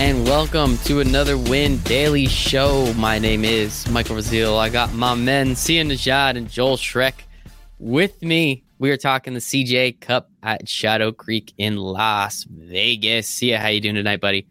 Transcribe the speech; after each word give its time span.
and 0.00 0.24
welcome 0.24 0.78
to 0.78 1.00
another 1.00 1.36
Win 1.36 1.76
Daily 1.80 2.24
Show. 2.24 2.90
My 2.94 3.18
name 3.18 3.44
is 3.44 3.86
Michael 3.90 4.16
Rasile. 4.16 4.58
I 4.58 4.70
got 4.70 4.94
my 4.94 5.14
men, 5.14 5.54
Sia 5.54 5.84
Nejad 5.84 6.38
and 6.38 6.48
Joel 6.48 6.78
Shrek, 6.78 7.12
with 7.78 8.22
me. 8.22 8.64
We 8.78 8.90
are 8.92 8.96
talking 8.96 9.34
the 9.34 9.40
CJ 9.40 10.00
Cup 10.00 10.30
at 10.42 10.66
Shadow 10.66 11.12
Creek 11.12 11.52
in 11.58 11.76
Las 11.76 12.44
Vegas. 12.44 13.28
Sia, 13.28 13.58
how 13.58 13.68
you 13.68 13.82
doing 13.82 13.94
tonight, 13.94 14.22
buddy? 14.22 14.46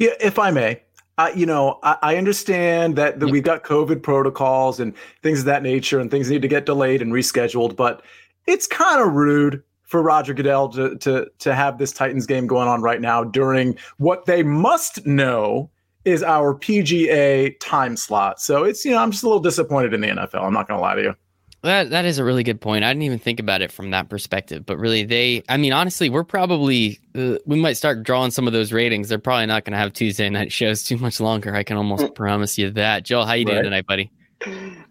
Yeah, 0.00 0.14
if 0.20 0.40
I 0.40 0.50
may, 0.50 0.82
uh, 1.16 1.30
you 1.32 1.46
know, 1.46 1.78
I, 1.84 1.98
I 2.02 2.16
understand 2.16 2.96
that, 2.96 3.20
that 3.20 3.28
we've 3.28 3.44
got 3.44 3.62
COVID 3.62 4.02
protocols 4.02 4.80
and 4.80 4.94
things 5.22 5.38
of 5.38 5.44
that 5.44 5.62
nature, 5.62 6.00
and 6.00 6.10
things 6.10 6.28
need 6.28 6.42
to 6.42 6.48
get 6.48 6.66
delayed 6.66 7.02
and 7.02 7.12
rescheduled. 7.12 7.76
But 7.76 8.02
it's 8.48 8.66
kind 8.66 9.00
of 9.00 9.12
rude 9.12 9.62
for 9.92 10.02
Roger 10.02 10.32
Goodell 10.32 10.70
to, 10.70 10.96
to 10.96 11.30
to 11.38 11.54
have 11.54 11.76
this 11.76 11.92
Titans 11.92 12.26
game 12.26 12.46
going 12.46 12.66
on 12.66 12.80
right 12.80 13.00
now 13.00 13.22
during 13.22 13.76
what 13.98 14.24
they 14.24 14.42
must 14.42 15.04
know 15.06 15.70
is 16.06 16.22
our 16.22 16.54
PGA 16.54 17.54
time 17.60 17.98
slot. 17.98 18.40
So 18.40 18.64
it's 18.64 18.86
you 18.86 18.92
know 18.92 18.98
I'm 18.98 19.10
just 19.10 19.22
a 19.22 19.26
little 19.26 19.38
disappointed 19.38 19.92
in 19.92 20.00
the 20.00 20.08
NFL. 20.08 20.42
I'm 20.42 20.54
not 20.54 20.66
going 20.66 20.78
to 20.78 20.82
lie 20.82 20.94
to 20.94 21.02
you. 21.02 21.14
That 21.60 21.90
that 21.90 22.06
is 22.06 22.18
a 22.18 22.24
really 22.24 22.42
good 22.42 22.58
point. 22.58 22.84
I 22.84 22.88
didn't 22.88 23.02
even 23.02 23.18
think 23.18 23.38
about 23.38 23.60
it 23.60 23.70
from 23.70 23.90
that 23.90 24.08
perspective. 24.08 24.64
But 24.64 24.78
really, 24.78 25.04
they, 25.04 25.42
I 25.50 25.58
mean, 25.58 25.74
honestly, 25.74 26.08
we're 26.08 26.24
probably 26.24 26.98
uh, 27.14 27.36
we 27.44 27.60
might 27.60 27.74
start 27.74 28.02
drawing 28.02 28.30
some 28.30 28.46
of 28.46 28.54
those 28.54 28.72
ratings. 28.72 29.10
They're 29.10 29.18
probably 29.18 29.44
not 29.44 29.66
going 29.66 29.72
to 29.72 29.78
have 29.78 29.92
Tuesday 29.92 30.30
night 30.30 30.50
shows 30.50 30.82
too 30.82 30.96
much 30.96 31.20
longer. 31.20 31.54
I 31.54 31.64
can 31.64 31.76
almost 31.76 32.14
promise 32.16 32.56
you 32.56 32.70
that. 32.70 33.04
Joel, 33.04 33.26
how 33.26 33.34
you 33.34 33.44
doing 33.44 33.58
right. 33.58 33.62
tonight, 33.62 33.86
buddy? 33.86 34.10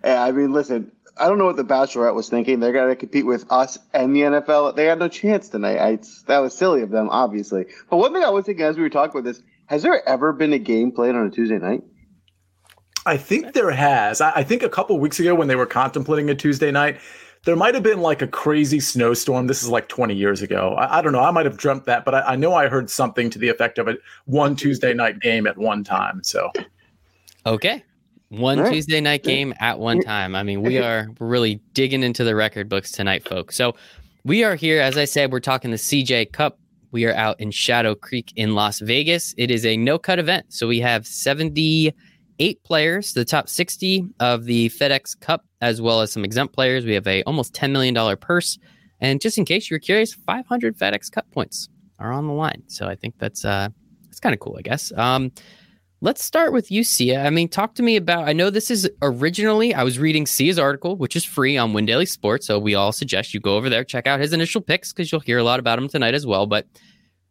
Yeah, 0.05 0.23
I 0.23 0.31
mean, 0.31 0.53
listen, 0.53 0.91
I 1.17 1.27
don't 1.27 1.37
know 1.37 1.45
what 1.45 1.57
the 1.57 1.63
Bachelorette 1.63 2.15
was 2.15 2.29
thinking. 2.29 2.59
They're 2.59 2.71
going 2.71 2.89
to 2.89 2.95
compete 2.95 3.25
with 3.25 3.45
us 3.51 3.77
and 3.93 4.15
the 4.15 4.21
NFL. 4.21 4.75
They 4.75 4.85
had 4.85 4.99
no 4.99 5.07
chance 5.07 5.49
tonight. 5.49 5.77
I, 5.77 5.99
that 6.27 6.39
was 6.39 6.57
silly 6.57 6.81
of 6.81 6.89
them, 6.89 7.09
obviously. 7.09 7.65
But 7.89 7.97
one 7.97 8.13
thing 8.13 8.23
I 8.23 8.29
was 8.29 8.45
thinking 8.45 8.65
as 8.65 8.77
we 8.77 8.83
were 8.83 8.89
talking 8.89 9.11
about 9.11 9.25
this, 9.25 9.41
has 9.67 9.83
there 9.83 10.07
ever 10.07 10.33
been 10.33 10.53
a 10.53 10.59
game 10.59 10.91
played 10.91 11.15
on 11.15 11.27
a 11.27 11.29
Tuesday 11.29 11.59
night? 11.59 11.83
I 13.05 13.17
think 13.17 13.53
there 13.53 13.71
has. 13.71 14.21
I, 14.21 14.31
I 14.37 14.43
think 14.43 14.63
a 14.63 14.69
couple 14.69 14.99
weeks 14.99 15.19
ago 15.19 15.33
when 15.35 15.47
they 15.47 15.55
were 15.55 15.65
contemplating 15.65 16.29
a 16.29 16.35
Tuesday 16.35 16.71
night, 16.71 16.99
there 17.45 17.55
might 17.55 17.73
have 17.73 17.83
been 17.83 18.01
like 18.01 18.21
a 18.21 18.27
crazy 18.27 18.79
snowstorm. 18.79 19.47
This 19.47 19.63
is 19.63 19.69
like 19.69 19.87
20 19.87 20.13
years 20.13 20.41
ago. 20.41 20.75
I, 20.75 20.99
I 20.99 21.01
don't 21.01 21.11
know. 21.11 21.21
I 21.21 21.31
might 21.31 21.45
have 21.45 21.57
dreamt 21.57 21.85
that, 21.85 22.05
but 22.05 22.13
I, 22.13 22.21
I, 22.21 22.35
know 22.35 22.53
I 22.53 22.67
heard 22.67 22.89
something 22.89 23.29
to 23.31 23.39
the 23.39 23.49
effect 23.49 23.79
of 23.79 23.87
a 23.87 23.97
one 24.25 24.55
Tuesday 24.55 24.93
night 24.93 25.19
game 25.19 25.47
at 25.47 25.57
one 25.57 25.83
time. 25.83 26.23
So, 26.23 26.51
okay, 27.45 27.83
one 28.31 28.59
right. 28.59 28.71
Tuesday 28.71 29.01
night 29.01 29.23
game 29.23 29.53
at 29.59 29.77
one 29.77 30.01
time. 30.01 30.35
I 30.35 30.43
mean, 30.43 30.61
we 30.63 30.79
are 30.79 31.09
really 31.19 31.61
digging 31.73 32.01
into 32.01 32.23
the 32.23 32.33
record 32.33 32.69
books 32.69 32.91
tonight, 32.91 33.27
folks. 33.27 33.55
So 33.55 33.75
we 34.23 34.43
are 34.43 34.55
here, 34.55 34.81
as 34.81 34.97
I 34.97 35.05
said, 35.05 35.31
we're 35.31 35.41
talking 35.41 35.71
the 35.71 35.77
CJ 35.77 36.31
Cup. 36.31 36.57
We 36.91 37.05
are 37.05 37.13
out 37.13 37.39
in 37.39 37.51
Shadow 37.51 37.93
Creek 37.95 38.31
in 38.35 38.55
Las 38.55 38.79
Vegas. 38.79 39.33
It 39.37 39.51
is 39.51 39.65
a 39.65 39.77
no 39.77 39.97
cut 39.97 40.19
event. 40.19 40.47
So 40.49 40.67
we 40.67 40.79
have 40.79 41.05
78 41.05 42.63
players, 42.63 43.13
the 43.13 43.25
top 43.25 43.49
60 43.49 44.07
of 44.19 44.45
the 44.45 44.69
FedEx 44.69 45.19
Cup, 45.19 45.45
as 45.61 45.81
well 45.81 46.01
as 46.01 46.11
some 46.11 46.23
exempt 46.23 46.53
players. 46.53 46.85
We 46.85 46.93
have 46.93 47.07
a 47.07 47.23
almost 47.23 47.53
$10 47.53 47.71
million 47.71 48.17
purse. 48.17 48.57
And 48.99 49.19
just 49.19 49.37
in 49.37 49.45
case 49.45 49.69
you 49.69 49.75
were 49.75 49.79
curious, 49.79 50.13
500 50.13 50.77
FedEx 50.77 51.11
Cup 51.11 51.29
points 51.31 51.69
are 51.99 52.11
on 52.11 52.27
the 52.27 52.33
line. 52.33 52.63
So 52.67 52.87
I 52.87 52.95
think 52.95 53.15
that's 53.17 53.43
uh, 53.43 53.69
that's 54.03 54.19
kind 54.19 54.33
of 54.33 54.39
cool, 54.39 54.55
I 54.57 54.61
guess. 54.61 54.91
Um, 54.95 55.31
Let's 56.03 56.23
start 56.23 56.51
with 56.51 56.71
you, 56.71 56.83
Sia. 56.83 57.23
I 57.23 57.29
mean, 57.29 57.47
talk 57.47 57.75
to 57.75 57.83
me 57.83 57.95
about. 57.95 58.27
I 58.27 58.33
know 58.33 58.49
this 58.49 58.71
is 58.71 58.89
originally. 59.03 59.75
I 59.75 59.83
was 59.83 59.99
reading 59.99 60.25
Sia's 60.25 60.57
article, 60.57 60.95
which 60.95 61.15
is 61.15 61.23
free 61.23 61.57
on 61.57 61.73
Win 61.73 61.85
Daily 61.85 62.07
Sports. 62.07 62.47
So 62.47 62.57
we 62.57 62.73
all 62.73 62.91
suggest 62.91 63.35
you 63.35 63.39
go 63.39 63.55
over 63.55 63.69
there, 63.69 63.83
check 63.83 64.07
out 64.07 64.19
his 64.19 64.33
initial 64.33 64.61
picks 64.61 64.91
because 64.91 65.11
you'll 65.11 65.21
hear 65.21 65.37
a 65.37 65.43
lot 65.43 65.59
about 65.59 65.77
him 65.77 65.87
tonight 65.87 66.15
as 66.15 66.25
well. 66.25 66.47
But 66.47 66.65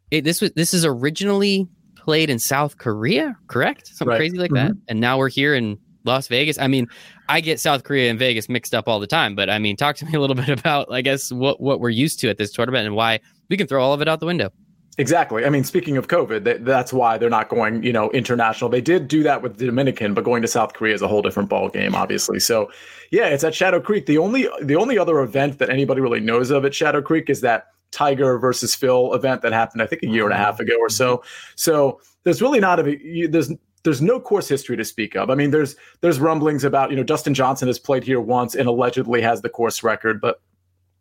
it, 0.09 0.23
this 0.23 0.39
was 0.39 0.53
this 0.53 0.73
is 0.73 0.85
originally 0.85 1.67
played 1.97 2.29
in 2.29 2.39
South 2.39 2.77
Korea, 2.77 3.37
correct? 3.47 3.87
Something 3.87 4.07
right. 4.07 4.17
crazy 4.17 4.37
like 4.37 4.51
mm-hmm. 4.51 4.69
that. 4.69 4.77
And 4.87 5.01
now 5.01 5.17
we're 5.17 5.27
here 5.27 5.53
in 5.53 5.77
Las 6.05 6.29
Vegas. 6.29 6.57
I 6.57 6.67
mean, 6.67 6.87
I 7.27 7.41
get 7.41 7.59
South 7.59 7.83
Korea 7.83 8.09
and 8.09 8.17
Vegas 8.17 8.47
mixed 8.47 8.73
up 8.73 8.87
all 8.87 9.01
the 9.01 9.07
time. 9.07 9.35
But 9.35 9.49
I 9.49 9.59
mean, 9.59 9.75
talk 9.75 9.97
to 9.97 10.05
me 10.05 10.13
a 10.13 10.21
little 10.21 10.35
bit 10.45 10.47
about, 10.47 10.87
I 10.93 11.01
guess, 11.01 11.29
what 11.29 11.59
what 11.59 11.81
we're 11.81 11.89
used 11.89 12.21
to 12.21 12.29
at 12.29 12.37
this 12.37 12.53
tournament 12.53 12.85
and 12.85 12.95
why 12.95 13.19
we 13.49 13.57
can 13.57 13.67
throw 13.67 13.83
all 13.83 13.93
of 13.93 14.01
it 14.01 14.07
out 14.07 14.21
the 14.21 14.25
window. 14.25 14.49
Exactly. 14.97 15.45
I 15.45 15.49
mean, 15.49 15.63
speaking 15.63 15.95
of 15.95 16.07
COVID, 16.09 16.65
that's 16.65 16.91
why 16.91 17.17
they're 17.17 17.29
not 17.29 17.47
going, 17.47 17.81
you 17.81 17.93
know, 17.93 18.11
international. 18.11 18.69
They 18.69 18.81
did 18.81 19.07
do 19.07 19.23
that 19.23 19.41
with 19.41 19.57
the 19.57 19.65
Dominican, 19.65 20.13
but 20.13 20.25
going 20.25 20.41
to 20.41 20.47
South 20.47 20.73
Korea 20.73 20.93
is 20.93 21.01
a 21.01 21.07
whole 21.07 21.21
different 21.21 21.47
ball 21.47 21.69
game, 21.69 21.95
obviously. 21.95 22.39
So, 22.39 22.69
yeah, 23.09 23.27
it's 23.27 23.43
at 23.43 23.55
Shadow 23.55 23.79
Creek. 23.79 24.05
The 24.05 24.17
only 24.17 24.49
the 24.61 24.75
only 24.75 24.97
other 24.97 25.21
event 25.21 25.59
that 25.59 25.69
anybody 25.69 26.01
really 26.01 26.19
knows 26.19 26.51
of 26.51 26.65
at 26.65 26.75
Shadow 26.75 27.01
Creek 27.01 27.29
is 27.29 27.39
that 27.41 27.67
Tiger 27.91 28.37
versus 28.37 28.75
Phil 28.75 29.13
event 29.13 29.41
that 29.43 29.53
happened, 29.53 29.81
I 29.81 29.87
think, 29.87 30.03
a 30.03 30.07
year 30.07 30.25
and 30.25 30.33
a 30.33 30.37
half 30.37 30.59
ago 30.59 30.75
or 30.79 30.89
so. 30.89 31.17
Mm-hmm. 31.17 31.27
So, 31.55 32.01
there's 32.23 32.41
really 32.41 32.59
not 32.59 32.79
a 32.79 33.27
there's 33.27 33.51
there's 33.83 34.01
no 34.01 34.19
course 34.19 34.47
history 34.47 34.77
to 34.77 34.85
speak 34.85 35.15
of. 35.15 35.29
I 35.29 35.35
mean, 35.35 35.51
there's 35.51 35.75
there's 36.01 36.19
rumblings 36.19 36.63
about 36.63 36.91
you 36.91 36.97
know 36.97 37.03
Dustin 37.03 37.33
Johnson 37.33 37.67
has 37.67 37.79
played 37.79 38.03
here 38.03 38.19
once 38.19 38.55
and 38.55 38.67
allegedly 38.67 39.21
has 39.21 39.41
the 39.41 39.49
course 39.49 39.83
record, 39.83 40.19
but 40.19 40.41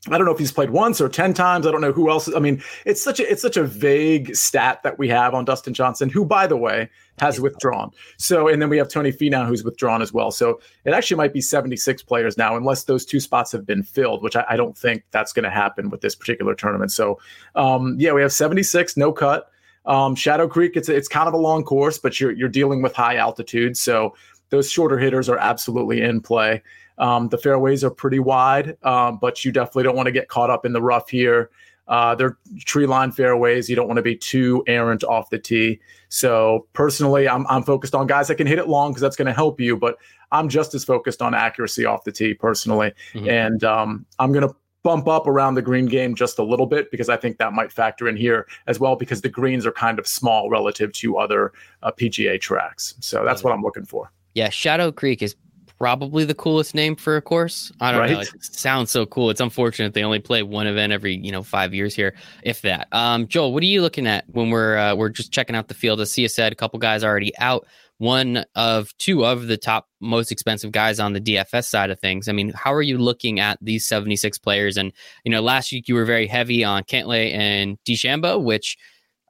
I 0.09 0.17
don't 0.17 0.25
know 0.25 0.33
if 0.33 0.39
he's 0.39 0.53
played 0.53 0.71
once 0.71 0.99
or 0.99 1.11
10 1.11 1.35
times. 1.35 1.67
I 1.67 1.71
don't 1.71 1.83
know 1.83 1.93
who 1.93 2.09
else. 2.09 2.35
I 2.35 2.39
mean, 2.39 2.63
it's 2.87 3.03
such 3.03 3.21
a 3.21 3.31
it's 3.31 3.43
such 3.43 3.59
a 3.59 3.65
vague 3.65 4.35
stat 4.35 4.83
that 4.83 4.99
we 4.99 5.09
have 5.09 5.35
on 5.35 5.45
Dustin 5.45 5.75
Johnson, 5.75 6.09
who, 6.09 6.25
by 6.25 6.47
the 6.47 6.57
way, 6.57 6.89
has 7.19 7.39
withdrawn. 7.39 7.91
So, 8.17 8.49
and 8.49 8.63
then 8.63 8.71
we 8.71 8.79
have 8.79 8.89
Tony 8.89 9.13
Finau, 9.13 9.47
who's 9.47 9.63
withdrawn 9.63 10.01
as 10.01 10.11
well. 10.11 10.31
So 10.31 10.59
it 10.87 10.95
actually 10.95 11.19
might 11.19 11.35
be 11.35 11.43
76 11.43 12.03
players 12.05 12.39
now, 12.39 12.57
unless 12.57 12.85
those 12.85 13.05
two 13.05 13.21
spots 13.21 13.53
have 13.53 13.67
been 13.67 13.83
filled, 13.83 14.23
which 14.23 14.37
I, 14.37 14.47
I 14.49 14.57
don't 14.57 14.77
think 14.77 15.05
that's 15.11 15.35
going 15.35 15.45
to 15.45 15.51
happen 15.51 15.91
with 15.91 16.01
this 16.01 16.15
particular 16.15 16.55
tournament. 16.55 16.93
So, 16.93 17.21
um, 17.55 17.97
yeah, 17.99 18.13
we 18.13 18.23
have 18.23 18.33
76, 18.33 18.97
no 18.97 19.13
cut. 19.13 19.51
Um, 19.85 20.15
Shadow 20.15 20.49
Creek, 20.49 20.77
it's 20.77 20.89
it's 20.89 21.09
kind 21.09 21.29
of 21.29 21.35
a 21.35 21.39
long 21.39 21.63
course, 21.63 21.99
but 21.99 22.19
you're 22.19 22.33
you're 22.33 22.49
dealing 22.49 22.81
with 22.81 22.95
high 22.95 23.17
altitude, 23.17 23.77
so 23.77 24.15
those 24.51 24.71
shorter 24.71 24.99
hitters 24.99 25.29
are 25.29 25.39
absolutely 25.39 26.03
in 26.03 26.21
play. 26.21 26.63
Um, 27.01 27.29
the 27.29 27.39
fairways 27.39 27.83
are 27.83 27.91
pretty 27.91 28.19
wide, 28.19 28.77
um, 28.85 29.19
but 29.21 29.45
you 29.45 29.51
definitely 29.51 29.85
don't 29.85 29.97
want 29.97 30.07
to 30.07 30.13
get 30.13 30.29
caught 30.29 30.51
up 30.51 30.65
in 30.65 30.73
the 30.73 30.83
rough 30.83 31.09
here. 31.11 31.51
Uh, 31.89 32.15
they're 32.15 32.39
tree 32.61 32.87
line 32.87 33.11
fairways. 33.11 33.69
You 33.69 33.75
don't 33.75 33.89
want 33.89 33.97
to 33.97 34.03
be 34.03 34.15
too 34.15 34.63
errant 34.69 35.03
off 35.03 35.31
the 35.31 35.39
tee. 35.39 35.81
So 36.09 36.69
personally, 36.73 37.29
I'm, 37.29 37.47
I'm 37.49 37.65
focused 37.65 37.97
on 37.97 38.07
guys 38.07 38.29
that 38.29 38.37
can 38.37 38.47
hit 38.47 38.59
it 38.61 38.69
long 38.69 38.93
because 38.93 39.01
that's 39.01 39.17
going 39.17 39.27
to 39.27 39.33
help 39.33 39.61
you. 39.61 39.77
But 39.77 39.97
I'm 40.31 40.49
just 40.49 40.73
as 40.75 40.85
focused 40.85 41.21
on 41.21 41.35
accuracy 41.35 41.85
off 41.85 42.05
the 42.05 42.13
tee 42.13 42.35
personally, 42.35 42.93
mm-hmm. 43.13 43.29
and 43.29 43.65
um, 43.65 44.07
I'm 44.21 44.31
going 44.31 44.47
to 44.47 44.55
bump 44.83 45.09
up 45.09 45.27
around 45.27 45.55
the 45.55 45.63
green 45.63 45.87
game 45.87 46.15
just 46.15 46.39
a 46.39 46.43
little 46.43 46.67
bit 46.67 46.91
because 46.91 47.09
I 47.09 47.17
think 47.17 47.39
that 47.39 47.53
might 47.53 47.73
factor 47.73 48.09
in 48.09 48.17
here 48.17 48.47
as 48.67 48.79
well 48.79 48.95
because 48.97 49.21
the 49.21 49.29
greens 49.29 49.67
are 49.67 49.73
kind 49.73 49.99
of 49.99 50.07
small 50.07 50.49
relative 50.49 50.93
to 50.93 51.19
other 51.19 51.53
uh, 51.83 51.91
PGA 51.91 52.41
tracks. 52.41 52.95
So 53.01 53.25
that's 53.25 53.43
what 53.43 53.53
I'm 53.53 53.63
looking 53.63 53.85
for. 53.85 54.13
Yeah, 54.35 54.49
Shadow 54.49 54.93
Creek 54.93 55.23
is 55.23 55.35
probably 55.81 56.27
the 56.27 56.35
coolest 56.35 56.75
name 56.75 56.95
for 56.95 57.17
a 57.17 57.23
course. 57.23 57.73
I 57.81 57.91
don't 57.91 58.01
right? 58.03 58.11
know. 58.11 58.21
It 58.21 58.45
sounds 58.45 58.91
so 58.91 59.07
cool. 59.07 59.31
It's 59.31 59.41
unfortunate 59.41 59.95
they 59.95 60.05
only 60.05 60.19
play 60.19 60.43
one 60.43 60.67
event 60.67 60.93
every 60.93 61.17
you 61.17 61.33
know 61.33 61.43
five 61.43 61.73
years 61.73 61.95
here, 61.95 62.15
if 62.43 62.61
that. 62.63 62.87
Um, 62.93 63.27
Joel, 63.27 63.55
what 63.55 63.63
are 63.63 63.67
you 63.67 63.81
looking 63.81 64.07
at 64.07 64.25
when 64.29 64.51
we're 64.51 64.77
uh, 64.77 64.95
we're 64.95 65.09
just 65.09 65.33
checking 65.33 65.57
out 65.57 65.69
the 65.69 65.75
field? 65.75 66.01
As 66.01 66.13
Sia 66.13 66.29
said, 66.29 66.53
a 66.53 66.55
couple 66.55 66.79
guys 66.79 67.03
already 67.03 67.37
out. 67.39 67.67
One 67.97 68.45
of 68.55 68.97
two 68.99 69.25
of 69.27 69.47
the 69.47 69.57
top 69.57 69.89
most 70.01 70.31
expensive 70.31 70.71
guys 70.71 71.01
on 71.01 71.15
the 71.15 71.21
DFS 71.21 71.65
side 71.65 71.91
of 71.91 71.99
things. 71.99 72.29
I 72.29 72.33
mean, 72.33 72.53
how 72.55 72.73
are 72.73 72.83
you 72.83 72.97
looking 72.97 73.41
at 73.41 73.59
these 73.61 73.87
76 73.87 74.39
players? 74.39 74.77
And 74.77 74.93
you 75.25 75.33
know, 75.33 75.41
last 75.41 75.73
week 75.73 75.89
you 75.89 75.95
were 75.95 76.05
very 76.05 76.27
heavy 76.27 76.63
on 76.63 76.85
Cantlay 76.85 77.35
and 77.35 77.79
DeChambeau, 77.87 78.43
which 78.43 78.77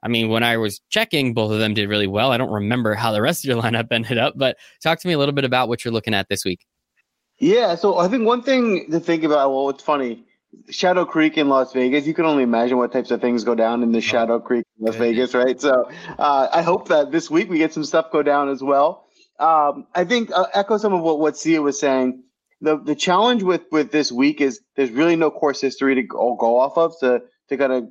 I 0.03 0.07
mean, 0.07 0.29
when 0.29 0.43
I 0.43 0.57
was 0.57 0.81
checking, 0.89 1.33
both 1.33 1.51
of 1.51 1.59
them 1.59 1.73
did 1.73 1.87
really 1.87 2.07
well. 2.07 2.31
I 2.31 2.37
don't 2.37 2.51
remember 2.51 2.95
how 2.95 3.11
the 3.11 3.21
rest 3.21 3.43
of 3.43 3.49
your 3.49 3.61
lineup 3.61 3.87
ended 3.91 4.17
up, 4.17 4.33
but 4.35 4.57
talk 4.81 4.99
to 4.99 5.07
me 5.07 5.13
a 5.13 5.17
little 5.17 5.33
bit 5.33 5.45
about 5.45 5.67
what 5.67 5.85
you're 5.85 5.93
looking 5.93 6.13
at 6.13 6.27
this 6.29 6.45
week. 6.45 6.65
Yeah, 7.39 7.73
so 7.75 7.97
I 7.97 8.07
think 8.07 8.25
one 8.25 8.43
thing 8.43 8.91
to 8.91 8.99
think 8.99 9.23
about. 9.23 9.51
Well, 9.51 9.69
it's 9.69 9.83
funny. 9.83 10.25
Shadow 10.69 11.05
Creek 11.05 11.37
in 11.37 11.49
Las 11.49 11.73
Vegas. 11.73 12.05
You 12.05 12.13
can 12.13 12.25
only 12.25 12.43
imagine 12.43 12.77
what 12.77 12.91
types 12.91 13.09
of 13.09 13.21
things 13.21 13.43
go 13.43 13.55
down 13.55 13.83
in 13.83 13.91
the 13.91 13.97
oh, 13.97 14.01
Shadow 14.01 14.39
Creek 14.39 14.65
in 14.79 14.85
Las 14.85 14.95
Vegas, 14.95 15.33
right? 15.33 15.59
So 15.59 15.89
uh, 16.19 16.47
I 16.51 16.61
hope 16.61 16.87
that 16.89 17.11
this 17.11 17.31
week 17.31 17.49
we 17.49 17.57
get 17.57 17.73
some 17.73 17.83
stuff 17.83 18.11
go 18.11 18.21
down 18.21 18.49
as 18.49 18.61
well. 18.61 19.07
Um, 19.39 19.87
I 19.95 20.03
think 20.03 20.29
uh, 20.31 20.45
echo 20.53 20.77
some 20.77 20.93
of 20.93 21.01
what 21.01 21.19
what 21.19 21.35
Sia 21.37 21.61
was 21.61 21.79
saying. 21.79 22.21
The 22.61 22.77
the 22.77 22.95
challenge 22.95 23.41
with 23.41 23.63
with 23.71 23.91
this 23.91 24.11
week 24.11 24.39
is 24.39 24.61
there's 24.75 24.91
really 24.91 25.15
no 25.15 25.31
course 25.31 25.59
history 25.59 25.95
to 25.95 26.03
go, 26.03 26.35
go 26.35 26.59
off 26.59 26.77
of 26.77 26.93
to 26.99 27.23
to 27.49 27.57
kind 27.57 27.73
of 27.73 27.87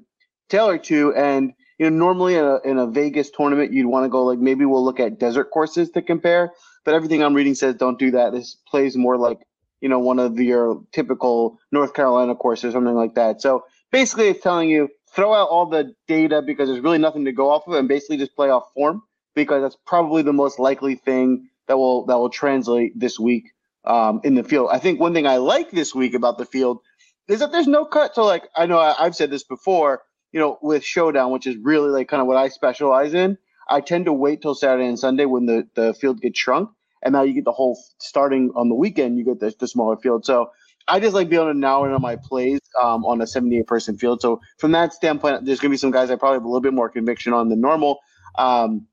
tailor 0.49 0.79
to, 0.79 1.13
and 1.15 1.55
you 1.81 1.89
know, 1.89 1.97
normally 1.97 2.35
in 2.35 2.45
a, 2.45 2.59
in 2.63 2.79
a 2.79 2.87
Vegas 2.87 3.31
tournament, 3.31 3.73
you'd 3.73 3.87
want 3.87 4.05
to 4.05 4.11
go 4.11 4.23
like 4.23 4.39
maybe 4.39 4.67
we'll 4.67 4.85
look 4.85 5.01
at 5.01 5.19
desert 5.19 5.45
courses 5.51 5.89
to 5.93 6.03
compare, 6.03 6.53
but 6.85 6.93
everything 6.93 7.25
I'm 7.25 7.33
reading 7.33 7.55
says 7.55 7.75
don't 7.75 7.99
do 7.99 8.11
that. 8.11 8.33
This 8.35 8.59
plays 8.69 8.99
more 8.99 9.17
like, 9.17 9.39
you 9.81 9.89
know, 9.89 9.99
one 9.99 10.19
of 10.19 10.39
your 10.39 10.83
typical 10.93 11.59
North 11.73 11.95
Carolina 11.95 12.35
courses, 12.35 12.67
or 12.67 12.71
something 12.73 12.95
like 12.95 13.15
that. 13.15 13.41
So 13.41 13.65
basically, 13.91 14.29
it's 14.29 14.43
telling 14.43 14.69
you 14.69 14.91
throw 15.17 15.33
out 15.33 15.49
all 15.49 15.65
the 15.65 15.95
data 16.07 16.43
because 16.43 16.69
there's 16.69 16.83
really 16.83 16.99
nothing 16.99 17.25
to 17.25 17.33
go 17.33 17.49
off 17.49 17.67
of, 17.67 17.73
and 17.73 17.89
basically 17.89 18.19
just 18.19 18.37
play 18.37 18.51
off 18.51 18.65
form 18.75 19.03
because 19.35 19.63
that's 19.63 19.79
probably 19.87 20.21
the 20.21 20.35
most 20.35 20.59
likely 20.59 20.97
thing 20.97 21.49
that 21.67 21.79
will 21.79 22.05
that 22.07 22.19
will 22.19 22.29
translate 22.29 22.93
this 22.95 23.19
week 23.19 23.53
um, 23.87 24.21
in 24.23 24.35
the 24.35 24.45
field. 24.45 24.69
I 24.71 24.81
think 24.81 25.01
one 25.01 25.15
thing 25.15 25.27
I 25.27 25.39
like 25.39 25.71
this 25.71 25.95
week 25.95 26.13
about 26.13 26.37
the 26.37 26.45
field 26.45 26.81
is 27.27 27.41
that 27.41 27.53
there's 27.53 27.67
no 27.67 27.87
cut. 27.87 28.15
So 28.15 28.27
like 28.27 28.51
I 28.55 28.67
know 28.67 28.79
I, 28.79 29.03
I've 29.03 29.17
said 29.17 29.31
this 29.31 29.45
before 29.45 30.03
you 30.33 30.41
know, 30.41 30.59
with 30.63 30.85
Showdown, 30.85 31.31
which 31.33 31.47
is 31.47 31.57
really 31.57 31.91
like 31.91 32.09
kind 32.09 32.21
of 32.21 32.27
what 32.27 32.37
I 32.37 32.49
specialize 32.49 33.15
in. 33.15 33.39
I 33.69 33.81
tend 33.81 34.07
to 34.07 34.13
wait 34.13 34.43
till 34.43 34.55
Saturday 34.55 34.87
and 34.87 34.99
Sunday 34.99 35.25
when 35.25 35.47
the, 35.47 35.69
the 35.75 35.95
field 35.95 36.21
gets 36.21 36.39
shrunk. 36.39 36.71
And 37.03 37.13
now 37.13 37.23
you 37.23 37.33
get 37.33 37.45
the 37.45 37.53
whole 37.53 37.79
starting 37.99 38.51
on 38.55 38.69
the 38.69 38.75
weekend, 38.75 39.17
you 39.17 39.25
get 39.25 39.41
the, 39.41 39.55
the 39.59 39.67
smaller 39.67 39.97
field. 39.97 40.27
So 40.27 40.51
I 40.87 41.01
just 41.01 41.15
like 41.15 41.31
being 41.31 41.41
able 41.41 41.53
to 41.53 41.59
now 41.59 41.85
in 41.85 41.93
on 41.93 42.03
my 42.03 42.17
plays 42.17 42.61
um, 42.81 43.05
on 43.05 43.21
a 43.21 43.27
78 43.27 43.67
person 43.67 43.97
field. 43.97 44.21
So 44.21 44.41
from 44.59 44.73
that 44.73 44.93
standpoint, 44.93 45.47
there's 45.47 45.61
going 45.61 45.71
to 45.71 45.75
be 45.75 45.79
some 45.79 45.93
guys 45.93 46.11
I 46.11 46.17
probably 46.17 46.37
have 46.37 46.45
a 46.45 46.49
little 46.49 46.61
bit 46.61 46.75
more 46.75 46.89
conviction 46.89 47.33
on 47.33 47.49
than 47.49 47.61
normal. 47.61 48.01
Um, 48.37 48.87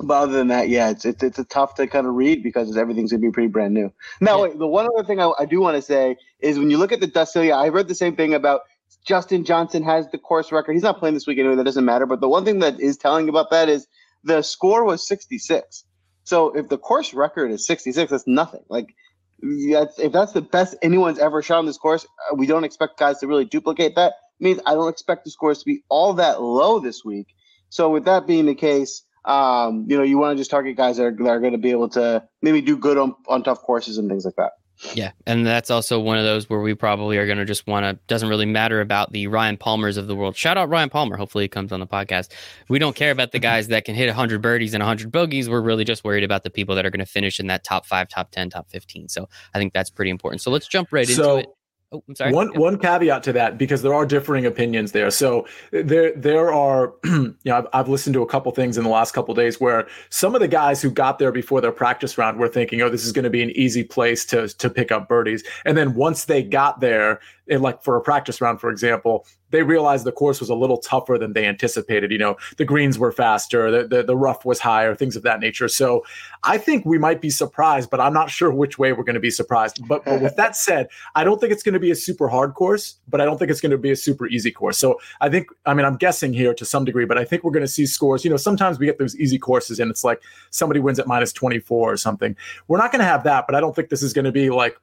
but 0.00 0.14
other 0.14 0.32
than 0.32 0.48
that, 0.48 0.68
yeah, 0.68 0.90
it's 0.90 1.04
it's 1.04 1.22
it's 1.22 1.38
a 1.38 1.44
tough 1.44 1.76
to 1.76 1.86
kind 1.86 2.06
of 2.06 2.14
read 2.14 2.42
because 2.42 2.76
everything's 2.76 3.12
gonna 3.12 3.20
be 3.20 3.30
pretty 3.30 3.48
brand 3.48 3.74
new. 3.74 3.92
Now, 4.20 4.42
wait, 4.42 4.58
the 4.58 4.66
one 4.66 4.86
other 4.86 5.06
thing 5.06 5.20
I, 5.20 5.30
I 5.38 5.44
do 5.44 5.60
want 5.60 5.76
to 5.76 5.82
say 5.82 6.16
is 6.40 6.58
when 6.58 6.70
you 6.70 6.78
look 6.78 6.90
at 6.90 7.00
the 7.00 7.06
Dustilia, 7.06 7.54
I 7.54 7.68
read 7.68 7.86
the 7.86 7.94
same 7.94 8.16
thing 8.16 8.34
about 8.34 8.62
Dustin 9.06 9.44
Johnson 9.44 9.82
has 9.82 10.08
the 10.10 10.18
course 10.18 10.50
record. 10.50 10.72
He's 10.72 10.82
not 10.82 10.98
playing 10.98 11.14
this 11.14 11.26
week 11.26 11.38
anyway. 11.38 11.56
That 11.56 11.64
doesn't 11.64 11.84
matter. 11.84 12.06
But 12.06 12.20
the 12.20 12.28
one 12.28 12.44
thing 12.44 12.60
that 12.60 12.80
is 12.80 12.96
telling 12.96 13.28
about 13.28 13.50
that 13.50 13.68
is 13.68 13.86
the 14.24 14.42
score 14.42 14.84
was 14.84 15.06
66. 15.06 15.84
So 16.24 16.56
if 16.56 16.68
the 16.68 16.78
course 16.78 17.12
record 17.12 17.50
is 17.50 17.66
66, 17.66 18.10
that's 18.10 18.26
nothing. 18.26 18.62
Like 18.68 18.94
if 19.40 20.12
that's 20.12 20.32
the 20.32 20.40
best 20.40 20.76
anyone's 20.82 21.18
ever 21.18 21.42
shot 21.42 21.58
on 21.58 21.66
this 21.66 21.76
course, 21.76 22.06
uh, 22.30 22.34
we 22.34 22.46
don't 22.46 22.64
expect 22.64 22.98
guys 22.98 23.18
to 23.20 23.26
really 23.26 23.44
duplicate 23.44 23.94
that. 23.96 24.14
It 24.40 24.44
means 24.44 24.60
I 24.66 24.74
don't 24.74 24.88
expect 24.88 25.24
the 25.24 25.30
scores 25.30 25.58
to 25.58 25.64
be 25.66 25.82
all 25.88 26.14
that 26.14 26.40
low 26.40 26.80
this 26.80 27.04
week. 27.04 27.28
So 27.68 27.90
with 27.90 28.06
that 28.06 28.26
being 28.26 28.46
the 28.46 28.54
case, 28.54 29.04
um, 29.24 29.86
you 29.88 29.96
know, 29.96 30.02
you 30.02 30.18
want 30.18 30.36
to 30.36 30.40
just 30.40 30.50
target 30.50 30.76
guys 30.76 30.96
that 30.96 31.04
are, 31.04 31.12
that 31.12 31.28
are 31.28 31.40
going 31.40 31.52
to 31.52 31.58
be 31.58 31.70
able 31.70 31.88
to 31.90 32.26
maybe 32.42 32.60
do 32.60 32.76
good 32.76 32.98
on, 32.98 33.14
on 33.26 33.42
tough 33.42 33.60
courses 33.60 33.98
and 33.98 34.08
things 34.08 34.24
like 34.24 34.36
that. 34.36 34.52
Yeah, 34.94 35.12
and 35.26 35.46
that's 35.46 35.70
also 35.70 36.00
one 36.00 36.18
of 36.18 36.24
those 36.24 36.50
where 36.50 36.60
we 36.60 36.74
probably 36.74 37.16
are 37.16 37.26
going 37.26 37.38
to 37.38 37.44
just 37.44 37.66
want 37.66 37.84
to. 37.84 37.98
Doesn't 38.06 38.28
really 38.28 38.46
matter 38.46 38.80
about 38.80 39.12
the 39.12 39.28
Ryan 39.28 39.56
Palmers 39.56 39.96
of 39.96 40.06
the 40.06 40.16
world. 40.16 40.36
Shout 40.36 40.58
out 40.58 40.68
Ryan 40.68 40.90
Palmer. 40.90 41.16
Hopefully, 41.16 41.44
he 41.44 41.48
comes 41.48 41.72
on 41.72 41.80
the 41.80 41.86
podcast. 41.86 42.32
We 42.68 42.78
don't 42.78 42.96
care 42.96 43.10
about 43.10 43.32
the 43.32 43.38
guys 43.40 43.68
that 43.68 43.84
can 43.84 43.94
hit 43.94 44.06
100 44.06 44.42
birdies 44.42 44.74
and 44.74 44.82
100 44.82 45.10
bogeys. 45.12 45.48
We're 45.48 45.60
really 45.60 45.84
just 45.84 46.04
worried 46.04 46.24
about 46.24 46.44
the 46.44 46.50
people 46.50 46.74
that 46.74 46.84
are 46.84 46.90
going 46.90 47.04
to 47.04 47.10
finish 47.10 47.40
in 47.40 47.46
that 47.46 47.64
top 47.64 47.86
five, 47.86 48.08
top 48.08 48.30
10, 48.30 48.50
top 48.50 48.68
15. 48.70 49.08
So 49.08 49.28
I 49.54 49.58
think 49.58 49.72
that's 49.72 49.90
pretty 49.90 50.10
important. 50.10 50.42
So 50.42 50.50
let's 50.50 50.66
jump 50.66 50.92
right 50.92 51.06
so, 51.08 51.38
into 51.38 51.48
it. 51.48 51.54
Oh, 51.92 52.02
I'm 52.08 52.16
sorry. 52.16 52.32
One 52.32 52.48
one 52.58 52.78
caveat 52.78 53.22
to 53.24 53.32
that 53.34 53.56
because 53.56 53.82
there 53.82 53.94
are 53.94 54.04
differing 54.04 54.46
opinions 54.46 54.92
there. 54.92 55.10
So 55.10 55.46
there 55.70 56.12
there 56.16 56.52
are 56.52 56.94
you 57.04 57.36
know 57.44 57.58
I've, 57.58 57.66
I've 57.72 57.88
listened 57.88 58.14
to 58.14 58.22
a 58.22 58.26
couple 58.26 58.50
things 58.52 58.76
in 58.76 58.84
the 58.84 58.90
last 58.90 59.12
couple 59.12 59.32
days 59.34 59.60
where 59.60 59.86
some 60.10 60.34
of 60.34 60.40
the 60.40 60.48
guys 60.48 60.82
who 60.82 60.90
got 60.90 61.18
there 61.18 61.30
before 61.30 61.60
their 61.60 61.72
practice 61.72 62.18
round 62.18 62.38
were 62.38 62.48
thinking, 62.48 62.82
oh, 62.82 62.88
this 62.88 63.04
is 63.04 63.12
going 63.12 63.24
to 63.24 63.30
be 63.30 63.42
an 63.42 63.50
easy 63.50 63.84
place 63.84 64.24
to 64.26 64.48
to 64.48 64.68
pick 64.68 64.90
up 64.90 65.08
birdies, 65.08 65.44
and 65.64 65.76
then 65.76 65.94
once 65.94 66.24
they 66.24 66.42
got 66.42 66.80
there, 66.80 67.20
and 67.48 67.62
like 67.62 67.82
for 67.82 67.96
a 67.96 68.00
practice 68.00 68.40
round, 68.40 68.60
for 68.60 68.70
example, 68.70 69.26
they 69.50 69.62
realized 69.62 70.04
the 70.04 70.12
course 70.12 70.40
was 70.40 70.48
a 70.48 70.54
little 70.54 70.78
tougher 70.78 71.16
than 71.18 71.32
they 71.32 71.46
anticipated. 71.46 72.10
You 72.10 72.18
know, 72.18 72.36
the 72.56 72.64
greens 72.64 72.98
were 72.98 73.12
faster, 73.12 73.70
the, 73.70 73.86
the, 73.86 74.02
the 74.02 74.16
rough 74.16 74.44
was 74.44 74.58
higher, 74.58 74.94
things 74.94 75.14
of 75.14 75.22
that 75.22 75.40
nature. 75.40 75.68
So 75.68 76.04
I 76.42 76.58
think 76.58 76.84
we 76.84 76.98
might 76.98 77.20
be 77.20 77.30
surprised, 77.30 77.90
but 77.90 78.00
I'm 78.00 78.12
not 78.12 78.30
sure 78.30 78.50
which 78.50 78.78
way 78.78 78.92
we're 78.92 79.04
going 79.04 79.14
to 79.14 79.20
be 79.20 79.30
surprised. 79.30 79.86
But, 79.86 80.04
but 80.04 80.20
with 80.20 80.36
that 80.36 80.56
said, 80.56 80.88
I 81.14 81.22
don't 81.22 81.40
think 81.40 81.52
it's 81.52 81.62
going 81.62 81.74
to 81.74 81.80
be 81.80 81.90
a 81.90 81.94
super 81.94 82.28
hard 82.28 82.54
course, 82.54 82.96
but 83.08 83.20
I 83.20 83.24
don't 83.24 83.38
think 83.38 83.50
it's 83.50 83.60
going 83.60 83.72
to 83.72 83.78
be 83.78 83.90
a 83.90 83.96
super 83.96 84.26
easy 84.26 84.50
course. 84.50 84.78
So 84.78 84.98
I 85.20 85.28
think, 85.28 85.48
I 85.66 85.74
mean, 85.74 85.86
I'm 85.86 85.96
guessing 85.96 86.32
here 86.32 86.54
to 86.54 86.64
some 86.64 86.84
degree, 86.84 87.04
but 87.04 87.18
I 87.18 87.24
think 87.24 87.44
we're 87.44 87.52
going 87.52 87.62
to 87.64 87.68
see 87.68 87.86
scores. 87.86 88.24
You 88.24 88.30
know, 88.30 88.36
sometimes 88.36 88.78
we 88.78 88.86
get 88.86 88.98
those 88.98 89.16
easy 89.16 89.38
courses 89.38 89.78
and 89.78 89.90
it's 89.90 90.02
like 90.02 90.20
somebody 90.50 90.80
wins 90.80 90.98
at 90.98 91.06
minus 91.06 91.32
24 91.32 91.92
or 91.92 91.96
something. 91.96 92.34
We're 92.68 92.78
not 92.78 92.90
going 92.90 93.00
to 93.00 93.06
have 93.06 93.22
that, 93.24 93.46
but 93.46 93.54
I 93.54 93.60
don't 93.60 93.76
think 93.76 93.90
this 93.90 94.02
is 94.02 94.12
going 94.12 94.24
to 94.24 94.32
be 94.32 94.50
like 94.50 94.76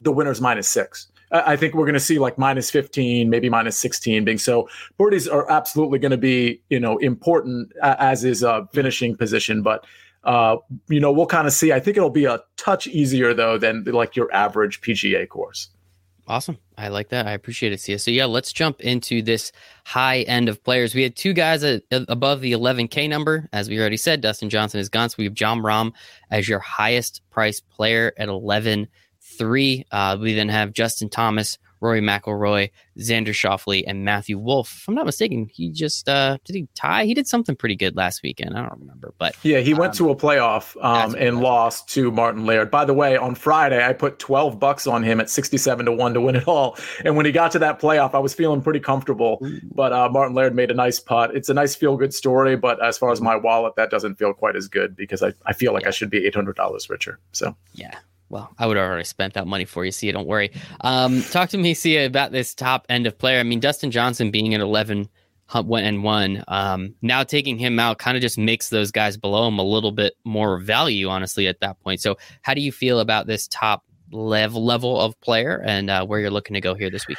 the 0.00 0.12
winner's 0.12 0.40
minus 0.40 0.68
six. 0.68 1.08
I 1.30 1.56
think 1.56 1.74
we're 1.74 1.84
going 1.84 1.94
to 1.94 2.00
see 2.00 2.18
like 2.18 2.38
minus 2.38 2.70
15, 2.70 3.28
maybe 3.28 3.48
minus 3.48 3.78
16 3.78 4.24
being 4.24 4.38
so. 4.38 4.68
Birdies 4.96 5.26
are 5.26 5.50
absolutely 5.50 5.98
going 5.98 6.12
to 6.12 6.16
be, 6.16 6.60
you 6.70 6.78
know, 6.78 6.98
important 6.98 7.72
as 7.82 8.24
is 8.24 8.42
a 8.42 8.68
finishing 8.72 9.16
position, 9.16 9.62
but 9.62 9.84
uh, 10.24 10.56
you 10.88 10.98
know, 10.98 11.12
we'll 11.12 11.26
kind 11.26 11.46
of 11.46 11.52
see. 11.52 11.72
I 11.72 11.78
think 11.78 11.96
it'll 11.96 12.10
be 12.10 12.24
a 12.24 12.40
touch 12.56 12.88
easier 12.88 13.32
though 13.32 13.58
than 13.58 13.84
like 13.84 14.16
your 14.16 14.32
average 14.34 14.80
PGA 14.80 15.28
course. 15.28 15.70
Awesome. 16.28 16.58
I 16.76 16.88
like 16.88 17.10
that. 17.10 17.28
I 17.28 17.32
appreciate 17.32 17.72
it, 17.72 17.80
Sia. 17.80 18.00
So 18.00 18.10
yeah, 18.10 18.24
let's 18.24 18.52
jump 18.52 18.80
into 18.80 19.22
this 19.22 19.52
high 19.84 20.22
end 20.22 20.48
of 20.48 20.62
players. 20.64 20.92
We 20.92 21.04
had 21.04 21.14
two 21.14 21.32
guys 21.32 21.62
at, 21.62 21.84
above 21.92 22.40
the 22.40 22.52
11K 22.52 23.08
number. 23.08 23.48
As 23.52 23.68
we 23.68 23.78
already 23.78 23.96
said, 23.96 24.20
Dustin 24.20 24.50
Johnson 24.50 24.80
is 24.80 24.88
gone. 24.88 25.08
So 25.08 25.14
we 25.18 25.24
have 25.24 25.34
Jon 25.34 25.60
Rahm 25.60 25.92
as 26.32 26.48
your 26.48 26.58
highest 26.58 27.22
price 27.30 27.60
player 27.60 28.12
at 28.16 28.28
11 28.28 28.88
three. 29.36 29.84
Uh, 29.90 30.16
we 30.20 30.34
then 30.34 30.48
have 30.48 30.72
Justin 30.72 31.08
Thomas, 31.08 31.58
Rory 31.80 32.00
McIlroy, 32.00 32.70
Xander 32.98 33.28
Schauffele, 33.28 33.84
and 33.86 34.04
Matthew 34.04 34.38
Wolff. 34.38 34.78
If 34.78 34.88
I'm 34.88 34.94
not 34.94 35.06
mistaken, 35.06 35.48
he 35.52 35.70
just 35.70 36.08
uh, 36.08 36.38
did 36.44 36.56
he 36.56 36.68
tie? 36.74 37.04
He 37.04 37.14
did 37.14 37.26
something 37.26 37.54
pretty 37.54 37.76
good 37.76 37.96
last 37.96 38.22
weekend. 38.22 38.56
I 38.56 38.62
don't 38.62 38.80
remember, 38.80 39.14
but 39.18 39.36
yeah, 39.42 39.60
he 39.60 39.74
went 39.74 39.90
um, 39.90 39.96
to 39.98 40.10
a 40.10 40.16
playoff 40.16 40.76
um, 40.82 41.14
and 41.18 41.40
lost 41.40 41.88
to 41.90 42.10
Martin 42.10 42.46
Laird. 42.46 42.70
By 42.70 42.84
the 42.84 42.94
way, 42.94 43.16
on 43.16 43.34
Friday 43.34 43.84
I 43.84 43.92
put 43.92 44.18
12 44.18 44.58
bucks 44.58 44.86
on 44.86 45.02
him 45.02 45.20
at 45.20 45.28
67 45.28 45.86
to 45.86 45.92
one 45.92 46.14
to 46.14 46.20
win 46.20 46.36
it 46.36 46.48
all. 46.48 46.78
And 47.04 47.16
when 47.16 47.26
he 47.26 47.32
got 47.32 47.52
to 47.52 47.58
that 47.60 47.80
playoff, 47.80 48.14
I 48.14 48.18
was 48.18 48.34
feeling 48.34 48.62
pretty 48.62 48.80
comfortable. 48.80 49.38
But 49.74 49.92
uh, 49.92 50.08
Martin 50.08 50.34
Laird 50.34 50.54
made 50.54 50.70
a 50.70 50.74
nice 50.74 50.98
putt. 50.98 51.36
It's 51.36 51.48
a 51.48 51.54
nice 51.54 51.74
feel 51.74 51.96
good 51.96 52.14
story, 52.14 52.56
but 52.56 52.82
as 52.82 52.96
far 52.96 53.12
as 53.12 53.20
my 53.20 53.36
wallet, 53.36 53.76
that 53.76 53.90
doesn't 53.90 54.16
feel 54.16 54.32
quite 54.32 54.56
as 54.56 54.68
good 54.68 54.96
because 54.96 55.22
I, 55.22 55.34
I 55.44 55.52
feel 55.52 55.72
like 55.72 55.82
yeah. 55.82 55.88
I 55.88 55.92
should 55.92 56.10
be 56.10 56.28
$800 56.30 56.88
richer. 56.88 57.18
So 57.32 57.54
yeah, 57.74 57.98
well, 58.28 58.52
I 58.58 58.66
would 58.66 58.76
have 58.76 58.86
already 58.86 59.04
spent 59.04 59.34
that 59.34 59.46
money 59.46 59.64
for 59.64 59.84
you. 59.84 59.92
Sia, 59.92 60.12
don't 60.12 60.26
worry. 60.26 60.50
Um, 60.80 61.22
talk 61.22 61.48
to 61.50 61.58
me, 61.58 61.74
Sia 61.74 62.06
about 62.06 62.32
this 62.32 62.54
top 62.54 62.86
end 62.88 63.06
of 63.06 63.16
player. 63.18 63.38
I 63.38 63.44
mean, 63.44 63.60
Dustin 63.60 63.90
Johnson 63.90 64.30
being 64.30 64.54
at 64.54 64.60
11 64.60 65.08
and 65.54 66.02
one, 66.02 66.42
um, 66.48 66.94
now 67.02 67.22
taking 67.22 67.56
him 67.56 67.78
out 67.78 67.98
kind 67.98 68.16
of 68.16 68.20
just 68.20 68.36
makes 68.36 68.68
those 68.68 68.90
guys 68.90 69.16
below 69.16 69.46
him 69.46 69.58
a 69.58 69.62
little 69.64 69.92
bit 69.92 70.14
more 70.24 70.58
value, 70.58 71.08
honestly, 71.08 71.46
at 71.46 71.60
that 71.60 71.78
point. 71.80 72.00
So, 72.00 72.16
how 72.42 72.54
do 72.54 72.60
you 72.60 72.72
feel 72.72 72.98
about 72.98 73.26
this 73.26 73.46
top 73.48 73.84
level 74.10 74.64
level 74.64 75.00
of 75.00 75.18
player 75.20 75.62
and 75.64 75.90
uh, 75.90 76.04
where 76.04 76.20
you're 76.20 76.30
looking 76.30 76.54
to 76.54 76.60
go 76.60 76.74
here 76.74 76.90
this 76.90 77.06
week? 77.06 77.18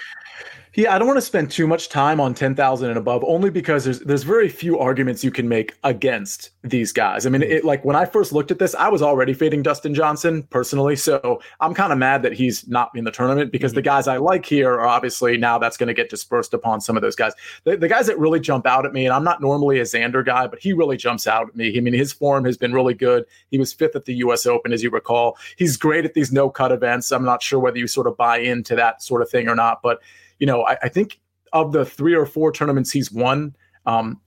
Yeah, 0.75 0.93
I 0.93 0.99
don't 0.99 1.07
want 1.07 1.17
to 1.17 1.21
spend 1.21 1.49
too 1.49 1.65
much 1.65 1.89
time 1.89 2.19
on 2.19 2.33
10,000 2.33 2.89
and 2.89 2.97
above 2.97 3.23
only 3.25 3.49
because 3.49 3.85
there's 3.85 3.99
there's 4.01 4.23
very 4.23 4.49
few 4.49 4.77
arguments 4.77 5.23
you 5.23 5.31
can 5.31 5.47
make 5.47 5.75
against 5.83 6.51
these 6.63 6.91
guys. 6.91 7.25
I 7.25 7.29
mean, 7.29 7.41
it 7.41 7.65
like 7.65 7.83
when 7.83 7.95
I 7.95 8.05
first 8.05 8.31
looked 8.31 8.51
at 8.51 8.59
this, 8.59 8.75
I 8.75 8.89
was 8.89 9.01
already 9.01 9.33
fading 9.33 9.63
Dustin 9.63 9.93
Johnson 9.93 10.43
personally, 10.43 10.95
so 10.95 11.41
I'm 11.61 11.73
kind 11.73 11.91
of 11.91 11.97
mad 11.97 12.21
that 12.23 12.33
he's 12.33 12.67
not 12.67 12.91
in 12.95 13.05
the 13.05 13.11
tournament 13.11 13.51
because 13.51 13.71
mm-hmm. 13.71 13.77
the 13.77 13.83
guys 13.83 14.07
I 14.07 14.17
like 14.17 14.45
here 14.45 14.73
are 14.73 14.87
obviously 14.87 15.37
now 15.37 15.57
that's 15.57 15.77
going 15.77 15.87
to 15.87 15.93
get 15.93 16.09
dispersed 16.09 16.53
upon 16.53 16.81
some 16.81 16.95
of 16.95 17.01
those 17.01 17.15
guys. 17.15 17.33
The, 17.63 17.77
the 17.77 17.87
guys 17.87 18.07
that 18.07 18.19
really 18.19 18.39
jump 18.39 18.67
out 18.67 18.85
at 18.85 18.93
me, 18.93 19.05
and 19.05 19.13
I'm 19.13 19.23
not 19.23 19.41
normally 19.41 19.79
a 19.79 19.83
Xander 19.83 20.25
guy, 20.25 20.47
but 20.47 20.59
he 20.59 20.73
really 20.73 20.97
jumps 20.97 21.27
out 21.27 21.49
at 21.49 21.55
me. 21.55 21.75
I 21.75 21.81
mean, 21.81 21.93
his 21.93 22.13
form 22.13 22.45
has 22.45 22.57
been 22.57 22.73
really 22.73 22.93
good. 22.93 23.25
He 23.49 23.57
was 23.57 23.73
fifth 23.73 23.95
at 23.95 24.05
the 24.05 24.15
U.S. 24.15 24.45
Open, 24.45 24.73
as 24.73 24.83
you 24.83 24.89
recall. 24.89 25.37
He's 25.55 25.77
great 25.77 26.05
at 26.05 26.13
these 26.13 26.31
no 26.31 26.49
cut 26.49 26.71
events. 26.71 27.11
I'm 27.11 27.25
not 27.25 27.41
sure 27.41 27.59
whether 27.59 27.77
you 27.77 27.87
sort 27.87 28.07
of 28.07 28.17
buy 28.17 28.37
into 28.37 28.75
that 28.75 29.01
sort 29.01 29.21
of 29.21 29.29
thing 29.29 29.47
or 29.47 29.55
not, 29.55 29.81
but 29.81 29.99
you 30.39 30.47
know, 30.47 30.65
I, 30.65 30.77
I 30.83 30.89
think 30.89 31.19
of 31.53 31.71
the 31.71 31.85
three 31.85 32.15
or 32.15 32.25
four 32.25 32.51
tournaments 32.51 32.91
he's 32.91 33.11
won, 33.11 33.55
um, 33.85 34.19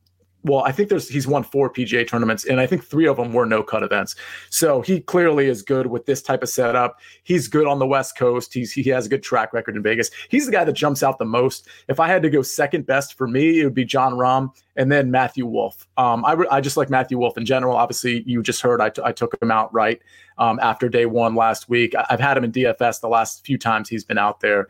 well, 0.42 0.60
I 0.60 0.72
think 0.72 0.88
there's 0.88 1.08
he's 1.08 1.26
won 1.26 1.42
four 1.42 1.70
PGA 1.70 2.08
tournaments, 2.08 2.46
and 2.46 2.60
I 2.60 2.66
think 2.66 2.82
three 2.84 3.06
of 3.06 3.16
them 3.16 3.32
were 3.32 3.44
no 3.44 3.62
cut 3.62 3.82
events. 3.82 4.16
So 4.48 4.80
he 4.80 5.00
clearly 5.00 5.48
is 5.48 5.60
good 5.62 5.86
with 5.86 6.06
this 6.06 6.22
type 6.22 6.42
of 6.42 6.48
setup. 6.48 6.98
He's 7.24 7.46
good 7.46 7.66
on 7.66 7.78
the 7.78 7.86
West 7.86 8.16
Coast. 8.16 8.54
He's 8.54 8.72
he 8.72 8.84
has 8.84 9.06
a 9.06 9.08
good 9.08 9.22
track 9.22 9.52
record 9.52 9.76
in 9.76 9.82
Vegas. 9.82 10.10
He's 10.30 10.46
the 10.46 10.52
guy 10.52 10.64
that 10.64 10.72
jumps 10.72 11.02
out 11.02 11.18
the 11.18 11.26
most. 11.26 11.68
If 11.88 12.00
I 12.00 12.08
had 12.08 12.22
to 12.22 12.30
go 12.30 12.40
second 12.40 12.86
best 12.86 13.18
for 13.18 13.28
me, 13.28 13.60
it 13.60 13.64
would 13.64 13.74
be 13.74 13.84
Jon 13.84 14.14
Rahm 14.14 14.50
and 14.76 14.90
then 14.90 15.10
Matthew 15.10 15.44
Wolff. 15.44 15.86
Um, 15.98 16.24
I, 16.24 16.36
I 16.50 16.60
just 16.62 16.78
like 16.78 16.88
Matthew 16.88 17.18
Wolff 17.18 17.36
in 17.36 17.44
general. 17.44 17.76
Obviously, 17.76 18.22
you 18.26 18.42
just 18.42 18.62
heard 18.62 18.80
I, 18.80 18.88
t- 18.88 19.02
I 19.04 19.12
took 19.12 19.36
him 19.42 19.50
out 19.50 19.72
right 19.74 20.00
um, 20.38 20.58
after 20.62 20.88
day 20.88 21.04
one 21.04 21.34
last 21.34 21.68
week. 21.68 21.94
I- 21.94 22.06
I've 22.08 22.20
had 22.20 22.38
him 22.38 22.44
in 22.44 22.52
DFS 22.52 23.00
the 23.00 23.08
last 23.08 23.44
few 23.44 23.58
times 23.58 23.90
he's 23.90 24.04
been 24.04 24.18
out 24.18 24.40
there. 24.40 24.68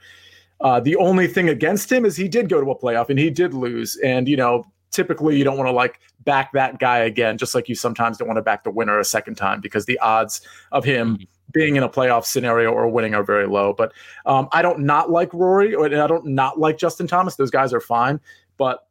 Uh, 0.61 0.81
the 0.81 0.97
only 0.97 1.27
thing 1.27 1.49
against 1.49 1.91
him 1.91 2.05
is 2.05 2.17
he 2.17 2.29
did 2.29 2.49
go 2.49 2.61
to 2.61 2.71
a 2.71 2.79
playoff 2.79 3.09
and 3.09 3.19
he 3.19 3.31
did 3.31 3.55
lose. 3.55 3.97
And, 4.05 4.29
you 4.29 4.37
know, 4.37 4.67
typically 4.91 5.37
you 5.37 5.45
don't 5.45 5.57
want 5.57 5.69
to 5.69 5.73
like 5.73 6.01
back 6.21 6.53
that 6.53 6.79
guy 6.79 6.99
again, 6.99 7.39
just 7.39 7.55
like 7.55 7.69
you 7.69 7.75
sometimes 7.75 8.19
don't 8.19 8.29
want 8.29 8.37
to 8.37 8.43
back 8.43 8.65
the 8.65 8.71
winner 8.71 8.99
a 8.99 9.05
second 9.05 9.37
time 9.37 9.61
because 9.61 9.87
the 9.87 9.99
odds 10.01 10.43
of 10.73 10.85
him 10.85 11.15
mm-hmm. 11.15 11.25
being 11.53 11.77
in 11.77 11.83
a 11.83 11.89
playoff 11.89 12.25
scenario 12.25 12.71
or 12.73 12.89
winning 12.89 13.15
are 13.15 13.23
very 13.23 13.47
low. 13.47 13.73
But 13.73 13.93
um, 14.27 14.49
I 14.53 14.63
don't 14.63 14.81
not 14.81 15.11
like 15.11 15.33
Rory 15.33 15.75
or 15.75 15.87
I 15.87 16.07
don't 16.07 16.27
not 16.27 16.59
like 16.59 16.77
Justin 16.77 17.07
Thomas. 17.07 17.37
Those 17.37 17.51
guys 17.51 17.73
are 17.73 17.81
fine. 17.81 18.21
But 18.59 18.87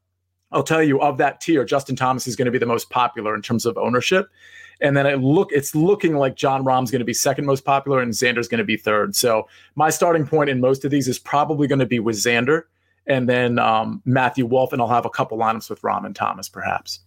I'll 0.51 0.63
tell 0.63 0.81
you, 0.81 0.99
of 1.01 1.17
that 1.19 1.41
tier, 1.41 1.63
Justin 1.63 1.95
Thomas 1.95 2.25
is 2.25 2.35
going 2.35 2.47
to 2.47 2.51
be 2.51 2.57
the 2.57 2.65
most 2.65 2.89
popular 2.89 3.35
in 3.35 3.41
terms 3.43 3.67
of 3.67 3.77
ownership. 3.77 4.27
And 4.81 4.95
then 4.95 5.05
it 5.05 5.17
look 5.17 5.51
it's 5.51 5.75
looking 5.75 6.15
like 6.15 6.35
Jon 6.35 6.63
Rahm's 6.63 6.91
going 6.91 6.99
to 6.99 7.05
be 7.05 7.13
second 7.13 7.45
most 7.45 7.65
popular 7.65 8.01
and 8.01 8.13
Xander's 8.13 8.47
going 8.47 8.59
to 8.59 8.63
be 8.63 8.77
third. 8.77 9.15
So 9.15 9.47
my 9.75 9.89
starting 9.89 10.25
point 10.25 10.49
in 10.49 10.61
most 10.61 10.85
of 10.85 10.91
these 10.91 11.07
is 11.07 11.19
probably 11.19 11.67
going 11.67 11.79
to 11.79 11.85
be 11.85 11.99
with 11.99 12.15
Xander 12.15 12.63
and 13.07 13.27
then 13.27 13.59
um, 13.59 14.01
Matthew 14.05 14.45
Wolff, 14.45 14.71
and 14.71 14.81
I'll 14.81 14.87
have 14.87 15.05
a 15.05 15.09
couple 15.09 15.37
lineups 15.37 15.69
with 15.69 15.81
Rahm 15.81 16.05
and 16.05 16.15
Thomas 16.15 16.47
perhaps. 16.47 16.99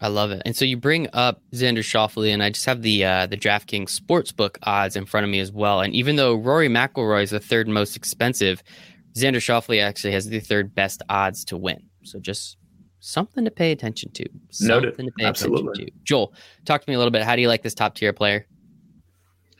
I 0.00 0.08
love 0.08 0.30
it. 0.30 0.42
And 0.44 0.54
so 0.54 0.66
you 0.66 0.76
bring 0.76 1.08
up 1.14 1.40
Xander 1.52 1.78
Schauffele, 1.78 2.32
and 2.32 2.42
I 2.42 2.50
just 2.50 2.66
have 2.66 2.82
the 2.82 3.04
uh, 3.04 3.26
the 3.26 3.36
DraftKings 3.36 3.98
Sportsbook 3.98 4.58
odds 4.62 4.94
in 4.94 5.06
front 5.06 5.24
of 5.24 5.30
me 5.30 5.40
as 5.40 5.50
well. 5.50 5.80
And 5.80 5.94
even 5.94 6.16
though 6.16 6.34
Rory 6.34 6.68
McIlroy 6.68 7.22
is 7.22 7.30
the 7.30 7.40
third 7.40 7.66
most 7.66 7.96
expensive, 7.96 8.62
Xander 9.16 9.36
Schauffele 9.36 9.82
actually 9.82 10.12
has 10.12 10.28
the 10.28 10.40
third 10.40 10.74
best 10.74 11.02
odds 11.08 11.44
to 11.46 11.56
win. 11.56 11.82
So 12.04 12.18
just 12.18 12.58
something 13.06 13.44
to 13.44 13.50
pay 13.50 13.72
attention 13.72 14.10
to. 14.12 14.28
Noted. 14.60 14.90
Something 14.90 15.06
to 15.06 15.12
pay 15.12 15.24
Absolutely. 15.24 15.70
attention 15.72 15.86
to. 15.86 16.04
Joel, 16.04 16.32
talk 16.64 16.84
to 16.84 16.90
me 16.90 16.94
a 16.94 16.98
little 16.98 17.12
bit. 17.12 17.22
How 17.22 17.36
do 17.36 17.42
you 17.42 17.48
like 17.48 17.62
this 17.62 17.74
top 17.74 17.94
tier 17.94 18.12
player? 18.12 18.46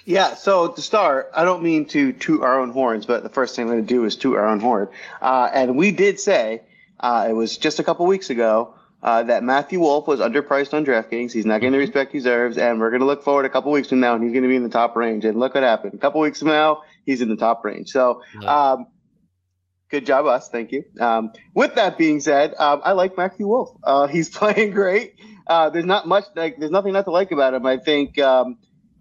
Yeah, 0.05 0.35
so 0.35 0.69
to 0.69 0.83
start, 0.83 1.31
I 1.35 1.45
don't 1.45 1.63
mean 1.63 1.87
to 1.87 2.13
toot 2.13 2.43
our 2.43 2.61
own 2.61 2.71
horns, 2.71 3.07
but 3.07 3.23
the 3.23 3.29
first 3.29 3.57
thing 3.57 3.65
I'm 3.65 3.73
going 3.73 3.85
to 3.85 3.87
do 3.87 4.05
is 4.05 4.15
toot 4.15 4.37
our 4.37 4.47
own 4.47 4.61
horn. 4.61 4.89
Uh, 5.21 5.51
and 5.53 5.77
we 5.77 5.91
did 5.91 6.21
say, 6.21 6.63
uh, 7.01 7.27
it 7.29 7.33
was 7.33 7.59
just 7.59 7.81
a 7.81 7.85
couple 7.85 8.07
weeks 8.07 8.31
ago, 8.31 8.75
uh, 9.03 9.25
that 9.25 9.43
Matthew 9.43 9.81
Wolff 9.81 10.07
was 10.07 10.21
underpriced 10.21 10.75
on 10.75 10.85
DraftKings. 10.85 11.33
He's 11.33 11.45
not 11.45 11.61
getting 11.61 11.73
the 11.73 11.79
respect 11.79 12.13
he 12.13 12.19
deserves, 12.19 12.57
and 12.57 12.81
we're 12.81 12.91
going 12.91 13.01
to 13.01 13.07
look 13.07 13.23
forward 13.23 13.47
a 13.47 13.49
couple 13.49 13.73
weeks 13.73 13.89
from 13.89 14.01
now, 14.01 14.15
and 14.15 14.23
he's 14.23 14.33
going 14.33 14.43
to 14.43 14.49
be 14.49 14.57
in 14.57 14.63
the 14.63 14.69
top 14.69 14.97
range. 14.97 15.25
And 15.25 15.39
look 15.39 15.55
what 15.55 15.65
happened. 15.65 15.95
A 15.95 15.99
couple 15.99 16.21
weeks 16.21 16.39
from 16.39 16.49
now, 16.49 16.83
he's 17.05 17.21
in 17.21 17.29
the 17.29 17.37
top 17.37 17.65
range. 17.65 17.91
So, 17.91 18.23
um, 18.45 18.87
good 19.91 20.07
job, 20.07 20.27
us. 20.27 20.49
Thank 20.49 20.73
you. 20.73 20.85
Um, 21.01 21.33
with 21.55 21.75
that 21.75 21.99
being 21.99 22.21
said, 22.21 22.55
um, 22.59 22.81
I 22.85 22.93
like 22.93 23.17
Matthew 23.17 23.47
Wolff. 23.47 23.71
Uh, 23.83 24.07
he's 24.09 24.29
playing 24.29 24.73
great. 24.73 25.15
Uh, 25.47 25.71
there's 25.71 25.85
not 25.85 26.09
much 26.09 26.25
like 26.35 26.59
there's 26.59 26.73
nothing 26.73 26.93
not 26.93 27.05
to 27.05 27.11
like 27.11 27.31
about 27.31 27.55
him. 27.55 27.67
I 27.67 27.79
think 27.79 28.19
um, 28.19 28.59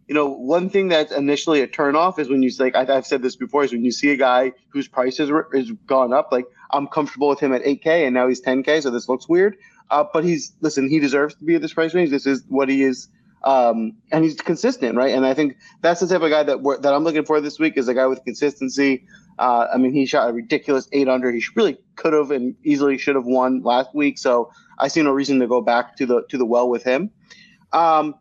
you 0.07 0.13
know 0.13 0.29
one 0.29 0.69
thing 0.69 0.89
that's 0.89 1.11
initially 1.11 1.61
a 1.61 1.67
turnoff 1.67 2.19
is 2.19 2.29
when 2.29 2.43
you 2.43 2.51
like 2.59 2.75
I, 2.75 2.85
have 2.85 3.05
said 3.05 3.21
this 3.21 3.35
before 3.35 3.63
is 3.63 3.71
when 3.71 3.83
you 3.83 3.91
see 3.91 4.11
a 4.11 4.17
guy 4.17 4.53
whose 4.69 4.87
price 4.87 5.19
is, 5.19 5.31
is 5.53 5.71
gone 5.87 6.13
up. 6.13 6.31
Like 6.31 6.45
I'm 6.71 6.87
comfortable 6.87 7.29
with 7.29 7.39
him 7.39 7.53
at 7.53 7.63
8K 7.63 8.05
and 8.05 8.13
now 8.13 8.27
he's 8.27 8.41
10K, 8.41 8.83
so 8.83 8.91
this 8.91 9.09
looks 9.09 9.27
weird. 9.27 9.57
Uh, 9.89 10.03
but 10.11 10.23
he's 10.23 10.53
listen, 10.61 10.87
he 10.87 10.99
deserves 10.99 11.35
to 11.35 11.43
be 11.43 11.55
at 11.55 11.61
this 11.61 11.73
price 11.73 11.93
range. 11.93 12.11
This 12.11 12.25
is 12.25 12.43
what 12.47 12.69
he 12.69 12.83
is. 12.83 13.07
Um, 13.43 13.97
and 14.11 14.23
he's 14.23 14.35
consistent, 14.35 14.97
right? 14.97 15.13
And 15.13 15.23
I 15.23 15.35
think 15.35 15.57
that's 15.81 15.99
the 15.99 16.07
type 16.07 16.23
of 16.23 16.31
guy 16.31 16.41
that 16.41 16.79
that 16.81 16.93
I'm 16.93 17.03
looking 17.03 17.25
for 17.25 17.39
this 17.41 17.59
week 17.59 17.77
is 17.77 17.87
a 17.87 17.93
guy 17.93 18.07
with 18.07 18.23
consistency. 18.23 19.05
Uh, 19.37 19.67
I 19.73 19.77
mean, 19.77 19.93
he 19.93 20.05
shot 20.05 20.29
a 20.29 20.33
ridiculous 20.33 20.87
eight 20.91 21.07
under. 21.07 21.31
He 21.31 21.43
really 21.55 21.77
could 21.95 22.13
have 22.13 22.31
and 22.31 22.55
easily 22.63 22.97
should 22.97 23.15
have 23.15 23.25
won 23.25 23.61
last 23.61 23.93
week. 23.93 24.17
So 24.17 24.51
I 24.79 24.87
see 24.87 25.01
no 25.01 25.11
reason 25.11 25.39
to 25.39 25.47
go 25.47 25.61
back 25.61 25.95
to 25.97 26.05
the 26.05 26.23
to 26.29 26.37
the 26.37 26.45
well 26.45 26.69
with 26.69 26.83
him. 26.83 27.11
Um, 27.73 28.15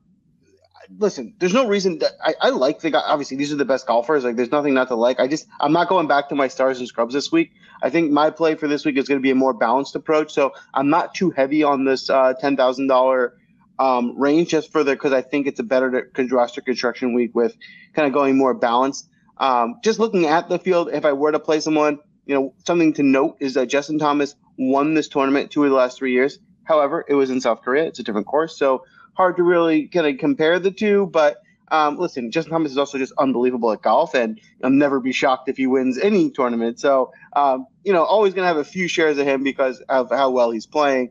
listen, 0.99 1.35
there's 1.39 1.55
no 1.55 1.69
reason 1.69 1.99
that 1.99 2.13
I, 2.23 2.35
I 2.41 2.51
like 2.51 2.81
the 2.81 2.91
guy. 2.91 3.01
Obviously, 3.01 3.37
these 3.37 3.53
are 3.53 3.57
the 3.57 3.65
best 3.65 3.87
golfers. 3.87 4.25
Like, 4.25 4.37
there's 4.37 4.51
nothing 4.51 4.75
not 4.75 4.89
to 4.89 4.95
like. 4.95 5.21
I 5.21 5.29
just 5.29 5.47
I'm 5.61 5.73
not 5.73 5.89
going 5.89 6.07
back 6.07 6.29
to 6.31 6.35
my 6.35 6.49
stars 6.49 6.79
and 6.79 6.89
scrubs 6.89 7.15
this 7.15 7.31
week. 7.31 7.53
I 7.83 7.91
think 7.91 8.11
my 8.11 8.31
play 8.31 8.55
for 8.55 8.69
this 8.69 8.85
week 8.85 8.97
is 8.97 9.09
going 9.09 9.19
to 9.21 9.23
be 9.23 9.31
a 9.31 9.35
more 9.35 9.53
balanced 9.53 9.95
approach. 9.95 10.33
So 10.33 10.53
I'm 10.73 10.91
not 10.91 11.15
too 11.15 11.31
heavy 11.31 11.63
on 11.63 11.85
this 11.85 12.11
uh, 12.11 12.35
ten 12.41 12.57
thousand 12.57 12.89
dollar 12.89 13.37
um, 13.79 14.19
range 14.19 14.49
just 14.49 14.73
for 14.73 14.85
the 14.85 14.93
because 14.93 15.13
I 15.13 15.23
think 15.23 15.47
it's 15.47 15.61
a 15.61 15.65
better 15.65 16.11
roster 16.31 16.61
construction 16.61 17.15
week 17.15 17.35
with 17.35 17.57
kind 17.95 18.07
of 18.07 18.13
going 18.13 18.37
more 18.37 18.55
balanced. 18.55 19.09
Um, 19.39 19.77
just 19.83 19.99
looking 19.99 20.27
at 20.27 20.49
the 20.49 20.59
field, 20.59 20.91
if 20.93 21.05
I 21.05 21.13
were 21.13 21.33
to 21.33 21.41
play 21.41 21.61
someone, 21.61 21.99
you 22.27 22.35
know, 22.35 22.55
something 22.67 22.93
to 22.95 23.03
note 23.03 23.37
is 23.41 23.55
that 23.55 23.67
Justin 23.67 23.99
Thomas 23.99 24.35
won 24.57 24.95
this 24.95 25.09
tournament 25.09 25.51
two 25.51 25.65
of 25.65 25.71
the 25.71 25.77
last 25.77 25.99
three 25.99 26.13
years. 26.13 26.39
However, 26.65 27.05
it 27.09 27.15
was 27.15 27.31
in 27.31 27.41
South 27.41 27.63
Korea. 27.63 27.85
It's 27.85 27.99
a 27.99 28.03
different 28.03 28.27
course, 28.27 28.57
so 28.57 28.85
hard 29.15 29.37
to 29.37 29.43
really 29.43 29.89
kind 29.89 30.07
of 30.07 30.19
compare 30.19 30.59
the 30.59 30.71
two. 30.71 31.07
But 31.13 31.43
um, 31.71 31.99
listen, 31.99 32.31
Justin 32.31 32.53
Thomas 32.53 32.73
is 32.73 32.79
also 32.79 32.99
just 32.99 33.13
unbelievable 33.19 33.73
at 33.73 33.83
golf, 33.83 34.15
and 34.15 34.41
I'll 34.63 34.71
never 34.71 35.01
be 35.01 35.13
shocked 35.13 35.49
if 35.49 35.57
he 35.57 35.67
wins 35.67 35.99
any 35.99 36.31
tournament. 36.31 36.79
So, 36.79 37.13
um, 37.35 37.67
you 37.83 37.93
know, 37.93 38.05
always 38.05 38.35
going 38.35 38.45
to 38.45 38.49
have 38.49 38.57
a 38.57 38.65
few 38.65 38.89
shares 38.89 39.19
of 39.19 39.27
him 39.27 39.43
because 39.43 39.81
of 39.89 40.11
how 40.11 40.31
well 40.31 40.51
he's 40.51 40.67
playing. 40.67 41.11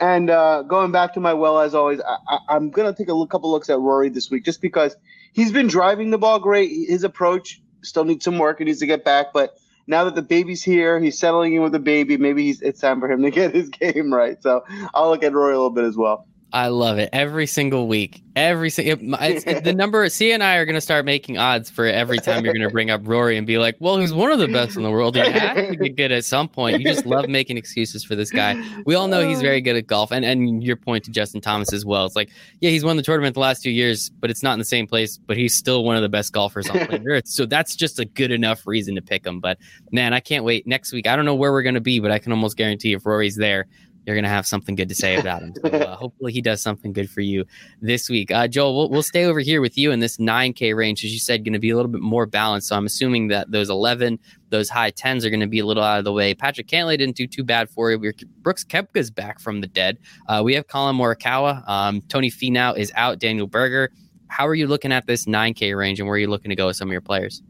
And 0.00 0.30
uh, 0.30 0.62
going 0.62 0.90
back 0.90 1.14
to 1.14 1.20
my 1.20 1.34
well, 1.34 1.60
as 1.60 1.74
always, 1.74 2.00
I, 2.00 2.56
am 2.56 2.70
going 2.70 2.92
to 2.92 2.96
take 2.96 3.08
a 3.08 3.26
couple 3.28 3.52
looks 3.52 3.70
at 3.70 3.78
Rory 3.78 4.08
this 4.08 4.30
week 4.30 4.44
just 4.44 4.60
because 4.60 4.96
he's 5.32 5.52
been 5.52 5.66
driving 5.66 6.10
the 6.10 6.18
ball 6.18 6.38
great. 6.38 6.70
His 6.88 7.04
approach 7.04 7.60
still 7.82 8.04
needs 8.04 8.24
some 8.24 8.38
work. 8.38 8.58
He 8.58 8.64
needs 8.64 8.80
to 8.80 8.86
get 8.86 9.04
back, 9.04 9.32
but 9.32 9.56
now 9.86 10.04
that 10.04 10.14
the 10.14 10.22
baby's 10.22 10.62
here, 10.62 11.00
he's 11.00 11.18
settling 11.18 11.54
in 11.54 11.62
with 11.62 11.72
the 11.72 11.78
baby. 11.78 12.16
Maybe 12.16 12.50
it's 12.50 12.80
time 12.80 13.00
for 13.00 13.10
him 13.10 13.22
to 13.22 13.30
get 13.32 13.54
his 13.54 13.68
game 13.68 14.12
right. 14.12 14.40
So 14.42 14.64
I'll 14.94 15.10
look 15.10 15.22
at 15.22 15.32
Roy 15.32 15.48
a 15.48 15.50
little 15.50 15.70
bit 15.70 15.84
as 15.84 15.96
well. 15.96 16.26
I 16.54 16.68
love 16.68 16.98
it 16.98 17.08
every 17.14 17.46
single 17.46 17.88
week. 17.88 18.22
Every 18.36 18.68
single 18.68 18.96
the 18.96 19.72
number 19.76 20.06
Sia 20.08 20.34
and 20.34 20.42
I 20.42 20.56
are 20.56 20.66
going 20.66 20.74
to 20.74 20.82
start 20.82 21.04
making 21.04 21.38
odds 21.38 21.70
for 21.70 21.86
every 21.86 22.18
time 22.18 22.44
you're 22.44 22.52
going 22.52 22.66
to 22.66 22.72
bring 22.72 22.90
up 22.90 23.00
Rory 23.04 23.36
and 23.36 23.46
be 23.46 23.58
like, 23.58 23.76
"Well, 23.78 23.98
he's 23.98 24.12
one 24.12 24.32
of 24.32 24.38
the 24.38 24.48
best 24.48 24.76
in 24.76 24.82
the 24.82 24.90
world. 24.90 25.16
He 25.16 25.22
has 25.22 25.68
to 25.68 25.76
get 25.76 25.96
good 25.96 26.12
at 26.12 26.24
some 26.24 26.48
point." 26.48 26.80
You 26.80 26.86
just 26.86 27.06
love 27.06 27.28
making 27.28 27.56
excuses 27.56 28.04
for 28.04 28.14
this 28.14 28.30
guy. 28.30 28.62
We 28.84 28.94
all 28.94 29.08
know 29.08 29.26
he's 29.26 29.40
very 29.40 29.60
good 29.60 29.76
at 29.76 29.86
golf, 29.86 30.12
and 30.12 30.24
and 30.24 30.62
your 30.62 30.76
point 30.76 31.04
to 31.04 31.10
Justin 31.10 31.40
Thomas 31.40 31.72
as 31.72 31.84
well. 31.84 32.04
It's 32.06 32.16
like, 32.16 32.30
yeah, 32.60 32.70
he's 32.70 32.84
won 32.84 32.96
the 32.96 33.02
tournament 33.02 33.34
the 33.34 33.40
last 33.40 33.62
two 33.62 33.70
years, 33.70 34.08
but 34.08 34.30
it's 34.30 34.42
not 34.42 34.54
in 34.54 34.58
the 34.58 34.64
same 34.64 34.86
place. 34.86 35.18
But 35.18 35.36
he's 35.36 35.54
still 35.54 35.84
one 35.84 35.96
of 35.96 36.02
the 36.02 36.08
best 36.08 36.32
golfers 36.32 36.68
on 36.68 36.86
planet 36.86 37.02
Earth. 37.06 37.28
So 37.28 37.44
that's 37.46 37.76
just 37.76 37.98
a 37.98 38.04
good 38.04 38.30
enough 38.30 38.66
reason 38.66 38.94
to 38.94 39.02
pick 39.02 39.26
him. 39.26 39.40
But 39.40 39.58
man, 39.90 40.14
I 40.14 40.20
can't 40.20 40.44
wait 40.44 40.66
next 40.66 40.92
week. 40.92 41.06
I 41.06 41.16
don't 41.16 41.24
know 41.24 41.34
where 41.34 41.52
we're 41.52 41.62
going 41.62 41.74
to 41.74 41.80
be, 41.80 42.00
but 42.00 42.10
I 42.10 42.18
can 42.18 42.32
almost 42.32 42.56
guarantee 42.56 42.92
if 42.92 43.04
Rory's 43.04 43.36
there, 43.36 43.66
you're 44.06 44.16
going 44.16 44.24
to 44.24 44.30
have 44.30 44.46
something 44.46 44.74
good 44.74 44.88
to 44.88 44.94
say 44.94 45.16
about 45.16 45.42
him. 45.42 45.54
So, 45.62 45.70
uh, 45.70 45.96
hopefully, 45.96 46.32
he 46.32 46.40
does 46.40 46.60
something 46.60 46.92
good 46.92 47.08
for 47.10 47.20
you 47.20 47.44
this 47.80 48.08
week. 48.08 48.30
Uh, 48.30 48.48
Joel, 48.48 48.76
we'll, 48.76 48.90
we'll 48.90 49.02
stay 49.02 49.24
over 49.24 49.40
here 49.40 49.60
with 49.60 49.78
you 49.78 49.92
in 49.92 50.00
this 50.00 50.16
9K 50.16 50.74
range, 50.74 51.04
as 51.04 51.12
you 51.12 51.18
said, 51.18 51.44
going 51.44 51.52
to 51.52 51.58
be 51.58 51.70
a 51.70 51.76
little 51.76 51.90
bit 51.90 52.00
more 52.00 52.26
balanced. 52.26 52.68
So, 52.68 52.76
I'm 52.76 52.86
assuming 52.86 53.28
that 53.28 53.50
those 53.50 53.70
11, 53.70 54.18
those 54.50 54.68
high 54.68 54.90
10s 54.90 55.24
are 55.24 55.30
going 55.30 55.40
to 55.40 55.46
be 55.46 55.60
a 55.60 55.66
little 55.66 55.82
out 55.82 55.98
of 55.98 56.04
the 56.04 56.12
way. 56.12 56.34
Patrick 56.34 56.66
Cantlay 56.66 56.98
didn't 56.98 57.16
do 57.16 57.26
too 57.26 57.44
bad 57.44 57.70
for 57.70 57.90
you. 57.90 57.98
We're, 57.98 58.14
Brooks 58.40 58.64
Koepka's 58.64 59.10
back 59.10 59.40
from 59.40 59.60
the 59.60 59.66
dead. 59.66 59.98
Uh, 60.28 60.42
we 60.44 60.54
have 60.54 60.66
Collin 60.66 60.96
Morikawa. 60.96 61.68
Um, 61.68 62.02
Tony 62.02 62.30
Finau 62.30 62.76
is 62.76 62.92
out. 62.96 63.18
Daniel 63.18 63.46
Berger. 63.46 63.90
How 64.28 64.48
are 64.48 64.54
you 64.54 64.66
looking 64.66 64.92
at 64.92 65.06
this 65.06 65.26
9K 65.26 65.76
range, 65.76 66.00
and 66.00 66.08
where 66.08 66.16
are 66.16 66.18
you 66.18 66.26
looking 66.26 66.48
to 66.48 66.56
go 66.56 66.66
with 66.66 66.76
some 66.76 66.88
of 66.88 66.92
your 66.92 67.02
players? 67.02 67.42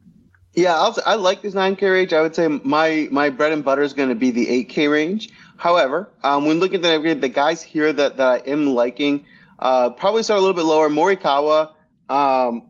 Yeah, 0.55 0.75
I'll, 0.75 0.95
i 1.07 1.15
like 1.15 1.41
this 1.41 1.55
9K 1.55 1.83
range. 1.83 2.13
I 2.13 2.21
would 2.21 2.35
say 2.35 2.49
my 2.49 3.09
my 3.11 3.31
bread 3.31 3.53
and 3.53 3.65
butter 3.65 3.83
is 3.83 3.93
going 3.93 4.11
to 4.11 4.15
be 4.15 4.31
the 4.31 4.47
8K 4.67 4.91
range. 4.91 5.31
However, 5.63 6.13
um, 6.25 6.47
when 6.47 6.59
looking 6.59 6.85
at 6.85 7.03
the, 7.05 7.15
the 7.15 7.29
guys 7.29 7.63
here 7.63 7.93
that, 7.93 8.17
that 8.17 8.27
I 8.27 8.39
am 8.51 8.75
liking, 8.75 9.27
uh, 9.61 9.91
probably 9.91 10.25
start 10.25 10.39
a 10.39 10.41
little 10.41 10.57
bit 10.57 10.65
lower. 10.65 10.89
Morikawa, 10.89 11.71
um, 12.09 12.69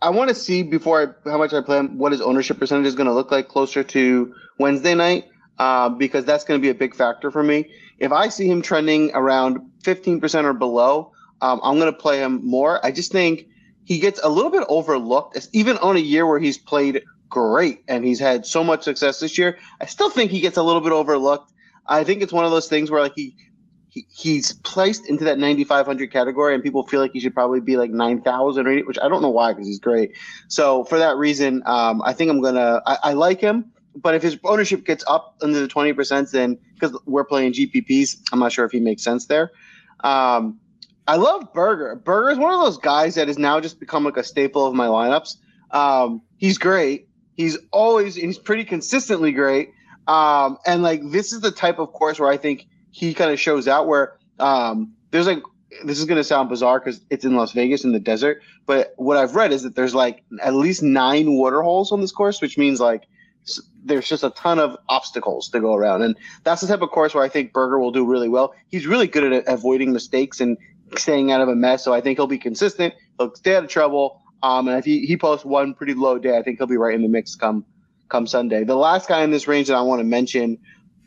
I 0.00 0.08
want 0.08 0.30
to 0.30 0.34
see 0.34 0.62
before 0.62 1.02
I, 1.02 1.30
how 1.30 1.36
much 1.36 1.52
I 1.52 1.60
play 1.60 1.76
him, 1.76 1.98
what 1.98 2.12
his 2.12 2.22
ownership 2.22 2.58
percentage 2.58 2.86
is 2.86 2.94
going 2.94 3.08
to 3.08 3.12
look 3.12 3.30
like 3.30 3.48
closer 3.48 3.84
to 3.84 4.34
Wednesday 4.58 4.94
night, 4.94 5.26
uh, 5.58 5.90
because 5.90 6.24
that's 6.24 6.44
going 6.44 6.58
to 6.58 6.62
be 6.62 6.70
a 6.70 6.74
big 6.74 6.94
factor 6.94 7.30
for 7.30 7.42
me. 7.42 7.70
If 7.98 8.12
I 8.12 8.30
see 8.30 8.48
him 8.48 8.62
trending 8.62 9.10
around 9.12 9.60
15% 9.82 10.44
or 10.44 10.54
below, 10.54 11.12
um, 11.42 11.60
I'm 11.62 11.78
going 11.78 11.92
to 11.92 11.98
play 11.98 12.18
him 12.18 12.40
more. 12.46 12.80
I 12.82 12.92
just 12.92 13.12
think 13.12 13.46
he 13.84 13.98
gets 13.98 14.22
a 14.22 14.28
little 14.30 14.50
bit 14.50 14.64
overlooked, 14.70 15.48
even 15.52 15.76
on 15.76 15.96
a 15.96 16.00
year 16.00 16.26
where 16.26 16.38
he's 16.38 16.56
played 16.56 17.04
great 17.28 17.84
and 17.88 18.06
he's 18.06 18.20
had 18.20 18.46
so 18.46 18.64
much 18.64 18.84
success 18.84 19.20
this 19.20 19.36
year. 19.36 19.58
I 19.82 19.84
still 19.84 20.08
think 20.08 20.30
he 20.30 20.40
gets 20.40 20.56
a 20.56 20.62
little 20.62 20.80
bit 20.80 20.92
overlooked. 20.92 21.50
I 21.86 22.04
think 22.04 22.22
it's 22.22 22.32
one 22.32 22.44
of 22.44 22.50
those 22.50 22.68
things 22.68 22.90
where 22.90 23.00
like 23.00 23.14
he, 23.14 23.36
he 23.88 24.06
he's 24.10 24.52
placed 24.52 25.08
into 25.08 25.24
that 25.24 25.38
9500 25.38 26.10
category 26.10 26.54
and 26.54 26.62
people 26.62 26.86
feel 26.86 27.00
like 27.00 27.12
he 27.12 27.20
should 27.20 27.34
probably 27.34 27.60
be 27.60 27.76
like 27.76 27.90
9000 27.90 28.66
or 28.66 28.78
which 28.80 28.98
I 29.02 29.08
don't 29.08 29.22
know 29.22 29.30
why 29.30 29.52
because 29.52 29.66
he's 29.66 29.80
great. 29.80 30.12
So 30.48 30.84
for 30.84 30.98
that 30.98 31.16
reason, 31.16 31.62
um, 31.66 32.02
I 32.02 32.12
think 32.12 32.30
I'm 32.30 32.40
gonna 32.40 32.82
I, 32.86 32.98
I, 33.02 33.12
like 33.12 33.40
him. 33.40 33.72
But 33.96 34.14
if 34.14 34.22
his 34.22 34.36
ownership 34.44 34.84
gets 34.84 35.04
up 35.06 35.36
under 35.40 35.60
the 35.60 35.68
20%, 35.68 36.30
then 36.32 36.58
because 36.74 36.98
we're 37.06 37.24
playing 37.24 37.52
GPPs, 37.52 38.20
I'm 38.32 38.40
not 38.40 38.52
sure 38.52 38.64
if 38.64 38.72
he 38.72 38.80
makes 38.80 39.04
sense 39.04 39.26
there. 39.26 39.52
Um, 40.02 40.58
I 41.06 41.16
love 41.16 41.52
Berger. 41.52 41.94
Berger 41.96 42.30
is 42.30 42.38
one 42.38 42.52
of 42.52 42.60
those 42.60 42.78
guys 42.78 43.14
that 43.16 43.28
has 43.28 43.38
now 43.38 43.60
just 43.60 43.78
become 43.78 44.04
like 44.04 44.16
a 44.16 44.24
staple 44.24 44.66
of 44.66 44.74
my 44.74 44.86
lineups. 44.86 45.36
Um, 45.70 46.22
he's 46.38 46.58
great. 46.58 47.08
He's 47.36 47.58
always 47.72 48.14
he's 48.14 48.38
pretty 48.38 48.64
consistently 48.64 49.32
great. 49.32 49.72
Um, 50.06 50.58
and 50.66 50.82
like 50.82 51.02
this 51.10 51.32
is 51.32 51.40
the 51.40 51.50
type 51.50 51.78
of 51.78 51.92
course 51.92 52.18
where 52.18 52.30
I 52.30 52.36
think 52.36 52.66
he 52.90 53.14
kind 53.14 53.30
of 53.30 53.40
shows 53.40 53.66
out 53.66 53.86
where 53.86 54.16
um, 54.38 54.92
there's 55.10 55.26
like 55.26 55.42
this 55.84 55.98
is 55.98 56.04
going 56.04 56.18
to 56.18 56.24
sound 56.24 56.48
bizarre 56.48 56.78
because 56.78 57.00
it's 57.10 57.24
in 57.24 57.34
Las 57.34 57.52
Vegas 57.52 57.84
in 57.84 57.92
the 57.92 57.98
desert, 57.98 58.42
but 58.66 58.94
what 58.96 59.16
I've 59.16 59.34
read 59.34 59.52
is 59.52 59.62
that 59.62 59.74
there's 59.74 59.94
like 59.94 60.22
at 60.40 60.54
least 60.54 60.82
nine 60.82 61.32
water 61.32 61.62
holes 61.62 61.90
on 61.90 62.00
this 62.00 62.12
course, 62.12 62.40
which 62.40 62.56
means 62.56 62.80
like 62.80 63.06
there's 63.84 64.08
just 64.08 64.22
a 64.22 64.30
ton 64.30 64.58
of 64.58 64.76
obstacles 64.88 65.48
to 65.50 65.60
go 65.60 65.74
around, 65.74 66.02
and 66.02 66.16
that's 66.44 66.60
the 66.60 66.68
type 66.68 66.82
of 66.82 66.90
course 66.90 67.14
where 67.14 67.24
I 67.24 67.28
think 67.28 67.52
Berger 67.52 67.78
will 67.78 67.90
do 67.90 68.04
really 68.04 68.28
well. 68.28 68.54
He's 68.68 68.86
really 68.86 69.06
good 69.06 69.32
at 69.32 69.44
avoiding 69.46 69.92
mistakes 69.92 70.40
and 70.40 70.56
staying 70.96 71.32
out 71.32 71.40
of 71.40 71.48
a 71.48 71.56
mess, 71.56 71.82
so 71.82 71.92
I 71.92 72.00
think 72.00 72.18
he'll 72.18 72.26
be 72.26 72.38
consistent. 72.38 72.94
He'll 73.18 73.34
stay 73.34 73.56
out 73.56 73.64
of 73.64 73.70
trouble. 73.70 74.20
Um, 74.42 74.68
and 74.68 74.78
if 74.78 74.84
he, 74.84 75.06
he 75.06 75.16
posts 75.16 75.44
one 75.44 75.74
pretty 75.74 75.94
low 75.94 76.18
day, 76.18 76.36
I 76.36 76.42
think 76.42 76.58
he'll 76.58 76.66
be 76.66 76.76
right 76.76 76.94
in 76.94 77.02
the 77.02 77.08
mix 77.08 77.34
come 77.34 77.64
come 78.14 78.28
Sunday. 78.28 78.62
The 78.62 78.76
last 78.76 79.08
guy 79.08 79.22
in 79.24 79.32
this 79.32 79.48
range 79.48 79.66
that 79.66 79.74
I 79.74 79.82
want 79.82 79.98
to 79.98 80.04
mention 80.04 80.56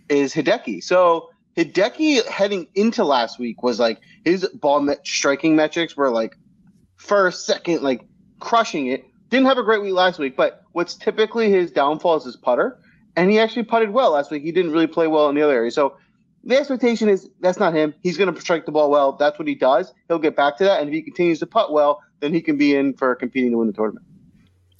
is 0.09 0.33
Hideki. 0.33 0.83
So 0.83 1.29
Hideki 1.55 2.25
heading 2.27 2.67
into 2.75 3.05
last 3.05 3.39
week 3.39 3.63
was 3.63 3.79
like 3.79 4.01
his 4.25 4.45
ball 4.49 4.81
met- 4.81 5.07
striking 5.07 5.55
metrics 5.55 5.95
were 5.95 6.09
like 6.09 6.37
first, 6.97 7.45
second, 7.45 7.81
like 7.81 8.05
crushing 8.41 8.87
it. 8.87 9.05
Didn't 9.29 9.45
have 9.45 9.57
a 9.57 9.63
great 9.63 9.81
week 9.81 9.93
last 9.93 10.19
week, 10.19 10.35
but 10.35 10.63
what's 10.73 10.95
typically 10.95 11.49
his 11.49 11.71
downfall 11.71 12.17
is 12.17 12.25
his 12.25 12.35
putter, 12.35 12.77
and 13.15 13.31
he 13.31 13.39
actually 13.39 13.63
putted 13.63 13.91
well 13.91 14.11
last 14.11 14.29
week. 14.29 14.43
He 14.43 14.51
didn't 14.51 14.71
really 14.71 14.87
play 14.87 15.07
well 15.07 15.29
in 15.29 15.35
the 15.35 15.41
other 15.43 15.53
area. 15.53 15.71
So 15.71 15.95
the 16.43 16.57
expectation 16.57 17.07
is 17.07 17.29
that's 17.39 17.57
not 17.57 17.73
him. 17.73 17.93
He's 18.03 18.17
going 18.17 18.33
to 18.33 18.41
strike 18.41 18.65
the 18.65 18.73
ball 18.73 18.91
well. 18.91 19.13
That's 19.13 19.39
what 19.39 19.47
he 19.47 19.55
does. 19.55 19.93
He'll 20.09 20.19
get 20.19 20.35
back 20.35 20.57
to 20.57 20.65
that, 20.65 20.81
and 20.81 20.89
if 20.89 20.93
he 20.93 21.01
continues 21.01 21.39
to 21.39 21.47
putt 21.47 21.71
well, 21.71 22.01
then 22.19 22.33
he 22.33 22.41
can 22.41 22.57
be 22.57 22.75
in 22.75 22.95
for 22.95 23.15
competing 23.15 23.51
to 23.51 23.57
win 23.59 23.67
the 23.67 23.73
tournament. 23.73 24.05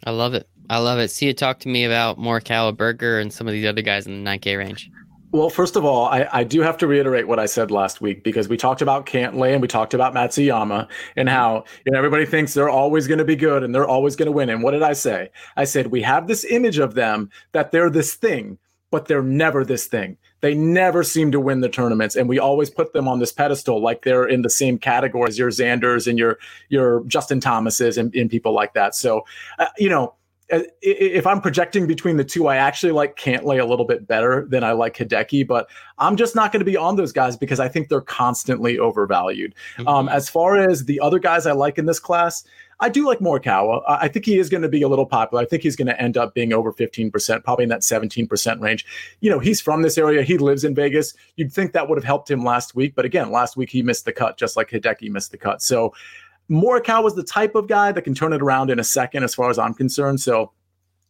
I 0.04 0.12
love 0.12 0.34
it. 0.34 0.50
I 0.70 0.80
love 0.80 1.00
it. 1.00 1.10
See 1.10 1.28
you 1.28 1.34
talk 1.34 1.60
to 1.60 1.70
me 1.70 1.86
about 1.86 2.20
Morikawa 2.20 2.76
Berger 2.76 3.20
and 3.20 3.32
some 3.32 3.48
of 3.48 3.54
these 3.54 3.66
other 3.66 3.82
guys 3.82 4.06
in 4.06 4.24
the 4.24 4.30
9K 4.30 4.58
range. 4.58 4.92
Well, 5.32 5.50
first 5.50 5.76
of 5.76 5.84
all, 5.84 6.06
I, 6.06 6.28
I 6.32 6.44
do 6.46 6.62
have 6.62 6.78
to 6.78 6.88
reiterate 6.88 7.28
what 7.28 7.38
I 7.38 7.48
said 7.48 7.70
last 7.70 8.00
week 8.00 8.24
because 8.24 8.48
we 8.48 8.56
talked 8.56 8.82
about 8.82 9.06
Cantlay 9.06 9.52
and 9.52 9.62
we 9.62 9.68
talked 9.68 9.94
about 9.94 10.14
Matsuyama 10.14 10.88
and 11.18 11.28
how 11.28 11.66
you 11.86 11.92
know 11.92 11.98
everybody 11.98 12.26
thinks 12.26 12.54
they're 12.54 12.70
always 12.70 13.08
going 13.08 13.18
to 13.18 13.26
be 13.26 13.36
good 13.36 13.62
and 13.62 13.76
they're 13.76 13.88
always 13.88 14.16
going 14.16 14.28
to 14.28 14.32
win. 14.32 14.50
And 14.50 14.64
what 14.64 14.72
did 14.72 14.84
I 14.84 14.94
say? 14.94 15.30
I 15.58 15.66
said 15.66 15.88
we 15.88 16.02
have 16.02 16.28
this 16.28 16.46
image 16.46 16.80
of 16.80 16.94
them 16.94 17.30
that 17.52 17.72
they're 17.72 17.90
this 17.90 18.16
thing, 18.16 18.58
but 18.90 19.08
they're 19.08 19.22
never 19.22 19.66
this 19.66 19.86
thing. 19.86 20.18
They 20.40 20.54
never 20.54 21.04
seem 21.04 21.32
to 21.34 21.42
win 21.42 21.60
the 21.60 21.68
tournaments, 21.68 22.16
and 22.16 22.30
we 22.30 22.40
always 22.40 22.70
put 22.70 22.94
them 22.94 23.08
on 23.08 23.20
this 23.20 23.34
pedestal 23.34 23.82
like 23.82 24.04
they're 24.04 24.28
in 24.28 24.44
the 24.44 24.50
same 24.50 24.78
category 24.78 25.28
as 25.28 25.38
your 25.38 25.50
Xanders 25.50 26.08
and 26.08 26.18
your 26.18 26.38
your 26.70 27.04
Justin 27.06 27.42
Thomases 27.42 27.98
and, 27.98 28.16
and 28.16 28.30
people 28.30 28.54
like 28.54 28.74
that. 28.76 28.96
So, 28.96 29.26
uh, 29.60 29.68
you 29.78 29.90
know 29.90 30.14
if 30.50 31.28
I'm 31.28 31.42
projecting 31.42 31.88
between 31.88 32.16
the 32.16 32.24
two, 32.24 32.48
I 32.48 32.56
actually 32.56 32.94
like 32.94 33.18
Cantlay 33.18 33.62
a 33.62 33.66
little 33.66 33.86
bit 33.86 34.08
better 34.08 34.48
than 34.50 34.64
I 34.64 34.72
like 34.72 34.96
Hideki, 34.96 35.46
but 35.46 35.70
I'm 35.98 36.16
just 36.16 36.36
not 36.36 36.52
going 36.52 36.62
to 36.62 36.66
be 36.66 36.78
on 36.78 36.96
those 36.96 37.12
guys 37.12 37.36
because 37.36 37.60
I 37.60 37.68
think 37.68 37.90
they're 37.90 38.02
constantly 38.02 38.80
overvalued. 38.80 39.56
Mm-hmm. 39.78 39.88
Um, 39.88 40.10
as 40.10 40.30
far 40.30 40.58
as 40.58 40.86
the 40.86 41.00
other 41.02 41.20
guys 41.20 41.46
I 41.46 41.52
like 41.52 41.78
in 41.78 41.86
this 41.86 42.00
class, 42.00 42.46
I 42.80 42.90
do 42.90 43.06
like 43.08 43.20
Morikawa. 43.20 43.82
I 43.88 44.08
think 44.08 44.26
he 44.26 44.38
is 44.38 44.50
going 44.50 44.62
to 44.62 44.70
be 44.70 44.84
a 44.84 44.88
little 44.88 45.06
popular. 45.06 45.42
I 45.42 45.46
think 45.48 45.64
he's 45.64 45.76
going 45.76 45.88
to 45.88 46.00
end 46.00 46.16
up 46.16 46.34
being 46.36 46.54
over 46.54 46.72
15%, 46.72 47.44
probably 47.44 47.64
in 47.64 47.70
that 47.70 47.82
17% 47.82 48.62
range. 48.62 48.86
You 49.20 49.32
know, 49.32 49.40
he's 49.40 49.60
from 49.60 49.82
this 49.82 49.98
area. 49.98 50.22
He 50.22 50.38
lives 50.38 50.64
in 50.64 50.76
Vegas. 50.76 51.16
You'd 51.36 51.52
think 51.52 51.74
that 51.74 51.90
would 51.90 51.98
have 51.98 52.06
helped 52.06 52.30
him 52.30 52.44
last 52.44 52.76
week. 52.76 52.94
But 52.96 53.06
again, 53.06 53.32
last 53.32 53.58
week 53.58 53.72
he 53.72 53.82
missed 53.82 54.06
the 54.06 54.14
cut, 54.14 54.38
just 54.38 54.56
like 54.56 54.70
Hideki 54.70 55.10
missed 55.10 55.32
the 55.32 55.38
cut. 55.38 55.64
So 55.64 55.94
Morikawa 56.50 57.04
was 57.04 57.16
the 57.16 57.24
type 57.24 57.56
of 57.56 57.68
guy 57.68 57.92
that 57.92 58.04
can 58.04 58.14
turn 58.14 58.34
it 58.34 58.42
around 58.42 58.70
in 58.70 58.80
a 58.80 58.84
second, 58.84 59.24
as 59.24 59.36
far 59.36 59.50
as 59.50 59.60
I'm 59.60 59.74
concerned. 59.74 60.22
So 60.22 60.52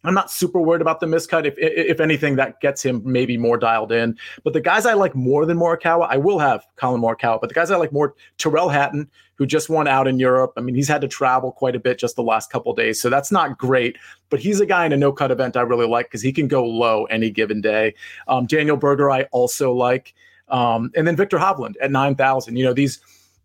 I'm 0.04 0.14
not 0.14 0.32
super 0.32 0.62
worried 0.62 0.82
about 0.82 1.00
the 1.00 1.06
miscut. 1.06 1.46
If 1.46 1.56
if 1.58 2.00
anything, 2.00 2.36
that 2.38 2.62
gets 2.62 2.84
him 2.84 3.02
maybe 3.04 3.38
more 3.38 3.58
dialed 3.58 3.92
in. 3.92 4.18
But 4.44 4.54
the 4.54 4.62
guys 4.62 4.86
I 4.86 4.94
like 4.94 5.16
more 5.16 5.46
than 5.46 5.58
Morikawa, 5.58 6.08
I 6.10 6.18
will 6.18 6.40
have 6.40 6.66
Collin 6.76 7.02
Morikawa. 7.02 7.42
But 7.42 7.50
the 7.50 7.56
guys 7.56 7.72
I 7.72 7.78
like 7.78 7.92
more, 7.92 8.16
Tyrrell 8.38 8.70
Hatton, 8.70 9.10
who 9.36 9.46
just 9.46 9.70
won 9.70 9.88
out 9.88 10.08
in 10.08 10.20
Europe. 10.20 10.54
I 10.56 10.62
mean, 10.62 10.76
he's 10.76 10.88
had 10.88 11.02
to 11.02 11.08
travel 11.08 11.52
quite 11.52 11.76
a 11.76 11.80
bit 11.80 11.98
just 11.98 12.16
the 12.16 12.24
last 12.24 12.52
couple 12.52 12.74
days, 12.74 13.02
so 13.02 13.10
that's 13.10 13.32
not 13.32 13.58
great. 13.58 13.98
But 14.30 14.40
he's 14.40 14.60
a 14.60 14.66
guy 14.66 14.86
in 14.86 14.94
a 14.94 14.98
no 14.98 15.12
cut 15.12 15.32
event 15.32 15.58
I 15.58 15.62
really 15.62 15.88
like 15.88 16.06
because 16.06 16.22
he 16.22 16.32
can 16.32 16.48
go 16.48 16.66
low 16.66 17.06
any 17.06 17.30
given 17.30 17.60
day. 17.62 17.94
Um, 18.28 18.46
Daniel 18.46 18.78
Berger 18.78 19.12
I 19.12 19.24
also 19.32 19.74
like, 19.74 20.14
um, 20.48 20.92
and 20.96 21.08
then 21.08 21.16
Viktor 21.16 21.38
Hovland 21.38 21.74
at 21.82 21.92
nine 21.92 22.16
thousand. 22.16 22.56
You 22.56 22.66
know 22.66 22.74
these 22.74 23.00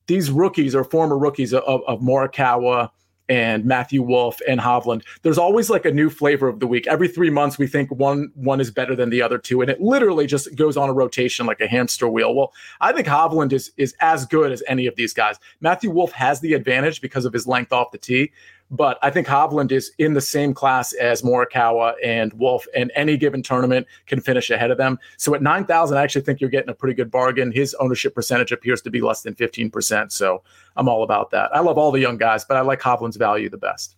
these 0.06 0.30
rookies 0.30 0.75
or 0.75 0.85
former 0.85 1.18
rookies 1.18 1.54
of, 1.54 1.82
of 1.87 2.00
Morikawa 2.00 2.90
and 3.28 3.64
Matthew 3.64 4.02
Wolff 4.02 4.40
and 4.49 4.61
Hovland. 4.61 5.04
There's 5.23 5.38
always 5.38 5.71
like 5.71 5.85
a 5.85 5.90
new 5.90 6.11
flavor 6.11 6.49
of 6.49 6.61
the 6.61 6.66
week. 6.66 6.87
Every 6.87 7.09
three 7.09 7.30
months, 7.30 7.56
we 7.56 7.66
think 7.66 7.90
one 7.90 8.30
one 8.35 8.61
is 8.61 8.71
better 8.71 8.94
than 8.94 9.11
the 9.11 9.23
other 9.23 9.38
two, 9.38 9.61
and 9.62 9.71
it 9.71 9.80
literally 9.80 10.26
just 10.26 10.54
goes 10.56 10.76
on 10.76 10.88
a 10.88 10.92
rotation 10.92 11.47
like 11.47 11.61
a 11.61 11.66
hamster 11.66 12.09
wheel. 12.09 12.35
Well, 12.35 12.52
I 12.80 12.92
think 12.92 13.06
Hovland 13.06 13.52
is 13.52 13.73
is 13.76 13.94
as 14.00 14.26
good 14.26 14.52
as 14.52 14.62
any 14.66 14.87
of 14.87 14.97
these 14.97 15.14
guys. 15.14 15.38
Matthew 15.61 15.90
Wolff 15.90 16.12
has 16.12 16.40
the 16.40 16.54
advantage 16.54 17.00
because 17.00 17.25
of 17.25 17.32
his 17.32 17.47
length 17.47 17.73
off 17.73 17.92
the 17.92 17.99
tee, 17.99 18.32
but 18.72 18.98
I 19.02 19.10
think 19.10 19.26
Hovland 19.26 19.70
is 19.70 19.92
in 19.98 20.14
the 20.14 20.20
same 20.22 20.54
class 20.54 20.94
as 20.94 21.20
Morikawa 21.20 21.92
and 22.02 22.32
Wolff, 22.32 22.66
and 22.74 22.90
any 22.96 23.18
given 23.18 23.42
tournament 23.42 23.86
can 24.06 24.18
finish 24.18 24.48
ahead 24.48 24.70
of 24.70 24.78
them. 24.78 24.98
So 25.18 25.34
at 25.34 25.42
9,000, 25.42 25.98
I 25.98 26.02
actually 26.02 26.22
think 26.22 26.40
you're 26.40 26.48
getting 26.48 26.70
a 26.70 26.74
pretty 26.74 26.94
good 26.94 27.10
bargain. 27.10 27.52
His 27.52 27.74
ownership 27.74 28.14
percentage 28.14 28.50
appears 28.50 28.80
to 28.82 28.90
be 28.90 29.02
less 29.02 29.22
than 29.22 29.34
15%. 29.34 30.10
So 30.10 30.42
I'm 30.76 30.88
all 30.88 31.02
about 31.02 31.30
that. 31.32 31.54
I 31.54 31.60
love 31.60 31.76
all 31.76 31.92
the 31.92 32.00
young 32.00 32.16
guys, 32.16 32.46
but 32.46 32.56
I 32.56 32.62
like 32.62 32.80
Hovland's 32.80 33.18
value 33.18 33.50
the 33.50 33.58
best. 33.58 33.94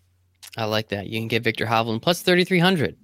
I 0.56 0.64
like 0.64 0.88
that. 0.88 1.06
You 1.06 1.20
can 1.20 1.28
get 1.28 1.44
Viktor 1.44 1.66
Hovland 1.66 2.02
plus 2.02 2.22
3,300 2.22 2.96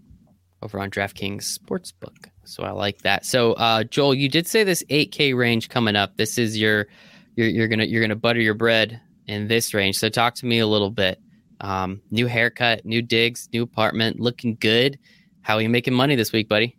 over 0.63 0.81
on 0.81 0.91
DraftKings 0.91 1.57
Sportsbook. 1.57 2.31
So 2.45 2.65
I 2.65 2.73
like 2.73 3.03
that. 3.03 3.25
So 3.25 3.53
uh, 3.55 3.85
Joel, 3.85 4.15
you 4.15 4.29
did 4.29 4.49
say 4.49 4.65
this 4.65 4.83
8K 4.91 5.37
range 5.37 5.69
coming 5.69 5.95
up. 5.95 6.17
This 6.17 6.37
is 6.37 6.59
your 6.59 6.89
you're, 7.37 7.49
you're 7.49 7.69
gonna 7.69 7.85
you're 7.85 8.03
gonna 8.03 8.17
butter 8.17 8.41
your 8.41 8.55
bread 8.55 9.01
in 9.29 9.47
this 9.47 9.73
range. 9.73 9.97
So 9.99 10.09
talk 10.09 10.35
to 10.37 10.47
me 10.47 10.59
a 10.59 10.67
little 10.67 10.91
bit. 10.91 11.21
Um, 11.61 12.01
new 12.11 12.27
haircut, 12.27 12.85
new 12.85 13.03
digs, 13.03 13.49
new 13.53 13.63
apartment, 13.63 14.21
looking 14.21 14.57
good. 14.57 14.99
How 15.43 15.57
are 15.57 15.63
you 15.63 15.69
making 15.69 15.95
money 15.95 16.17
this 16.17 16.33
week, 16.33 16.49
buddy? 16.49 16.77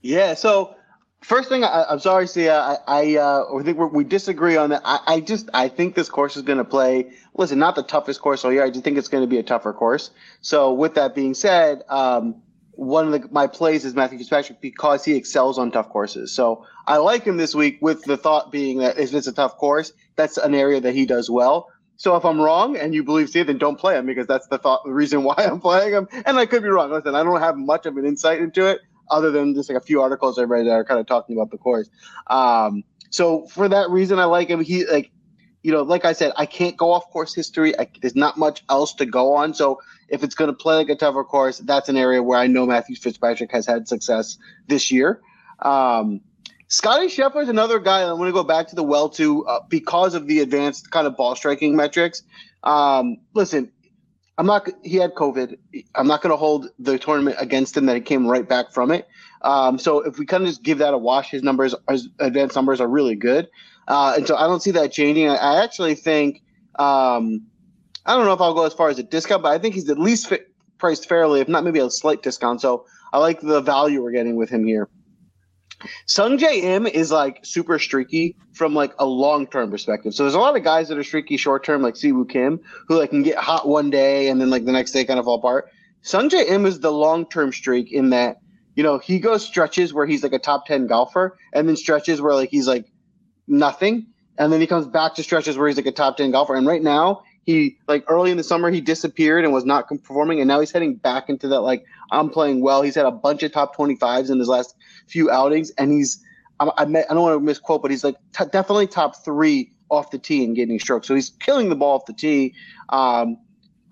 Yeah. 0.00 0.34
So 0.34 0.74
first 1.22 1.48
thing, 1.48 1.64
I, 1.64 1.92
am 1.92 1.98
sorry, 1.98 2.26
Sia, 2.26 2.58
I, 2.58 2.76
I, 2.86 3.16
uh, 3.16 3.44
I 3.58 3.62
think 3.62 3.78
we 3.92 4.04
disagree 4.04 4.56
on 4.56 4.70
that. 4.70 4.82
I, 4.84 5.00
I, 5.06 5.20
just 5.20 5.48
I 5.54 5.68
think 5.68 5.94
this 5.94 6.08
course 6.08 6.36
is 6.36 6.42
going 6.42 6.58
to 6.58 6.64
play. 6.64 7.10
Listen, 7.34 7.58
not 7.58 7.74
the 7.74 7.82
toughest 7.82 8.20
course 8.20 8.44
all 8.44 8.52
year. 8.52 8.64
I 8.64 8.70
do 8.70 8.80
think 8.80 8.98
it's 8.98 9.08
going 9.08 9.22
to 9.22 9.28
be 9.28 9.38
a 9.38 9.42
tougher 9.42 9.72
course. 9.72 10.10
So 10.40 10.72
with 10.72 10.94
that 10.94 11.14
being 11.14 11.34
said, 11.34 11.82
um, 11.88 12.42
one 12.72 13.12
of 13.12 13.22
the, 13.22 13.28
my 13.32 13.48
plays 13.48 13.84
is 13.84 13.94
Matthew 13.94 14.18
Fitzpatrick 14.18 14.60
because 14.60 15.04
he 15.04 15.14
excels 15.14 15.58
on 15.58 15.72
tough 15.72 15.88
courses. 15.88 16.32
So 16.32 16.64
I 16.86 16.98
like 16.98 17.24
him 17.24 17.36
this 17.36 17.54
week 17.54 17.78
with 17.80 18.04
the 18.04 18.16
thought 18.16 18.52
being 18.52 18.78
that 18.78 18.98
if 18.98 19.12
it's 19.12 19.26
a 19.26 19.32
tough 19.32 19.56
course, 19.56 19.92
that's 20.14 20.36
an 20.36 20.54
area 20.54 20.80
that 20.80 20.94
he 20.94 21.04
does 21.04 21.28
well. 21.28 21.68
So 21.98 22.14
if 22.14 22.24
I'm 22.24 22.40
wrong 22.40 22.76
and 22.76 22.94
you 22.94 23.02
believe 23.02 23.28
Steve, 23.28 23.48
then 23.48 23.58
don't 23.58 23.76
play 23.76 23.98
him 23.98 24.06
because 24.06 24.28
that's 24.28 24.46
the 24.46 24.56
thought, 24.56 24.84
the 24.84 24.92
reason 24.92 25.22
why 25.24 25.34
I'm 25.36 25.60
playing 25.60 25.92
him. 25.92 26.08
And 26.24 26.38
I 26.38 26.46
could 26.46 26.62
be 26.62 26.68
wrong. 26.68 26.90
Listen, 26.90 27.14
I 27.14 27.22
don't 27.22 27.40
have 27.40 27.56
much 27.56 27.86
of 27.86 27.96
an 27.96 28.06
insight 28.06 28.40
into 28.40 28.66
it 28.66 28.80
other 29.10 29.30
than 29.30 29.54
just 29.54 29.68
like 29.68 29.76
a 29.76 29.84
few 29.84 30.00
articles 30.00 30.38
I 30.38 30.42
read 30.42 30.66
that 30.66 30.72
are 30.72 30.84
kind 30.84 31.00
of 31.00 31.06
talking 31.06 31.36
about 31.36 31.50
the 31.50 31.58
course. 31.58 31.90
Um, 32.28 32.84
so 33.10 33.46
for 33.48 33.68
that 33.68 33.90
reason, 33.90 34.18
I 34.18 34.24
like 34.24 34.48
him. 34.48 34.60
He 34.62 34.86
like, 34.86 35.10
you 35.62 35.72
know, 35.72 35.82
like 35.82 36.04
I 36.04 36.12
said, 36.12 36.32
I 36.36 36.46
can't 36.46 36.76
go 36.76 36.92
off 36.92 37.10
course 37.10 37.34
history. 37.34 37.76
I, 37.78 37.88
there's 38.00 38.14
not 38.14 38.36
much 38.38 38.62
else 38.68 38.94
to 38.94 39.06
go 39.06 39.34
on. 39.34 39.52
So 39.52 39.80
if 40.08 40.22
it's 40.22 40.36
going 40.36 40.50
to 40.50 40.56
play 40.56 40.76
like 40.76 40.90
a 40.90 40.94
tougher 40.94 41.24
course, 41.24 41.58
that's 41.58 41.88
an 41.88 41.96
area 41.96 42.22
where 42.22 42.38
I 42.38 42.46
know 42.46 42.64
Matthew 42.64 42.94
Fitzpatrick 42.94 43.50
has 43.50 43.66
had 43.66 43.88
success 43.88 44.38
this 44.68 44.92
year. 44.92 45.20
Um, 45.60 46.20
Scotty 46.68 47.06
is 47.06 47.18
another 47.48 47.78
guy. 47.78 48.02
I'm 48.02 48.16
going 48.16 48.28
to 48.28 48.32
go 48.32 48.44
back 48.44 48.68
to 48.68 48.76
the 48.76 48.82
well 48.82 49.08
too 49.08 49.46
uh, 49.46 49.60
because 49.68 50.14
of 50.14 50.26
the 50.26 50.40
advanced 50.40 50.90
kind 50.90 51.06
of 51.06 51.16
ball 51.16 51.34
striking 51.34 51.74
metrics. 51.74 52.22
Um, 52.62 53.16
listen, 53.34 53.72
I'm 54.36 54.44
not. 54.44 54.68
He 54.84 54.96
had 54.96 55.14
COVID. 55.14 55.56
I'm 55.94 56.06
not 56.06 56.20
going 56.20 56.30
to 56.30 56.36
hold 56.36 56.68
the 56.78 56.98
tournament 56.98 57.36
against 57.40 57.74
him 57.74 57.86
that 57.86 57.94
he 57.94 58.02
came 58.02 58.26
right 58.26 58.46
back 58.46 58.72
from 58.72 58.90
it. 58.90 59.08
Um, 59.40 59.78
so 59.78 60.00
if 60.00 60.18
we 60.18 60.26
kind 60.26 60.42
of 60.42 60.50
just 60.50 60.62
give 60.62 60.78
that 60.78 60.92
a 60.92 60.98
wash, 60.98 61.30
his 61.30 61.42
numbers, 61.42 61.74
his 61.88 62.08
advanced 62.18 62.54
numbers 62.54 62.82
are 62.82 62.88
really 62.88 63.14
good, 63.14 63.48
uh, 63.86 64.14
and 64.16 64.26
so 64.26 64.36
I 64.36 64.46
don't 64.46 64.62
see 64.62 64.72
that 64.72 64.92
changing. 64.92 65.28
I, 65.28 65.36
I 65.36 65.64
actually 65.64 65.94
think. 65.94 66.42
Um, 66.78 67.46
I 68.04 68.14
don't 68.14 68.24
know 68.24 68.32
if 68.32 68.40
I'll 68.40 68.54
go 68.54 68.64
as 68.64 68.72
far 68.72 68.88
as 68.88 68.98
a 68.98 69.02
discount, 69.02 69.42
but 69.42 69.52
I 69.52 69.58
think 69.58 69.74
he's 69.74 69.90
at 69.90 69.98
least 69.98 70.32
priced 70.78 71.08
fairly, 71.08 71.40
if 71.40 71.48
not 71.48 71.62
maybe 71.62 71.78
a 71.78 71.90
slight 71.90 72.22
discount. 72.22 72.60
So 72.60 72.86
I 73.12 73.18
like 73.18 73.40
the 73.40 73.60
value 73.60 74.02
we're 74.02 74.12
getting 74.12 74.36
with 74.36 74.48
him 74.48 74.66
here. 74.66 74.88
Sungjae 76.06 76.62
Im 76.62 76.86
is 76.86 77.10
like 77.10 77.44
super 77.44 77.78
streaky 77.78 78.36
from 78.52 78.74
like 78.74 78.92
a 78.98 79.06
long 79.06 79.46
term 79.46 79.70
perspective. 79.70 80.14
So 80.14 80.24
there's 80.24 80.34
a 80.34 80.38
lot 80.38 80.56
of 80.56 80.64
guys 80.64 80.88
that 80.88 80.98
are 80.98 81.04
streaky 81.04 81.36
short 81.36 81.64
term, 81.64 81.82
like 81.82 81.94
Siwoo 81.94 82.28
Kim, 82.28 82.60
who 82.88 82.98
like 82.98 83.10
can 83.10 83.22
get 83.22 83.38
hot 83.38 83.68
one 83.68 83.90
day 83.90 84.28
and 84.28 84.40
then 84.40 84.50
like 84.50 84.64
the 84.64 84.72
next 84.72 84.92
day 84.92 85.04
kind 85.04 85.18
of 85.18 85.24
fall 85.24 85.36
apart. 85.38 85.68
Sungjae 86.02 86.48
Im 86.48 86.66
is 86.66 86.80
the 86.80 86.92
long 86.92 87.28
term 87.28 87.52
streak 87.52 87.92
in 87.92 88.10
that 88.10 88.38
you 88.74 88.82
know 88.82 88.98
he 88.98 89.18
goes 89.18 89.44
stretches 89.44 89.92
where 89.92 90.06
he's 90.06 90.22
like 90.22 90.32
a 90.32 90.38
top 90.38 90.66
ten 90.66 90.86
golfer, 90.86 91.36
and 91.52 91.68
then 91.68 91.76
stretches 91.76 92.20
where 92.20 92.34
like 92.34 92.50
he's 92.50 92.68
like 92.68 92.86
nothing, 93.46 94.06
and 94.38 94.52
then 94.52 94.60
he 94.60 94.66
comes 94.66 94.86
back 94.86 95.14
to 95.14 95.22
stretches 95.22 95.56
where 95.56 95.68
he's 95.68 95.76
like 95.76 95.86
a 95.86 95.92
top 95.92 96.16
ten 96.16 96.30
golfer. 96.30 96.54
And 96.54 96.66
right 96.66 96.82
now 96.82 97.22
he 97.48 97.78
like 97.88 98.04
early 98.08 98.30
in 98.30 98.36
the 98.36 98.44
summer 98.44 98.70
he 98.70 98.82
disappeared 98.82 99.42
and 99.42 99.54
was 99.54 99.64
not 99.64 99.88
performing, 99.88 100.38
and 100.38 100.48
now 100.48 100.60
he's 100.60 100.70
heading 100.70 100.96
back 100.96 101.30
into 101.30 101.48
that 101.48 101.60
like 101.62 101.82
I'm 102.12 102.28
playing 102.28 102.60
well. 102.60 102.82
He's 102.82 102.94
had 102.94 103.06
a 103.06 103.10
bunch 103.10 103.42
of 103.42 103.52
top 103.52 103.74
25s 103.74 104.30
in 104.30 104.38
his 104.38 104.48
last 104.48 104.76
few 105.06 105.30
outings, 105.30 105.70
and 105.78 105.90
he's 105.90 106.22
I, 106.60 106.66
I, 106.66 106.82
I 106.82 106.84
don't 106.84 107.22
want 107.22 107.36
to 107.36 107.40
misquote, 107.40 107.80
but 107.80 107.90
he's 107.90 108.04
like 108.04 108.16
t- 108.36 108.44
definitely 108.52 108.86
top 108.86 109.24
three 109.24 109.72
off 109.88 110.10
the 110.10 110.18
tee 110.18 110.44
and 110.44 110.54
getting 110.54 110.78
strokes. 110.78 111.08
So 111.08 111.14
he's 111.14 111.30
killing 111.40 111.70
the 111.70 111.74
ball 111.74 111.94
off 111.94 112.04
the 112.04 112.12
tee. 112.12 112.54
Um, 112.90 113.38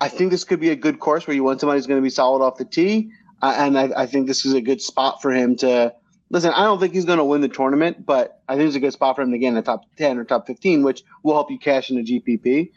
I 0.03 0.09
think 0.09 0.33
this 0.33 0.45
could 0.45 0.61
be 0.61 0.69
a 0.69 0.77
good 0.77 1.01
course 1.01 1.27
where 1.27 1.35
you 1.35 1.43
want 1.43 1.61
somebody 1.61 1.79
who's 1.79 1.87
going 1.87 1.99
to 1.99 2.05
be 2.05 2.11
solid 2.11 2.45
off 2.45 2.59
the 2.59 2.67
tee, 2.67 3.11
uh, 3.41 3.55
and 3.57 3.79
I, 3.79 4.03
I, 4.03 4.05
think 4.05 4.27
this 4.27 4.45
is 4.45 4.53
a 4.53 4.61
good 4.61 4.83
spot 4.83 5.23
for 5.23 5.33
him 5.33 5.57
to 5.57 5.95
listen. 6.29 6.51
I 6.51 6.65
don't 6.65 6.79
think 6.79 6.93
he's 6.93 7.07
going 7.07 7.21
to 7.21 7.25
win 7.25 7.41
the 7.41 7.49
tournament, 7.49 8.05
but 8.05 8.43
I 8.51 8.57
think 8.57 8.67
it's 8.67 8.77
a 8.77 8.81
good 8.81 8.93
spot 8.93 9.17
for 9.17 9.23
him 9.23 9.33
to 9.33 9.39
get 9.39 9.49
in 9.49 9.55
the 9.55 9.63
top 9.63 9.85
10 9.97 10.19
or 10.19 10.25
top 10.25 10.47
15, 10.47 10.83
which 10.83 11.03
will 11.23 11.33
help 11.33 11.51
you 11.51 11.59
cash 11.59 11.91
in 11.91 11.97
the 11.97 12.03
GPP. 12.03 12.73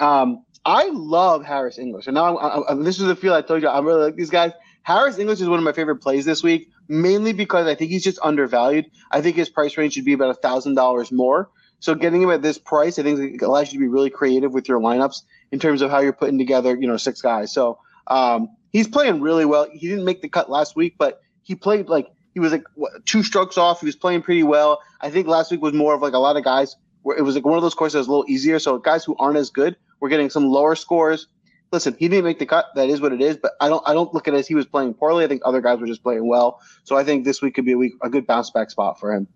Um, 0.00 0.44
I 0.64 0.88
love 0.92 1.44
Harris 1.44 1.78
English, 1.78 2.06
and 2.06 2.14
now 2.14 2.36
I'm, 2.36 2.64
I'm, 2.68 2.84
this 2.84 2.98
is 2.98 3.06
the 3.06 3.16
feel 3.16 3.32
I 3.32 3.42
told 3.42 3.62
you. 3.62 3.68
I 3.68 3.80
really 3.80 4.04
like 4.04 4.16
these 4.16 4.30
guys. 4.30 4.52
Harris 4.82 5.18
English 5.18 5.40
is 5.40 5.48
one 5.48 5.58
of 5.58 5.64
my 5.64 5.72
favorite 5.72 5.96
plays 5.96 6.24
this 6.24 6.42
week, 6.42 6.70
mainly 6.88 7.32
because 7.32 7.66
I 7.66 7.74
think 7.74 7.90
he's 7.90 8.04
just 8.04 8.18
undervalued. 8.22 8.86
I 9.10 9.20
think 9.20 9.36
his 9.36 9.48
price 9.48 9.76
range 9.76 9.94
should 9.94 10.04
be 10.04 10.12
about 10.12 10.30
a 10.30 10.34
thousand 10.34 10.74
dollars 10.74 11.12
more. 11.12 11.50
So 11.80 11.94
getting 11.94 12.22
him 12.22 12.30
at 12.30 12.42
this 12.42 12.58
price, 12.58 12.98
I 12.98 13.02
think 13.02 13.40
allows 13.40 13.72
you 13.72 13.78
to 13.78 13.84
be 13.84 13.88
really 13.88 14.10
creative 14.10 14.52
with 14.52 14.68
your 14.68 14.80
lineups 14.80 15.22
in 15.50 15.58
terms 15.58 15.80
of 15.80 15.90
how 15.90 16.00
you're 16.00 16.12
putting 16.12 16.38
together, 16.38 16.76
you 16.78 16.86
know, 16.86 16.98
six 16.98 17.22
guys. 17.22 17.52
So 17.52 17.78
um, 18.06 18.50
he's 18.70 18.86
playing 18.86 19.20
really 19.22 19.46
well. 19.46 19.66
He 19.72 19.88
didn't 19.88 20.04
make 20.04 20.20
the 20.20 20.28
cut 20.28 20.50
last 20.50 20.76
week, 20.76 20.96
but 20.98 21.22
he 21.42 21.54
played 21.54 21.88
like 21.88 22.08
he 22.34 22.40
was 22.40 22.52
like 22.52 22.64
what, 22.74 23.04
two 23.06 23.22
strokes 23.22 23.56
off. 23.56 23.80
He 23.80 23.86
was 23.86 23.96
playing 23.96 24.22
pretty 24.22 24.42
well. 24.42 24.80
I 25.00 25.10
think 25.10 25.26
last 25.26 25.50
week 25.50 25.62
was 25.62 25.72
more 25.72 25.94
of 25.94 26.02
like 26.02 26.12
a 26.12 26.18
lot 26.18 26.36
of 26.36 26.44
guys 26.44 26.76
where 27.02 27.16
it 27.16 27.22
was 27.22 27.34
like 27.34 27.46
one 27.46 27.56
of 27.56 27.62
those 27.62 27.74
courses 27.74 27.94
that 27.94 27.98
was 28.00 28.08
a 28.08 28.10
little 28.10 28.28
easier. 28.28 28.58
So 28.58 28.78
guys 28.78 29.04
who 29.04 29.16
aren't 29.18 29.38
as 29.38 29.48
good 29.50 29.76
were 30.00 30.08
getting 30.08 30.30
some 30.30 30.46
lower 30.46 30.74
scores 30.74 31.28
listen, 31.72 31.96
he 31.98 32.08
didn't 32.08 32.24
make 32.24 32.38
the 32.38 32.46
cut. 32.46 32.66
That 32.74 32.88
is 32.88 33.00
what 33.00 33.12
it 33.12 33.20
is. 33.20 33.36
But 33.36 33.52
I 33.60 33.68
don't 33.68 33.82
I 33.86 33.92
don't 33.92 34.12
look 34.14 34.28
at 34.28 34.34
it 34.34 34.38
as 34.38 34.48
he 34.48 34.54
was 34.54 34.66
playing 34.66 34.94
poorly. 34.94 35.24
I 35.24 35.28
think 35.28 35.42
other 35.44 35.60
guys 35.60 35.78
were 35.80 35.86
just 35.86 36.02
playing 36.02 36.26
well. 36.26 36.60
So 36.84 36.96
I 36.96 37.04
think 37.04 37.24
this 37.24 37.42
week 37.42 37.54
could 37.54 37.64
be 37.64 37.72
a 37.72 37.78
week 37.78 37.94
a 38.02 38.10
good 38.10 38.26
bounce 38.26 38.50
back 38.50 38.70
spot 38.70 38.98
for 38.98 39.12
him. 39.12 39.26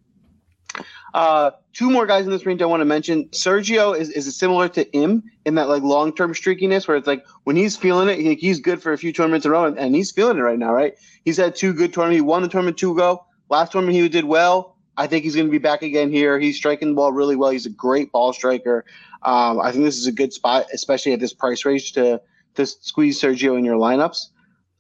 Uh, 1.13 1.53
two 1.73 1.89
more 1.89 2.07
guys 2.07 2.25
in 2.25 2.33
this 2.33 2.45
range 2.45 2.61
I 2.61 2.67
want 2.67 2.81
to 2.81 2.85
mention. 2.85 3.29
Sergio 3.29 3.97
is, 3.97 4.11
is 4.11 4.35
similar 4.37 4.69
to 4.71 4.85
him 4.93 5.23
in 5.45 5.55
that 5.55 5.69
like 5.69 5.85
long 5.85 6.13
term 6.13 6.35
streakiness 6.35 6.89
where 6.89 6.97
it's 6.97 7.07
like 7.07 7.25
when 7.45 7.55
he's 7.55 7.77
feeling 7.77 8.09
it, 8.09 8.19
he, 8.19 8.35
he's 8.35 8.59
good 8.59 8.83
for 8.83 8.93
a 8.93 8.99
few 8.99 9.13
tournaments 9.13 9.47
in 9.47 9.53
a 9.53 9.53
row, 9.53 9.67
and, 9.67 9.79
and 9.79 9.95
he's 9.95 10.11
feeling 10.11 10.37
it 10.37 10.41
right 10.41 10.59
now, 10.59 10.73
right? 10.73 10.95
He's 11.25 11.37
had 11.37 11.55
two 11.55 11.73
good 11.73 11.93
tournaments. 11.93 12.17
He 12.17 12.23
won 12.23 12.43
the 12.43 12.49
tournament 12.49 12.79
two 12.79 12.91
ago. 12.91 13.25
Last 13.49 13.71
tournament 13.73 13.97
he 13.97 14.09
did 14.09 14.25
well. 14.25 14.75
I 14.97 15.07
think 15.07 15.25
he's 15.25 15.35
going 15.35 15.47
to 15.47 15.53
be 15.53 15.59
back 15.59 15.83
again 15.83 16.11
here. 16.11 16.39
He's 16.39 16.57
striking 16.57 16.89
the 16.89 16.95
ball 16.95 17.13
really 17.13 17.37
well. 17.37 17.51
He's 17.51 17.67
a 17.67 17.71
great 17.71 18.13
ball 18.13 18.33
striker. 18.33 18.85
Um, 19.25 19.61
I 19.61 19.73
think 19.73 19.85
this 19.85 19.99
is 19.99 20.07
a 20.07 20.13
good 20.13 20.33
spot, 20.33 20.67
especially 20.73 21.13
at 21.13 21.21
this 21.21 21.33
price 21.33 21.65
range, 21.65 21.93
to 21.93 22.21
to 22.55 22.67
squeeze 22.67 23.21
Sergio 23.21 23.59
in 23.59 23.65
your 23.65 23.77
lineups. 23.77 24.27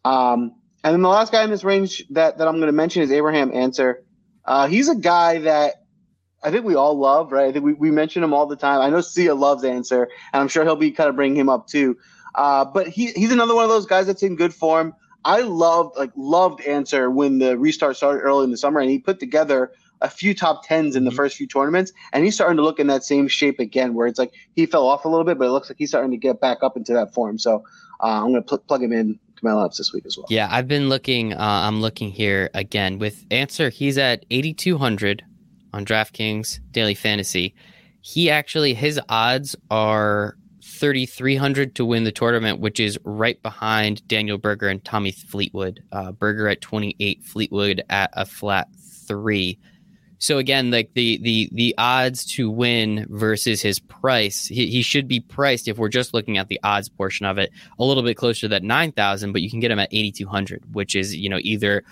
Um, 0.05 0.55
and 0.85 0.93
then 0.93 1.03
the 1.03 1.09
last 1.09 1.33
guy 1.33 1.43
in 1.43 1.51
this 1.51 1.65
range 1.65 2.05
that, 2.11 2.39
that 2.39 2.47
I'm 2.47 2.57
going 2.57 2.67
to 2.67 2.73
mention 2.73 3.03
is 3.03 3.11
Abraham 3.11 3.51
Ancer. 3.53 4.05
Uh, 4.45 4.69
he's 4.69 4.89
a 4.89 4.95
guy 4.95 5.39
that 5.39 5.77
I 6.43 6.51
think 6.51 6.67
we 6.67 6.75
all 6.75 6.97
love, 6.97 7.33
right? 7.33 7.47
I 7.47 7.53
think 7.53 7.65
we, 7.65 7.73
we 7.73 7.91
mention 7.91 8.23
him 8.23 8.35
all 8.35 8.47
the 8.47 8.55
time. 8.55 8.81
I 8.81 8.91
know 8.91 9.01
Sia 9.01 9.35
loves 9.35 9.65
Answer, 9.65 10.09
and 10.33 10.43
I'm 10.43 10.49
sure 10.49 10.63
he'll 10.63 10.77
be 10.77 10.91
kind 10.91 11.09
of 11.09 11.17
bringing 11.17 11.39
him 11.39 11.49
up 11.49 11.67
too. 11.67 11.97
Uh, 12.35 12.67
but 12.67 12.87
he, 12.87 13.13
he's 13.13 13.33
another 13.33 13.55
one 13.55 13.65
of 13.65 13.71
those 13.71 13.87
guys 13.87 14.07
that's 14.07 14.23
in 14.23 14.37
good 14.37 14.53
form. 14.53 14.95
I 15.25 15.41
loved 15.41 15.97
like 15.97 16.11
loved 16.17 16.61
Ancer 16.61 17.11
when 17.11 17.39
the 17.39 17.57
restart 17.57 17.97
started 17.97 18.21
early 18.21 18.45
in 18.45 18.51
the 18.51 18.59
summer, 18.59 18.81
and 18.81 18.91
he 18.91 18.99
put 18.99 19.19
together 19.19 19.73
a 20.05 20.11
few 20.11 20.35
top 20.35 20.65
tens 20.65 20.95
in 20.95 21.05
the 21.05 21.11
mm-hmm. 21.11 21.17
first 21.17 21.37
few 21.37 21.47
tournaments, 21.47 21.93
and 22.13 22.25
he's 22.25 22.35
starting 22.35 22.57
to 22.59 22.63
look 22.63 22.79
in 22.79 22.87
that 22.87 23.03
same 23.03 23.27
shape 23.27 23.59
again, 23.59 23.95
where 23.95 24.07
it's 24.07 24.19
like 24.19 24.33
he 24.55 24.67
fell 24.67 24.87
off 24.87 25.05
a 25.05 25.09
little 25.09 25.25
bit, 25.25 25.39
but 25.39 25.47
it 25.47 25.51
looks 25.51 25.69
like 25.69 25.79
he's 25.79 25.89
starting 25.89 26.11
to 26.11 26.17
get 26.17 26.41
back 26.41 26.59
up 26.63 26.77
into 26.77 26.93
that 26.93 27.13
form. 27.13 27.39
So 27.39 27.65
uh, 28.01 28.23
I'm 28.23 28.33
going 28.33 28.35
to 28.35 28.43
pl- 28.43 28.59
plug 28.59 28.83
him 28.83 28.93
in 28.93 29.15
to 29.15 29.45
my 29.45 29.51
lineups 29.51 29.79
this 29.79 29.93
week 29.93 30.05
as 30.07 30.17
well. 30.17 30.27
Yeah, 30.29 30.49
I've 30.51 30.69
been 30.69 30.89
looking. 30.89 31.33
Uh, 31.33 31.39
I'm 31.39 31.81
looking 31.81 32.11
here 32.11 32.51
again 32.55 32.99
with 32.99 33.25
Ancer. 33.31 33.71
He's 33.71 33.99
at 33.99 34.27
8,200 34.31 35.25
on 35.73 35.85
DraftKings 35.85 36.61
Daily 36.71 36.95
Fantasy. 36.95 37.55
He 38.03 38.31
actually 38.31 38.75
his 38.75 39.01
odds 39.09 39.57
are 39.71 40.37
3,300 40.63 41.75
to 41.77 41.85
win 41.85 42.05
the 42.05 42.13
tournament, 42.13 42.61
which 42.61 42.79
is 42.79 42.99
right 43.05 43.43
behind 43.43 44.07
Daniel 44.07 44.37
Berger 44.37 44.69
and 44.69 44.85
Tommy 44.85 45.13
Fleetwood. 45.13 45.83
Uh, 45.93 46.13
Berger 46.13 46.49
at 46.49 46.61
28, 46.61 47.25
Fleetwood 47.25 47.83
at 47.89 48.11
a 48.13 48.27
flat 48.27 48.69
three. 49.07 49.59
So 50.19 50.39
again, 50.39 50.71
like 50.71 50.91
the 50.95 51.19
the 51.19 51.49
the 51.53 51.75
odds 51.79 52.25
to 52.37 52.51
win 52.51 53.07
versus 53.11 53.61
his 53.61 53.79
price, 53.79 54.47
he, 54.47 54.67
he 54.67 54.83
should 54.83 55.09
be 55.09 55.21
priced 55.21 55.69
if 55.69 55.79
we're 55.79 55.89
just 55.89 56.15
looking 56.15 56.39
at 56.39 56.49
the 56.49 56.61
odds 56.63 56.89
portion 56.89 57.27
of 57.27 57.39
it, 57.39 57.51
a 57.79 57.85
little 57.85 58.03
bit 58.03 58.17
closer 58.17 58.43
to 58.43 58.49
that 58.49 58.63
nine 58.63 58.93
thousand, 58.93 59.33
but 59.33 59.43
you 59.43 59.51
can 59.51 59.61
get 59.61 59.71
him 59.71 59.79
at 59.79 59.89
eighty 59.93 60.13
two 60.13 60.27
hundred, 60.27 60.63
which 60.73 60.95
is 60.95 61.15
you 61.15 61.29
know 61.29 61.39
either 61.43 61.85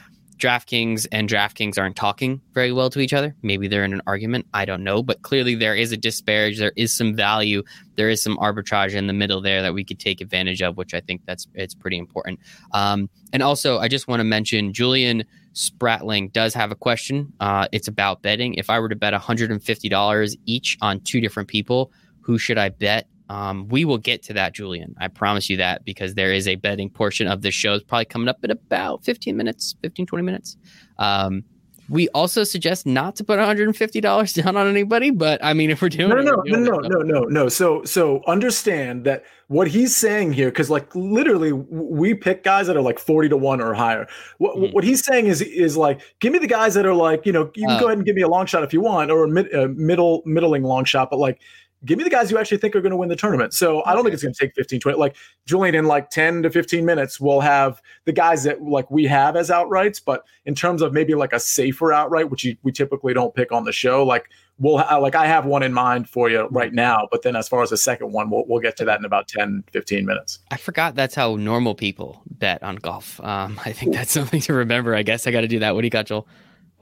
DraftKings 0.42 1.06
and 1.12 1.28
DraftKings 1.28 1.78
aren't 1.78 1.94
talking 1.94 2.40
very 2.52 2.72
well 2.72 2.90
to 2.90 2.98
each 2.98 3.12
other. 3.12 3.35
Maybe 3.42 3.68
they're 3.68 3.85
in 3.85 3.92
an 3.92 4.02
argument. 4.08 4.46
I 4.52 4.64
don't 4.64 4.82
know. 4.82 5.00
But 5.00 5.22
clearly, 5.22 5.54
there 5.54 5.76
is 5.76 5.92
a 5.92 5.96
disparage. 5.96 6.58
There 6.58 6.72
is 6.74 6.92
some 6.92 7.14
value. 7.14 7.62
There 7.94 8.11
is 8.11 8.22
some 8.22 8.37
arbitrage 8.38 8.94
in 8.94 9.06
the 9.06 9.12
middle 9.12 9.40
there 9.40 9.62
that 9.62 9.72
we 9.72 9.85
could 9.85 10.00
take 10.00 10.20
advantage 10.20 10.61
of, 10.61 10.76
which 10.76 10.94
I 10.94 11.00
think 11.00 11.22
that's 11.26 11.46
it's 11.54 11.74
pretty 11.74 11.96
important. 11.96 12.40
Um, 12.72 13.08
and 13.32 13.42
also, 13.42 13.78
I 13.78 13.87
just 13.87 14.08
want 14.08 14.18
to 14.18 14.24
mention 14.24 14.72
Julian 14.72 15.24
Spratling 15.55 16.33
does 16.33 16.55
have 16.55 16.71
a 16.71 16.75
question. 16.75 17.33
Uh, 17.41 17.69
it's 17.73 17.88
about 17.88 18.23
betting. 18.23 18.55
If 18.55 18.71
I 18.71 18.79
were 18.81 18.88
to 18.88 18.97
bet 18.97 19.12
$150 19.12 20.37
each 20.47 20.79
on 20.81 21.01
two 21.01 21.21
different 21.21 21.49
people, 21.49 21.93
who 22.21 22.38
should 22.38 22.59
I 22.59 22.71
bet? 22.71 23.09
Um, 23.29 23.69
we 23.69 23.85
will 23.85 23.99
get 23.99 24.23
to 24.25 24.35
that, 24.35 24.53
Julian. 24.55 24.95
I 24.99 25.09
promise 25.09 25.49
you 25.49 25.57
that 25.59 25.85
because 25.85 26.15
there 26.15 26.33
is 26.33 26.47
a 26.47 26.57
betting 26.57 26.91
portion 26.91 27.27
of 27.27 27.43
the 27.43 27.51
show. 27.51 27.75
It's 27.75 27.85
probably 27.85 28.05
coming 28.05 28.29
up 28.29 28.45
in 28.45 28.51
about 28.51 29.05
15 29.05 29.37
minutes, 29.37 29.75
15, 29.83 30.07
20 30.07 30.23
minutes. 30.23 30.57
Um, 30.99 31.45
we 31.92 32.09
also 32.14 32.42
suggest 32.42 32.87
not 32.87 33.16
to 33.16 33.24
put 33.24 33.38
$150 33.38 34.42
down 34.42 34.57
on 34.57 34.66
anybody, 34.66 35.11
but 35.11 35.44
I 35.44 35.52
mean, 35.52 35.68
if 35.68 35.83
we're 35.83 35.90
doing 35.90 36.09
no, 36.09 36.16
it, 36.16 36.24
no, 36.24 36.33
no, 36.37 36.57
no, 36.57 36.78
no, 36.78 36.98
no, 37.02 37.20
no. 37.24 37.48
So, 37.50 37.85
so 37.85 38.22
understand 38.26 39.05
that 39.05 39.24
what 39.48 39.68
he's 39.68 39.94
saying 39.94 40.33
here, 40.33 40.48
because 40.48 40.70
like 40.70 40.92
literally, 40.94 41.52
we 41.52 42.14
pick 42.14 42.44
guys 42.44 42.66
that 42.68 42.78
are 42.78 42.83
like 42.83 42.98
forty 42.98 43.28
to 43.28 43.37
one 43.37 43.61
or 43.61 43.74
higher. 43.74 44.09
What, 44.38 44.57
mm. 44.57 44.72
what 44.72 44.85
he's 44.85 45.05
saying 45.05 45.26
is 45.26 45.42
is 45.42 45.76
like, 45.76 46.00
give 46.20 46.33
me 46.33 46.38
the 46.38 46.46
guys 46.46 46.72
that 46.74 46.87
are 46.87 46.94
like, 46.94 47.26
you 47.26 47.33
know, 47.33 47.50
you 47.55 47.66
can 47.66 47.76
uh, 47.76 47.78
go 47.78 47.87
ahead 47.88 47.98
and 47.98 48.07
give 48.07 48.16
me 48.16 48.22
a 48.22 48.28
long 48.28 48.46
shot 48.46 48.64
if 48.64 48.72
you 48.72 48.81
want, 48.81 49.11
or 49.11 49.24
a 49.24 49.28
mid, 49.28 49.55
uh, 49.55 49.68
middle 49.74 50.22
middling 50.24 50.62
long 50.62 50.87
shot, 50.87 51.11
but 51.11 51.18
like 51.18 51.42
give 51.85 51.99
me 51.99 52.05
the 52.05 52.11
guys 52.11 52.31
you 52.31 52.38
actually 52.38 52.59
think 52.59 52.77
are 52.77 52.81
going 52.81 52.90
to 52.90 52.97
win 52.97 53.09
the 53.09 53.16
tournament. 53.16 53.55
So 53.55 53.83
I 53.85 53.95
don't 53.95 54.05
think 54.05 54.14
it's 54.14 54.23
going 54.23 54.35
to 54.35 54.38
take 54.38 54.55
15, 54.55 54.81
20. 54.81 54.99
Like 54.99 55.16
Julian, 55.47 55.75
in 55.75 55.87
like 55.87 56.11
10 56.11 56.42
to 56.45 56.51
15 56.51 56.85
minutes, 56.85 57.21
we'll 57.21 57.40
have 57.40 57.83
the 58.05 58.12
guys 58.12 58.45
that 58.45 58.62
like 58.62 58.90
we 58.90 59.05
have 59.07 59.37
as 59.37 59.51
outrights. 59.51 60.01
But 60.05 60.25
in 60.47 60.55
terms 60.55 60.83
of 60.83 60.92
maybe 60.92 61.14
like 61.14 61.33
a 61.33 61.40
safer 61.40 61.92
outright, 61.92 62.31
which 62.31 62.45
you, 62.45 62.57
we 62.62 62.73
typically 62.73 63.14
don't 63.14 63.35
pick 63.35 63.53
on 63.53 63.64
the 63.64 63.73
show, 63.73 64.05
like 64.05 64.29
we'll 64.59 64.75
like 64.75 65.14
I 65.14 65.27
have 65.27 65.45
one 65.45 65.62
in 65.62 65.73
mind 65.73 66.09
for 66.09 66.31
you 66.31 66.47
right 66.51 66.73
now. 66.73 67.09
But 67.11 67.23
then 67.23 67.37
as 67.37 67.49
far 67.49 67.62
as 67.62 67.71
the 67.71 67.77
second 67.77 68.12
one, 68.12 68.31
we'll, 68.31 68.45
we'll 68.47 68.61
get 68.61 68.77
to 68.79 68.85
that 68.85 68.99
in 68.99 69.05
about 69.05 69.29
10, 69.29 69.64
15 69.73 70.07
minutes. 70.07 70.38
I 70.51 70.57
forgot 70.57 70.95
that's 70.95 71.14
how 71.14 71.37
normal 71.37 71.75
people 71.75 72.23
bet 72.27 72.62
on 72.62 72.77
golf. 72.77 73.21
Um, 73.21 73.61
I 73.64 73.73
think 73.73 73.95
that's 73.95 74.12
something 74.12 74.40
to 74.42 74.55
remember. 74.55 74.95
I 74.95 75.03
guess 75.03 75.27
I 75.27 75.33
got 75.33 75.40
to 75.40 75.49
do 75.49 75.59
that. 75.59 75.75
What 75.75 75.81
do 75.81 75.87
you 75.87 75.90
got, 75.90 76.07
Joel? 76.07 76.27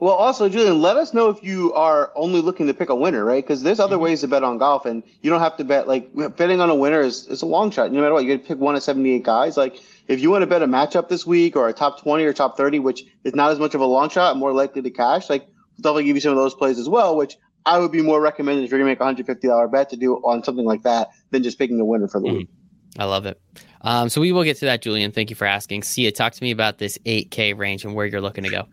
Well, 0.01 0.15
also, 0.15 0.49
Julian, 0.49 0.81
let 0.81 0.97
us 0.97 1.13
know 1.13 1.29
if 1.29 1.43
you 1.43 1.71
are 1.75 2.11
only 2.15 2.41
looking 2.41 2.65
to 2.65 2.73
pick 2.73 2.89
a 2.89 2.95
winner, 2.95 3.23
right? 3.23 3.43
Because 3.43 3.61
there's 3.61 3.79
other 3.79 3.97
mm-hmm. 3.97 4.05
ways 4.05 4.21
to 4.21 4.27
bet 4.27 4.43
on 4.43 4.57
golf, 4.57 4.87
and 4.87 5.03
you 5.21 5.29
don't 5.29 5.41
have 5.41 5.55
to 5.57 5.63
bet 5.63 5.87
like 5.87 6.09
betting 6.35 6.59
on 6.59 6.71
a 6.71 6.75
winner 6.75 7.01
is, 7.01 7.27
is 7.27 7.43
a 7.43 7.45
long 7.45 7.69
shot. 7.69 7.91
No 7.91 8.01
matter 8.01 8.11
what, 8.11 8.25
you 8.25 8.35
got 8.35 8.41
to 8.41 8.47
pick 8.47 8.57
one 8.57 8.73
of 8.73 8.81
78 8.81 9.21
guys. 9.21 9.57
Like 9.57 9.79
if 10.07 10.19
you 10.19 10.31
want 10.31 10.41
to 10.41 10.47
bet 10.47 10.63
a 10.63 10.65
matchup 10.65 11.07
this 11.07 11.27
week 11.27 11.55
or 11.55 11.69
a 11.69 11.73
top 11.73 12.01
20 12.01 12.23
or 12.23 12.33
top 12.33 12.57
30, 12.57 12.79
which 12.79 13.05
is 13.23 13.35
not 13.35 13.51
as 13.51 13.59
much 13.59 13.75
of 13.75 13.81
a 13.81 13.85
long 13.85 14.09
shot, 14.09 14.35
more 14.37 14.53
likely 14.53 14.81
to 14.81 14.89
cash, 14.89 15.29
like 15.29 15.43
we'll 15.43 15.83
definitely 15.83 16.05
give 16.05 16.15
you 16.15 16.21
some 16.21 16.31
of 16.31 16.37
those 16.37 16.55
plays 16.55 16.79
as 16.79 16.89
well, 16.89 17.15
which 17.15 17.37
I 17.67 17.77
would 17.77 17.91
be 17.91 18.01
more 18.01 18.19
recommended 18.19 18.63
if 18.63 18.71
you're 18.71 18.79
going 18.79 18.97
to 18.97 19.05
make 19.05 19.19
a 19.19 19.23
$150 19.23 19.71
bet 19.71 19.91
to 19.91 19.97
do 19.97 20.15
on 20.15 20.43
something 20.43 20.65
like 20.65 20.81
that 20.81 21.11
than 21.29 21.43
just 21.43 21.59
picking 21.59 21.79
a 21.79 21.85
winner 21.85 22.07
for 22.07 22.19
the 22.19 22.27
mm-hmm. 22.27 22.37
week. 22.37 22.49
I 22.97 23.05
love 23.05 23.27
it. 23.27 23.39
Um, 23.81 24.09
so 24.09 24.19
we 24.19 24.31
will 24.31 24.43
get 24.43 24.57
to 24.57 24.65
that, 24.65 24.81
Julian. 24.81 25.11
Thank 25.11 25.29
you 25.29 25.35
for 25.35 25.45
asking. 25.45 25.83
Sia, 25.83 26.11
talk 26.11 26.33
to 26.33 26.43
me 26.43 26.49
about 26.49 26.79
this 26.79 26.97
8K 27.05 27.55
range 27.55 27.85
and 27.85 27.93
where 27.93 28.07
you're 28.07 28.21
looking 28.21 28.43
to 28.43 28.49
go. 28.49 28.67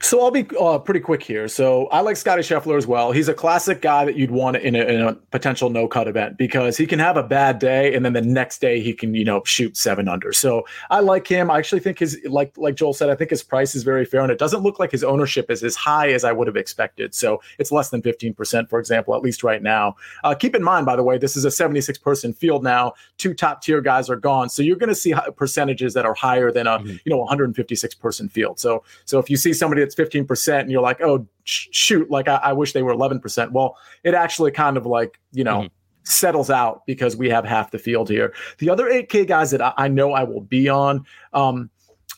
So 0.00 0.20
I'll 0.20 0.30
be 0.30 0.46
uh, 0.58 0.78
pretty 0.78 1.00
quick 1.00 1.22
here. 1.22 1.48
So 1.48 1.86
I 1.86 2.00
like 2.00 2.16
Scotty 2.16 2.42
Scheffler 2.42 2.76
as 2.76 2.86
well. 2.86 3.12
He's 3.12 3.28
a 3.28 3.34
classic 3.34 3.80
guy 3.80 4.04
that 4.04 4.16
you'd 4.16 4.30
want 4.30 4.56
in 4.56 4.74
a, 4.74 4.84
in 4.84 5.00
a 5.00 5.14
potential 5.14 5.70
no 5.70 5.88
cut 5.88 6.08
event 6.08 6.36
because 6.36 6.76
he 6.76 6.86
can 6.86 6.98
have 6.98 7.16
a 7.16 7.22
bad 7.22 7.58
day 7.58 7.94
and 7.94 8.04
then 8.04 8.12
the 8.12 8.22
next 8.22 8.60
day 8.60 8.80
he 8.80 8.92
can 8.92 9.14
you 9.14 9.24
know 9.24 9.42
shoot 9.44 9.76
seven 9.76 10.08
under. 10.08 10.32
So 10.32 10.64
I 10.90 11.00
like 11.00 11.26
him. 11.26 11.50
I 11.50 11.58
actually 11.58 11.80
think 11.80 11.98
his 11.98 12.18
like 12.24 12.56
like 12.56 12.74
Joel 12.74 12.92
said, 12.92 13.10
I 13.10 13.14
think 13.14 13.30
his 13.30 13.42
price 13.42 13.74
is 13.74 13.82
very 13.82 14.04
fair 14.04 14.20
and 14.20 14.30
it 14.30 14.38
doesn't 14.38 14.62
look 14.62 14.78
like 14.78 14.90
his 14.90 15.04
ownership 15.04 15.50
is 15.50 15.62
as 15.62 15.76
high 15.76 16.10
as 16.10 16.24
I 16.24 16.32
would 16.32 16.46
have 16.46 16.56
expected. 16.56 17.14
So 17.14 17.40
it's 17.58 17.72
less 17.72 17.90
than 17.90 18.02
fifteen 18.02 18.34
percent, 18.34 18.68
for 18.68 18.78
example, 18.78 19.14
at 19.14 19.22
least 19.22 19.42
right 19.42 19.62
now. 19.62 19.96
Uh, 20.24 20.34
keep 20.34 20.54
in 20.54 20.62
mind, 20.62 20.86
by 20.86 20.96
the 20.96 21.02
way, 21.02 21.18
this 21.18 21.36
is 21.36 21.44
a 21.44 21.50
seventy 21.50 21.80
six 21.80 21.98
person 21.98 22.32
field 22.32 22.62
now. 22.62 22.92
Two 23.18 23.34
top 23.34 23.62
tier 23.62 23.80
guys 23.80 24.10
are 24.10 24.16
gone, 24.16 24.48
so 24.50 24.62
you're 24.62 24.76
going 24.76 24.88
to 24.88 24.94
see 24.94 25.14
percentages 25.36 25.94
that 25.94 26.04
are 26.04 26.14
higher 26.14 26.52
than 26.52 26.66
a 26.66 26.78
mm-hmm. 26.78 26.88
you 26.88 27.10
know 27.10 27.18
156 27.18 27.94
person 27.94 28.28
field. 28.28 28.58
So 28.58 28.82
so 29.04 29.18
if 29.18 29.30
you 29.30 29.36
see 29.36 29.52
some 29.52 29.69
somebody 29.70 29.82
that's 29.82 29.94
15% 29.94 30.60
and 30.60 30.70
you're 30.70 30.82
like, 30.82 31.00
oh, 31.00 31.26
sh- 31.44 31.68
shoot, 31.70 32.10
like 32.10 32.28
I-, 32.28 32.40
I, 32.42 32.52
wish 32.52 32.72
they 32.72 32.82
were 32.82 32.94
11%. 32.94 33.52
Well, 33.52 33.76
it 34.02 34.14
actually 34.14 34.50
kind 34.50 34.76
of 34.76 34.86
like, 34.86 35.20
you 35.32 35.44
know, 35.44 35.60
mm-hmm. 35.60 35.74
settles 36.04 36.50
out 36.50 36.84
because 36.86 37.16
we 37.16 37.28
have 37.30 37.44
half 37.44 37.70
the 37.70 37.78
field 37.78 38.08
here. 38.08 38.34
The 38.58 38.70
other 38.70 38.86
8K 38.86 39.26
guys 39.26 39.50
that 39.52 39.62
I, 39.62 39.72
I 39.76 39.88
know 39.88 40.12
I 40.12 40.24
will 40.24 40.40
be 40.40 40.68
on, 40.68 41.04
um, 41.32 41.70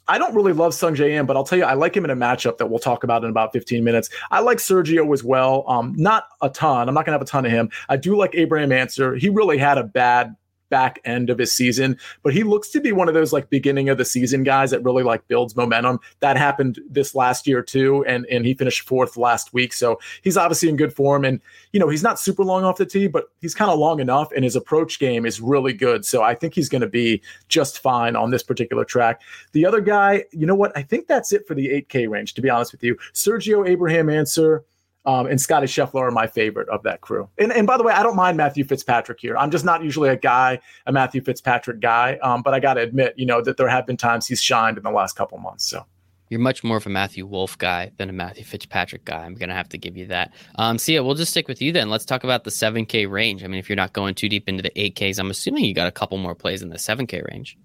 I 0.08 0.18
don't 0.18 0.34
really 0.34 0.52
love 0.52 0.72
Sungjae 0.72 1.10
Im, 1.10 1.26
but 1.26 1.36
I'll 1.36 1.44
tell 1.44 1.58
you, 1.58 1.64
I 1.64 1.74
like 1.74 1.96
him 1.96 2.04
in 2.04 2.10
a 2.10 2.16
matchup 2.16 2.58
that 2.58 2.66
we'll 2.66 2.80
talk 2.80 3.04
about 3.04 3.22
in 3.22 3.30
about 3.30 3.52
15 3.52 3.84
minutes. 3.84 4.10
I 4.30 4.40
like 4.40 4.58
Sergio 4.58 5.12
as 5.12 5.22
well. 5.22 5.64
Um, 5.68 5.94
not 5.96 6.24
a 6.40 6.48
ton. 6.48 6.88
I'm 6.88 6.94
not 6.94 7.06
going 7.06 7.12
to 7.12 7.18
have 7.18 7.22
a 7.22 7.30
ton 7.30 7.46
of 7.46 7.52
him. 7.52 7.70
I 7.88 7.96
do 7.96 8.16
like 8.16 8.34
Abraham 8.34 8.72
Ancer. 8.72 9.14
He 9.14 9.28
really 9.28 9.58
had 9.58 9.78
a 9.78 9.84
bad 9.84 10.34
back 10.72 10.98
end 11.04 11.28
of 11.28 11.37
his 11.37 11.52
season, 11.52 11.98
but 12.22 12.32
he 12.32 12.42
looks 12.42 12.70
to 12.70 12.80
be 12.80 12.92
one 12.92 13.06
of 13.06 13.12
those 13.12 13.30
like 13.30 13.50
beginning 13.50 13.90
of 13.90 13.98
the 13.98 14.06
season 14.06 14.42
guys 14.42 14.70
that 14.70 14.82
really 14.82 15.02
like 15.02 15.28
builds 15.28 15.54
momentum. 15.54 16.00
That 16.20 16.38
happened 16.38 16.80
this 16.88 17.14
last 17.14 17.46
year 17.46 17.62
too, 17.62 18.04
and 18.06 18.24
and 18.26 18.46
he 18.46 18.54
finished 18.54 18.88
fourth 18.88 19.18
last 19.18 19.52
week, 19.52 19.74
so 19.74 20.00
he's 20.22 20.38
obviously 20.38 20.70
in 20.70 20.76
good 20.76 20.94
form. 20.94 21.26
And 21.26 21.42
you 21.72 21.78
know 21.78 21.90
he's 21.90 22.02
not 22.02 22.18
super 22.18 22.42
long 22.42 22.64
off 22.64 22.78
the 22.78 22.87
tee, 22.87 23.06
but 23.06 23.26
he's 23.42 23.54
kind 23.54 23.70
of 23.70 23.78
long 23.78 24.00
enough, 24.00 24.32
and 24.35 24.44
his 24.44 24.56
approach 24.56 24.98
game 24.98 25.26
is 25.26 25.42
really 25.42 25.74
good. 25.74 26.06
So 26.06 26.22
I 26.22 26.35
think 26.35 26.54
he's 26.54 26.70
going 26.70 26.80
to 26.80 26.88
be 26.88 27.20
just 27.48 27.80
fine 27.80 28.16
on 28.16 28.30
this 28.30 28.42
particular 28.42 28.87
track. 28.87 29.20
The 29.52 29.66
other 29.66 29.82
guy, 29.82 30.24
you 30.32 30.46
know 30.46 30.54
what? 30.54 30.74
I 30.74 30.82
think 30.82 31.06
that's 31.06 31.35
it 31.35 31.46
for 31.46 31.54
the 31.54 31.68
8K 31.68 32.08
range. 32.08 32.32
To 32.35 32.40
be 32.40 32.48
honest 32.48 32.72
with 32.72 32.82
you, 32.82 32.96
Sergio 33.12 33.68
Abraham 33.68 34.08
Ancer. 34.08 34.64
Um, 35.04 35.26
and 35.26 35.40
Scotty 35.40 35.66
Scheffler 35.66 36.02
are 36.02 36.10
my 36.10 36.26
favorite 36.26 36.68
of 36.68 36.82
that 36.84 37.00
crew. 37.00 37.28
And, 37.38 37.52
and 37.52 37.66
by 37.66 37.76
the 37.76 37.82
way, 37.82 37.92
I 37.92 38.02
don't 38.02 38.16
mind 38.16 38.36
Matthew 38.36 38.64
Fitzpatrick 38.64 39.20
here. 39.20 39.36
I'm 39.36 39.50
just 39.50 39.64
not 39.64 39.82
usually 39.82 40.08
a 40.08 40.16
guy, 40.16 40.60
a 40.86 40.92
Matthew 40.92 41.20
Fitzpatrick 41.20 41.80
guy. 41.80 42.18
Um, 42.22 42.42
but 42.42 42.54
I 42.54 42.60
got 42.60 42.74
to 42.74 42.82
admit, 42.82 43.14
you 43.16 43.26
know, 43.26 43.42
that 43.42 43.56
there 43.56 43.68
have 43.68 43.86
been 43.86 43.96
times 43.96 44.26
he's 44.26 44.40
shined 44.40 44.76
in 44.76 44.84
the 44.84 44.90
last 44.90 45.16
couple 45.16 45.38
months. 45.38 45.66
So. 45.66 45.84
you're 46.28 46.40
much 46.40 46.62
more 46.62 46.76
of 46.76 46.86
a 46.86 46.88
Matthew 46.88 47.26
Wolff 47.26 47.58
guy 47.58 47.90
than 47.96 48.08
a 48.08 48.12
Matthew 48.12 48.44
Fitzpatrick 48.44 49.04
guy. 49.04 49.24
I'm 49.24 49.34
gonna 49.34 49.54
have 49.54 49.68
to 49.70 49.78
give 49.78 49.96
you 49.96 50.06
that. 50.06 50.32
Um, 50.54 50.78
so 50.78 50.92
yeah, 50.92 51.00
we'll 51.00 51.16
just 51.16 51.32
stick 51.32 51.48
with 51.48 51.60
you 51.60 51.72
then. 51.72 51.90
Let's 51.90 52.04
talk 52.04 52.22
about 52.22 52.44
the 52.44 52.50
7K 52.50 53.10
range. 53.10 53.42
I 53.42 53.48
mean, 53.48 53.58
if 53.58 53.68
you're 53.68 53.76
not 53.76 53.92
going 53.92 54.14
too 54.14 54.28
deep 54.28 54.48
into 54.48 54.62
the 54.62 54.70
8Ks, 54.70 55.18
I'm 55.18 55.30
assuming 55.30 55.64
you 55.64 55.74
got 55.74 55.88
a 55.88 55.92
couple 55.92 56.16
more 56.18 56.34
plays 56.34 56.62
in 56.62 56.68
the 56.68 56.76
7K 56.76 57.28
range. 57.30 57.58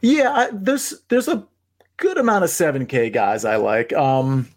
Yeah, 0.00 0.48
there's 0.52 1.02
there's 1.08 1.28
a 1.28 1.46
good 1.96 2.18
amount 2.18 2.44
of 2.44 2.50
7K 2.50 3.12
guys 3.12 3.44
I 3.44 3.56
like. 3.56 3.92
Um, 3.92 4.48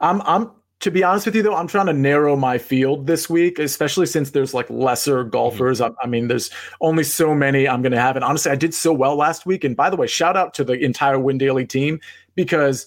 I'm 0.00 0.22
I'm 0.22 0.50
to 0.80 0.90
be 0.90 1.02
honest 1.02 1.26
with 1.26 1.34
you 1.34 1.42
though 1.42 1.54
i'm 1.54 1.66
trying 1.66 1.86
to 1.86 1.92
narrow 1.92 2.36
my 2.36 2.58
field 2.58 3.06
this 3.06 3.28
week 3.28 3.58
especially 3.58 4.06
since 4.06 4.30
there's 4.30 4.54
like 4.54 4.68
lesser 4.70 5.22
mm-hmm. 5.22 5.30
golfers 5.30 5.80
mm-hmm. 5.80 5.94
I, 6.00 6.04
I, 6.04 6.06
mean 6.06 6.28
there's 6.28 6.50
only 6.80 7.04
so 7.04 7.34
many 7.34 7.68
i'm 7.68 7.82
going 7.82 7.92
to 7.92 8.00
have 8.00 8.16
and 8.16 8.24
honestly 8.24 8.52
i 8.52 8.56
did 8.56 8.74
so 8.74 8.92
well 8.92 9.16
last 9.16 9.46
week 9.46 9.64
and 9.64 9.76
by 9.76 9.90
the 9.90 9.96
way 9.96 10.06
shout 10.06 10.36
out 10.36 10.54
to 10.54 10.64
the 10.64 10.74
entire 10.74 11.18
win 11.18 11.38
daily 11.38 11.66
team 11.66 12.00
because 12.34 12.86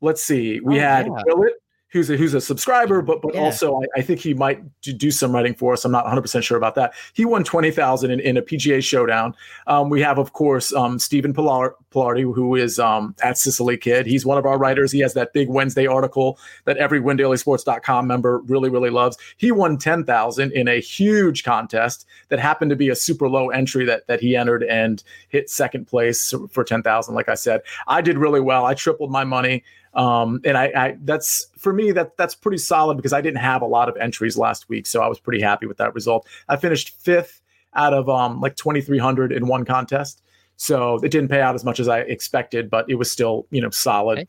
let's 0.00 0.22
see 0.22 0.60
we 0.60 0.78
oh, 0.78 0.80
had 0.80 1.06
yeah. 1.06 1.22
Willett, 1.26 1.54
who's 1.90 2.08
a, 2.08 2.16
who's 2.16 2.34
a 2.34 2.40
subscriber, 2.40 3.02
but 3.02 3.20
but 3.22 3.34
yeah. 3.34 3.40
also 3.40 3.76
I, 3.76 3.98
I, 3.98 4.02
think 4.02 4.20
he 4.20 4.34
might 4.34 4.62
do 4.80 5.10
some 5.10 5.32
writing 5.32 5.54
for 5.54 5.72
us. 5.72 5.84
I'm 5.84 5.92
not 5.92 6.04
100 6.04 6.22
percent 6.22 6.44
sure 6.44 6.56
about 6.56 6.74
that. 6.76 6.94
He 7.12 7.24
won 7.24 7.44
20,000 7.44 8.10
in, 8.10 8.20
in 8.20 8.36
a 8.36 8.42
PGA 8.42 8.82
Showdown. 8.82 9.34
Um, 9.66 9.90
we 9.90 10.00
have 10.00 10.18
of 10.18 10.32
course 10.32 10.72
um, 10.72 10.98
Stephen 10.98 11.32
Pilar, 11.32 11.74
Pilardi, 11.90 12.22
who 12.22 12.54
is 12.54 12.78
um, 12.78 13.14
at 13.22 13.38
Sicily 13.38 13.76
Kid. 13.76 14.06
He's 14.06 14.24
one 14.24 14.38
of 14.38 14.46
our 14.46 14.58
writers. 14.58 14.92
He 14.92 15.00
has 15.00 15.14
that 15.14 15.32
big 15.32 15.48
Wednesday 15.48 15.86
article 15.86 16.38
that 16.64 16.76
every 16.76 17.00
WinDailySports.com 17.00 18.06
member 18.06 18.38
really 18.40 18.70
really 18.70 18.90
loves. 18.90 19.16
He 19.36 19.52
won 19.52 19.78
10,000 19.78 20.52
in 20.52 20.68
a 20.68 20.80
huge 20.80 21.44
contest 21.44 22.06
that 22.28 22.38
happened 22.38 22.70
to 22.70 22.76
be 22.76 22.88
a 22.88 22.96
super 22.96 23.28
low 23.28 23.50
entry 23.50 23.84
that 23.86 24.06
that 24.06 24.20
he 24.20 24.36
entered 24.36 24.62
and 24.64 25.02
hit 25.28 25.50
second 25.50 25.86
place 25.86 26.32
for 26.50 26.64
10,000. 26.64 27.14
Like 27.14 27.28
I 27.28 27.34
said, 27.34 27.62
I 27.86 28.00
did 28.00 28.18
really 28.18 28.40
well. 28.40 28.64
I 28.64 28.74
tripled 28.74 29.10
my 29.10 29.24
money. 29.24 29.64
Um, 29.94 30.40
and 30.44 30.56
I, 30.56 30.64
I, 30.76 30.96
that's 31.02 31.48
for 31.58 31.72
me 31.72 31.90
that 31.92 32.16
that's 32.16 32.34
pretty 32.34 32.58
solid 32.58 32.96
because 32.96 33.12
I 33.12 33.20
didn't 33.20 33.40
have 33.40 33.62
a 33.62 33.66
lot 33.66 33.88
of 33.88 33.96
entries 33.96 34.38
last 34.38 34.68
week, 34.68 34.86
so 34.86 35.02
I 35.02 35.08
was 35.08 35.18
pretty 35.18 35.42
happy 35.42 35.66
with 35.66 35.78
that 35.78 35.94
result. 35.94 36.26
I 36.48 36.56
finished 36.56 36.96
fifth 37.00 37.40
out 37.74 37.92
of 37.92 38.08
um, 38.08 38.40
like 38.40 38.56
2,300 38.56 39.32
in 39.32 39.46
one 39.46 39.64
contest, 39.64 40.22
so 40.56 40.96
it 41.02 41.10
didn't 41.10 41.28
pay 41.28 41.40
out 41.40 41.54
as 41.54 41.64
much 41.64 41.80
as 41.80 41.88
I 41.88 42.00
expected, 42.00 42.70
but 42.70 42.88
it 42.88 42.94
was 42.94 43.10
still 43.10 43.46
you 43.50 43.60
know 43.60 43.70
solid. 43.70 44.20
Okay. 44.20 44.28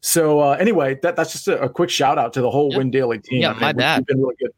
So 0.00 0.40
uh, 0.40 0.56
anyway, 0.58 0.98
that 1.02 1.14
that's 1.14 1.32
just 1.32 1.46
a, 1.46 1.60
a, 1.60 1.68
quick 1.68 1.90
shout 1.90 2.18
out 2.18 2.32
to 2.32 2.40
the 2.40 2.50
whole 2.50 2.70
yep. 2.70 2.78
Win 2.78 2.90
Daily 2.90 3.18
team. 3.18 3.42
Yeah, 3.42 3.50
I 3.50 3.52
mean, 3.52 3.60
my 3.60 3.72
bad. 3.72 4.06
Been 4.06 4.20
really 4.20 4.36
good 4.40 4.52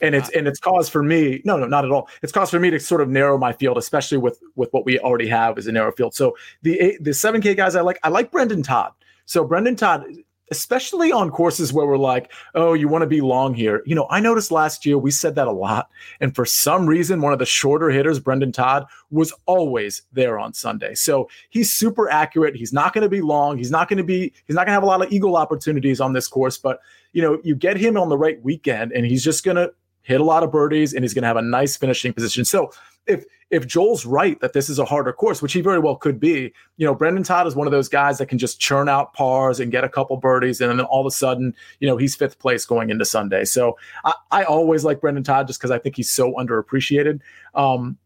and 0.00 0.14
it's 0.14 0.28
and 0.30 0.46
it's 0.46 0.60
cause 0.60 0.88
for 0.88 1.02
me 1.02 1.40
no 1.44 1.56
no 1.56 1.66
not 1.66 1.84
at 1.84 1.90
all 1.90 2.08
it's 2.22 2.32
cause 2.32 2.50
for 2.50 2.60
me 2.60 2.68
to 2.68 2.78
sort 2.78 3.00
of 3.00 3.08
narrow 3.08 3.38
my 3.38 3.50
field 3.52 3.78
especially 3.78 4.18
with 4.18 4.38
with 4.54 4.70
what 4.72 4.84
we 4.84 4.98
already 4.98 5.26
have 5.26 5.56
as 5.56 5.66
a 5.66 5.72
narrow 5.72 5.90
field 5.92 6.14
so 6.14 6.36
the 6.62 6.98
the 7.00 7.12
7k 7.12 7.56
guys 7.56 7.74
i 7.74 7.80
like 7.80 7.98
i 8.02 8.08
like 8.08 8.30
Brendon 8.30 8.62
Todd 8.62 8.92
so 9.26 9.44
Brendon 9.44 9.76
Todd, 9.76 10.04
especially 10.50 11.10
on 11.10 11.30
courses 11.30 11.72
where 11.72 11.86
we're 11.86 11.98
like, 11.98 12.32
oh, 12.54 12.72
you 12.72 12.86
want 12.86 13.02
to 13.02 13.08
be 13.08 13.20
long 13.20 13.52
here. 13.52 13.82
You 13.84 13.96
know, 13.96 14.06
I 14.10 14.20
noticed 14.20 14.52
last 14.52 14.86
year 14.86 14.96
we 14.96 15.10
said 15.10 15.34
that 15.34 15.48
a 15.48 15.52
lot. 15.52 15.90
And 16.20 16.34
for 16.34 16.46
some 16.46 16.86
reason, 16.86 17.20
one 17.20 17.32
of 17.32 17.40
the 17.40 17.46
shorter 17.46 17.90
hitters, 17.90 18.20
Brendon 18.20 18.52
Todd, 18.52 18.86
was 19.10 19.32
always 19.46 20.02
there 20.12 20.38
on 20.38 20.54
Sunday. 20.54 20.94
So 20.94 21.28
he's 21.50 21.72
super 21.72 22.08
accurate. 22.08 22.54
He's 22.54 22.72
not 22.72 22.94
going 22.94 23.02
to 23.02 23.08
be 23.08 23.20
long. 23.20 23.58
He's 23.58 23.72
not 23.72 23.88
going 23.88 23.98
to 23.98 24.04
be, 24.04 24.32
he's 24.46 24.54
not 24.54 24.66
going 24.66 24.68
to 24.68 24.74
have 24.74 24.84
a 24.84 24.86
lot 24.86 25.04
of 25.04 25.12
eagle 25.12 25.36
opportunities 25.36 26.00
on 26.00 26.12
this 26.12 26.28
course. 26.28 26.56
But, 26.56 26.78
you 27.12 27.22
know, 27.22 27.40
you 27.42 27.56
get 27.56 27.76
him 27.76 27.96
on 27.96 28.08
the 28.08 28.18
right 28.18 28.40
weekend 28.42 28.92
and 28.92 29.04
he's 29.04 29.24
just 29.24 29.44
going 29.44 29.56
to 29.56 29.72
hit 30.02 30.20
a 30.20 30.24
lot 30.24 30.44
of 30.44 30.52
birdies 30.52 30.94
and 30.94 31.02
he's 31.02 31.12
going 31.12 31.22
to 31.22 31.28
have 31.28 31.36
a 31.36 31.42
nice 31.42 31.76
finishing 31.76 32.12
position. 32.12 32.44
So 32.44 32.70
if 33.06 33.24
if 33.50 33.66
Joel's 33.66 34.04
right 34.04 34.40
that 34.40 34.52
this 34.52 34.68
is 34.68 34.78
a 34.78 34.84
harder 34.84 35.12
course, 35.12 35.40
which 35.40 35.52
he 35.52 35.60
very 35.60 35.78
well 35.78 35.94
could 35.94 36.18
be, 36.18 36.52
you 36.78 36.86
know, 36.86 36.94
Brendon 36.94 37.22
Todd 37.22 37.46
is 37.46 37.54
one 37.54 37.68
of 37.68 37.70
those 37.70 37.88
guys 37.88 38.18
that 38.18 38.26
can 38.26 38.38
just 38.38 38.58
churn 38.58 38.88
out 38.88 39.12
pars 39.12 39.60
and 39.60 39.70
get 39.70 39.84
a 39.84 39.88
couple 39.88 40.16
birdies, 40.16 40.60
and 40.60 40.70
then 40.70 40.84
all 40.86 41.00
of 41.00 41.06
a 41.06 41.12
sudden, 41.12 41.54
you 41.78 41.86
know, 41.86 41.96
he's 41.96 42.16
fifth 42.16 42.38
place 42.38 42.64
going 42.64 42.90
into 42.90 43.04
Sunday. 43.04 43.44
So 43.44 43.78
I, 44.04 44.14
I 44.32 44.44
always 44.44 44.84
like 44.84 45.00
Brendon 45.00 45.22
Todd 45.22 45.46
just 45.46 45.60
because 45.60 45.70
I 45.70 45.78
think 45.78 45.96
he's 45.96 46.10
so 46.10 46.32
underappreciated. 46.34 47.20
Um, 47.54 47.98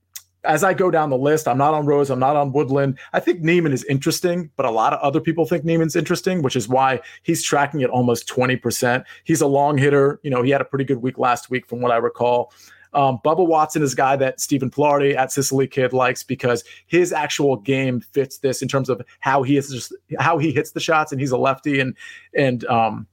as 0.45 0.65
I 0.65 0.73
go 0.73 0.91
down 0.91 1.11
the 1.11 1.19
list, 1.19 1.47
I'm 1.47 1.59
not 1.59 1.75
on 1.75 1.87
Rose, 1.87 2.11
I'm 2.11 2.19
not 2.19 2.37
on 2.37 2.53
Woodland. 2.53 2.99
I 3.13 3.21
think 3.21 3.41
Niemann 3.41 3.73
is 3.73 3.85
interesting, 3.85 4.51
but 4.57 4.65
a 4.65 4.71
lot 4.71 4.93
of 4.93 5.01
other 5.01 5.21
people 5.21 5.45
think 5.45 5.65
Niemann's 5.65 5.97
interesting, 5.97 6.43
which 6.43 6.57
is 6.57 6.69
why 6.69 7.01
he's 7.23 7.43
tracking 7.43 7.83
at 7.83 7.91
almost 7.91 8.29
20%. 8.29 9.05
He's 9.25 9.41
a 9.41 9.47
long 9.47 9.77
hitter. 9.77 10.19
You 10.23 10.31
know, 10.31 10.43
he 10.43 10.51
had 10.51 10.61
a 10.61 10.65
pretty 10.65 10.85
good 10.85 11.03
week 11.03 11.19
last 11.19 11.51
week, 11.51 11.67
from 11.67 11.81
what 11.81 11.93
I 11.93 11.97
recall. 11.97 12.53
Um, 12.93 13.19
Bubba 13.25 13.47
Watson 13.47 13.83
is 13.83 13.93
a 13.93 13.97
guy 13.97 14.17
that 14.17 14.41
Stephen 14.41 14.71
Pilardi 14.71 15.17
at 15.17 15.33
Sicily 15.33 15.67
Kid 15.67 15.93
likes 15.93 16.23
because 16.23 16.65
his 16.87 17.13
actual 17.13 17.57
game 17.57 18.01
fits 18.01 18.39
this 18.39 18.63
in 18.63 18.69
terms 18.69 18.89
of 18.89 19.01
how 19.21 19.43
he 19.43 19.57
is 19.57 19.71
just 19.71 19.95
how 20.19 20.39
he 20.39 20.53
hits 20.53 20.73
the 20.73 20.81
shots, 20.81 21.13
and 21.13 21.21
he's 21.21 21.31
a 21.31 21.39
lefty, 21.39 21.81
and 21.81 21.97
and 22.35 22.65
um, 22.67 23.07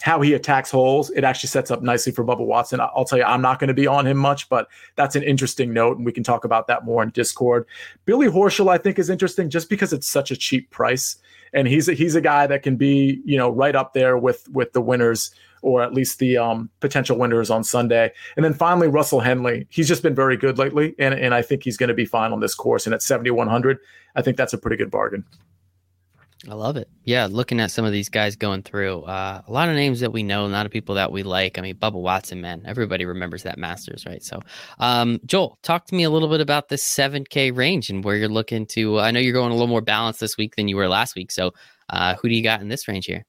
how 0.00 0.20
he 0.20 0.32
attacks 0.32 0.70
holes. 0.70 1.10
It 1.10 1.24
actually 1.24 1.48
sets 1.48 1.70
up 1.70 1.82
nicely 1.82 2.12
for 2.12 2.24
Bubba 2.24 2.44
Watson. 2.44 2.80
I'll 2.80 3.04
tell 3.04 3.18
you, 3.18 3.24
I'm 3.24 3.42
not 3.42 3.58
going 3.58 3.68
to 3.68 3.74
be 3.74 3.86
on 3.86 4.06
him 4.06 4.16
much, 4.16 4.48
but 4.48 4.68
that's 4.96 5.16
an 5.16 5.22
interesting 5.22 5.72
note, 5.72 5.96
and 5.96 6.06
we 6.06 6.12
can 6.12 6.22
talk 6.22 6.44
about 6.44 6.66
that 6.68 6.84
more 6.84 7.02
in 7.02 7.10
Discord. 7.10 7.66
Billy 8.04 8.28
Horschel, 8.28 8.68
I 8.68 8.78
think, 8.78 8.98
is 8.98 9.10
interesting 9.10 9.50
just 9.50 9.68
because 9.68 9.92
it's 9.92 10.06
such 10.06 10.30
a 10.30 10.36
cheap 10.36 10.70
price, 10.70 11.16
and 11.52 11.68
he's 11.68 11.88
a, 11.88 11.94
he's 11.94 12.14
a 12.14 12.20
guy 12.20 12.46
that 12.46 12.62
can 12.62 12.76
be 12.76 13.20
you 13.24 13.36
know 13.36 13.50
right 13.50 13.76
up 13.76 13.92
there 13.92 14.16
with 14.16 14.48
with 14.48 14.72
the 14.72 14.80
winners 14.80 15.32
or 15.62 15.82
at 15.82 15.94
least 15.94 16.18
the 16.18 16.36
um, 16.36 16.70
potential 16.80 17.18
winners 17.18 17.50
on 17.50 17.64
Sunday. 17.64 18.12
And 18.36 18.44
then 18.44 18.54
finally, 18.54 18.88
Russell 18.88 19.20
Henley. 19.20 19.66
He's 19.70 19.88
just 19.88 20.02
been 20.02 20.14
very 20.14 20.36
good 20.36 20.58
lately, 20.58 20.94
and, 20.98 21.14
and 21.14 21.34
I 21.34 21.42
think 21.42 21.64
he's 21.64 21.76
going 21.76 21.88
to 21.88 21.94
be 21.94 22.04
fine 22.04 22.32
on 22.32 22.40
this 22.40 22.54
course. 22.54 22.86
And 22.86 22.94
at 22.94 23.02
7,100, 23.02 23.78
I 24.16 24.22
think 24.22 24.36
that's 24.36 24.52
a 24.52 24.58
pretty 24.58 24.76
good 24.76 24.90
bargain. 24.90 25.24
I 26.48 26.54
love 26.54 26.76
it. 26.76 26.88
Yeah, 27.04 27.26
looking 27.28 27.58
at 27.58 27.72
some 27.72 27.84
of 27.84 27.90
these 27.90 28.08
guys 28.08 28.36
going 28.36 28.62
through, 28.62 29.02
uh, 29.02 29.42
a 29.46 29.50
lot 29.50 29.68
of 29.68 29.74
names 29.74 29.98
that 30.00 30.12
we 30.12 30.22
know, 30.22 30.46
a 30.46 30.48
lot 30.48 30.66
of 30.66 30.72
people 30.72 30.94
that 30.94 31.10
we 31.10 31.24
like. 31.24 31.58
I 31.58 31.62
mean, 31.62 31.74
Bubba 31.74 32.00
Watson, 32.00 32.40
man, 32.40 32.62
everybody 32.64 33.04
remembers 33.04 33.42
that 33.42 33.58
Masters, 33.58 34.06
right? 34.06 34.22
So, 34.22 34.40
um, 34.78 35.18
Joel, 35.26 35.58
talk 35.62 35.86
to 35.86 35.94
me 35.96 36.04
a 36.04 36.10
little 36.10 36.28
bit 36.28 36.40
about 36.40 36.68
this 36.68 36.84
7K 36.84 37.56
range 37.56 37.90
and 37.90 38.04
where 38.04 38.14
you're 38.14 38.28
looking 38.28 38.66
to. 38.66 39.00
I 39.00 39.10
know 39.10 39.18
you're 39.18 39.32
going 39.32 39.50
a 39.50 39.54
little 39.54 39.66
more 39.66 39.80
balanced 39.80 40.20
this 40.20 40.36
week 40.36 40.54
than 40.54 40.68
you 40.68 40.76
were 40.76 40.88
last 40.88 41.16
week. 41.16 41.32
So, 41.32 41.52
uh, 41.90 42.14
who 42.14 42.28
do 42.28 42.34
you 42.34 42.42
got 42.42 42.60
in 42.60 42.68
this 42.68 42.86
range 42.86 43.06
here? 43.06 43.24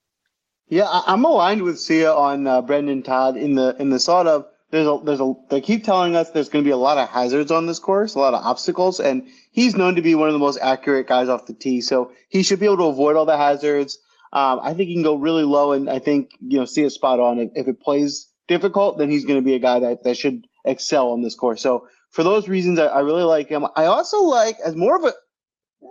Yeah, 0.70 0.88
I'm 0.88 1.26
aligned 1.26 1.64
with 1.64 1.80
Sia 1.80 2.14
on 2.14 2.46
uh, 2.46 2.62
Brendon 2.62 3.02
Todd 3.02 3.38
in 3.38 3.56
the 3.56 3.76
in 3.80 3.90
the 3.90 4.00
sort 4.00 4.28
of 4.28 4.46
there's 4.70 4.86
a 4.86 5.00
there's 5.04 5.20
a 5.20 5.34
they 5.50 5.62
keep 5.62 5.84
telling 5.84 6.16
us 6.16 6.30
there's 6.30 6.50
going 6.50 6.64
to 6.64 6.68
be 6.68 6.72
a 6.72 6.78
lot 6.78 7.00
of 7.00 7.10
hazards 7.10 7.50
on 7.50 7.66
this 7.66 7.80
course, 7.80 8.14
a 8.14 8.20
lot 8.20 8.36
of 8.36 8.46
obstacles, 8.46 9.00
and 9.00 9.28
he's 9.52 9.76
known 9.76 9.96
to 9.96 10.04
be 10.04 10.14
one 10.14 10.30
of 10.30 10.34
the 10.34 10.40
most 10.40 10.60
accurate 10.62 11.08
guys 11.08 11.28
off 11.28 11.48
the 11.48 11.54
tee, 11.54 11.82
so 11.82 12.12
he 12.30 12.44
should 12.44 12.60
be 12.60 12.68
able 12.68 12.78
to 12.78 12.84
avoid 12.84 13.16
all 13.16 13.26
the 13.26 13.36
hazards. 13.36 13.98
Um, 14.32 14.60
I 14.62 14.76
think 14.76 14.90
he 14.90 14.94
can 14.94 15.02
go 15.02 15.16
really 15.16 15.44
low, 15.44 15.72
and 15.72 15.90
I 15.90 15.98
think 15.98 16.34
you 16.40 16.60
know 16.60 16.66
see 16.66 16.84
a 16.84 16.92
spot 16.92 17.20
on. 17.20 17.40
If, 17.40 17.50
if 17.56 17.68
it 17.68 17.82
plays 17.82 18.28
difficult, 18.48 19.00
then 19.00 19.10
he's 19.10 19.26
going 19.26 19.40
to 19.40 19.46
be 19.46 19.56
a 19.56 19.60
guy 19.60 19.80
that 19.80 20.04
that 20.04 20.18
should 20.18 20.46
excel 20.66 21.12
on 21.14 21.24
this 21.24 21.34
course. 21.34 21.64
So 21.64 21.88
for 22.12 22.24
those 22.24 22.48
reasons, 22.48 22.78
I, 22.78 22.86
I 22.86 23.00
really 23.00 23.24
like 23.24 23.50
him. 23.50 23.66
I 23.76 23.86
also 23.86 24.22
like 24.22 24.58
as 24.64 24.76
more 24.76 24.96
of 24.96 25.04
a 25.04 25.14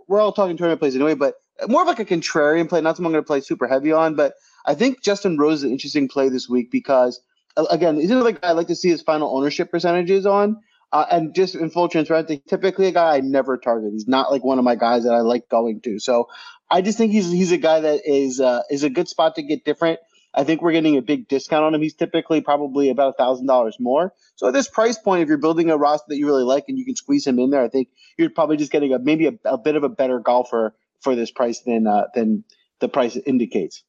we're 0.07 0.21
all 0.21 0.33
talking 0.33 0.57
tournament 0.57 0.81
plays 0.81 0.95
anyway, 0.95 1.15
but 1.15 1.35
more 1.67 1.83
of 1.83 1.89
like 1.89 1.99
a 1.99 2.05
contrarian 2.05 2.69
play, 2.69 2.81
not 2.81 2.97
someone 2.97 3.11
I'm 3.11 3.15
going 3.15 3.25
to 3.25 3.27
play 3.27 3.41
super 3.41 3.67
heavy 3.67 3.91
on, 3.91 4.15
but 4.15 4.35
I 4.67 4.75
think 4.75 5.03
Justin 5.03 5.39
Rose 5.39 5.59
is 5.59 5.65
an 5.65 5.71
interesting 5.71 6.09
play 6.09 6.29
this 6.29 6.49
week 6.49 6.71
because, 6.71 7.21
again, 7.57 7.97
he's 7.97 8.11
another 8.11 8.33
guy 8.33 8.49
I 8.49 8.53
like 8.53 8.69
to 8.69 8.77
see 8.77 8.89
his 8.89 9.03
final 9.03 9.37
ownership 9.37 9.71
percentages 9.71 10.27
on. 10.27 10.61
Uh, 10.91 11.05
and 11.11 11.35
just 11.35 11.55
in 11.55 11.69
full 11.69 11.89
transparency, 11.89 12.43
typically 12.49 12.87
a 12.87 12.93
guy 12.93 13.17
I 13.17 13.21
never 13.21 13.59
target. 13.59 13.93
He's 13.93 14.09
not 14.09 14.31
like 14.31 14.43
one 14.43 14.59
of 14.59 14.65
my 14.65 14.75
guys 14.75 15.05
that 15.05 15.13
I 15.13 15.21
like 15.21 15.49
going 15.51 15.83
to. 15.83 15.99
So 15.99 16.29
I 16.71 16.81
just 16.81 16.97
think 16.97 17.13
he's 17.13 17.31
he's 17.31 17.53
a 17.53 17.59
guy 17.59 17.81
that 17.81 18.01
is 18.07 18.41
uh, 18.41 18.63
is 18.71 18.85
a 18.85 18.91
good 18.91 19.07
spot 19.07 19.35
to 19.35 19.43
get 19.43 19.67
different. 19.67 20.01
I 20.35 20.45
think 20.45 20.63
we're 20.63 20.73
getting 20.73 20.97
a 20.97 21.03
big 21.03 21.29
discount 21.29 21.65
on 21.65 21.75
him. 21.75 21.83
He's 21.83 21.95
typically 21.95 22.41
probably 22.41 22.91
about 22.91 23.11
a 23.11 23.13
thousand 23.15 23.47
dollars 23.47 23.77
more. 23.81 24.13
So 24.37 24.47
at 24.49 24.55
this 24.55 24.69
price 24.69 24.99
point, 24.99 25.23
if 25.23 25.29
you're 25.29 25.39
building 25.39 25.71
a 25.71 25.77
roster 25.77 26.07
that 26.09 26.17
you 26.17 26.27
really 26.27 26.45
like 26.45 26.65
and 26.69 26.79
you 26.79 26.85
can 26.85 26.97
squeeze 26.97 27.27
him 27.27 27.39
in 27.39 27.51
there, 27.51 27.63
I 27.63 27.69
think 27.69 27.89
you're 28.17 28.31
probably 28.31 28.57
just 28.57 28.71
getting 28.71 28.93
a 28.93 28.99
maybe 28.99 29.27
a, 29.27 29.33
a 29.45 29.59
bit 29.59 29.77
of 29.77 29.85
a 29.85 29.89
better 29.89 30.21
golfer 30.21 30.75
for 31.01 31.17
this 31.17 31.31
price 31.31 31.61
than 31.61 31.87
uh, 31.87 32.05
than 32.15 32.45
the 32.81 32.89
price 32.89 33.17
indicates. 33.17 33.83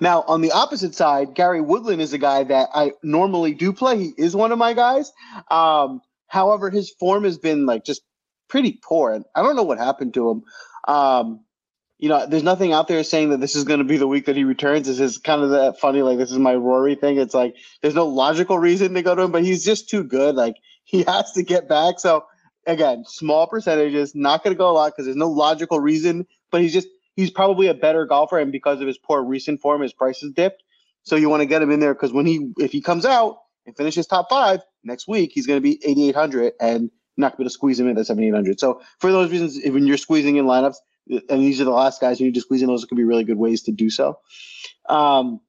Now, 0.00 0.22
on 0.26 0.40
the 0.40 0.52
opposite 0.52 0.94
side, 0.94 1.34
Gary 1.34 1.60
Woodland 1.60 2.02
is 2.02 2.12
a 2.12 2.18
guy 2.18 2.44
that 2.44 2.70
I 2.74 2.92
normally 3.02 3.54
do 3.54 3.72
play. 3.72 3.98
He 3.98 4.12
is 4.16 4.34
one 4.34 4.52
of 4.52 4.58
my 4.58 4.72
guys. 4.72 5.12
Um, 5.50 6.00
however, 6.26 6.70
his 6.70 6.90
form 6.90 7.24
has 7.24 7.38
been 7.38 7.66
like 7.66 7.84
just 7.84 8.02
pretty 8.48 8.78
poor. 8.82 9.12
And 9.12 9.24
I 9.34 9.42
don't 9.42 9.56
know 9.56 9.62
what 9.62 9.78
happened 9.78 10.14
to 10.14 10.30
him. 10.30 10.42
Um, 10.88 11.44
you 11.98 12.08
know, 12.08 12.26
there's 12.26 12.42
nothing 12.42 12.72
out 12.72 12.88
there 12.88 13.04
saying 13.04 13.30
that 13.30 13.40
this 13.40 13.54
is 13.54 13.64
going 13.64 13.78
to 13.78 13.84
be 13.84 13.98
the 13.98 14.08
week 14.08 14.26
that 14.26 14.36
he 14.36 14.44
returns. 14.44 14.86
This 14.86 15.00
is 15.00 15.18
kind 15.18 15.42
of 15.42 15.50
that 15.50 15.78
funny, 15.78 16.00
like 16.00 16.16
this 16.16 16.32
is 16.32 16.38
my 16.38 16.54
Rory 16.54 16.94
thing. 16.94 17.18
It's 17.18 17.34
like 17.34 17.56
there's 17.82 17.94
no 17.94 18.06
logical 18.06 18.58
reason 18.58 18.94
to 18.94 19.02
go 19.02 19.14
to 19.14 19.22
him, 19.22 19.32
but 19.32 19.44
he's 19.44 19.64
just 19.64 19.90
too 19.90 20.02
good. 20.02 20.34
Like 20.34 20.56
he 20.84 21.02
has 21.08 21.32
to 21.32 21.42
get 21.42 21.68
back. 21.68 22.00
So 22.00 22.24
again, 22.66 23.04
small 23.06 23.46
percentages, 23.46 24.14
not 24.14 24.42
going 24.42 24.54
to 24.54 24.58
go 24.58 24.70
a 24.70 24.72
lot 24.72 24.92
because 24.92 25.04
there's 25.04 25.16
no 25.16 25.28
logical 25.28 25.78
reason. 25.78 26.26
But 26.50 26.62
he's 26.62 26.72
just 26.72 26.88
he's 27.16 27.30
probably 27.30 27.68
a 27.68 27.74
better 27.74 28.06
golfer, 28.06 28.38
and 28.38 28.52
because 28.52 28.80
of 28.80 28.86
his 28.86 28.98
poor 28.98 29.22
recent 29.22 29.60
form, 29.60 29.82
his 29.82 29.92
price 29.92 30.24
dipped. 30.34 30.62
So 31.02 31.16
you 31.16 31.28
want 31.28 31.40
to 31.40 31.46
get 31.46 31.62
him 31.62 31.70
in 31.70 31.80
there 31.80 31.94
because 31.94 32.12
when 32.12 32.26
he 32.26 32.52
if 32.58 32.72
he 32.72 32.80
comes 32.80 33.04
out 33.04 33.38
and 33.66 33.76
finishes 33.76 34.06
top 34.06 34.28
five 34.28 34.60
next 34.84 35.08
week, 35.08 35.32
he's 35.34 35.46
going 35.46 35.56
to 35.56 35.62
be 35.62 35.80
8,800 35.84 36.52
and 36.60 36.90
not 37.16 37.36
going 37.36 37.46
to 37.46 37.52
squeeze 37.52 37.78
him 37.80 37.88
in 37.88 37.98
at 37.98 38.06
7,800. 38.06 38.60
So 38.60 38.82
for 38.98 39.10
those 39.12 39.30
reasons, 39.30 39.58
when 39.64 39.86
you're 39.86 39.96
squeezing 39.96 40.36
in 40.36 40.44
lineups, 40.44 40.76
and 41.28 41.42
these 41.42 41.60
are 41.60 41.64
the 41.64 41.70
last 41.70 42.00
guys 42.00 42.18
who 42.18 42.24
need 42.24 42.34
to 42.34 42.40
squeeze 42.40 42.62
in. 42.62 42.68
Those 42.68 42.84
could 42.84 42.96
be 42.96 43.04
really 43.04 43.24
good 43.24 43.38
ways 43.38 43.62
to 43.62 43.72
do 43.72 43.90
so. 43.90 44.18
Um, 44.88 45.40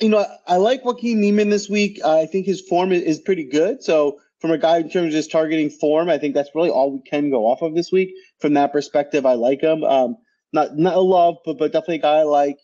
you 0.00 0.08
know, 0.08 0.26
I, 0.46 0.56
like 0.56 0.84
Joaquin 0.84 1.20
Niemann 1.20 1.50
this 1.50 1.68
week. 1.68 2.04
I 2.04 2.26
think 2.26 2.46
his 2.46 2.60
form 2.60 2.92
is 2.92 3.18
pretty 3.20 3.44
good. 3.44 3.82
So 3.82 4.18
from 4.40 4.50
a 4.50 4.58
guy 4.58 4.78
in 4.78 4.90
terms 4.90 5.06
of 5.06 5.12
just 5.12 5.30
targeting 5.30 5.70
form, 5.70 6.10
I 6.10 6.18
think 6.18 6.34
that's 6.34 6.50
really 6.54 6.70
all 6.70 6.92
we 6.92 7.00
can 7.08 7.30
go 7.30 7.46
off 7.46 7.62
of 7.62 7.74
this 7.74 7.90
week. 7.90 8.10
From 8.40 8.54
that 8.54 8.72
perspective, 8.72 9.24
I 9.24 9.34
like 9.34 9.60
him. 9.62 9.82
Um, 9.84 10.16
not 10.52 10.76
not 10.76 10.94
a 10.94 11.00
love, 11.00 11.36
but 11.44 11.58
but 11.58 11.72
definitely 11.72 11.96
a 11.96 12.00
guy 12.00 12.16
I 12.18 12.22
like. 12.22 12.58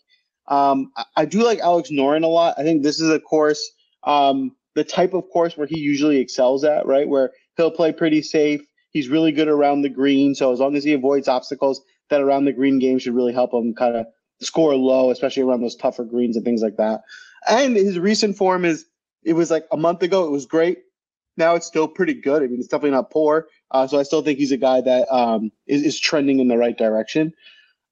Um, 0.47 0.91
I, 0.97 1.05
I, 1.17 1.25
do 1.25 1.41
like 1.43 1.59
Alex 1.59 1.89
Noren 1.89 2.23
a 2.23 2.27
lot. 2.27 2.55
I 2.57 2.63
think 2.63 2.83
this 2.83 2.99
is 2.99 3.09
a 3.09 3.19
course, 3.19 3.71
um, 4.03 4.55
the 4.75 4.83
type 4.83 5.13
of 5.13 5.29
course 5.31 5.55
where 5.55 5.67
he 5.67 5.79
usually 5.79 6.17
excels 6.17 6.65
at, 6.65 6.85
right? 6.85 7.07
Where 7.07 7.31
he'll 7.55 7.71
play 7.71 7.93
pretty 7.93 8.21
safe. 8.21 8.61
He's 8.89 9.07
really 9.07 9.31
good 9.31 9.47
around 9.47 9.83
the 9.83 9.89
green. 9.89 10.35
So 10.35 10.51
as 10.51 10.59
long 10.59 10.75
as 10.75 10.83
he 10.83 10.91
avoids 10.91 11.29
obstacles, 11.29 11.81
that 12.09 12.21
around 12.21 12.45
the 12.45 12.51
green 12.51 12.77
game 12.77 12.99
should 12.99 13.15
really 13.15 13.33
help 13.33 13.53
him 13.53 13.73
kind 13.73 13.95
of 13.95 14.05
score 14.41 14.75
low, 14.75 15.11
especially 15.11 15.43
around 15.43 15.61
those 15.61 15.77
tougher 15.77 16.03
greens 16.03 16.35
and 16.35 16.43
things 16.43 16.61
like 16.61 16.75
that. 16.75 17.01
And 17.47 17.75
his 17.75 17.97
recent 17.97 18.37
form 18.37 18.65
is 18.65 18.85
it 19.23 19.33
was 19.33 19.49
like 19.49 19.65
a 19.71 19.77
month 19.77 20.03
ago, 20.03 20.25
it 20.25 20.31
was 20.31 20.45
great. 20.45 20.79
Now 21.37 21.55
it's 21.55 21.65
still 21.65 21.87
pretty 21.87 22.13
good. 22.13 22.43
I 22.43 22.47
mean, 22.47 22.59
it's 22.59 22.67
definitely 22.67 22.91
not 22.91 23.11
poor. 23.11 23.47
Uh, 23.71 23.87
so 23.87 23.99
I 23.99 24.03
still 24.03 24.21
think 24.21 24.39
he's 24.39 24.51
a 24.51 24.57
guy 24.57 24.81
that 24.81 25.11
um, 25.13 25.51
is, 25.67 25.83
is 25.83 25.99
trending 25.99 26.39
in 26.39 26.47
the 26.47 26.57
right 26.57 26.77
direction. 26.77 27.33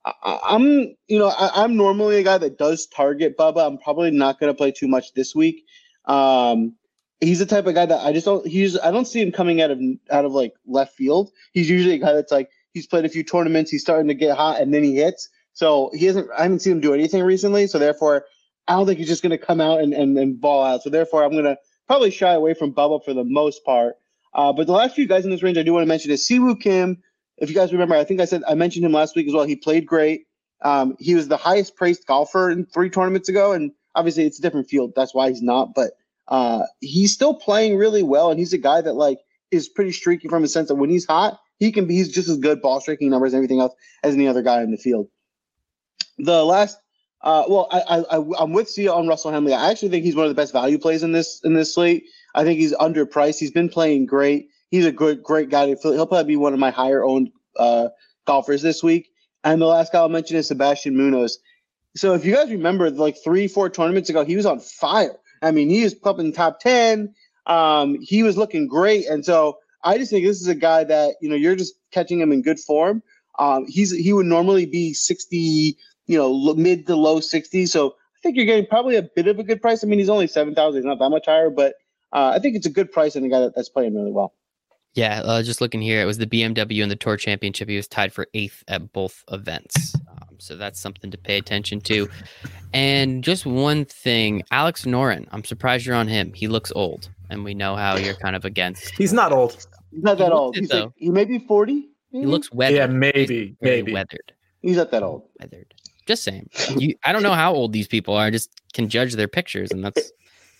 I, 0.06 0.39
am 0.49 0.95
you 1.08 1.19
know, 1.19 1.30
I, 1.30 1.63
am 1.63 1.77
normally 1.77 2.17
a 2.17 2.23
guy 2.23 2.38
that 2.38 2.58
does 2.58 2.88
target 2.88 3.38
Bubba. 3.38 3.65
I'm 3.65 3.77
probably 3.77 4.10
not 4.12 4.39
going 4.39 4.51
to 4.51 4.58
play 4.58 4.71
too 4.71 4.88
much 4.88 5.13
this 5.13 5.36
week. 5.36 5.65
Um, 6.06 6.75
he's 7.19 7.39
the 7.39 7.45
type 7.45 7.67
of 7.67 7.75
guy 7.75 7.86
that 7.86 8.04
I 8.04 8.12
just 8.12 8.25
don't. 8.25 8.45
He's 8.45 8.77
I 8.80 8.91
don't 8.91 9.06
see 9.06 9.21
him 9.21 9.32
coming 9.32 9.62
out 9.62 9.71
of 9.71 9.80
out 10.10 10.25
of 10.25 10.34
like 10.34 10.54
left 10.65 10.95
field. 10.95 11.32
He's 11.54 11.69
usually 11.69 11.95
a 11.95 11.99
guy 11.99 12.13
that's 12.13 12.32
like 12.32 12.49
he's 12.73 12.88
played 12.88 13.06
a 13.06 13.10
few 13.10 13.23
tournaments. 13.23 13.69
He's 13.69 13.82
starting 13.82 14.08
to 14.08 14.15
get 14.15 14.36
hot, 14.36 14.60
and 14.60 14.73
then 14.73 14.84
he 14.84 14.95
hits. 14.95 15.30
So 15.54 15.91
he 15.93 16.06
hasn't. 16.06 16.30
I 16.38 16.43
haven't 16.43 16.60
seen 16.60 16.73
him 16.73 16.82
do 16.82 16.93
anything 16.93 17.23
recently. 17.23 17.67
So 17.67 17.77
therefore, 17.77 18.25
I 18.67 18.73
don't 18.73 18.88
think 18.88 18.97
he's 18.97 19.08
just 19.08 19.21
going 19.21 19.38
to 19.38 19.38
come 19.38 19.62
out 19.62 19.82
and, 19.82 19.93
and 19.93 20.17
and 20.17 20.41
ball 20.41 20.63
out. 20.63 20.82
So 20.82 20.89
therefore, 20.89 21.23
I'm 21.23 21.32
going 21.32 21.45
to 21.45 21.58
probably 21.91 22.12
shy 22.12 22.34
away 22.34 22.54
from 22.54 22.73
Bubba 22.73 23.04
for 23.04 23.13
the 23.13 23.23
most 23.23 23.65
part. 23.65 23.95
Uh, 24.34 24.54
but 24.54 24.65
the 24.65 24.73
last 24.73 24.95
few 24.95 25.08
guys 25.08 25.25
in 25.25 25.32
this 25.32 25.43
range 25.43 25.58
I 25.58 25.63
do 25.63 25.73
want 25.73 25.84
to 25.84 25.88
mention 25.88 26.12
is 26.12 26.25
Siwoo 26.25 26.60
Kim 26.60 27.01
if 27.41 27.49
you 27.49 27.56
guys 27.56 27.73
remember, 27.73 27.95
I 27.95 28.04
think 28.04 28.21
I 28.21 28.25
said 28.25 28.43
I 28.47 28.54
mentioned 28.54 28.86
him 28.86 28.93
last 28.93 29.15
week 29.15 29.27
as 29.27 29.34
well. 29.34 29.45
He 29.45 29.56
played 29.56 29.86
great. 29.86 30.27
Um, 30.62 30.95
he 30.99 31.15
was 31.15 31.27
the 31.27 31.38
highest 31.38 31.75
praised 31.75 32.06
golfer 32.06 32.51
in 32.51 32.67
three 32.67 32.89
tournaments 32.89 33.27
ago, 33.30 33.51
and 33.51 33.71
obviously 33.95 34.25
it's 34.25 34.38
a 34.38 34.41
different 34.43 34.69
field. 34.69 34.93
That's 34.95 35.13
why 35.13 35.30
he's 35.30 35.41
not. 35.41 35.73
But 35.73 35.93
uh, 36.27 36.65
he's 36.82 37.12
still 37.12 37.34
playing 37.34 37.77
really 37.77 38.04
well, 38.04 38.30
and 38.30 38.39
he's 38.39 38.54
a 38.54 38.60
guy 38.60 38.80
that 38.82 38.93
like 38.93 39.17
is 39.49 39.67
pretty 39.67 39.91
streaky 39.91 40.27
from 40.27 40.43
a 40.43 40.47
sense 40.47 40.67
that 40.67 40.75
when 40.75 40.91
he's 40.91 41.06
hot, 41.06 41.39
he 41.58 41.71
can 41.71 41.88
be. 41.88 41.95
He's 41.95 42.12
just 42.12 42.30
as 42.30 42.38
good 42.38 42.62
ball 42.62 42.80
striking 42.80 43.10
numbers 43.10 43.34
and 43.34 43.39
everything 43.39 43.60
else 43.60 43.73
as 44.04 44.13
any 44.13 44.27
other 44.27 44.43
guy 44.43 44.62
in 44.62 44.69
the 44.69 44.77
field. 44.77 45.10
The 46.19 46.45
last, 46.45 46.77
uh, 47.23 47.43
well, 47.47 47.67
I, 47.71 48.03
I 48.12 48.23
I'm 48.39 48.53
with 48.53 48.69
Sia 48.69 48.91
on 48.91 49.07
Russell 49.07 49.31
Henley. 49.31 49.53
I 49.53 49.71
actually 49.71 49.89
think 49.89 50.05
he's 50.05 50.15
one 50.15 50.25
of 50.25 50.29
the 50.29 50.36
best 50.36 50.53
value 50.53 50.77
plays 50.77 51.03
in 51.03 51.12
this 51.12 51.41
in 51.43 51.53
this 51.53 51.73
slate. 51.73 52.05
I 52.34 52.43
think 52.43 52.60
he's 52.60 52.73
underpriced. 52.73 53.39
He's 53.39 53.51
been 53.51 53.69
playing 53.69 54.05
great 54.05 54.49
he's 54.71 54.86
a 54.86 54.91
good, 54.91 55.21
great 55.21 55.49
guy. 55.49 55.67
He'll 55.67 56.07
probably 56.07 56.23
be 56.23 56.38
one 56.38 56.53
of 56.53 56.60
my 56.60 56.71
higher 56.71 57.03
owned 57.03 57.29
uh, 57.57 57.89
golfers 58.25 58.62
this 58.62 58.81
week. 58.81 59.10
And 59.43 59.62
the 59.62 59.65
last 59.65 59.91
guy 59.91 59.99
I'll 59.99 60.10
mention 60.10 60.38
is 60.38 60.47
Sebastian 60.47 60.97
Munoz. 60.97 61.38
So 61.95 62.13
if 62.13 62.25
you 62.25 62.34
guys 62.34 62.49
remember, 62.49 62.89
like 62.89 63.17
three, 63.23 63.47
four 63.47 63.69
tournaments 63.69 64.10
ago, 64.10 64.23
he 64.23 64.36
was 64.36 64.45
on 64.45 64.60
fire. 64.60 65.17
I 65.41 65.51
mean, 65.51 65.69
he 65.69 65.84
was 65.84 65.95
up 66.03 66.19
in 66.19 66.31
top 66.31 66.60
ten. 66.60 67.13
Um, 67.47 67.97
he 67.99 68.23
was 68.23 68.38
looking 68.38 68.67
great, 68.67 69.07
and 69.07 69.25
so 69.25 69.57
I 69.84 69.97
just 69.97 70.12
think 70.12 70.25
this 70.25 70.39
is 70.39 70.47
a 70.47 70.55
guy 70.55 70.84
that 70.84 71.15
you 71.21 71.27
know 71.27 71.36
you're 71.36 71.55
just 71.55 71.73
catching 71.89 72.21
him 72.21 72.31
in 72.31 72.43
good 72.43 72.60
form. 72.60 73.01
Um, 73.39 73.65
he's 73.67 73.91
he 73.91 74.13
would 74.13 74.27
normally 74.27 74.67
be 74.67 74.93
sixty, 74.93 75.75
you 76.12 76.17
know, 76.17 76.54
mid 76.54 76.86
to 76.88 76.95
low 76.95 77.19
sixties. 77.19 77.71
So 77.71 77.89
I 77.89 78.19
think 78.21 78.36
you're 78.36 78.45
getting 78.45 78.67
probably 78.67 78.97
a 78.97 79.04
bit 79.04 79.28
of 79.28 79.39
a 79.39 79.43
good 79.43 79.62
price. 79.62 79.84
I 79.84 79.88
mean, 79.88 80.00
he's 80.00 80.10
only 80.10 80.28
seven 80.28 80.54
thousand; 80.54 80.82
he's 80.82 80.86
not 80.86 81.00
that 81.00 81.10
much 81.10 81.26
higher, 81.26 81.50
but 81.50 81.76
uh, 82.13 82.34
I 82.36 82.39
think 82.39 82.56
it's 82.56 82.65
a 82.65 82.71
good 82.71 82.91
price 82.91 83.15
and 83.15 83.26
a 83.26 83.30
guy 83.30 83.39
that, 83.39 83.56
that's 83.56 83.69
playing 83.69 83.95
really 83.95 84.12
well. 84.12 84.34
Yeah, 84.93 85.21
uh, 85.24 85.41
just 85.41 85.62
looking 85.62 85.82
here, 85.82 86.02
it 86.02 86.06
was 86.06 86.17
the 86.17 86.28
BMW 86.28 86.82
and 86.82 86.91
the 86.91 86.97
Tour 86.97 87.15
Championship. 87.15 87.69
He 87.69 87.78
was 87.78 87.88
tied 87.88 88.12
for 88.12 88.28
eighth 88.34 88.62
at 88.67 88.91
both 88.91 89.24
events. 89.32 89.95
Um, 89.95 90.36
so 90.38 90.58
that's 90.58 90.82
something 90.82 91.10
to 91.12 91.17
pay 91.17 91.38
attention 91.38 91.80
to. 91.82 92.10
And 92.74 93.24
just 93.24 93.45
one 93.45 93.86
thing, 93.86 94.43
Alex 94.52 94.84
Noren, 94.84 95.28
I'm 95.32 95.45
surprised 95.45 95.86
you're 95.86 95.95
on 95.95 96.10
him. 96.10 96.34
He 96.34 96.50
looks 96.50 96.74
old, 96.76 97.10
and 97.30 97.45
we 97.45 97.54
know 97.54 97.78
how 97.78 97.95
you're 97.95 98.15
kind 98.15 98.36
of 98.36 98.43
against. 98.43 98.91
He's 98.95 99.13
not 99.13 99.32
old. 99.32 99.65
He's 99.91 100.04
not 100.04 100.17
that 100.17 100.28
he 100.28 100.32
old. 100.34 100.58
He's 100.58 100.74
like, 100.74 100.89
he 100.97 101.10
may 101.10 101.24
be 101.24 101.39
40. 101.39 101.88
He 102.12 102.26
looks 102.26 102.52
weathered. 102.52 102.76
Yeah, 102.76 102.88
maybe, 102.88 103.56
maybe 103.62 103.93
weathered. 103.93 104.34
He's 104.62 104.76
not 104.76 104.91
that 104.91 105.04
old. 105.04 105.24
Weathered. 105.39 105.74
Just 106.12 106.24
saying. 106.24 106.50
You, 106.78 106.95
I 107.06 107.13
don't 107.13 107.24
know 107.24 107.32
how 107.32 107.54
old 107.54 107.71
these 107.71 107.88
people 107.88 108.17
are. 108.17 108.26
I 108.26 108.32
just 108.32 108.50
can 108.74 108.89
judge 108.89 109.13
their 109.13 109.30
pictures, 109.30 109.71
and 109.71 109.82
that's 109.82 110.12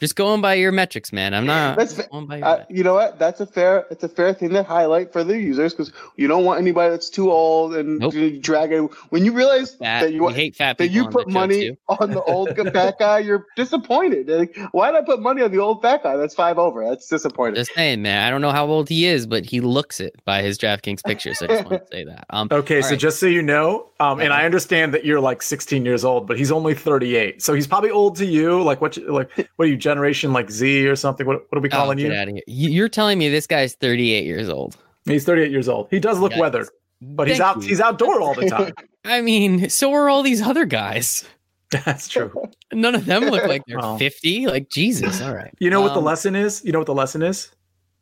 just 0.02 0.16
going 0.16 0.42
by 0.42 0.56
your 0.56 0.72
metrics, 0.72 1.14
man. 1.14 1.36
I'm 1.36 1.46
not. 1.46 1.78
That's 1.78 1.94
going 2.08 2.26
by 2.26 2.42
uh, 2.42 2.66
you 2.70 2.84
know 2.84 2.96
what? 2.96 3.20
That's 3.20 3.40
a 3.40 3.46
fair. 3.46 3.86
It's 3.92 4.04
a 4.04 4.10
fair 4.10 4.34
thing 4.34 4.50
to 4.50 4.64
highlight 4.64 5.14
for 5.14 5.24
the 5.24 5.40
users 5.40 5.74
because 5.76 5.94
you 6.16 6.28
don't 6.28 6.44
want 6.44 6.60
anybody 6.60 6.90
that's 6.90 7.08
too 7.08 7.32
old 7.32 7.76
and 7.76 8.00
nope. 8.00 8.16
dragging. 8.42 8.90
When 9.10 9.24
you 9.24 9.32
realize 9.32 9.76
fat. 9.76 10.02
that 10.02 10.14
you 10.14 10.28
hate 10.30 10.56
fat 10.56 10.80
that 10.80 10.88
you 10.88 11.08
put 11.08 11.30
money 11.30 11.78
on 11.88 12.10
the 12.10 12.24
old 12.24 12.50
fat 12.74 12.98
guy, 12.98 13.20
you're 13.20 13.46
disappointed. 13.56 14.28
Like, 14.28 14.58
why 14.72 14.92
did 14.92 15.04
I 15.04 15.06
put 15.06 15.22
money 15.22 15.44
on 15.44 15.52
the 15.52 15.60
old 15.60 15.84
fat 15.84 16.02
guy? 16.02 16.18
That's 16.18 16.34
five 16.34 16.58
over. 16.58 16.84
That's 16.84 17.08
disappointing. 17.08 17.56
Just 17.56 17.76
saying, 17.76 18.02
man. 18.02 18.26
I 18.26 18.32
don't 18.32 18.42
know 18.42 18.50
how 18.50 18.66
old 18.66 18.90
he 18.90 19.06
is, 19.06 19.28
but 19.28 19.46
he 19.46 19.62
looks 19.62 20.00
it 20.00 20.16
by 20.26 20.42
his 20.42 20.58
DraftKings 20.58 21.04
pictures. 21.04 21.38
So 21.38 21.46
I 21.46 21.50
just 21.50 21.70
want 21.70 21.84
to 21.84 21.88
say 21.96 22.06
that. 22.06 22.26
Um, 22.32 22.48
okay, 22.50 22.82
so 22.82 22.90
right. 22.90 23.00
just 23.00 23.20
so 23.20 23.28
you 23.28 23.44
know, 23.44 23.88
um, 24.00 24.20
and 24.20 24.34
I 24.34 24.46
understand 24.46 24.96
that 24.96 25.06
you're 25.06 25.20
like 25.20 25.44
16 25.44 25.86
years 25.86 26.04
old, 26.04 26.26
but 26.26 26.40
he's 26.40 26.52
only 26.52 26.74
38, 26.74 27.44
so 27.44 27.54
he's 27.54 27.68
probably 27.68 27.92
old 27.92 28.16
to 28.16 28.26
you. 28.26 28.64
Like 28.64 28.82
what? 28.82 28.98
Like 28.98 29.30
what 29.58 29.66
are 29.66 29.70
you? 29.70 29.78
Generation 29.92 30.32
like 30.32 30.50
Z 30.50 30.88
or 30.88 30.96
something? 30.96 31.28
What, 31.28 31.46
what 31.50 31.58
are 31.58 31.62
we 31.62 31.70
oh, 31.70 31.76
calling 31.76 32.00
oh, 32.00 32.04
you? 32.04 32.14
Out 32.14 32.30
of 32.30 32.34
here. 32.36 32.44
You're 32.48 32.90
telling 32.90 33.20
me 33.20 33.28
this 33.30 33.46
guy's 33.46 33.76
38 33.76 34.26
years 34.26 34.48
old. 34.48 34.78
He's 35.06 35.26
38 35.26 35.52
years 35.52 35.68
old. 35.68 35.88
He 35.92 36.00
does 36.00 36.20
look 36.20 36.36
weathered, 36.38 36.70
but 37.02 37.24
Thank 37.24 37.30
he's 37.30 37.40
out. 37.42 37.62
You. 37.62 37.68
He's 37.68 37.82
outdoor 37.82 38.22
all 38.22 38.34
the 38.34 38.48
time. 38.48 38.74
I 39.06 39.22
mean, 39.22 39.70
so 39.70 39.92
are 39.94 40.08
all 40.08 40.24
these 40.24 40.42
other 40.42 40.66
guys. 40.66 41.26
That's 41.86 42.08
true. 42.08 42.32
None 42.72 42.96
of 42.96 43.06
them 43.06 43.24
look 43.24 43.46
like 43.46 43.64
they're 43.66 43.80
oh. 43.84 43.98
50. 43.98 44.48
Like 44.48 44.70
Jesus. 44.70 45.22
All 45.22 45.34
right. 45.34 45.54
You 45.60 45.70
know 45.70 45.80
um, 45.80 45.84
what 45.84 45.94
the 45.94 46.00
um, 46.00 46.06
lesson 46.06 46.36
is? 46.36 46.64
You 46.64 46.72
know 46.72 46.80
what 46.80 46.88
the 46.88 46.94
lesson 46.94 47.22
is? 47.22 47.50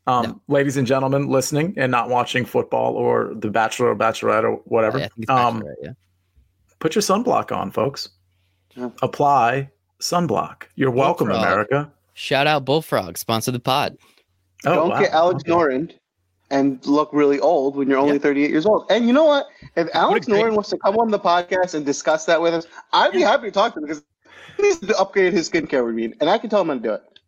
Um, 0.07 0.25
no. 0.25 0.41
ladies 0.47 0.75
and 0.75 0.87
gentlemen 0.87 1.29
listening 1.29 1.75
and 1.77 1.91
not 1.91 2.09
watching 2.09 2.43
football 2.43 2.95
or 2.95 3.33
The 3.35 3.49
Bachelor 3.49 3.89
or 3.89 3.95
Bachelorette 3.95 4.43
or 4.43 4.53
whatever. 4.65 4.99
Oh, 4.99 5.07
yeah, 5.17 5.47
um, 5.47 5.63
yeah. 5.83 5.91
Put 6.79 6.95
your 6.95 7.01
sunblock 7.01 7.55
on, 7.55 7.71
folks. 7.71 8.09
Yeah. 8.75 8.89
Apply 9.01 9.69
sunblock. 10.01 10.63
You're 10.75 10.91
welcome, 10.91 11.29
America. 11.29 11.91
Shout 12.13 12.47
out 12.47 12.65
Bullfrog, 12.65 13.17
sponsor 13.17 13.51
the 13.51 13.59
pod. 13.59 13.97
Oh, 14.65 14.75
Don't 14.75 14.89
wow. 14.89 14.99
get 14.99 15.11
Alex 15.11 15.43
okay. 15.43 15.51
Noren 15.51 15.93
and 16.51 16.85
look 16.85 17.09
really 17.13 17.39
old 17.39 17.75
when 17.75 17.87
you're 17.87 17.97
only 17.97 18.13
yeah. 18.13 18.19
38 18.19 18.49
years 18.49 18.65
old. 18.65 18.85
And 18.89 19.07
you 19.07 19.13
know 19.13 19.25
what? 19.25 19.47
If 19.75 19.87
Alex 19.93 20.27
Noren 20.27 20.53
wants 20.53 20.69
to 20.69 20.77
come 20.77 20.97
on 20.97 21.11
the 21.11 21.19
podcast 21.19 21.75
and 21.75 21.85
discuss 21.85 22.25
that 22.25 22.41
with 22.41 22.53
us, 22.53 22.67
I'd 22.91 23.13
be 23.13 23.21
happy 23.21 23.47
to 23.47 23.51
talk 23.51 23.73
to 23.73 23.79
him 23.79 23.85
because 23.85 24.03
he 24.57 24.63
needs 24.63 24.79
to 24.79 24.97
upgrade 24.97 25.33
his 25.33 25.49
skincare 25.49 25.85
routine, 25.85 26.15
and 26.19 26.29
I 26.29 26.37
can 26.37 26.49
tell 26.49 26.61
him 26.61 26.67
how 26.67 26.73
to 26.73 26.79
do 26.79 26.93
it. 26.93 27.18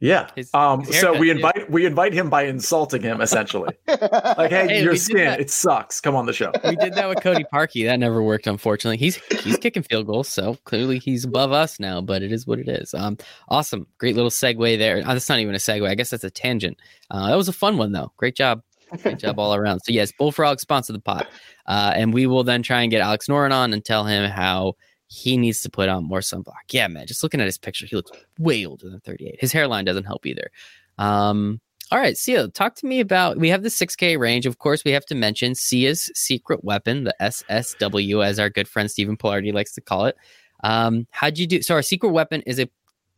Yeah. 0.00 0.30
His, 0.34 0.50
um. 0.54 0.84
His 0.84 0.98
so 0.98 1.16
we 1.16 1.30
invite 1.30 1.70
we 1.70 1.84
invite 1.84 2.12
him 2.12 2.30
by 2.30 2.44
insulting 2.44 3.02
him 3.02 3.20
essentially. 3.20 3.76
like, 3.86 4.50
hey, 4.50 4.66
hey 4.66 4.82
your 4.82 4.96
skin 4.96 5.38
it 5.38 5.50
sucks. 5.50 6.00
Come 6.00 6.16
on 6.16 6.26
the 6.26 6.32
show. 6.32 6.50
We 6.64 6.76
did 6.76 6.94
that 6.94 7.08
with 7.08 7.20
Cody 7.22 7.44
Parkey. 7.52 7.84
That 7.84 8.00
never 8.00 8.22
worked, 8.22 8.46
unfortunately. 8.46 8.96
He's 8.96 9.16
he's 9.42 9.58
kicking 9.58 9.82
field 9.82 10.06
goals, 10.06 10.28
so 10.28 10.56
clearly 10.64 10.98
he's 10.98 11.24
above 11.24 11.52
us 11.52 11.78
now. 11.78 12.00
But 12.00 12.22
it 12.22 12.32
is 12.32 12.46
what 12.46 12.58
it 12.58 12.68
is. 12.68 12.94
Um. 12.94 13.18
Awesome. 13.48 13.86
Great 13.98 14.16
little 14.16 14.30
segue 14.30 14.78
there. 14.78 15.02
Oh, 15.04 15.12
that's 15.12 15.28
not 15.28 15.38
even 15.38 15.54
a 15.54 15.58
segue. 15.58 15.88
I 15.88 15.94
guess 15.94 16.10
that's 16.10 16.24
a 16.24 16.30
tangent. 16.30 16.78
Uh, 17.10 17.28
that 17.28 17.36
was 17.36 17.48
a 17.48 17.52
fun 17.52 17.76
one 17.76 17.92
though. 17.92 18.12
Great 18.16 18.36
job. 18.36 18.62
Great 19.02 19.18
job 19.18 19.38
all 19.38 19.54
around. 19.54 19.80
So 19.80 19.92
yes, 19.92 20.12
Bullfrog 20.18 20.60
sponsor 20.60 20.92
the 20.92 21.00
pot, 21.00 21.28
uh, 21.66 21.92
and 21.94 22.12
we 22.12 22.26
will 22.26 22.42
then 22.42 22.62
try 22.62 22.82
and 22.82 22.90
get 22.90 23.00
Alex 23.00 23.28
Noren 23.28 23.52
on 23.52 23.72
and 23.72 23.84
tell 23.84 24.04
him 24.04 24.28
how 24.28 24.74
he 25.10 25.36
needs 25.36 25.60
to 25.60 25.68
put 25.68 25.88
on 25.88 26.04
more 26.04 26.20
sunblock. 26.20 26.70
Yeah, 26.70 26.86
man. 26.86 27.06
Just 27.06 27.24
looking 27.24 27.40
at 27.40 27.46
his 27.46 27.58
picture, 27.58 27.84
he 27.84 27.96
looks 27.96 28.12
way 28.38 28.64
older 28.64 28.88
than 28.88 29.00
38. 29.00 29.36
His 29.40 29.52
hairline 29.52 29.84
doesn't 29.84 30.04
help 30.04 30.24
either. 30.24 30.50
Um, 30.98 31.60
all 31.90 31.98
right, 31.98 32.16
Sia, 32.16 32.46
talk 32.48 32.76
to 32.76 32.86
me 32.86 33.00
about. 33.00 33.36
We 33.36 33.48
have 33.48 33.64
the 33.64 33.70
6K 33.70 34.16
range. 34.16 34.46
Of 34.46 34.58
course, 34.58 34.84
we 34.84 34.92
have 34.92 35.04
to 35.06 35.16
mention 35.16 35.56
Sia's 35.56 36.12
secret 36.14 36.62
weapon, 36.62 37.02
the 37.02 37.14
SSW, 37.20 38.24
as 38.24 38.38
our 38.38 38.48
good 38.48 38.68
friend 38.68 38.88
Stephen 38.88 39.16
Polardi 39.16 39.52
likes 39.52 39.74
to 39.74 39.80
call 39.80 40.06
it. 40.06 40.16
Um, 40.62 41.08
how'd 41.10 41.38
you 41.38 41.48
do? 41.48 41.62
So, 41.62 41.74
our 41.74 41.82
secret 41.82 42.10
weapon 42.10 42.42
is 42.46 42.60
a 42.60 42.68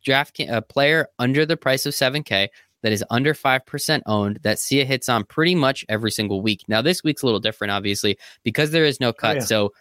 draft 0.03 0.39
a 0.39 0.63
player 0.63 1.07
under 1.19 1.45
the 1.45 1.55
price 1.55 1.85
of 1.85 1.93
7K 1.93 2.47
that 2.81 2.91
is 2.91 3.03
under 3.11 3.35
5% 3.35 4.01
owned 4.07 4.39
that 4.41 4.57
Sia 4.57 4.83
hits 4.83 5.07
on 5.07 5.25
pretty 5.25 5.53
much 5.53 5.85
every 5.87 6.11
single 6.11 6.41
week. 6.41 6.63
Now, 6.67 6.81
this 6.81 7.03
week's 7.03 7.21
a 7.21 7.27
little 7.27 7.39
different, 7.39 7.69
obviously, 7.69 8.17
because 8.41 8.71
there 8.71 8.83
is 8.83 8.99
no 8.99 9.13
cut. 9.13 9.35
Oh, 9.35 9.39
yeah. 9.39 9.45
So 9.45 9.73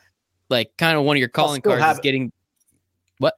like 0.53 0.71
kind 0.79 0.97
of 0.97 1.05
one 1.05 1.17
of 1.17 1.19
your 1.19 1.29
calling 1.29 1.61
cards 1.61 1.85
is 1.85 2.01
getting 2.01 2.31
what? 3.19 3.35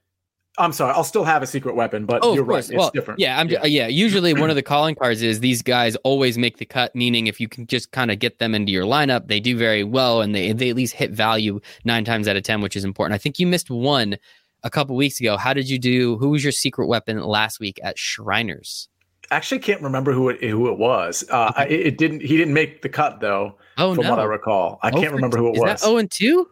I'm 0.58 0.72
sorry, 0.72 0.92
I'll 0.94 1.04
still 1.04 1.24
have 1.24 1.42
a 1.42 1.46
secret 1.46 1.74
weapon, 1.74 2.04
but 2.04 2.20
oh, 2.22 2.34
you're 2.34 2.44
right. 2.44 2.58
It's 2.58 2.72
well, 2.72 2.90
different. 2.90 3.20
Yeah, 3.20 3.40
I'm 3.40 3.48
yeah. 3.48 3.64
yeah. 3.64 3.86
Usually 3.86 4.34
one 4.34 4.50
of 4.50 4.56
the 4.56 4.62
calling 4.62 4.94
cards 4.94 5.22
is 5.22 5.40
these 5.40 5.62
guys 5.62 5.96
always 6.04 6.36
make 6.36 6.58
the 6.58 6.66
cut, 6.66 6.94
meaning 6.94 7.26
if 7.26 7.40
you 7.40 7.48
can 7.48 7.66
just 7.66 7.90
kind 7.92 8.10
of 8.10 8.18
get 8.18 8.38
them 8.38 8.54
into 8.54 8.70
your 8.70 8.84
lineup, 8.84 9.28
they 9.28 9.40
do 9.40 9.56
very 9.56 9.84
well 9.84 10.20
and 10.20 10.34
they 10.34 10.52
they 10.52 10.68
at 10.68 10.76
least 10.76 10.94
hit 10.94 11.12
value 11.12 11.60
nine 11.84 12.04
times 12.04 12.28
out 12.28 12.36
of 12.36 12.42
ten, 12.42 12.60
which 12.60 12.76
is 12.76 12.84
important. 12.84 13.14
I 13.14 13.18
think 13.18 13.38
you 13.38 13.46
missed 13.46 13.70
one 13.70 14.18
a 14.64 14.70
couple 14.70 14.96
weeks 14.96 15.20
ago. 15.20 15.36
How 15.36 15.54
did 15.54 15.68
you 15.68 15.78
do? 15.78 16.16
Who 16.18 16.30
was 16.30 16.42
your 16.42 16.52
secret 16.52 16.86
weapon 16.86 17.22
last 17.22 17.60
week 17.60 17.78
at 17.82 17.98
Shriners? 17.98 18.88
Actually, 19.30 19.60
can't 19.60 19.80
remember 19.82 20.12
who 20.12 20.28
it 20.28 20.42
who 20.42 20.68
it 20.68 20.78
was. 20.78 21.24
Uh, 21.30 21.52
okay. 21.56 21.74
it, 21.74 21.86
it, 21.86 21.98
didn't. 21.98 22.20
He 22.20 22.36
didn't 22.36 22.54
make 22.54 22.82
the 22.82 22.88
cut 22.88 23.20
though. 23.20 23.56
Oh 23.78 23.94
from 23.94 24.04
no. 24.04 24.10
what 24.10 24.18
I 24.18 24.24
recall, 24.24 24.78
I 24.82 24.90
oh, 24.90 25.00
can't 25.00 25.12
remember 25.12 25.38
who 25.38 25.48
it 25.48 25.58
was. 25.58 25.82
Oh, 25.84 25.96
and 25.96 26.10
two. 26.10 26.48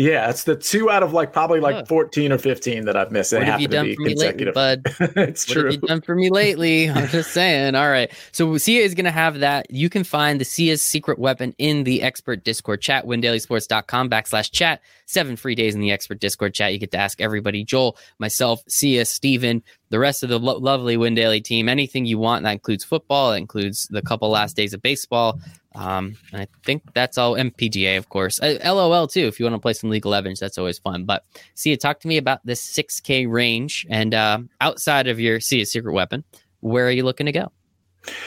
Yeah, 0.00 0.30
it's 0.30 0.44
the 0.44 0.56
two 0.56 0.90
out 0.90 1.02
of 1.02 1.12
like 1.12 1.30
probably 1.30 1.60
like 1.60 1.86
14 1.86 2.32
or 2.32 2.38
15 2.38 2.86
that 2.86 2.96
I've 2.96 3.12
missed. 3.12 3.34
What 3.34 3.42
have 3.42 3.60
you 3.60 3.68
done 3.68 3.94
for 3.94 4.00
me 4.00 4.14
lately, 4.14 4.50
bud? 4.50 4.82
it's 4.98 5.46
what 5.46 5.52
true. 5.52 5.64
Have 5.64 5.74
you 5.74 5.80
done 5.80 6.00
for 6.00 6.14
me 6.14 6.30
lately? 6.30 6.88
I'm 6.90 7.06
just 7.08 7.32
saying. 7.32 7.74
All 7.74 7.90
right. 7.90 8.10
So 8.32 8.56
Sia 8.56 8.82
is 8.82 8.94
going 8.94 9.04
to 9.04 9.10
have 9.10 9.40
that. 9.40 9.70
You 9.70 9.90
can 9.90 10.02
find 10.02 10.40
the 10.40 10.46
Sia's 10.46 10.80
secret 10.80 11.18
weapon 11.18 11.54
in 11.58 11.84
the 11.84 12.00
expert 12.00 12.44
Discord 12.44 12.80
chat, 12.80 13.04
windailysports.com 13.04 14.08
backslash 14.08 14.50
chat. 14.50 14.80
Seven 15.04 15.36
free 15.36 15.54
days 15.54 15.74
in 15.74 15.82
the 15.82 15.90
expert 15.90 16.18
Discord 16.18 16.54
chat. 16.54 16.72
You 16.72 16.78
get 16.78 16.92
to 16.92 16.98
ask 16.98 17.20
everybody, 17.20 17.62
Joel, 17.62 17.98
myself, 18.18 18.62
Sia, 18.68 19.04
Steven, 19.04 19.62
the 19.90 19.98
rest 19.98 20.22
of 20.22 20.28
the 20.28 20.38
lo- 20.38 20.58
lovely 20.58 20.96
Win 20.96 21.14
Daily 21.14 21.40
team, 21.40 21.68
anything 21.68 22.06
you 22.06 22.18
want. 22.18 22.44
That 22.44 22.52
includes 22.52 22.84
football. 22.84 23.30
That 23.30 23.38
includes 23.38 23.86
the 23.88 24.02
couple 24.02 24.30
last 24.30 24.56
days 24.56 24.72
of 24.72 24.80
baseball. 24.82 25.40
Um, 25.74 26.16
I 26.32 26.48
think 26.64 26.82
that's 26.94 27.18
all 27.18 27.34
MPGA, 27.34 27.98
of 27.98 28.08
course. 28.08 28.40
Uh, 28.40 28.58
LOL 28.64 29.06
too, 29.06 29.26
if 29.26 29.38
you 29.38 29.44
want 29.44 29.54
to 29.54 29.60
play 29.60 29.72
some 29.72 29.90
League 29.90 30.06
of 30.06 30.10
Legends, 30.10 30.40
that's 30.40 30.58
always 30.58 30.78
fun. 30.78 31.04
But 31.04 31.24
Sia, 31.54 31.76
talk 31.76 32.00
to 32.00 32.08
me 32.08 32.16
about 32.16 32.44
this 32.44 32.62
6K 32.72 33.30
range 33.30 33.86
and 33.90 34.14
uh, 34.14 34.38
outside 34.60 35.06
of 35.06 35.20
your 35.20 35.40
Sia 35.40 35.66
secret 35.66 35.92
weapon, 35.92 36.24
where 36.60 36.86
are 36.86 36.92
you 36.92 37.04
looking 37.04 37.26
to 37.26 37.32
go? 37.32 37.52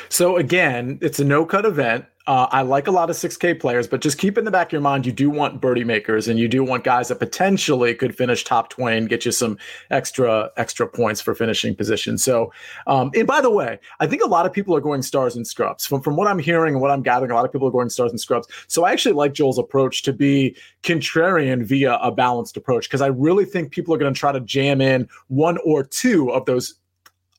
So 0.10 0.38
again, 0.38 1.00
it's 1.02 1.20
a 1.20 1.26
no 1.26 1.46
cut 1.46 1.66
event. 1.66 2.06
Uh, 2.26 2.48
I 2.52 2.62
like 2.62 2.88
a 2.88 2.92
lot 2.92 3.10
of 3.10 3.18
6K 3.18 3.60
players, 3.60 3.86
but 3.86 4.00
just 4.00 4.18
keep 4.18 4.38
in 4.38 4.46
the 4.46 4.52
back 4.52 4.68
of 4.68 4.72
your 4.72 4.82
mind, 4.82 5.06
you 5.06 5.12
do 5.12 5.30
want 5.30 5.60
birdie 5.60 5.84
makers 5.84 6.30
and 6.30 6.40
you 6.40 6.48
do 6.48 6.64
want 6.64 6.86
guys 6.86 7.10
that 7.10 7.20
potentially 7.20 7.94
could 7.94 8.16
finish 8.16 8.46
top 8.46 8.70
20 8.70 8.98
and 8.98 9.10
get 9.10 9.26
you 9.26 9.32
some 9.34 9.58
extra 9.92 10.50
extra 10.56 10.88
points 10.88 11.20
for 11.20 11.36
finishing 11.36 11.76
position. 11.76 12.18
So, 12.18 12.54
um, 12.88 13.12
and 13.14 13.28
by 13.28 13.42
the 13.42 13.50
way, 13.50 13.78
I 14.00 14.08
think 14.08 14.24
a 14.24 14.28
lot 14.28 14.46
of 14.46 14.54
people 14.54 14.74
are 14.74 14.80
going 14.80 15.02
stars 15.02 15.36
and 15.36 15.46
scrubs. 15.46 15.86
From 15.86 16.02
from 16.02 16.16
what 16.16 16.30
I'm 16.30 16.40
hearing 16.40 16.76
and 16.76 16.82
what 16.82 16.92
I'm 16.92 17.04
gathering, 17.04 17.32
a 17.32 17.36
lot 17.36 17.44
of 17.44 17.52
people 17.52 17.68
are 17.68 17.72
going 17.72 17.90
stars 17.90 18.12
and 18.12 18.22
scrubs. 18.22 18.48
So 18.68 18.86
I 18.86 18.94
actually 18.94 19.16
like 19.16 19.34
Joel's 19.34 19.60
approach 19.60 20.04
to 20.04 20.14
be 20.14 20.56
contrarian 20.84 21.64
via 21.66 21.96
a 21.96 22.10
balanced 22.10 22.56
approach 22.56 22.88
because 22.88 23.02
I 23.02 23.08
really 23.08 23.44
think 23.44 23.72
people 23.72 23.94
are 23.94 23.98
going 23.98 24.14
to 24.14 24.20
try 24.20 24.32
to 24.32 24.40
jam 24.40 24.80
in 24.80 25.10
one 25.28 25.58
or 25.66 25.84
two 25.84 26.32
of 26.32 26.46
those 26.46 26.76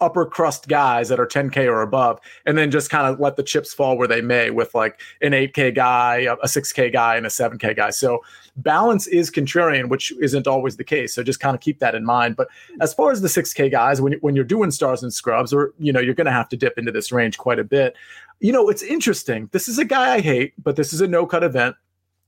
upper 0.00 0.26
crust 0.26 0.68
guys 0.68 1.08
that 1.08 1.20
are 1.20 1.26
10k 1.26 1.66
or 1.66 1.80
above 1.80 2.20
and 2.46 2.58
then 2.58 2.70
just 2.70 2.90
kind 2.90 3.06
of 3.06 3.20
let 3.20 3.36
the 3.36 3.42
chips 3.42 3.72
fall 3.72 3.96
where 3.96 4.08
they 4.08 4.20
may 4.20 4.50
with 4.50 4.74
like 4.74 5.00
an 5.22 5.32
8k 5.32 5.74
guy 5.74 6.16
a 6.16 6.46
6k 6.46 6.92
guy 6.92 7.16
and 7.16 7.26
a 7.26 7.28
7k 7.28 7.76
guy. 7.76 7.90
So 7.90 8.20
balance 8.56 9.06
is 9.06 9.30
contrarian 9.30 9.88
which 9.88 10.12
isn't 10.20 10.46
always 10.46 10.76
the 10.76 10.84
case 10.84 11.14
so 11.14 11.22
just 11.22 11.40
kind 11.40 11.54
of 11.54 11.60
keep 11.60 11.78
that 11.78 11.94
in 11.94 12.04
mind. 12.04 12.36
But 12.36 12.48
as 12.80 12.92
far 12.92 13.12
as 13.12 13.20
the 13.20 13.28
6k 13.28 13.70
guys 13.70 14.00
when, 14.00 14.14
when 14.14 14.34
you're 14.34 14.44
doing 14.44 14.70
stars 14.70 15.02
and 15.02 15.12
scrubs 15.12 15.52
or 15.52 15.72
you 15.78 15.92
know 15.92 16.00
you're 16.00 16.14
going 16.14 16.26
to 16.26 16.32
have 16.32 16.48
to 16.50 16.56
dip 16.56 16.76
into 16.76 16.92
this 16.92 17.12
range 17.12 17.38
quite 17.38 17.58
a 17.58 17.64
bit. 17.64 17.94
You 18.40 18.52
know 18.52 18.68
it's 18.68 18.82
interesting. 18.82 19.48
This 19.52 19.68
is 19.68 19.78
a 19.78 19.84
guy 19.84 20.14
i 20.14 20.20
hate 20.20 20.52
but 20.62 20.76
this 20.76 20.92
is 20.92 21.00
a 21.00 21.08
no 21.08 21.24
cut 21.26 21.44
event 21.44 21.76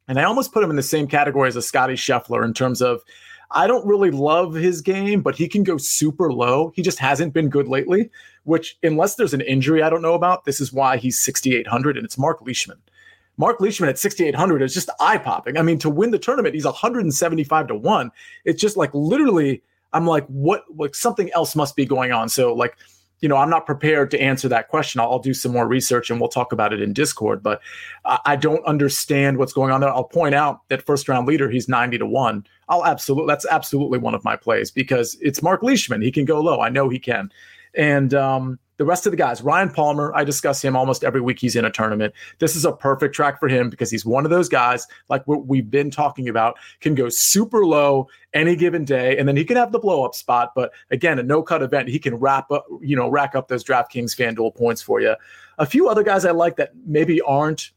and 0.08 0.18
i 0.18 0.24
almost 0.24 0.52
put 0.52 0.62
him 0.62 0.70
in 0.70 0.76
the 0.76 0.82
same 0.82 1.06
category 1.06 1.48
as 1.48 1.56
a 1.56 1.62
scotty 1.62 1.94
scheffler 1.94 2.44
in 2.44 2.54
terms 2.54 2.80
of 2.80 3.02
I 3.50 3.66
don't 3.66 3.86
really 3.86 4.10
love 4.10 4.54
his 4.54 4.80
game, 4.80 5.22
but 5.22 5.36
he 5.36 5.48
can 5.48 5.62
go 5.62 5.76
super 5.76 6.32
low. 6.32 6.72
He 6.74 6.82
just 6.82 6.98
hasn't 6.98 7.32
been 7.32 7.48
good 7.48 7.68
lately, 7.68 8.10
which, 8.44 8.76
unless 8.82 9.14
there's 9.14 9.34
an 9.34 9.40
injury 9.42 9.82
I 9.82 9.90
don't 9.90 10.02
know 10.02 10.14
about, 10.14 10.44
this 10.44 10.60
is 10.60 10.72
why 10.72 10.96
he's 10.96 11.18
6,800 11.18 11.96
and 11.96 12.04
it's 12.04 12.18
Mark 12.18 12.42
Leishman. 12.42 12.78
Mark 13.38 13.60
Leishman 13.60 13.88
at 13.88 13.98
6,800 13.98 14.62
is 14.62 14.74
just 14.74 14.90
eye 14.98 15.18
popping. 15.18 15.58
I 15.58 15.62
mean, 15.62 15.78
to 15.80 15.90
win 15.90 16.10
the 16.10 16.18
tournament, 16.18 16.54
he's 16.54 16.64
175 16.64 17.66
to 17.68 17.74
1. 17.74 18.10
It's 18.44 18.60
just 18.60 18.76
like 18.76 18.92
literally, 18.94 19.62
I'm 19.92 20.06
like, 20.06 20.26
what, 20.26 20.64
like 20.74 20.94
something 20.94 21.30
else 21.32 21.54
must 21.54 21.76
be 21.76 21.84
going 21.84 22.12
on. 22.12 22.28
So, 22.28 22.54
like, 22.54 22.76
you 23.20 23.28
know, 23.28 23.36
I'm 23.36 23.50
not 23.50 23.66
prepared 23.66 24.10
to 24.10 24.20
answer 24.20 24.48
that 24.48 24.68
question. 24.68 25.00
I'll, 25.00 25.12
I'll, 25.12 25.18
do 25.18 25.32
some 25.32 25.52
more 25.52 25.66
research 25.66 26.10
and 26.10 26.20
we'll 26.20 26.28
talk 26.28 26.52
about 26.52 26.72
it 26.72 26.82
in 26.82 26.92
Discord. 26.92 27.42
But 27.42 27.60
I, 28.04 28.18
I 28.26 28.36
don't 28.36 28.64
understand 28.66 29.38
what's 29.38 29.52
going 29.52 29.72
on 29.72 29.80
there. 29.80 29.90
I'll 29.90 30.04
point 30.04 30.34
out 30.34 30.60
that 30.68 30.84
first 30.84 31.08
round 31.08 31.26
leader, 31.26 31.50
he's 31.50 31.68
90 31.68 31.98
to 31.98 32.06
one. 32.06 32.46
I'll 32.68 32.84
absolutely, 32.84 33.28
that's 33.28 33.46
absolutely 33.46 33.98
one 33.98 34.14
of 34.14 34.24
my 34.24 34.36
plays 34.36 34.70
because 34.70 35.16
it's 35.20 35.42
Mark 35.42 35.62
Leishman. 35.62 36.02
He 36.02 36.12
can 36.12 36.24
go 36.24 36.40
low. 36.40 36.60
I 36.60 36.68
know 36.68 36.88
he 36.88 36.98
can. 36.98 37.32
And 37.74 38.12
um, 38.14 38.58
the 38.78 38.84
rest 38.84 39.06
of 39.06 39.12
the 39.12 39.16
guys, 39.16 39.42
Ryan 39.42 39.70
Palmer, 39.70 40.12
I 40.14 40.24
discuss 40.24 40.62
him 40.62 40.76
almost 40.76 41.04
every 41.04 41.20
week 41.20 41.38
he's 41.38 41.56
in 41.56 41.64
a 41.64 41.70
tournament. 41.70 42.14
This 42.38 42.54
is 42.54 42.64
a 42.64 42.72
perfect 42.72 43.14
track 43.14 43.40
for 43.40 43.48
him 43.48 43.70
because 43.70 43.90
he's 43.90 44.04
one 44.04 44.24
of 44.24 44.30
those 44.30 44.48
guys, 44.48 44.86
like 45.08 45.26
what 45.26 45.46
we've 45.46 45.70
been 45.70 45.90
talking 45.90 46.28
about, 46.28 46.58
can 46.80 46.94
go 46.94 47.08
super 47.08 47.64
low 47.64 48.08
any 48.34 48.54
given 48.54 48.84
day, 48.84 49.16
and 49.16 49.26
then 49.26 49.36
he 49.36 49.44
can 49.44 49.56
have 49.56 49.72
the 49.72 49.78
blow 49.78 50.04
up 50.04 50.14
spot. 50.14 50.52
But 50.54 50.72
again, 50.90 51.18
a 51.18 51.22
no 51.22 51.42
cut 51.42 51.62
event, 51.62 51.88
he 51.88 51.98
can 51.98 52.14
wrap 52.16 52.50
up, 52.50 52.66
you 52.80 52.96
know, 52.96 53.08
rack 53.08 53.34
up 53.34 53.48
those 53.48 53.64
DraftKings 53.64 54.14
FanDuel 54.14 54.54
points 54.54 54.82
for 54.82 55.00
you. 55.00 55.14
A 55.58 55.64
few 55.64 55.88
other 55.88 56.02
guys 56.02 56.26
I 56.26 56.32
like 56.32 56.56
that 56.56 56.72
maybe 56.84 57.20
aren't 57.22 57.70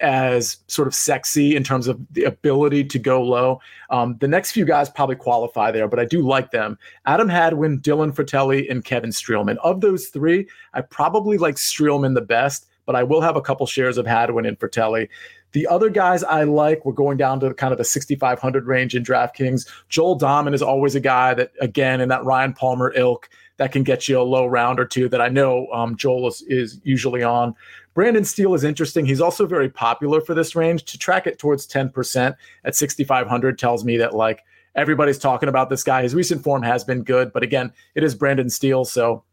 as 0.00 0.58
sort 0.66 0.88
of 0.88 0.94
sexy 0.94 1.56
in 1.56 1.64
terms 1.64 1.88
of 1.88 1.98
the 2.12 2.24
ability 2.24 2.84
to 2.84 2.98
go 2.98 3.22
low. 3.22 3.60
Um, 3.90 4.16
the 4.20 4.28
next 4.28 4.52
few 4.52 4.64
guys 4.64 4.88
probably 4.88 5.16
qualify 5.16 5.70
there, 5.70 5.88
but 5.88 5.98
I 5.98 6.04
do 6.04 6.22
like 6.22 6.50
them. 6.50 6.78
Adam 7.06 7.28
Hadwin, 7.28 7.80
Dylan 7.80 8.14
Frittelli, 8.14 8.70
and 8.70 8.84
Kevin 8.84 9.10
Streelman. 9.10 9.56
Of 9.58 9.80
those 9.80 10.08
three, 10.08 10.46
I 10.74 10.82
probably 10.82 11.38
like 11.38 11.56
Streelman 11.56 12.14
the 12.14 12.20
best, 12.20 12.66
but 12.84 12.94
I 12.94 13.02
will 13.02 13.20
have 13.20 13.36
a 13.36 13.42
couple 13.42 13.66
shares 13.66 13.98
of 13.98 14.06
Hadwin 14.06 14.46
and 14.46 14.58
Frittelli. 14.58 15.08
The 15.52 15.66
other 15.68 15.88
guys 15.88 16.22
I 16.22 16.42
like, 16.42 16.84
we're 16.84 16.92
going 16.92 17.16
down 17.16 17.40
to 17.40 17.54
kind 17.54 17.72
of 17.72 17.78
the 17.78 17.84
6,500 17.84 18.66
range 18.66 18.94
in 18.94 19.02
DraftKings. 19.02 19.66
Joel 19.88 20.18
Dahmen 20.18 20.52
is 20.52 20.60
always 20.60 20.94
a 20.94 21.00
guy 21.00 21.32
that, 21.34 21.52
again, 21.60 22.00
in 22.00 22.10
that 22.10 22.24
Ryan 22.24 22.52
Palmer 22.52 22.92
ilk, 22.94 23.30
that 23.58 23.72
can 23.72 23.82
get 23.82 24.08
you 24.08 24.20
a 24.20 24.22
low 24.22 24.46
round 24.46 24.78
or 24.78 24.84
two 24.84 25.08
that 25.08 25.20
I 25.20 25.28
know 25.28 25.68
um, 25.72 25.96
Joel 25.96 26.28
is, 26.28 26.42
is 26.42 26.80
usually 26.84 27.22
on. 27.22 27.54
Brendan 27.94 28.24
Steele 28.24 28.54
is 28.54 28.64
interesting. 28.64 29.06
He's 29.06 29.20
also 29.20 29.46
very 29.46 29.70
popular 29.70 30.20
for 30.20 30.34
this 30.34 30.54
range. 30.54 30.84
To 30.84 30.98
track 30.98 31.26
it 31.26 31.38
towards 31.38 31.66
10% 31.66 32.34
at 32.64 32.74
6,500 32.74 33.58
tells 33.58 33.84
me 33.84 33.96
that 33.96 34.14
like 34.14 34.42
everybody's 34.74 35.18
talking 35.18 35.48
about 35.48 35.70
this 35.70 35.82
guy. 35.82 36.02
His 36.02 36.14
recent 36.14 36.42
form 36.42 36.62
has 36.62 36.84
been 36.84 37.02
good, 37.02 37.32
but 37.32 37.42
again, 37.42 37.72
it 37.94 38.04
is 38.04 38.14
Brendan 38.14 38.50
Steele. 38.50 38.84
So, 38.84 39.24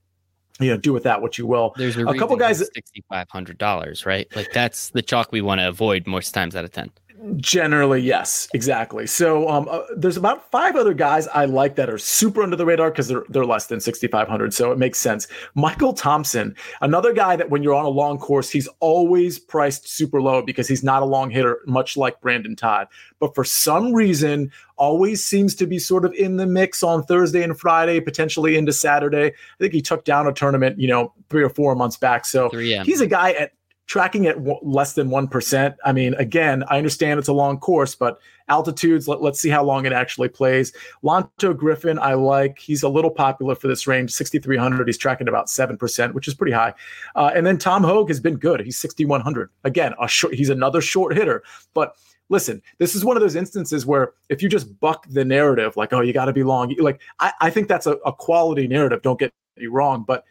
you 0.60 0.70
know, 0.70 0.78
do 0.78 0.94
with 0.94 1.04
that 1.04 1.22
what 1.22 1.38
you 1.38 1.46
will. 1.46 1.74
There's 1.76 1.98
a, 1.98 2.06
a 2.06 2.18
couple 2.18 2.38
guys, 2.38 2.62
$6,500, 2.62 4.06
right? 4.06 4.34
Like 4.34 4.54
that's 4.54 4.92
the 4.92 5.02
chalk 5.02 5.34
we 5.34 5.42
want 5.42 5.60
to 5.60 5.68
avoid 5.68 6.08
most 6.08 6.34
times 6.34 6.56
out 6.56 6.64
of 6.64 6.72
10. 6.72 6.90
Generally, 7.38 8.02
yes, 8.02 8.50
exactly. 8.54 9.08
So 9.08 9.48
um, 9.48 9.70
uh, 9.72 9.84
there's 9.96 10.18
about 10.18 10.52
five 10.52 10.76
other 10.76 10.94
guys 10.94 11.28
I 11.30 11.46
like 11.46 11.76
that 11.76 11.90
are 11.90 11.98
super 11.98 12.44
under 12.44 12.58
the 12.58 12.66
radar 12.66 12.92
because 12.92 13.08
they're 13.08 13.24
they're 13.30 13.46
less 13.46 13.68
than 13.68 13.80
6,500, 13.80 14.54
so 14.54 14.74
it 14.74 14.78
makes 14.78 15.00
sense. 15.00 15.28
Michael 15.56 15.94
Thompson, 15.94 16.54
another 16.82 17.14
guy 17.14 17.38
that 17.38 17.50
when 17.50 17.64
you're 17.64 17.76
on 17.76 17.86
a 17.86 17.90
long 17.90 18.18
course, 18.18 18.50
he's 18.50 18.68
always 18.82 19.40
priced 19.40 19.88
super 19.88 20.22
low 20.22 20.42
because 20.42 20.68
he's 20.68 20.84
not 20.84 21.02
a 21.02 21.06
long 21.06 21.30
hitter, 21.30 21.62
much 21.66 21.96
like 21.96 22.20
Brendon 22.20 22.58
Todd. 22.58 22.88
But 23.20 23.36
for 23.36 23.46
some 23.46 23.94
reason, 23.94 24.52
always 24.76 25.24
seems 25.24 25.56
to 25.56 25.66
be 25.66 25.80
sort 25.80 26.04
of 26.04 26.14
in 26.14 26.36
the 26.36 26.46
mix 26.46 26.84
on 26.84 27.04
Thursday 27.04 27.42
and 27.42 27.58
Friday, 27.58 28.02
potentially 28.02 28.58
into 28.58 28.74
Saturday. 28.74 29.28
I 29.28 29.58
think 29.60 29.72
he 29.72 29.82
took 29.82 30.04
down 30.04 30.28
a 30.28 30.34
tournament, 30.34 30.78
you 30.78 30.90
know, 30.90 31.14
three 31.30 31.44
or 31.44 31.50
four 31.50 31.74
months 31.76 31.96
back. 31.96 32.26
So 32.26 32.50
he's 32.84 33.00
a 33.00 33.08
guy 33.08 33.32
at 33.32 33.54
tracking 33.86 34.28
at 34.28 34.38
w- 34.38 34.60
less 34.62 34.94
than 34.94 35.10
1%. 35.10 35.76
I 35.86 35.92
mean, 35.92 36.14
again, 36.16 36.64
I 36.70 36.78
understand 36.78 37.20
it's 37.20 37.28
a 37.28 37.34
long 37.34 37.60
course, 37.60 37.96
but 37.96 38.20
altitudes, 38.48 39.08
let, 39.08 39.22
us 39.22 39.40
see 39.40 39.50
how 39.50 39.64
long 39.64 39.86
it 39.86 39.94
actually 39.94 40.30
plays. 40.30 40.74
Lanto 41.04 41.56
Griffin, 41.56 42.00
I 42.00 42.14
like. 42.14 42.60
He's 42.60 42.84
a 42.84 42.90
little 42.90 43.12
popular 43.12 43.56
for 43.56 43.68
this 43.68 43.88
range, 43.88 44.12
6,300. 44.12 44.88
He's 44.88 44.98
tracking 44.98 45.28
about 45.28 45.48
7%, 45.48 46.14
which 46.14 46.28
is 46.28 46.34
pretty 46.34 46.54
high. 46.54 46.74
Uh, 47.16 47.32
and 47.36 47.46
then 47.46 47.58
Tom 47.58 47.84
Hoge 47.84 48.10
has 48.10 48.20
been 48.20 48.38
good. 48.38 48.62
He's 48.62 48.78
6,100. 48.78 49.50
Again, 49.64 49.94
short, 50.08 50.34
he's 50.34 50.50
another 50.50 50.82
short 50.82 51.16
hitter. 51.16 51.44
But 51.74 51.96
listen, 52.30 52.62
this 52.78 52.96
is 52.96 53.04
one 53.04 53.18
of 53.18 53.22
those 53.22 53.36
instances 53.36 53.86
where 53.86 54.14
if 54.30 54.42
you 54.42 54.50
just 54.50 54.80
buck 54.80 55.06
the 55.10 55.26
narrative, 55.26 55.76
like, 55.78 55.94
oh, 55.94 56.02
you 56.02 56.14
got 56.14 56.26
to 56.26 56.34
be 56.34 56.44
long, 56.44 56.74
like, 56.80 57.02
I, 57.20 57.34
I 57.42 57.50
think 57.50 57.68
that's 57.68 57.88
a, 57.88 57.94
a 58.06 58.14
quality 58.14 58.68
narrative. 58.68 59.02
Don't 59.02 59.20
get 59.20 59.34
me 59.58 59.68
wrong. 59.68 60.04
But 60.08 60.24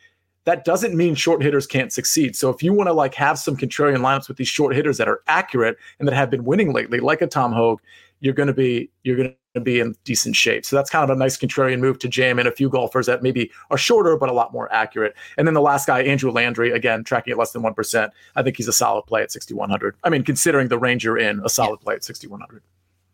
that 0.44 0.64
doesn't 0.64 0.96
mean 0.96 1.14
short 1.14 1.42
hitters 1.42 1.66
can't 1.66 1.92
succeed. 1.92 2.34
So 2.34 2.50
if 2.50 2.62
you 2.62 2.72
want 2.72 2.88
to 2.88 2.92
like 2.92 3.14
have 3.14 3.38
some 3.38 3.56
contrarian 3.56 3.98
lineups 3.98 4.28
with 4.28 4.36
these 4.36 4.48
short 4.48 4.74
hitters 4.74 4.98
that 4.98 5.08
are 5.08 5.22
accurate 5.28 5.76
and 5.98 6.08
that 6.08 6.14
have 6.14 6.30
been 6.30 6.44
winning 6.44 6.72
lately, 6.72 7.00
like 7.00 7.22
a 7.22 7.26
Tom 7.26 7.52
Hoge, 7.52 7.78
you're 8.20 8.34
going 8.34 8.48
to 8.48 8.52
be 8.52 8.90
you're 9.02 9.16
going 9.16 9.34
to 9.54 9.60
be 9.60 9.80
in 9.80 9.94
decent 10.04 10.34
shape. 10.34 10.64
So 10.64 10.76
that's 10.76 10.90
kind 10.90 11.04
of 11.04 11.14
a 11.14 11.18
nice 11.18 11.36
contrarian 11.36 11.80
move 11.80 11.98
to 12.00 12.08
jam 12.08 12.38
in 12.38 12.46
a 12.46 12.50
few 12.52 12.70
golfers 12.70 13.06
that 13.06 13.22
maybe 13.22 13.50
are 13.70 13.78
shorter 13.78 14.16
but 14.16 14.28
a 14.28 14.32
lot 14.32 14.52
more 14.52 14.72
accurate. 14.72 15.14
And 15.36 15.46
then 15.46 15.54
the 15.54 15.60
last 15.60 15.86
guy, 15.86 16.02
Andrew 16.02 16.30
Landry, 16.30 16.72
again 16.72 17.04
tracking 17.04 17.32
at 17.32 17.38
less 17.38 17.52
than 17.52 17.62
one 17.62 17.74
percent. 17.74 18.12
I 18.34 18.42
think 18.42 18.56
he's 18.56 18.68
a 18.68 18.72
solid 18.72 19.02
play 19.02 19.22
at 19.22 19.30
6100. 19.30 19.96
I 20.04 20.10
mean, 20.10 20.24
considering 20.24 20.68
the 20.68 20.78
range 20.78 21.04
you're 21.04 21.18
in, 21.18 21.40
a 21.44 21.48
solid 21.48 21.80
play 21.80 21.94
at 21.94 22.04
6100. 22.04 22.62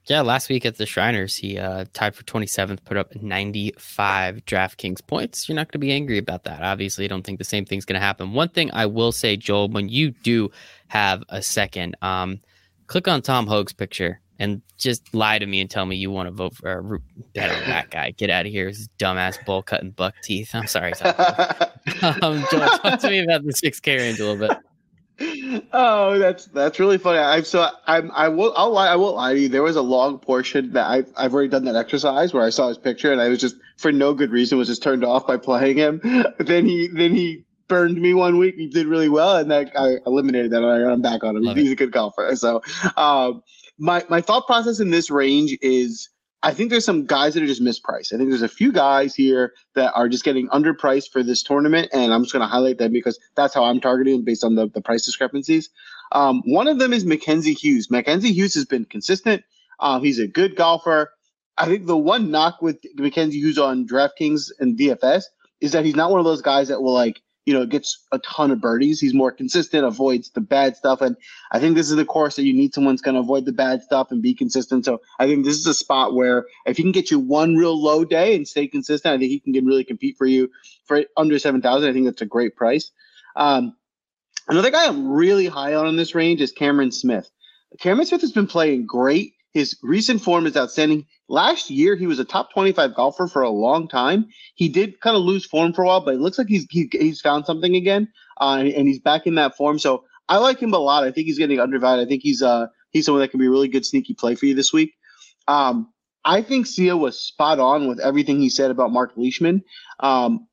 Yeah, 0.08 0.22
last 0.22 0.48
week 0.48 0.64
at 0.64 0.78
the 0.78 0.86
Shriners, 0.86 1.36
he 1.36 1.58
uh, 1.58 1.84
tied 1.92 2.14
for 2.14 2.24
27th, 2.24 2.82
put 2.86 2.96
up 2.96 3.14
95 3.14 4.36
DraftKings 4.46 5.06
points. 5.06 5.46
You're 5.46 5.56
not 5.56 5.66
going 5.66 5.72
to 5.72 5.78
be 5.78 5.92
angry 5.92 6.16
about 6.16 6.44
that. 6.44 6.62
Obviously, 6.62 7.04
I 7.04 7.08
don't 7.08 7.24
think 7.24 7.36
the 7.36 7.44
same 7.44 7.66
thing's 7.66 7.84
going 7.84 8.00
to 8.00 8.04
happen. 8.04 8.32
One 8.32 8.48
thing 8.48 8.70
I 8.72 8.86
will 8.86 9.12
say, 9.12 9.36
Joel, 9.36 9.68
when 9.68 9.90
you 9.90 10.12
do 10.12 10.50
have 10.86 11.22
a 11.28 11.42
second, 11.42 11.94
um, 12.00 12.40
click 12.86 13.06
on 13.06 13.20
Tom 13.20 13.46
Hoge's 13.46 13.74
picture 13.74 14.18
and 14.38 14.62
just 14.78 15.12
lie 15.12 15.38
to 15.38 15.44
me 15.44 15.60
and 15.60 15.68
tell 15.68 15.84
me 15.84 15.96
you 15.96 16.10
want 16.10 16.26
to 16.26 16.30
vote 16.30 16.54
for 16.54 16.94
uh, 16.94 16.98
bet 17.34 17.50
on 17.50 17.68
that 17.68 17.90
guy. 17.90 18.12
Get 18.12 18.30
out 18.30 18.46
of 18.46 18.52
here, 18.52 18.68
his 18.68 18.88
dumbass 18.98 19.44
bull 19.44 19.62
cutting 19.62 19.90
buck 19.90 20.14
teeth. 20.22 20.54
I'm 20.54 20.68
sorry. 20.68 20.94
um, 22.22 22.46
Joel, 22.50 22.66
talk 22.78 22.98
to 23.00 23.10
me 23.10 23.18
about 23.18 23.44
the 23.44 23.52
6K 23.52 23.98
range 23.98 24.20
a 24.20 24.24
little 24.24 24.48
bit 24.48 24.56
oh, 25.72 26.18
that's 26.18 26.46
that's 26.46 26.78
really 26.78 26.98
funny. 26.98 27.18
I've 27.18 27.46
so 27.46 27.68
I'm 27.86 28.10
I 28.12 28.28
will 28.28 28.52
I'll 28.56 28.70
lie 28.70 28.88
I 28.88 28.96
won't 28.96 29.16
lie 29.16 29.34
to 29.34 29.40
you. 29.40 29.48
There 29.48 29.62
was 29.62 29.76
a 29.76 29.82
long 29.82 30.18
portion 30.18 30.72
that 30.72 30.86
I've 30.86 31.12
I've 31.16 31.34
already 31.34 31.48
done 31.48 31.64
that 31.64 31.76
exercise 31.76 32.32
where 32.32 32.44
I 32.44 32.50
saw 32.50 32.68
his 32.68 32.78
picture 32.78 33.12
and 33.12 33.20
I 33.20 33.28
was 33.28 33.40
just 33.40 33.56
for 33.76 33.90
no 33.90 34.14
good 34.14 34.30
reason 34.30 34.58
was 34.58 34.68
just 34.68 34.82
turned 34.82 35.04
off 35.04 35.26
by 35.26 35.36
playing 35.36 35.76
him. 35.76 36.00
then 36.38 36.66
he 36.66 36.88
then 36.88 37.14
he 37.14 37.44
burned 37.68 38.00
me 38.00 38.14
one 38.14 38.38
week. 38.38 38.56
He 38.56 38.66
did 38.66 38.86
really 38.86 39.08
well, 39.08 39.36
and 39.36 39.50
that 39.50 39.70
I 39.76 39.96
eliminated 40.06 40.50
that. 40.52 40.62
And 40.62 40.90
I'm 40.90 41.02
back 41.02 41.22
on 41.22 41.36
him. 41.36 41.42
Love 41.42 41.56
He's 41.56 41.70
it. 41.70 41.72
a 41.72 41.76
good 41.76 41.92
golfer. 41.92 42.34
So, 42.34 42.62
um, 42.96 43.42
my 43.78 44.04
my 44.08 44.20
thought 44.20 44.46
process 44.46 44.80
in 44.80 44.90
this 44.90 45.10
range 45.10 45.56
is 45.62 46.08
I 46.42 46.54
think 46.54 46.70
there's 46.70 46.84
some 46.84 47.04
guys 47.04 47.34
that 47.34 47.42
are 47.42 47.46
just 47.46 47.62
mispriced. 47.62 48.12
I 48.12 48.16
think 48.16 48.28
there's 48.28 48.42
a 48.42 48.48
few 48.48 48.70
guys 48.70 49.14
here 49.14 49.54
that 49.74 49.92
are 49.94 50.08
just 50.08 50.24
getting 50.24 50.48
underpriced 50.48 51.10
for 51.10 51.22
this 51.22 51.42
tournament, 51.42 51.88
and 51.92 52.14
I'm 52.14 52.22
just 52.22 52.32
going 52.32 52.42
to 52.42 52.48
highlight 52.48 52.78
them 52.78 52.92
because 52.92 53.18
that's 53.34 53.54
how 53.54 53.64
I'm 53.64 53.80
targeting 53.80 54.24
based 54.24 54.44
on 54.44 54.54
the, 54.54 54.68
the 54.68 54.80
price 54.80 55.04
discrepancies. 55.04 55.68
Um, 56.12 56.42
one 56.46 56.68
of 56.68 56.78
them 56.78 56.92
is 56.92 57.04
Mackenzie 57.04 57.54
Hughes. 57.54 57.90
Mackenzie 57.90 58.32
Hughes 58.32 58.54
has 58.54 58.64
been 58.64 58.84
consistent. 58.84 59.42
Uh, 59.80 59.98
he's 59.98 60.20
a 60.20 60.28
good 60.28 60.54
golfer. 60.54 61.12
I 61.56 61.66
think 61.66 61.86
the 61.86 61.96
one 61.96 62.30
knock 62.30 62.62
with 62.62 62.78
Mackenzie 62.94 63.40
Hughes 63.40 63.58
on 63.58 63.86
DraftKings 63.86 64.52
and 64.60 64.78
DFS 64.78 65.24
is 65.60 65.72
that 65.72 65.84
he's 65.84 65.96
not 65.96 66.10
one 66.10 66.20
of 66.20 66.24
those 66.24 66.42
guys 66.42 66.68
that 66.68 66.80
will 66.80 66.94
like 66.94 67.20
you 67.48 67.54
know, 67.54 67.64
gets 67.64 68.06
a 68.12 68.18
ton 68.18 68.50
of 68.50 68.60
birdies. 68.60 69.00
He's 69.00 69.14
more 69.14 69.32
consistent, 69.32 69.82
avoids 69.82 70.28
the 70.28 70.42
bad 70.42 70.76
stuff. 70.76 71.00
And 71.00 71.16
I 71.50 71.58
think 71.58 71.76
this 71.76 71.88
is 71.88 71.96
the 71.96 72.04
course 72.04 72.36
that 72.36 72.44
you 72.44 72.52
need 72.52 72.74
someone's 72.74 73.00
going 73.00 73.14
to 73.14 73.22
avoid 73.22 73.46
the 73.46 73.52
bad 73.52 73.82
stuff 73.82 74.10
and 74.10 74.20
be 74.20 74.34
consistent. 74.34 74.84
So 74.84 75.00
I 75.18 75.26
think 75.26 75.46
this 75.46 75.56
is 75.56 75.66
a 75.66 75.72
spot 75.72 76.14
where 76.14 76.44
if 76.66 76.76
he 76.76 76.82
can 76.82 76.92
get 76.92 77.10
you 77.10 77.18
one 77.18 77.56
real 77.56 77.82
low 77.82 78.04
day 78.04 78.36
and 78.36 78.46
stay 78.46 78.66
consistent, 78.66 79.14
I 79.14 79.16
think 79.16 79.30
he 79.30 79.40
can 79.40 79.64
really 79.64 79.82
compete 79.82 80.18
for 80.18 80.26
you 80.26 80.50
for 80.84 81.04
under 81.16 81.38
7,000. 81.38 81.88
I 81.88 81.92
think 81.94 82.04
that's 82.04 82.20
a 82.20 82.26
great 82.26 82.54
price. 82.54 82.90
Um, 83.34 83.74
another 84.46 84.70
guy 84.70 84.86
I'm 84.86 85.10
really 85.10 85.46
high 85.46 85.72
on 85.72 85.86
in 85.86 85.96
this 85.96 86.14
range 86.14 86.42
is 86.42 86.52
Cameron 86.52 86.92
Smith. 86.92 87.30
Cameron 87.80 88.06
Smith 88.06 88.20
has 88.20 88.32
been 88.32 88.46
playing 88.46 88.84
great. 88.84 89.32
His 89.58 89.76
recent 89.82 90.22
form 90.22 90.46
is 90.46 90.56
outstanding. 90.56 91.04
Last 91.28 91.68
year, 91.68 91.96
he 91.96 92.06
was 92.06 92.20
a 92.20 92.24
top 92.24 92.52
25 92.52 92.94
golfer 92.94 93.26
for 93.26 93.42
a 93.42 93.50
long 93.50 93.88
time. 93.88 94.26
He 94.54 94.68
did 94.68 95.00
kind 95.00 95.16
of 95.16 95.22
lose 95.22 95.44
form 95.44 95.72
for 95.72 95.82
a 95.82 95.86
while, 95.88 96.00
but 96.00 96.14
it 96.14 96.20
looks 96.20 96.38
like 96.38 96.46
he's 96.46 96.64
he, 96.70 96.88
he's 96.92 97.20
found 97.20 97.44
something 97.44 97.74
again, 97.74 98.08
uh, 98.40 98.62
and, 98.64 98.86
he's 98.86 99.00
back 99.00 99.26
in 99.26 99.34
that 99.34 99.56
form. 99.56 99.80
So 99.80 100.04
I 100.28 100.36
like 100.36 100.60
him 100.60 100.72
a 100.72 100.78
lot. 100.78 101.02
I 101.02 101.10
think 101.10 101.26
he's 101.26 101.38
getting 101.38 101.58
undervalued. 101.58 102.06
I 102.06 102.08
think 102.08 102.22
he's 102.22 102.40
uh 102.40 102.68
he's 102.90 103.06
someone 103.06 103.20
that 103.20 103.32
can 103.32 103.40
be 103.40 103.46
a 103.46 103.50
really 103.50 103.66
good 103.66 103.84
sneaky 103.84 104.14
play 104.14 104.36
for 104.36 104.46
you 104.46 104.54
this 104.54 104.72
week. 104.72 104.94
Um, 105.48 105.92
I 106.24 106.40
think 106.40 106.66
Sia 106.66 106.96
was 106.96 107.18
spot 107.18 107.58
on 107.58 107.88
with 107.88 107.98
everything 107.98 108.40
he 108.40 108.50
said 108.50 108.70
about 108.70 108.92
Mark 108.92 109.12
Leishman. 109.16 109.64
Um, 110.00 110.46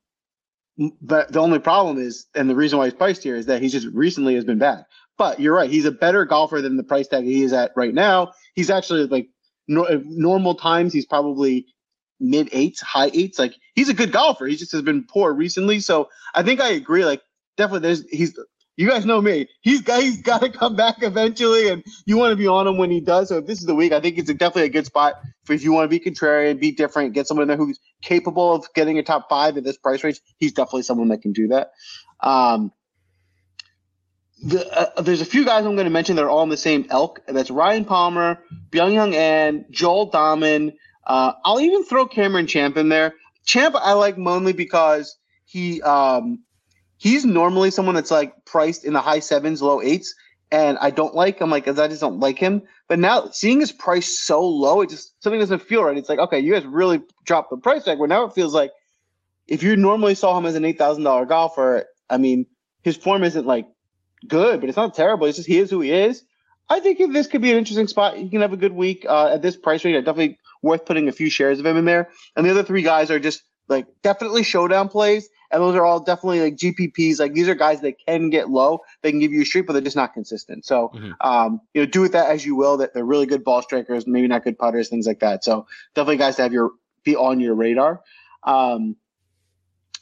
but 1.00 1.32
the 1.32 1.40
only 1.40 1.58
problem 1.58 1.98
is, 1.98 2.26
and 2.34 2.50
the 2.50 2.56
reason 2.56 2.78
why 2.78 2.86
he's 2.86 2.94
priced 2.94 3.22
here 3.22 3.36
is 3.36 3.46
that 3.46 3.62
he 3.62 3.68
just 3.68 3.86
recently 3.88 4.34
has 4.34 4.44
been 4.44 4.58
bad. 4.58 4.84
But 5.18 5.40
you're 5.40 5.54
right; 5.54 5.70
he's 5.70 5.86
a 5.86 5.92
better 5.92 6.24
golfer 6.24 6.60
than 6.60 6.76
the 6.76 6.84
price 6.84 7.08
tag 7.08 7.24
he 7.24 7.42
is 7.42 7.52
at 7.52 7.72
right 7.76 7.94
now 7.94 8.32
he's 8.56 8.70
actually 8.70 9.06
like 9.06 9.28
no, 9.68 9.84
uh, 9.84 10.00
normal 10.04 10.56
times 10.56 10.92
he's 10.92 11.06
probably 11.06 11.66
mid 12.18 12.48
eights, 12.52 12.80
high 12.80 13.10
eights. 13.14 13.38
Like 13.38 13.54
he's 13.74 13.88
a 13.88 13.94
good 13.94 14.10
golfer. 14.10 14.46
He 14.46 14.56
just 14.56 14.72
has 14.72 14.82
been 14.82 15.04
poor 15.04 15.32
recently. 15.32 15.78
So 15.78 16.08
I 16.34 16.42
think 16.42 16.60
I 16.60 16.70
agree. 16.70 17.04
Like 17.04 17.22
definitely, 17.56 17.80
there's 17.80 18.08
he's. 18.10 18.36
You 18.76 18.88
guys 18.88 19.06
know 19.06 19.22
me. 19.22 19.48
He's 19.62 19.80
got 19.80 20.02
he's 20.02 20.20
got 20.20 20.42
to 20.42 20.50
come 20.50 20.76
back 20.76 21.02
eventually, 21.02 21.68
and 21.68 21.82
you 22.04 22.18
want 22.18 22.32
to 22.32 22.36
be 22.36 22.46
on 22.46 22.66
him 22.66 22.76
when 22.76 22.90
he 22.90 23.00
does. 23.00 23.28
So 23.28 23.38
if 23.38 23.46
this 23.46 23.60
is 23.60 23.66
the 23.66 23.74
week, 23.74 23.92
I 23.92 24.00
think 24.00 24.18
it's 24.18 24.30
definitely 24.30 24.64
a 24.64 24.68
good 24.68 24.84
spot 24.84 25.14
for 25.44 25.54
if 25.54 25.64
you 25.64 25.72
want 25.72 25.90
to 25.90 25.98
be 25.98 25.98
contrarian, 25.98 26.60
be 26.60 26.72
different, 26.72 27.14
get 27.14 27.26
someone 27.26 27.48
there 27.48 27.56
who's 27.56 27.80
capable 28.02 28.54
of 28.54 28.66
getting 28.74 28.98
a 28.98 29.02
top 29.02 29.28
five 29.30 29.56
at 29.56 29.64
this 29.64 29.78
price 29.78 30.04
range. 30.04 30.20
He's 30.38 30.52
definitely 30.52 30.82
someone 30.82 31.08
that 31.08 31.22
can 31.22 31.32
do 31.32 31.48
that. 31.48 31.72
Um, 32.20 32.70
the, 34.42 34.66
uh, 34.70 35.00
there's 35.00 35.22
a 35.22 35.26
few 35.26 35.46
guys 35.46 35.64
I'm 35.64 35.74
going 35.74 35.86
to 35.86 35.90
mention 35.90 36.16
that 36.16 36.24
are 36.24 36.30
all 36.30 36.42
in 36.42 36.50
the 36.50 36.56
same 36.58 36.86
elk. 36.90 37.20
That's 37.26 37.50
Ryan 37.50 37.86
Palmer, 37.86 38.38
Byeong 38.70 38.96
Hun 38.96 39.14
An, 39.14 39.64
Joel 39.70 40.10
Dahmen. 40.10 40.74
Uh, 41.06 41.32
I'll 41.44 41.60
even 41.60 41.84
throw 41.84 42.06
Cameron 42.06 42.46
Champ 42.46 42.76
in 42.76 42.90
there. 42.90 43.14
Champ 43.46 43.74
I 43.74 43.92
like 43.92 44.18
mainly 44.18 44.52
because 44.52 45.16
he 45.46 45.80
um, 45.80 46.42
he's 46.98 47.24
normally 47.24 47.70
someone 47.70 47.94
that's 47.94 48.10
like 48.10 48.44
priced 48.44 48.84
in 48.84 48.92
the 48.92 49.00
high 49.00 49.20
sevens, 49.20 49.62
low 49.62 49.80
eights, 49.82 50.14
and 50.50 50.78
I 50.78 50.90
don't 50.90 51.14
like 51.14 51.40
him. 51.40 51.50
Like, 51.50 51.68
I 51.68 51.88
just 51.88 52.00
don't 52.00 52.20
like 52.20 52.38
him. 52.38 52.62
But 52.88 52.98
now 52.98 53.28
seeing 53.30 53.60
his 53.60 53.72
price 53.72 54.18
so 54.18 54.46
low, 54.46 54.80
it 54.80 54.90
just 54.90 55.22
something 55.22 55.40
doesn't 55.40 55.62
feel 55.62 55.82
right. 55.84 55.96
It's 55.96 56.08
like, 56.08 56.18
okay, 56.20 56.38
you 56.38 56.52
guys 56.52 56.64
really 56.64 57.02
dropped 57.24 57.50
the 57.50 57.56
price 57.56 57.84
tag. 57.84 57.98
Where 57.98 58.08
now 58.08 58.24
it 58.24 58.32
feels 58.32 58.54
like 58.54 58.70
if 59.48 59.62
you 59.62 59.76
normally 59.76 60.14
saw 60.14 60.36
him 60.38 60.46
as 60.46 60.54
an 60.54 60.64
eight 60.64 60.78
thousand 60.78 61.04
dollar 61.04 61.26
golfer, 61.26 61.86
I 62.08 62.18
mean, 62.18 62.46
his 62.82 62.96
form 62.96 63.24
isn't 63.24 63.46
like 63.46 63.66
good, 64.28 64.60
but 64.60 64.68
it's 64.68 64.76
not 64.76 64.94
terrible. 64.94 65.26
It's 65.26 65.36
just 65.36 65.48
he 65.48 65.58
is 65.58 65.70
who 65.70 65.80
he 65.80 65.92
is. 65.92 66.22
I 66.68 66.80
think 66.80 66.98
if 67.00 67.12
this 67.12 67.26
could 67.26 67.42
be 67.42 67.52
an 67.52 67.58
interesting 67.58 67.86
spot. 67.86 68.16
He 68.16 68.28
can 68.28 68.40
have 68.40 68.52
a 68.52 68.56
good 68.56 68.72
week 68.72 69.06
uh, 69.08 69.28
at 69.34 69.42
this 69.42 69.56
price 69.56 69.84
range. 69.84 70.04
Definitely 70.04 70.38
worth 70.62 70.84
putting 70.84 71.08
a 71.08 71.12
few 71.12 71.30
shares 71.30 71.60
of 71.60 71.66
him 71.66 71.76
in 71.76 71.84
there. 71.84 72.10
And 72.34 72.44
the 72.44 72.50
other 72.50 72.64
three 72.64 72.82
guys 72.82 73.10
are 73.10 73.20
just 73.20 73.42
like 73.68 73.86
definitely 74.02 74.42
showdown 74.42 74.88
plays, 74.88 75.28
and 75.50 75.62
those 75.62 75.74
are 75.74 75.84
all 75.84 76.00
definitely 76.00 76.40
like 76.40 76.56
GPPs. 76.56 77.18
Like 77.18 77.32
these 77.32 77.48
are 77.48 77.54
guys 77.54 77.80
that 77.82 77.94
can 78.06 78.30
get 78.30 78.50
low. 78.50 78.80
They 79.02 79.10
can 79.10 79.20
give 79.20 79.32
you 79.32 79.42
a 79.42 79.44
streak, 79.44 79.66
but 79.66 79.72
they're 79.72 79.82
just 79.82 79.96
not 79.96 80.14
consistent. 80.14 80.64
So 80.64 80.90
mm-hmm. 80.94 81.12
um, 81.20 81.60
you 81.74 81.82
know, 81.82 81.86
do 81.86 82.00
with 82.00 82.12
that 82.12 82.30
as 82.30 82.44
you 82.44 82.56
will. 82.56 82.76
That 82.78 82.94
they're 82.94 83.04
really 83.04 83.26
good 83.26 83.44
ball 83.44 83.62
strikers, 83.62 84.06
maybe 84.06 84.28
not 84.28 84.44
good 84.44 84.58
putters, 84.58 84.88
things 84.88 85.06
like 85.06 85.20
that. 85.20 85.44
So 85.44 85.66
definitely 85.94 86.18
guys 86.18 86.36
to 86.36 86.42
have 86.42 86.52
your 86.52 86.72
be 87.04 87.16
on 87.16 87.40
your 87.40 87.54
radar. 87.54 88.02
Um, 88.44 88.96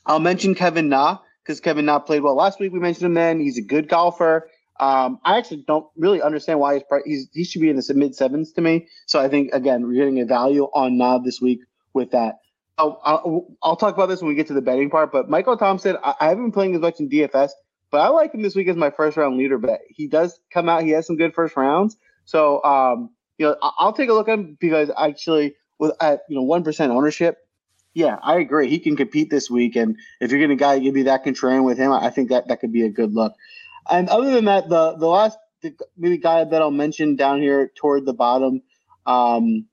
I'll 0.07 0.20
mention 0.20 0.55
Kevin 0.55 0.88
Na 0.88 1.18
because 1.42 1.61
Kevin 1.61 1.84
Na 1.84 1.99
played 1.99 2.22
well 2.22 2.34
last 2.34 2.61
week. 2.61 2.72
We 2.72 2.80
mentioned 2.80 3.07
him 3.07 3.14
then. 3.14 3.40
He's 3.40 3.59
a 3.59 3.62
good 3.62 3.88
golfer. 3.88 4.51
Um, 4.80 5.20
I 5.24 5.38
actually 5.38 5.64
don't 5.68 5.86
really 5.97 6.20
understand 6.20 6.59
why 6.59 6.74
he's, 6.74 6.84
he's 7.05 7.28
he 7.32 7.45
should 7.45 7.61
be 7.62 7.70
in 7.70 7.76
the 7.76 7.95
mid 7.95 8.14
sevens 8.14 8.53
to 8.53 8.61
me. 8.61 8.88
So 9.07 9.20
I 9.20 9.28
think 9.28 9.53
again 9.53 9.86
we're 9.86 9.95
getting 9.95 10.20
a 10.20 10.24
value 10.24 10.64
on 10.74 10.99
Na 10.99 11.18
this 11.18 11.40
week 11.40 11.61
with 11.92 12.11
that. 12.11 12.40
I'll, 12.79 13.57
I'll, 13.62 13.77
talk 13.77 13.95
about 13.95 14.09
this 14.09 14.20
when 14.20 14.29
we 14.29 14.35
get 14.35 14.49
to 14.49 14.53
the 14.53 14.61
betting 14.61 14.91
part. 14.91 15.12
But 15.12 15.31
Michael 15.31 15.57
Thompson, 15.57 15.97
I, 16.03 16.14
I, 16.20 16.29
haven't 16.29 16.45
been 16.45 16.53
playing 16.53 16.75
as 16.75 16.81
much 16.81 16.99
in 16.99 17.09
DFS, 17.09 17.51
but 17.91 18.01
I 18.01 18.09
like 18.09 18.35
him 18.35 18.43
this 18.43 18.57
week 18.57 18.66
as 18.66 18.77
my 18.77 18.91
first 18.91 19.16
round 19.16 19.37
leader 19.37 19.59
bet. 19.59 19.81
He 19.89 20.09
does 20.09 20.41
come 20.53 20.68
out. 20.68 20.83
He 20.83 20.91
has 20.91 21.07
some 21.07 21.16
good 21.16 21.35
first 21.35 21.57
rounds. 21.57 21.97
So 22.25 22.62
um, 22.64 23.11
you 23.39 23.47
know 23.47 23.57
I'll 23.62 23.93
take 23.93 24.09
a 24.09 24.12
look 24.12 24.29
at 24.29 24.39
him 24.39 24.57
because 24.61 24.91
actually 24.99 25.55
with 25.79 25.93
at 26.01 26.22
you 26.29 26.35
know 26.37 26.43
one 26.43 26.64
percent 26.64 26.91
ownership, 26.91 27.39
yeah, 27.95 28.18
I 28.22 28.39
agree. 28.39 28.68
He 28.68 28.81
can 28.81 28.97
compete 28.97 29.31
this 29.31 29.49
week, 29.49 29.77
and 29.77 29.97
if 30.20 30.31
you're 30.31 30.41
going 30.41 30.51
to 30.51 30.57
guy 30.57 30.79
give 30.81 30.95
me 30.95 31.05
that 31.05 31.25
contrarian 31.25 31.64
with 31.64 31.79
him, 31.79 31.93
I 31.93 32.11
think 32.11 32.31
that 32.31 32.49
that 32.49 32.61
could 32.61 32.72
be 32.72 32.83
a 32.83 32.91
good 32.91 33.14
look. 33.14 33.35
And 33.89 34.09
other 34.09 34.33
than 34.33 34.47
that, 34.47 34.68
the 34.68 34.97
the 34.97 35.07
last 35.07 35.39
the, 35.62 35.75
maybe 35.97 36.18
guy 36.18 36.43
that 36.43 36.61
I'll 36.61 36.70
mention 36.70 37.14
down 37.16 37.41
here 37.41 37.70
toward 37.77 38.05
the 38.05 38.12
bottom, 38.12 38.62
um, 39.07 39.66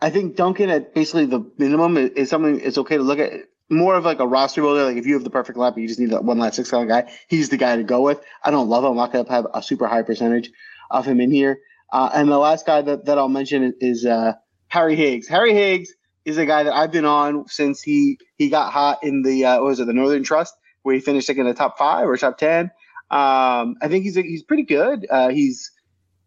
I 0.00 0.10
think 0.10 0.36
Duncan 0.36 0.70
at 0.70 0.94
basically 0.94 1.26
the 1.26 1.50
minimum 1.58 1.96
is, 1.96 2.28
something 2.30 2.60
it's 2.60 2.78
okay 2.78 2.96
to 2.96 3.02
look 3.02 3.18
at. 3.18 3.32
More 3.68 3.96
of 3.96 4.04
like 4.04 4.20
a 4.20 4.26
roster 4.26 4.60
builder. 4.60 4.84
Like 4.84 4.96
if 4.96 5.06
you 5.06 5.14
have 5.14 5.24
the 5.24 5.30
perfect 5.30 5.58
lap, 5.58 5.76
you 5.76 5.88
just 5.88 5.98
need 5.98 6.10
that 6.10 6.22
one 6.22 6.38
last 6.38 6.54
six 6.54 6.70
guy. 6.70 7.12
He's 7.26 7.48
the 7.48 7.56
guy 7.56 7.74
to 7.74 7.82
go 7.82 8.00
with. 8.00 8.20
I 8.44 8.52
don't 8.52 8.68
love 8.68 8.84
him. 8.84 8.90
I'm 8.90 8.96
not 8.96 9.12
going 9.12 9.24
to 9.24 9.32
have 9.32 9.46
a 9.52 9.60
super 9.60 9.88
high 9.88 10.02
percentage 10.02 10.52
of 10.88 11.04
him 11.04 11.20
in 11.20 11.32
here. 11.32 11.58
Uh, 11.92 12.08
and 12.14 12.28
the 12.28 12.38
last 12.38 12.64
guy 12.64 12.80
that, 12.82 13.06
that 13.06 13.18
I'll 13.18 13.28
mention 13.28 13.74
is, 13.80 14.06
uh, 14.06 14.34
Harry 14.68 14.96
Higgs. 14.96 15.28
Harry 15.28 15.52
Higgs 15.52 15.92
is 16.24 16.38
a 16.38 16.46
guy 16.46 16.64
that 16.64 16.74
I've 16.74 16.90
been 16.90 17.04
on 17.04 17.48
since 17.48 17.80
he 17.80 18.18
he 18.36 18.48
got 18.48 18.72
hot 18.72 19.02
in 19.02 19.22
the 19.22 19.44
uh, 19.44 19.60
was 19.60 19.80
it 19.80 19.86
the 19.86 19.92
Northern 19.92 20.24
Trust 20.24 20.54
where 20.82 20.94
he 20.94 21.00
finished 21.00 21.28
like 21.28 21.38
in 21.38 21.46
the 21.46 21.54
top 21.54 21.78
five 21.78 22.08
or 22.08 22.16
top 22.16 22.38
ten. 22.38 22.70
Um, 23.10 23.76
I 23.80 23.88
think 23.88 24.04
he's 24.04 24.16
he's 24.16 24.42
pretty 24.42 24.64
good. 24.64 25.06
Uh, 25.08 25.28
he's 25.28 25.70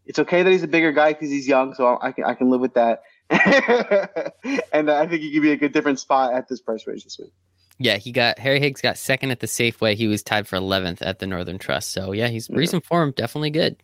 it's 0.06 0.18
okay 0.18 0.42
that 0.42 0.50
he's 0.50 0.62
a 0.62 0.68
bigger 0.68 0.92
guy 0.92 1.12
because 1.12 1.30
he's 1.30 1.46
young, 1.46 1.74
so 1.74 1.98
I 2.00 2.12
can 2.12 2.24
I 2.24 2.34
can 2.34 2.50
live 2.50 2.60
with 2.60 2.74
that. 2.74 3.02
and 4.72 4.90
I 4.90 5.06
think 5.06 5.22
he 5.22 5.32
could 5.32 5.42
be 5.42 5.52
a 5.52 5.56
good 5.56 5.72
different 5.72 6.00
spot 6.00 6.34
at 6.34 6.48
this 6.48 6.60
price 6.60 6.86
range 6.86 7.04
this 7.04 7.18
week. 7.18 7.32
Yeah, 7.78 7.96
he 7.96 8.12
got 8.12 8.38
Harry 8.38 8.60
Higgs 8.60 8.80
got 8.80 8.98
second 8.98 9.30
at 9.30 9.40
the 9.40 9.46
Safeway. 9.46 9.94
He 9.94 10.06
was 10.06 10.22
tied 10.22 10.46
for 10.46 10.56
11th 10.56 10.98
at 11.00 11.18
the 11.18 11.26
Northern 11.26 11.58
Trust. 11.58 11.92
So 11.92 12.12
yeah, 12.12 12.28
he's 12.28 12.48
yeah. 12.50 12.58
recent 12.58 12.84
form 12.84 13.12
definitely 13.16 13.50
good, 13.50 13.82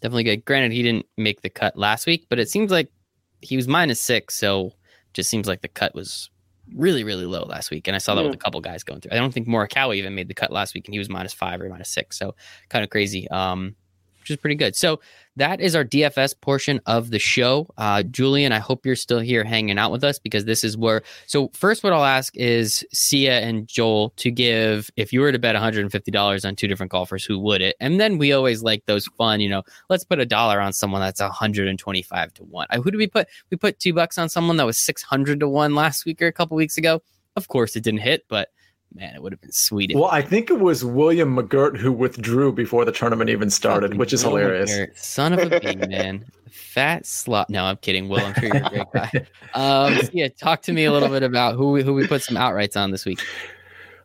definitely 0.00 0.24
good. 0.24 0.44
Granted, 0.44 0.72
he 0.72 0.82
didn't 0.82 1.06
make 1.16 1.42
the 1.42 1.50
cut 1.50 1.76
last 1.78 2.06
week, 2.06 2.26
but 2.28 2.38
it 2.38 2.48
seems 2.48 2.70
like 2.70 2.90
he 3.42 3.56
was 3.56 3.68
minus 3.68 4.00
six. 4.00 4.34
So 4.34 4.72
just 5.12 5.30
seems 5.30 5.46
like 5.46 5.60
the 5.60 5.68
cut 5.68 5.94
was 5.94 6.30
really, 6.74 7.04
really 7.04 7.26
low 7.26 7.44
last 7.44 7.70
week. 7.70 7.86
And 7.86 7.94
I 7.94 7.98
saw 7.98 8.14
that 8.14 8.22
yeah. 8.22 8.28
with 8.28 8.34
a 8.34 8.38
couple 8.38 8.60
guys 8.60 8.82
going 8.82 9.00
through. 9.00 9.12
I 9.12 9.16
don't 9.16 9.32
think 9.32 9.46
Morikawa 9.46 9.94
even 9.94 10.14
made 10.14 10.28
the 10.28 10.34
cut 10.34 10.50
last 10.50 10.74
week, 10.74 10.86
and 10.86 10.94
he 10.94 10.98
was 10.98 11.08
minus 11.08 11.32
five 11.32 11.60
or 11.60 11.68
minus 11.68 11.90
six. 11.90 12.18
So 12.18 12.34
kind 12.68 12.82
of 12.82 12.90
crazy. 12.90 13.28
Um, 13.30 13.76
which 14.26 14.32
is 14.32 14.40
pretty 14.40 14.56
good. 14.56 14.74
So 14.74 14.98
that 15.36 15.60
is 15.60 15.76
our 15.76 15.84
DFS 15.84 16.34
portion 16.40 16.80
of 16.86 17.10
the 17.10 17.20
show. 17.20 17.68
Uh, 17.78 18.02
Julian, 18.02 18.50
I 18.50 18.58
hope 18.58 18.84
you're 18.84 18.96
still 18.96 19.20
here 19.20 19.44
hanging 19.44 19.78
out 19.78 19.92
with 19.92 20.02
us 20.02 20.18
because 20.18 20.46
this 20.46 20.64
is 20.64 20.76
where. 20.76 21.02
So 21.26 21.50
first, 21.54 21.84
what 21.84 21.92
I'll 21.92 22.04
ask 22.04 22.36
is 22.36 22.84
Sia 22.92 23.38
and 23.38 23.68
Joel 23.68 24.10
to 24.16 24.32
give 24.32 24.90
if 24.96 25.12
you 25.12 25.20
were 25.20 25.30
to 25.30 25.38
bet 25.38 25.54
150 25.54 26.10
dollars 26.10 26.44
on 26.44 26.56
two 26.56 26.66
different 26.66 26.90
golfers, 26.90 27.24
who 27.24 27.38
would 27.38 27.62
it? 27.62 27.76
And 27.78 28.00
then 28.00 28.18
we 28.18 28.32
always 28.32 28.64
like 28.64 28.84
those 28.86 29.06
fun, 29.16 29.38
you 29.38 29.48
know, 29.48 29.62
let's 29.88 30.02
put 30.02 30.18
a 30.18 30.26
dollar 30.26 30.60
on 30.60 30.72
someone 30.72 31.00
that's 31.00 31.20
125 31.20 32.34
to 32.34 32.42
one. 32.42 32.66
I 32.70 32.78
who 32.78 32.90
did 32.90 32.98
we 32.98 33.06
put? 33.06 33.28
We 33.50 33.56
put 33.56 33.78
two 33.78 33.92
bucks 33.92 34.18
on 34.18 34.28
someone 34.28 34.56
that 34.56 34.66
was 34.66 34.78
600 34.78 35.38
to 35.38 35.48
one 35.48 35.76
last 35.76 36.04
week 36.04 36.20
or 36.20 36.26
a 36.26 36.32
couple 36.32 36.56
weeks 36.56 36.78
ago. 36.78 37.00
Of 37.36 37.46
course, 37.46 37.76
it 37.76 37.84
didn't 37.84 38.00
hit, 38.00 38.24
but 38.28 38.48
man, 38.96 39.14
it 39.14 39.22
would 39.22 39.32
have 39.32 39.40
been 39.40 39.52
sweet. 39.52 39.92
Well, 39.94 40.10
I 40.10 40.22
think 40.22 40.50
it 40.50 40.60
was 40.60 40.84
William 40.84 41.36
McGirt 41.36 41.76
who 41.76 41.92
withdrew 41.92 42.52
before 42.52 42.84
the 42.84 42.92
tournament 42.92 43.30
even 43.30 43.50
started, 43.50 43.94
which 43.94 44.12
is 44.12 44.22
hilarious. 44.22 44.70
McGirt, 44.70 44.98
son 44.98 45.32
of 45.32 45.52
a 45.52 45.60
big 45.60 45.88
man, 45.88 46.24
fat 46.50 47.06
slot. 47.06 47.50
No, 47.50 47.64
I'm 47.64 47.76
kidding. 47.76 48.08
Will, 48.08 48.20
I'm 48.20 48.34
sure 48.34 48.44
you're 48.44 48.56
a 48.56 48.70
great 48.70 48.92
guy. 48.92 49.26
Um, 49.54 49.96
so 50.02 50.10
yeah, 50.12 50.28
talk 50.28 50.60
to 50.62 50.72
me 50.74 50.84
a 50.84 50.92
little 50.92 51.08
bit 51.08 51.22
about 51.22 51.56
who 51.56 51.70
we, 51.70 51.82
who 51.82 51.94
we 51.94 52.06
put 52.06 52.22
some 52.22 52.36
outrights 52.36 52.78
on 52.78 52.90
this 52.90 53.06
week. 53.06 53.22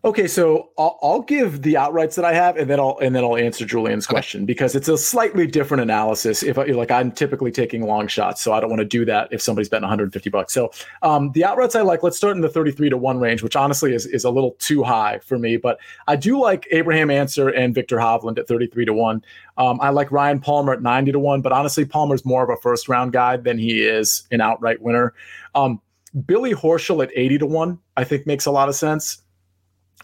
Okay, 0.03 0.27
so 0.27 0.71
I'll, 0.79 0.97
I'll, 1.03 1.21
give 1.21 1.61
the 1.61 1.75
outrights 1.75 2.15
that 2.15 2.25
I 2.25 2.33
have, 2.33 2.57
and 2.57 2.67
then 2.67 2.79
I'll 2.79 2.97
and 3.03 3.15
then 3.15 3.23
I'll 3.23 3.37
answer 3.37 3.65
Julian's 3.65 4.07
okay. 4.07 4.13
question 4.13 4.45
because 4.47 4.73
it's 4.73 4.87
a 4.87 4.97
slightly 4.97 5.45
different 5.45 5.81
analysis. 5.81 6.41
If 6.41 6.57
I, 6.57 6.65
like 6.65 6.89
I'm 6.89 7.11
typically 7.11 7.51
taking 7.51 7.85
long 7.85 8.07
shots, 8.07 8.41
so 8.41 8.51
I 8.51 8.59
don't 8.59 8.71
want 8.71 8.79
to 8.79 8.85
do 8.85 9.05
that 9.05 9.27
if 9.31 9.43
somebody's 9.43 9.69
betting 9.69 9.83
150 9.83 10.29
bucks. 10.31 10.53
So 10.53 10.71
um, 11.03 11.31
the 11.33 11.41
outrights 11.41 11.77
I 11.77 11.83
like. 11.83 12.01
Let's 12.01 12.17
start 12.17 12.35
in 12.35 12.41
the 12.41 12.49
33 12.49 12.89
to 12.89 12.97
one 12.97 13.19
range, 13.19 13.43
which 13.43 13.55
honestly 13.55 13.93
is 13.93 14.07
is 14.07 14.23
a 14.23 14.31
little 14.31 14.55
too 14.57 14.81
high 14.81 15.19
for 15.19 15.37
me, 15.37 15.55
but 15.55 15.77
I 16.07 16.15
do 16.15 16.41
like 16.41 16.67
Abraham 16.71 17.11
Ancer 17.11 17.49
and 17.49 17.75
Viktor 17.75 17.97
Hovland 17.97 18.39
at 18.39 18.47
33 18.47 18.85
to 18.85 18.93
one. 18.93 19.23
Um, 19.57 19.79
I 19.81 19.89
like 19.89 20.11
Ryan 20.11 20.39
Palmer 20.39 20.73
at 20.73 20.81
90 20.81 21.11
to 21.11 21.19
one, 21.19 21.41
but 21.43 21.51
honestly, 21.51 21.85
Palmer's 21.85 22.25
more 22.25 22.43
of 22.43 22.49
a 22.49 22.59
first 22.59 22.89
round 22.89 23.13
guy 23.13 23.37
than 23.37 23.59
he 23.59 23.83
is 23.83 24.27
an 24.31 24.41
outright 24.41 24.81
winner. 24.81 25.13
Um, 25.53 25.79
Billy 26.25 26.53
Horschel 26.53 27.03
at 27.03 27.11
80 27.15 27.37
to 27.37 27.45
one, 27.45 27.79
I 27.95 28.03
think 28.03 28.25
makes 28.25 28.47
a 28.47 28.51
lot 28.51 28.67
of 28.67 28.75
sense. 28.75 29.20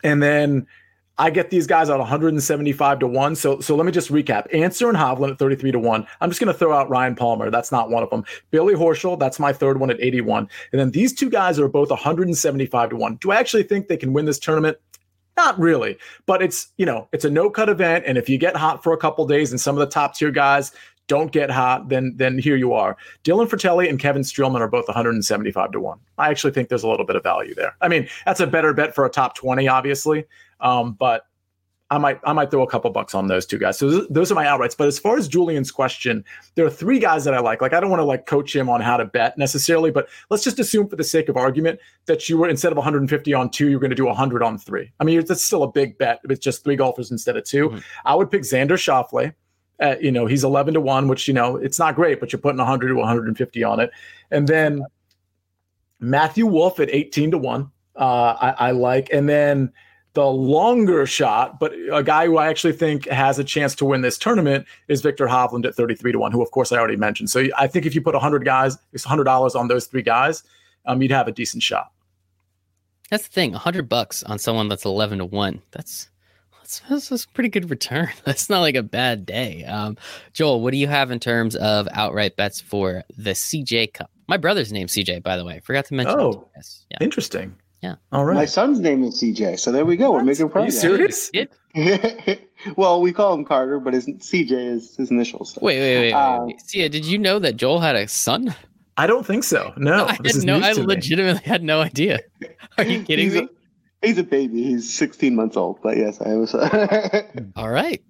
And 0.03 0.21
then 0.21 0.67
I 1.19 1.29
get 1.31 1.49
these 1.49 1.65
guys 1.65 1.89
at 1.89 1.97
175 1.97 2.99
to 2.99 3.07
1. 3.07 3.35
So 3.35 3.59
so 3.59 3.75
let 3.75 3.85
me 3.85 3.91
just 3.91 4.11
recap. 4.11 4.53
Ancer 4.53 4.87
and 4.87 4.97
Hovland 4.97 5.31
at 5.31 5.39
33 5.39 5.71
to 5.71 5.79
1. 5.79 6.07
I'm 6.21 6.29
just 6.29 6.39
going 6.39 6.51
to 6.51 6.57
throw 6.57 6.73
out 6.73 6.89
Ryan 6.89 7.15
Palmer. 7.15 7.49
That's 7.49 7.71
not 7.71 7.89
one 7.89 8.03
of 8.03 8.09
them. 8.09 8.23
Billy 8.51 8.75
Horschel, 8.75 9.17
that's 9.17 9.39
my 9.39 9.51
third 9.51 9.79
one 9.79 9.89
at 9.89 9.99
81. 9.99 10.47
And 10.71 10.79
then 10.79 10.91
these 10.91 11.13
two 11.13 11.29
guys 11.29 11.59
are 11.59 11.67
both 11.67 11.89
175 11.89 12.89
to 12.91 12.95
1. 12.95 13.15
Do 13.15 13.31
I 13.31 13.37
actually 13.37 13.63
think 13.63 13.87
they 13.87 13.97
can 13.97 14.13
win 14.13 14.25
this 14.25 14.39
tournament? 14.39 14.77
Not 15.35 15.59
really, 15.59 15.97
but 16.25 16.41
it's 16.41 16.69
you 16.77 16.85
know 16.85 17.07
it's 17.11 17.23
a 17.23 17.29
no 17.29 17.49
cut 17.51 17.69
event, 17.69 18.05
and 18.07 18.17
if 18.17 18.27
you 18.27 18.39
get 18.39 18.55
hot 18.55 18.81
for 18.81 18.93
a 18.93 18.97
couple 18.97 19.23
days, 19.27 19.51
and 19.51 19.61
some 19.61 19.75
of 19.75 19.79
the 19.79 19.85
top 19.85 20.15
tier 20.15 20.31
guys 20.31 20.71
don't 21.07 21.31
get 21.31 21.49
hot, 21.49 21.89
then 21.89 22.13
then 22.15 22.37
here 22.37 22.55
you 22.55 22.73
are. 22.73 22.97
Dylan 23.23 23.47
Frittelli 23.47 23.89
and 23.89 23.99
Kevin 23.99 24.21
Streelman 24.21 24.59
are 24.59 24.67
both 24.67 24.87
175 24.87 25.71
to 25.71 25.79
one. 25.79 25.99
I 26.17 26.29
actually 26.29 26.53
think 26.53 26.69
there's 26.69 26.83
a 26.83 26.89
little 26.89 27.05
bit 27.05 27.15
of 27.15 27.23
value 27.23 27.55
there. 27.55 27.75
I 27.81 27.87
mean, 27.87 28.07
that's 28.25 28.39
a 28.39 28.47
better 28.47 28.73
bet 28.73 28.93
for 28.93 29.05
a 29.05 29.09
top 29.09 29.35
20, 29.35 29.67
obviously, 29.67 30.25
um, 30.59 30.93
but 30.93 31.23
I 31.89 31.97
might 31.97 32.19
I 32.25 32.33
might 32.33 32.51
throw 32.51 32.63
a 32.63 32.69
couple 32.69 32.91
bucks 32.91 33.15
on 33.15 33.27
those 33.27 33.45
two 33.45 33.57
guys. 33.57 33.77
So 33.79 34.01
those 34.09 34.31
are 34.31 34.35
my 34.35 34.45
outrights. 34.45 34.75
But 34.75 34.87
as 34.87 34.99
far 34.99 35.17
as 35.17 35.27
Julian's 35.27 35.71
question, 35.71 36.25
there 36.55 36.65
are 36.65 36.69
three 36.69 36.99
guys 36.99 37.23
that 37.23 37.33
I 37.33 37.39
like. 37.39 37.61
Like 37.61 37.73
I 37.73 37.79
don't 37.79 37.89
want 37.89 38.01
to 38.01 38.05
like 38.05 38.25
coach 38.25 38.53
him 38.53 38.69
on 38.69 38.81
how 38.81 38.97
to 38.97 39.05
bet 39.05 39.37
necessarily, 39.37 39.89
but 39.89 40.09
let's 40.29 40.43
just 40.43 40.59
assume 40.59 40.89
for 40.89 40.97
the 40.97 41.03
sake 41.03 41.29
of 41.29 41.37
argument 41.37 41.79
that 42.05 42.27
you 42.27 42.37
were 42.37 42.49
instead 42.49 42.73
of 42.73 42.77
150 42.77 43.33
on 43.33 43.49
two, 43.49 43.69
you're 43.69 43.79
going 43.79 43.89
to 43.89 43.95
do 43.95 44.05
100 44.05 44.43
on 44.43 44.57
three. 44.57 44.91
I 44.99 45.05
mean, 45.05 45.23
that's 45.25 45.43
still 45.43 45.63
a 45.63 45.71
big 45.71 45.97
bet. 45.97 46.19
It's 46.25 46.43
just 46.43 46.63
three 46.63 46.75
golfers 46.75 47.11
instead 47.11 47.37
of 47.37 47.45
2 47.45 47.69
mm-hmm. 47.69 47.79
I 48.05 48.15
would 48.15 48.29
pick 48.29 48.41
Xander 48.41 48.71
Schauffele 48.71 49.33
at, 49.79 50.01
you 50.03 50.11
know, 50.11 50.25
he's 50.25 50.43
11 50.43 50.73
to 50.73 50.81
1, 50.81 51.07
which, 51.07 51.27
you 51.27 51.33
know, 51.33 51.55
it's 51.57 51.79
not 51.79 51.95
great, 51.95 52.19
but 52.19 52.31
you're 52.31 52.41
putting 52.41 52.57
100 52.57 52.87
to 52.89 52.95
150 52.95 53.63
on 53.63 53.79
it. 53.79 53.91
And 54.31 54.47
then 54.47 54.83
Matthew 55.99 56.45
Wolff 56.45 56.79
at 56.79 56.89
18 56.89 57.31
to 57.31 57.37
1, 57.37 57.71
uh, 57.95 57.99
I, 57.99 58.49
I 58.67 58.71
like. 58.71 59.09
And 59.11 59.27
then 59.29 59.71
the 60.13 60.25
longer 60.25 61.05
shot, 61.05 61.59
but 61.59 61.73
a 61.91 62.01
guy 62.01 62.25
who 62.25 62.37
I 62.37 62.47
actually 62.47 62.73
think 62.73 63.07
has 63.07 63.37
a 63.37 63.43
chance 63.43 63.75
to 63.75 63.85
win 63.85 64.01
this 64.01 64.17
tournament 64.17 64.65
is 64.87 65.01
Viktor 65.01 65.27
Hovland 65.27 65.65
at 65.65 65.75
33 65.75 66.13
to 66.13 66.19
1, 66.19 66.31
who, 66.31 66.41
of 66.41 66.49
course, 66.49 66.71
I 66.71 66.77
already 66.77 66.95
mentioned. 66.95 67.29
So 67.29 67.45
I 67.55 67.67
think 67.67 67.85
if 67.85 67.93
you 67.93 68.01
put 68.01 68.15
100 68.15 68.43
guys, 68.43 68.77
it's 68.93 69.05
$100 69.05 69.55
on 69.55 69.67
those 69.67 69.85
three 69.85 70.01
guys, 70.01 70.43
um, 70.87 71.01
you'd 71.03 71.11
have 71.11 71.27
a 71.27 71.31
decent 71.31 71.61
shot. 71.61 71.91
That's 73.11 73.27
the 73.27 73.33
thing 73.33 73.51
100 73.51 73.87
bucks 73.87 74.23
on 74.23 74.39
someone 74.39 74.67
that's 74.69 74.85
11 74.85 75.19
to 75.19 75.25
1. 75.25 75.61
That's 75.71 76.09
that's, 76.67 77.09
that's, 77.09 77.23
a 77.23 77.29
pretty 77.29 77.49
good 77.49 77.69
return. 77.69 78.09
That's 78.25 78.49
not 78.49 78.59
like 78.59 78.75
a 78.75 78.83
bad 78.83 79.25
day. 79.25 79.63
Um, 79.63 79.97
Joel, 80.33 80.61
what 80.61 80.71
do 80.71 80.77
you 80.77 80.87
have 80.87 81.11
in 81.11 81.19
terms 81.19 81.55
of 81.55 81.87
outright 81.93 82.35
bets 82.35 82.59
for 82.59 83.03
the 83.17 83.31
CJ 83.31 83.93
Cup? 83.93 84.11
My 84.27 84.37
brother's 84.37 84.73
name 84.73 84.87
CJ, 84.87 85.23
by 85.23 85.37
the 85.37 85.45
way. 85.45 85.61
Forgot 85.61 85.85
to 85.85 85.93
mention. 85.93 86.19
Oh, 86.19 86.49
yeah. 86.91 86.97
interesting. 86.99 87.55
Yeah. 87.81 87.95
All 88.11 88.25
right. 88.25 88.35
My 88.35 88.45
son's 88.45 88.79
name 88.79 89.03
is 89.03 89.21
CJ, 89.21 89.59
so 89.59 89.71
there 89.71 89.85
we 89.85 89.95
go. 89.95 90.11
We're 90.11 90.23
making 90.23 90.49
progress. 90.49 90.83
Are 90.83 90.89
you 90.89 91.11
serious? 91.11 91.31
well, 92.75 93.01
we 93.01 93.13
call 93.13 93.33
him 93.33 93.45
Carter, 93.45 93.79
but 93.79 93.93
his 93.93 94.07
CJ 94.07 94.51
is 94.51 94.95
his 94.97 95.11
initials. 95.11 95.53
So. 95.53 95.59
Wait, 95.61 95.79
wait, 95.79 95.99
wait. 95.99 96.13
Um, 96.13 96.47
wait. 96.47 96.61
Sia, 96.61 96.89
did 96.89 97.05
you 97.05 97.17
know 97.17 97.39
that 97.39 97.55
Joel 97.55 97.79
had 97.79 97.95
a 97.95 98.07
son? 98.07 98.53
I 98.97 99.05
don't 99.05 99.25
think 99.25 99.43
so. 99.43 99.73
No, 99.77 100.05
I, 100.05 100.17
no, 100.43 100.59
I 100.59 100.73
legitimately 100.73 101.39
me. 101.39 101.45
had 101.45 101.63
no 101.63 101.81
idea. 101.81 102.19
Are 102.79 102.83
you 102.83 103.03
kidding 103.03 103.31
me? 103.31 103.47
He's 104.01 104.17
a 104.17 104.23
baby. 104.23 104.63
He's 104.63 104.93
16 104.93 105.35
months 105.35 105.57
old. 105.57 105.79
But 105.81 105.97
yes, 105.97 106.21
I 106.21 106.35
was. 106.35 106.53
All 107.55 107.69
right. 107.69 108.01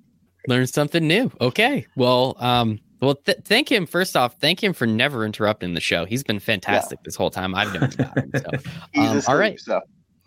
Learn 0.48 0.68
something 0.68 1.08
new. 1.08 1.32
Okay. 1.42 1.86
Well, 1.96 2.36
um, 2.40 2.80
well, 3.02 3.16
th- 3.16 3.40
thank 3.44 3.72
him 3.72 3.86
first 3.86 4.16
off. 4.16 4.40
Thank 4.40 4.64
him 4.64 4.74
for 4.74 4.88
never 4.88 5.26
interrupting 5.26 5.74
the 5.74 5.82
show. 5.82 6.06
He's 6.06 6.24
been 6.24 6.40
fantastic 6.40 7.00
yeah. 7.00 7.04
this 7.06 7.16
whole 7.16 7.30
time 7.30 7.54
I've 7.54 7.74
known 7.74 7.92
about 7.94 8.18
him. 8.18 8.32
So, 8.36 8.72
um, 9.02 9.22
all 9.28 9.38
right, 9.38 9.60
so. 9.60 9.82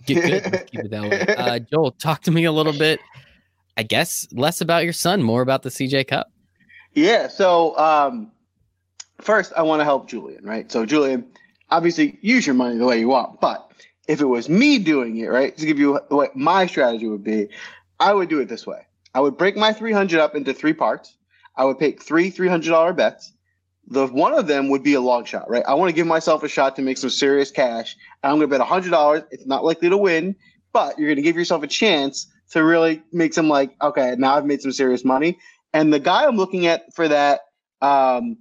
Get 0.06 0.22
good. 0.22 0.66
keep 0.70 0.80
it 0.80 0.90
that 0.90 1.02
way. 1.02 1.34
Uh, 1.34 1.58
Joel, 1.58 1.92
talk 1.92 2.22
to 2.22 2.30
me 2.30 2.44
a 2.44 2.52
little 2.52 2.72
bit. 2.72 3.00
I 3.76 3.82
guess 3.82 4.26
less 4.32 4.61
about 4.61 4.84
your 4.84 4.92
son, 4.92 5.22
more 5.22 5.42
about 5.42 5.62
the 5.62 5.68
CJ 5.68 6.08
Cup. 6.08 6.30
Yeah. 6.94 7.28
So, 7.28 7.76
um, 7.78 8.32
first, 9.20 9.52
I 9.56 9.62
want 9.62 9.80
to 9.80 9.84
help 9.84 10.08
Julian. 10.08 10.44
Right. 10.44 10.70
So, 10.70 10.86
Julian, 10.86 11.26
obviously, 11.70 12.18
use 12.22 12.46
your 12.46 12.54
money 12.54 12.78
the 12.78 12.86
way 12.86 12.98
you 12.98 13.08
want, 13.08 13.40
but 13.40 13.69
if 14.11 14.20
it 14.20 14.26
was 14.26 14.48
me 14.48 14.80
doing 14.80 15.18
it, 15.18 15.28
right, 15.28 15.56
to 15.56 15.64
give 15.64 15.78
you 15.78 16.00
what 16.08 16.34
my 16.34 16.66
strategy 16.66 17.06
would 17.06 17.22
be, 17.22 17.48
I 18.00 18.12
would 18.12 18.28
do 18.28 18.40
it 18.40 18.48
this 18.48 18.66
way. 18.66 18.84
I 19.14 19.20
would 19.20 19.38
break 19.38 19.56
my 19.56 19.72
300 19.72 20.18
up 20.18 20.34
into 20.34 20.52
three 20.52 20.72
parts. 20.72 21.16
I 21.56 21.64
would 21.64 21.78
pick 21.78 22.02
three 22.02 22.28
$300 22.28 22.96
bets. 22.96 23.32
The 23.86 24.08
one 24.08 24.34
of 24.34 24.48
them 24.48 24.68
would 24.70 24.82
be 24.82 24.94
a 24.94 25.00
long 25.00 25.24
shot, 25.24 25.48
right? 25.48 25.62
I 25.64 25.74
want 25.74 25.90
to 25.90 25.94
give 25.94 26.08
myself 26.08 26.42
a 26.42 26.48
shot 26.48 26.74
to 26.76 26.82
make 26.82 26.98
some 26.98 27.08
serious 27.08 27.52
cash. 27.52 27.96
I'm 28.24 28.38
going 28.38 28.50
to 28.50 28.58
bet 28.58 28.61
$100. 28.61 29.26
It's 29.30 29.46
not 29.46 29.64
likely 29.64 29.88
to 29.88 29.96
win, 29.96 30.34
but 30.72 30.98
you're 30.98 31.06
going 31.06 31.16
to 31.16 31.22
give 31.22 31.36
yourself 31.36 31.62
a 31.62 31.68
chance 31.68 32.26
to 32.50 32.64
really 32.64 33.02
make 33.12 33.32
some 33.32 33.48
like, 33.48 33.76
okay, 33.80 34.16
now 34.18 34.36
I've 34.36 34.44
made 34.44 34.61
some 34.61 34.72
serious 34.72 35.04
money. 35.04 35.38
And 35.72 35.92
the 35.92 36.00
guy 36.00 36.24
I'm 36.24 36.36
looking 36.36 36.66
at 36.66 36.92
for 36.96 37.06
that, 37.06 37.42
um, 37.80 38.38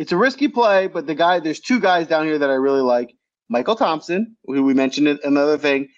it's 0.00 0.10
a 0.10 0.16
risky 0.16 0.48
play, 0.48 0.88
but 0.88 1.06
the 1.06 1.14
guy, 1.14 1.38
there's 1.38 1.60
two 1.60 1.78
guys 1.78 2.08
down 2.08 2.26
here 2.26 2.38
that 2.38 2.50
I 2.50 2.54
really 2.54 2.82
like. 2.82 3.14
Michael 3.48 3.76
Thompson, 3.76 4.36
who 4.44 4.62
we 4.62 4.74
mentioned 4.74 5.08
another 5.24 5.58
thing. 5.58 5.88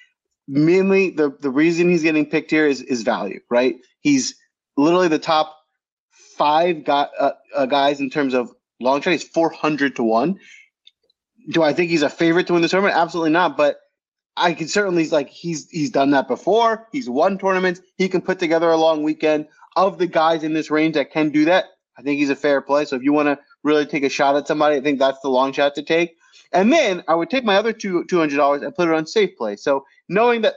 Mainly, 0.46 1.11
the 1.11 1.36
the 1.40 1.51
reason 1.51 1.90
he's 1.90 2.03
getting 2.03 2.26
picked 2.26 2.51
here 2.51 2.66
is 2.66 2.80
is 2.80 3.03
value, 3.03 3.40
right? 3.51 3.76
He's 4.01 4.34
literally 4.76 5.09
the 5.09 5.18
top 5.18 5.55
five 6.36 6.84
got, 6.84 7.11
uh, 7.18 7.32
uh, 7.55 7.66
guys 7.66 8.01
in 8.01 8.11
terms 8.11 8.32
of 8.32 8.51
long 8.80 9.01
shot. 9.01 9.11
He's 9.11 9.24
four 9.24 9.51
hundred 9.51 9.96
to 9.96 10.03
one. 10.03 10.38
Do 11.51 11.62
I 11.62 11.72
think 11.72 11.90
he's 11.90 12.03
a 12.03 12.11
favorite 12.11 12.46
to 12.46 12.53
win 12.55 12.62
the 12.62 12.68
tournament? 12.68 12.96
Absolutely 12.96 13.30
not. 13.30 13.57
But 13.57 13.78
I 14.36 14.55
can 14.55 14.68
certainly 14.68 15.09
like 15.09 15.28
he's 15.28 15.68
he's 15.70 15.90
done 15.90 16.11
that 16.12 16.28
before. 16.28 16.86
He's 16.92 17.11
won 17.11 17.38
tournaments. 17.38 17.80
He 17.96 18.09
can 18.09 18.22
put 18.22 18.38
together 18.38 18.70
a 18.70 18.76
long 18.76 19.03
weekend. 19.03 19.49
Of 19.76 19.99
the 19.99 20.09
guys 20.09 20.42
in 20.42 20.55
this 20.55 20.70
range 20.72 20.94
that 20.94 21.12
can 21.12 21.30
do 21.30 21.44
that, 21.44 21.66
I 21.96 22.03
think 22.03 22.18
he's 22.18 22.30
a 22.30 22.36
fair 22.36 22.61
play. 22.61 22.84
So 22.84 22.96
if 22.96 23.03
you 23.03 23.12
want 23.12 23.26
to 23.28 23.38
really 23.62 23.86
take 23.86 24.03
a 24.03 24.09
shot 24.09 24.34
at 24.34 24.49
somebody, 24.49 24.76
I 24.76 24.80
think 24.80 24.99
that's 24.99 25.20
the 25.20 25.28
long 25.28 25.53
shot 25.53 25.76
to 25.76 25.82
take. 25.82 26.16
And 26.53 26.72
then 26.72 27.03
I 27.09 27.14
would 27.14 27.30
take 27.30 27.44
my 27.44 27.57
other 27.57 27.72
two 27.72 28.05
two 28.05 28.18
hundred 28.18 28.36
dollars 28.36 28.62
and 28.62 28.74
put 28.74 28.88
it 28.88 28.94
on 28.94 29.07
safe 29.07 29.36
play. 29.36 29.57
So 29.57 29.84
knowing 30.09 30.42
that, 30.42 30.55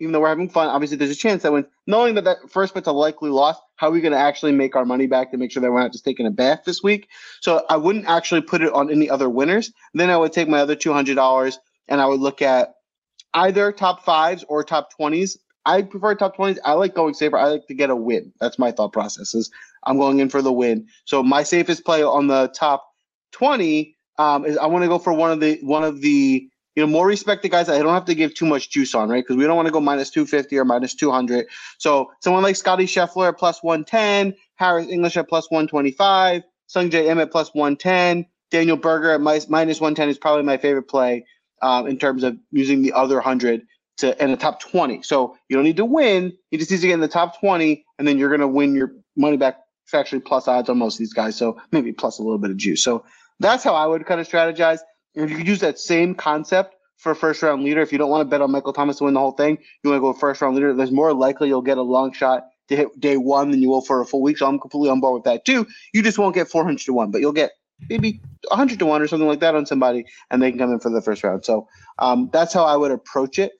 even 0.00 0.12
though 0.12 0.20
we're 0.20 0.28
having 0.28 0.48
fun, 0.48 0.68
obviously 0.68 0.96
there's 0.96 1.10
a 1.10 1.16
chance 1.16 1.42
that 1.42 1.52
when 1.52 1.66
knowing 1.86 2.14
that 2.14 2.24
that 2.24 2.50
first 2.50 2.74
bet's 2.74 2.88
a 2.88 2.92
likely 2.92 3.30
loss, 3.30 3.56
how 3.76 3.88
are 3.88 3.92
we 3.92 4.00
going 4.00 4.12
to 4.12 4.18
actually 4.18 4.52
make 4.52 4.74
our 4.74 4.84
money 4.84 5.06
back 5.06 5.30
to 5.30 5.36
make 5.36 5.52
sure 5.52 5.60
that 5.60 5.70
we're 5.70 5.80
not 5.80 5.92
just 5.92 6.04
taking 6.04 6.26
a 6.26 6.30
bath 6.30 6.62
this 6.64 6.82
week? 6.82 7.08
So 7.40 7.64
I 7.68 7.76
wouldn't 7.76 8.06
actually 8.06 8.42
put 8.42 8.62
it 8.62 8.72
on 8.72 8.90
any 8.90 9.10
other 9.10 9.28
winners. 9.28 9.72
Then 9.94 10.10
I 10.10 10.16
would 10.16 10.32
take 10.32 10.48
my 10.48 10.60
other 10.60 10.76
two 10.76 10.92
hundred 10.92 11.16
dollars 11.16 11.58
and 11.88 12.00
I 12.00 12.06
would 12.06 12.20
look 12.20 12.42
at 12.42 12.74
either 13.34 13.70
top 13.72 14.04
fives 14.04 14.44
or 14.48 14.64
top 14.64 14.94
twenties. 14.94 15.38
I 15.64 15.82
prefer 15.82 16.14
top 16.14 16.36
20s. 16.36 16.58
I 16.64 16.72
like 16.72 16.94
going 16.94 17.14
safer. 17.14 17.38
I 17.38 17.46
like 17.46 17.68
to 17.68 17.74
get 17.74 17.88
a 17.88 17.94
win. 17.94 18.32
That's 18.40 18.58
my 18.58 18.72
thought 18.72 18.92
process. 18.92 19.32
Is 19.32 19.48
I'm 19.84 19.96
going 19.96 20.18
in 20.18 20.28
for 20.28 20.42
the 20.42 20.52
win. 20.52 20.88
So 21.04 21.22
my 21.22 21.44
safest 21.44 21.84
play 21.84 22.02
on 22.02 22.26
the 22.26 22.48
top 22.48 22.84
20 23.32 23.96
um, 24.18 24.44
is 24.44 24.56
I 24.56 24.66
want 24.66 24.84
to 24.84 24.88
go 24.88 24.98
for 24.98 25.12
one 25.12 25.30
of 25.30 25.40
the 25.40 25.58
one 25.62 25.84
of 25.84 26.00
the 26.00 26.48
you 26.74 26.82
know 26.82 26.86
more 26.86 27.06
respected 27.06 27.50
guys. 27.50 27.68
I 27.68 27.78
don't 27.78 27.94
have 27.94 28.06
to 28.06 28.14
give 28.14 28.34
too 28.34 28.46
much 28.46 28.70
juice 28.70 28.94
on, 28.94 29.08
right? 29.08 29.24
Because 29.24 29.36
we 29.36 29.44
don't 29.44 29.56
want 29.56 29.66
to 29.66 29.72
go 29.72 29.80
minus 29.80 30.10
two 30.10 30.26
fifty 30.26 30.58
or 30.58 30.64
minus 30.64 30.94
two 30.94 31.10
hundred. 31.10 31.46
So 31.78 32.10
someone 32.20 32.42
like 32.42 32.56
Scotty 32.56 32.84
Scheffler 32.84 33.28
at 33.28 33.38
plus 33.38 33.62
one 33.62 33.84
ten 33.84 34.34
Harris 34.62 34.88
English 34.88 35.16
at 35.16 35.28
plus 35.28 35.50
125, 35.50 36.42
Sungjae 36.72 37.06
Im 37.06 37.18
at 37.18 37.32
plus 37.32 37.52
110, 37.52 38.24
Daniel 38.52 38.76
Berger 38.76 39.10
at 39.10 39.20
minus 39.20 39.80
110 39.80 40.08
is 40.08 40.18
probably 40.18 40.44
my 40.44 40.56
favorite 40.56 40.84
play 40.84 41.26
um, 41.62 41.88
in 41.88 41.98
terms 41.98 42.22
of 42.22 42.36
using 42.52 42.80
the 42.80 42.92
other 42.92 43.16
100 43.16 43.62
to 43.98 44.22
in 44.22 44.30
the 44.30 44.36
top 44.36 44.60
20. 44.60 45.02
So 45.02 45.36
you 45.48 45.56
don't 45.56 45.64
need 45.64 45.78
to 45.78 45.84
win. 45.84 46.32
You 46.52 46.58
just 46.58 46.70
need 46.70 46.80
to 46.80 46.86
get 46.86 46.94
in 46.94 47.00
the 47.00 47.08
top 47.08 47.40
20, 47.40 47.84
and 47.98 48.06
then 48.06 48.18
you're 48.18 48.28
going 48.28 48.40
to 48.40 48.48
win 48.48 48.76
your 48.76 48.92
money 49.16 49.36
back. 49.36 49.58
It's 49.84 49.94
actually 49.94 50.20
plus 50.20 50.46
odds 50.46 50.68
on 50.68 50.78
most 50.78 50.94
of 50.94 50.98
these 51.00 51.12
guys. 51.12 51.34
So 51.36 51.60
maybe 51.72 51.92
plus 51.92 52.20
a 52.20 52.22
little 52.22 52.38
bit 52.38 52.52
of 52.52 52.56
juice. 52.56 52.84
So 52.84 53.04
that's 53.40 53.64
how 53.64 53.74
I 53.74 53.86
would 53.86 54.06
kind 54.06 54.20
of 54.20 54.28
strategize. 54.28 54.80
And 55.14 55.24
if 55.24 55.30
you 55.30 55.36
could 55.36 55.48
use 55.48 55.60
that 55.60 55.78
same 55.78 56.14
concept 56.14 56.74
for 56.96 57.14
first 57.14 57.42
round 57.42 57.64
leader, 57.64 57.82
if 57.82 57.92
you 57.92 57.98
don't 57.98 58.10
want 58.10 58.22
to 58.22 58.30
bet 58.30 58.40
on 58.40 58.50
Michael 58.50 58.72
Thomas 58.72 58.98
to 58.98 59.04
win 59.04 59.14
the 59.14 59.20
whole 59.20 59.32
thing, 59.32 59.58
you 59.82 59.90
want 59.90 59.98
to 59.98 60.00
go 60.00 60.12
first 60.12 60.40
round 60.40 60.54
leader, 60.54 60.72
there's 60.74 60.92
more 60.92 61.12
likely 61.12 61.48
you'll 61.48 61.62
get 61.62 61.78
a 61.78 61.82
long 61.82 62.12
shot 62.12 62.44
to 62.68 62.76
hit 62.76 63.00
day 63.00 63.16
one 63.16 63.50
than 63.50 63.60
you 63.60 63.68
will 63.68 63.82
for 63.82 64.00
a 64.00 64.06
full 64.06 64.22
week. 64.22 64.38
So 64.38 64.46
I'm 64.46 64.58
completely 64.58 64.90
on 64.90 65.00
board 65.00 65.14
with 65.14 65.24
that 65.24 65.44
too. 65.44 65.66
You 65.92 66.02
just 66.02 66.18
won't 66.18 66.34
get 66.34 66.48
400 66.48 66.78
to 66.80 66.92
one, 66.92 67.10
but 67.10 67.20
you'll 67.20 67.32
get 67.32 67.52
maybe 67.88 68.20
100 68.48 68.78
to 68.78 68.86
one 68.86 69.02
or 69.02 69.08
something 69.08 69.28
like 69.28 69.40
that 69.40 69.54
on 69.54 69.66
somebody, 69.66 70.04
and 70.30 70.42
they 70.42 70.50
can 70.50 70.58
come 70.58 70.72
in 70.72 70.80
for 70.80 70.90
the 70.90 71.02
first 71.02 71.24
round. 71.24 71.44
So 71.44 71.68
um, 71.98 72.30
that's 72.32 72.54
how 72.54 72.64
I 72.64 72.76
would 72.76 72.92
approach 72.92 73.38
it. 73.38 73.52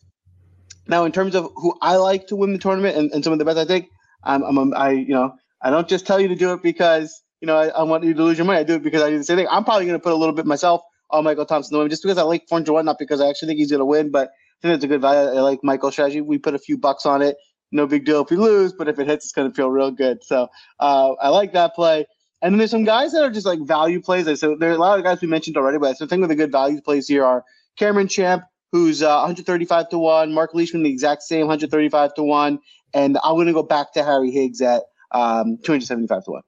Now, 0.87 1.05
in 1.05 1.13
terms 1.13 1.35
of 1.35 1.51
who 1.57 1.77
I 1.81 1.97
like 1.97 2.27
to 2.29 2.37
win 2.37 2.53
the 2.53 2.59
tournament 2.59 2.97
and, 2.97 3.11
and 3.13 3.23
some 3.23 3.33
of 3.33 3.39
the 3.39 3.45
bets 3.45 3.59
I 3.59 3.65
take, 3.65 3.91
I'm, 4.25 4.43
I'm, 4.43 4.75
I, 4.75 4.91
you 4.91 5.15
know, 5.15 5.35
I 5.61 5.71
don't 5.71 5.89
just 5.89 6.07
tell 6.07 6.21
you 6.21 6.29
to 6.29 6.35
do 6.35 6.53
it 6.53 6.63
because 6.63 7.23
you 7.43 7.47
know 7.47 7.57
I, 7.59 7.67
I 7.69 7.83
want 7.83 8.05
you 8.05 8.15
to 8.15 8.23
lose 8.23 8.39
your 8.39 8.47
money. 8.47 8.61
I 8.61 8.63
do 8.63 8.75
it 8.77 8.83
because 8.83 9.03
I 9.03 9.11
do 9.11 9.19
the 9.19 9.25
same 9.25 9.37
thing. 9.37 9.49
I'm 9.51 9.65
probably 9.65 9.85
going 9.85 9.99
to 9.99 10.03
put 10.03 10.13
a 10.13 10.17
little 10.17 10.35
bit 10.35 10.47
myself 10.47 10.81
on 11.11 11.25
Michael 11.25 11.45
Thompson 11.45 11.75
to 11.75 11.81
win 11.81 11.91
just 11.91 12.03
because 12.03 12.17
I 12.17 12.23
like 12.23 12.49
400 12.49 12.73
one, 12.73 12.85
not 12.87 12.99
because 12.99 13.21
I 13.21 13.29
actually 13.29 13.49
think 13.49 13.59
he's 13.59 13.71
going 13.71 13.81
to 13.81 13.85
win, 13.85 14.11
but 14.11 14.29
I 14.29 14.63
think 14.63 14.77
it's 14.77 14.85
a 14.85 14.89
good 14.89 15.03
value. 15.03 15.39
I 15.39 15.43
like 15.43 15.59
Michael's 15.63 15.95
strategy. 15.95 16.21
We 16.21 16.39
put 16.39 16.55
a 16.55 16.59
few 16.59 16.79
bucks 16.79 17.05
on 17.05 17.21
it. 17.21 17.37
No 17.73 17.87
big 17.87 18.05
deal 18.05 18.23
if 18.23 18.31
we 18.31 18.37
lose, 18.37 18.73
but 18.73 18.89
if 18.89 18.99
it 18.99 19.09
hits, 19.09 19.27
it's 19.27 19.33
going 19.33 19.51
to 19.51 19.55
feel 19.55 19.71
real 19.71 19.91
good. 19.91 20.23
So 20.23 20.49
uh, 20.79 21.13
I 21.21 21.29
like 21.29 21.53
that 21.55 21.75
play. 21.75 22.07
And 22.41 22.53
then 22.53 22.59
there's 22.59 22.71
some 22.71 22.85
guys 22.85 23.13
that 23.13 23.23
are 23.23 23.31
just 23.31 23.47
like 23.47 23.61
value 23.61 24.01
plays. 24.01 24.25
So 24.39 24.57
there 24.57 24.71
are 24.71 24.75
a 24.75 24.79
lot 24.79 24.99
of 24.99 25.05
guys 25.05 25.21
we 25.21 25.29
mentioned 25.29 25.57
already, 25.57 25.79
but 25.79 25.99
the 25.99 26.07
thing 26.07 26.21
with 26.21 26.31
the 26.31 26.37
good 26.37 26.53
value 26.53 26.81
plays 26.81 27.09
here 27.09 27.25
are 27.25 27.45
Cameron 27.77 28.09
Champ, 28.09 28.45
who's 28.71 29.03
uh, 29.03 29.17
135 29.17 29.89
to 29.91 29.99
one, 29.99 30.33
Mark 30.33 30.55
Leishman 30.55 30.83
the 30.83 30.91
exact 30.91 31.23
same 31.23 31.43
135 31.43 32.15
to 32.15 32.23
one, 32.23 32.59
and 32.95 33.19
I'm 33.23 33.35
going 33.35 33.47
to 33.47 33.53
go 33.53 33.63
back 33.63 33.93
to 33.95 34.05
Harry 34.05 34.31
Higgs 34.31 34.61
at 34.61 34.83
um, 35.13 35.59
275 35.63 36.25
to 36.25 36.31
one. 36.31 36.43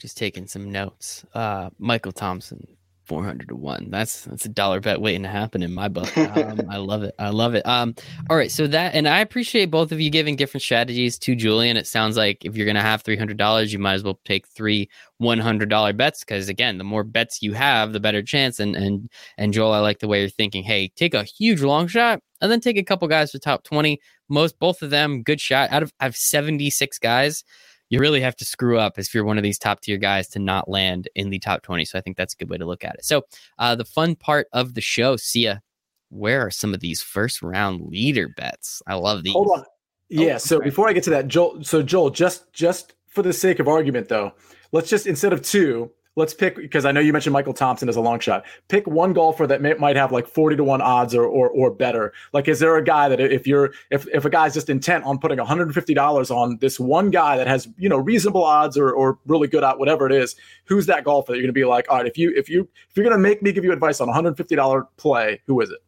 Just 0.00 0.16
taking 0.16 0.46
some 0.46 0.72
notes. 0.72 1.24
Uh, 1.34 1.70
Michael 1.78 2.12
Thompson, 2.12 2.66
400 3.10 3.48
to 3.48 3.56
1 3.56 3.88
that's 3.90 4.22
that's 4.26 4.44
a 4.44 4.48
dollar 4.48 4.78
bet 4.78 5.00
waiting 5.00 5.24
to 5.24 5.28
happen 5.28 5.64
in 5.64 5.74
my 5.74 5.88
book. 5.88 6.08
Um, 6.16 6.60
i 6.70 6.76
love 6.76 7.02
it. 7.02 7.12
I 7.18 7.30
love 7.30 7.54
it. 7.56 7.66
Um 7.66 7.96
all 8.28 8.36
right 8.36 8.52
so 8.52 8.68
that 8.68 8.94
and 8.94 9.08
i 9.08 9.18
appreciate 9.18 9.66
both 9.66 9.90
of 9.90 10.00
you 10.00 10.10
giving 10.10 10.36
different 10.36 10.62
strategies 10.62 11.18
to 11.18 11.34
julian. 11.34 11.76
It 11.76 11.88
sounds 11.88 12.16
like 12.16 12.44
if 12.44 12.56
you're 12.56 12.66
gonna 12.66 12.82
have 12.82 13.02
$300 13.02 13.72
you 13.72 13.80
might 13.80 13.94
as 13.94 14.04
well 14.04 14.20
take 14.24 14.46
three 14.46 14.88
$100 15.20 15.96
bets 15.96 16.20
because 16.20 16.48
again 16.48 16.78
the 16.78 16.84
more 16.84 17.02
bets 17.02 17.42
you 17.42 17.52
have 17.52 17.92
the 17.92 17.98
better 17.98 18.22
chance. 18.22 18.60
And 18.60 18.76
and 18.76 19.10
and 19.38 19.52
joel 19.52 19.72
i 19.72 19.80
like 19.80 19.98
the 19.98 20.06
way 20.06 20.20
you're 20.20 20.28
thinking. 20.28 20.62
Hey 20.62 20.92
take 20.94 21.14
a 21.14 21.24
huge 21.24 21.62
long 21.62 21.88
shot 21.88 22.22
and 22.40 22.52
then 22.52 22.60
take 22.60 22.76
a 22.76 22.84
couple 22.84 23.08
guys 23.08 23.32
for 23.32 23.38
top 23.40 23.64
20 23.64 23.98
most 24.28 24.56
both 24.60 24.82
of 24.82 24.90
them 24.90 25.24
good 25.24 25.40
shot. 25.40 25.72
Out 25.72 25.82
of 25.82 25.92
i 25.98 26.04
have 26.04 26.16
76 26.16 26.98
guys 27.00 27.42
you 27.90 27.98
really 27.98 28.20
have 28.20 28.36
to 28.36 28.44
screw 28.44 28.78
up 28.78 28.98
if 28.98 29.12
you're 29.12 29.24
one 29.24 29.36
of 29.36 29.42
these 29.42 29.58
top 29.58 29.80
tier 29.80 29.98
guys 29.98 30.28
to 30.28 30.38
not 30.38 30.68
land 30.68 31.08
in 31.16 31.30
the 31.30 31.40
top 31.40 31.62
20. 31.62 31.84
So 31.84 31.98
I 31.98 32.00
think 32.00 32.16
that's 32.16 32.34
a 32.34 32.36
good 32.36 32.48
way 32.48 32.56
to 32.56 32.64
look 32.64 32.84
at 32.84 32.94
it. 32.94 33.04
So 33.04 33.22
uh, 33.58 33.74
the 33.74 33.84
fun 33.84 34.14
part 34.14 34.46
of 34.52 34.74
the 34.74 34.80
show, 34.80 35.16
Sia, 35.16 35.60
where 36.08 36.40
are 36.46 36.50
some 36.50 36.72
of 36.72 36.80
these 36.80 37.02
first 37.02 37.42
round 37.42 37.82
leader 37.82 38.28
bets? 38.28 38.82
I 38.86 38.94
love 38.94 39.24
these. 39.24 39.34
Hold 39.34 39.50
on. 39.50 39.64
Yeah. 40.08 40.34
Oh, 40.34 40.38
so 40.38 40.58
right. 40.58 40.64
before 40.64 40.88
I 40.88 40.92
get 40.92 41.04
to 41.04 41.10
that, 41.10 41.28
Joel, 41.28 41.62
so 41.62 41.82
Joel, 41.82 42.10
just 42.10 42.52
just 42.52 42.94
for 43.08 43.22
the 43.22 43.32
sake 43.32 43.58
of 43.58 43.68
argument 43.68 44.08
though, 44.08 44.32
let's 44.72 44.88
just 44.88 45.06
instead 45.06 45.32
of 45.32 45.42
two, 45.42 45.90
let's 46.20 46.34
pick 46.34 46.54
because 46.54 46.84
I 46.84 46.92
know 46.92 47.00
you 47.00 47.12
mentioned 47.12 47.32
Michael 47.32 47.54
Thompson 47.54 47.88
as 47.88 47.96
a 47.96 48.00
long 48.00 48.20
shot. 48.20 48.44
Pick 48.68 48.86
one 48.86 49.12
golfer 49.12 49.46
that 49.46 49.60
may, 49.60 49.74
might 49.74 49.96
have 49.96 50.12
like 50.12 50.28
40 50.28 50.56
to 50.56 50.64
1 50.64 50.80
odds 50.80 51.14
or, 51.14 51.24
or 51.24 51.48
or 51.48 51.70
better. 51.70 52.12
Like 52.32 52.46
is 52.46 52.60
there 52.60 52.76
a 52.76 52.84
guy 52.84 53.08
that 53.08 53.18
if 53.18 53.46
you're 53.46 53.72
if 53.90 54.06
if 54.08 54.24
a 54.24 54.30
guy's 54.30 54.54
just 54.54 54.70
intent 54.70 55.04
on 55.04 55.18
putting 55.18 55.38
$150 55.38 56.30
on 56.30 56.58
this 56.58 56.78
one 56.78 57.10
guy 57.10 57.36
that 57.36 57.48
has, 57.48 57.66
you 57.76 57.88
know, 57.88 57.96
reasonable 57.96 58.44
odds 58.44 58.76
or 58.76 58.92
or 58.92 59.18
really 59.26 59.48
good 59.48 59.64
at 59.64 59.78
whatever 59.78 60.06
it 60.06 60.12
is, 60.12 60.36
who's 60.64 60.86
that 60.86 61.04
golfer 61.04 61.32
that 61.32 61.38
you're 61.38 61.44
going 61.44 61.54
to 61.54 61.60
be 61.60 61.64
like, 61.64 61.86
"All 61.88 61.96
right, 61.96 62.06
if 62.06 62.16
you 62.16 62.32
if 62.36 62.48
you 62.48 62.68
if 62.88 62.96
you're 62.96 63.04
going 63.04 63.16
to 63.16 63.22
make 63.22 63.42
me 63.42 63.50
give 63.50 63.64
you 63.64 63.72
advice 63.72 64.00
on 64.00 64.08
$150 64.08 64.86
play, 64.96 65.40
who 65.46 65.60
is 65.60 65.70
it?" 65.70 65.78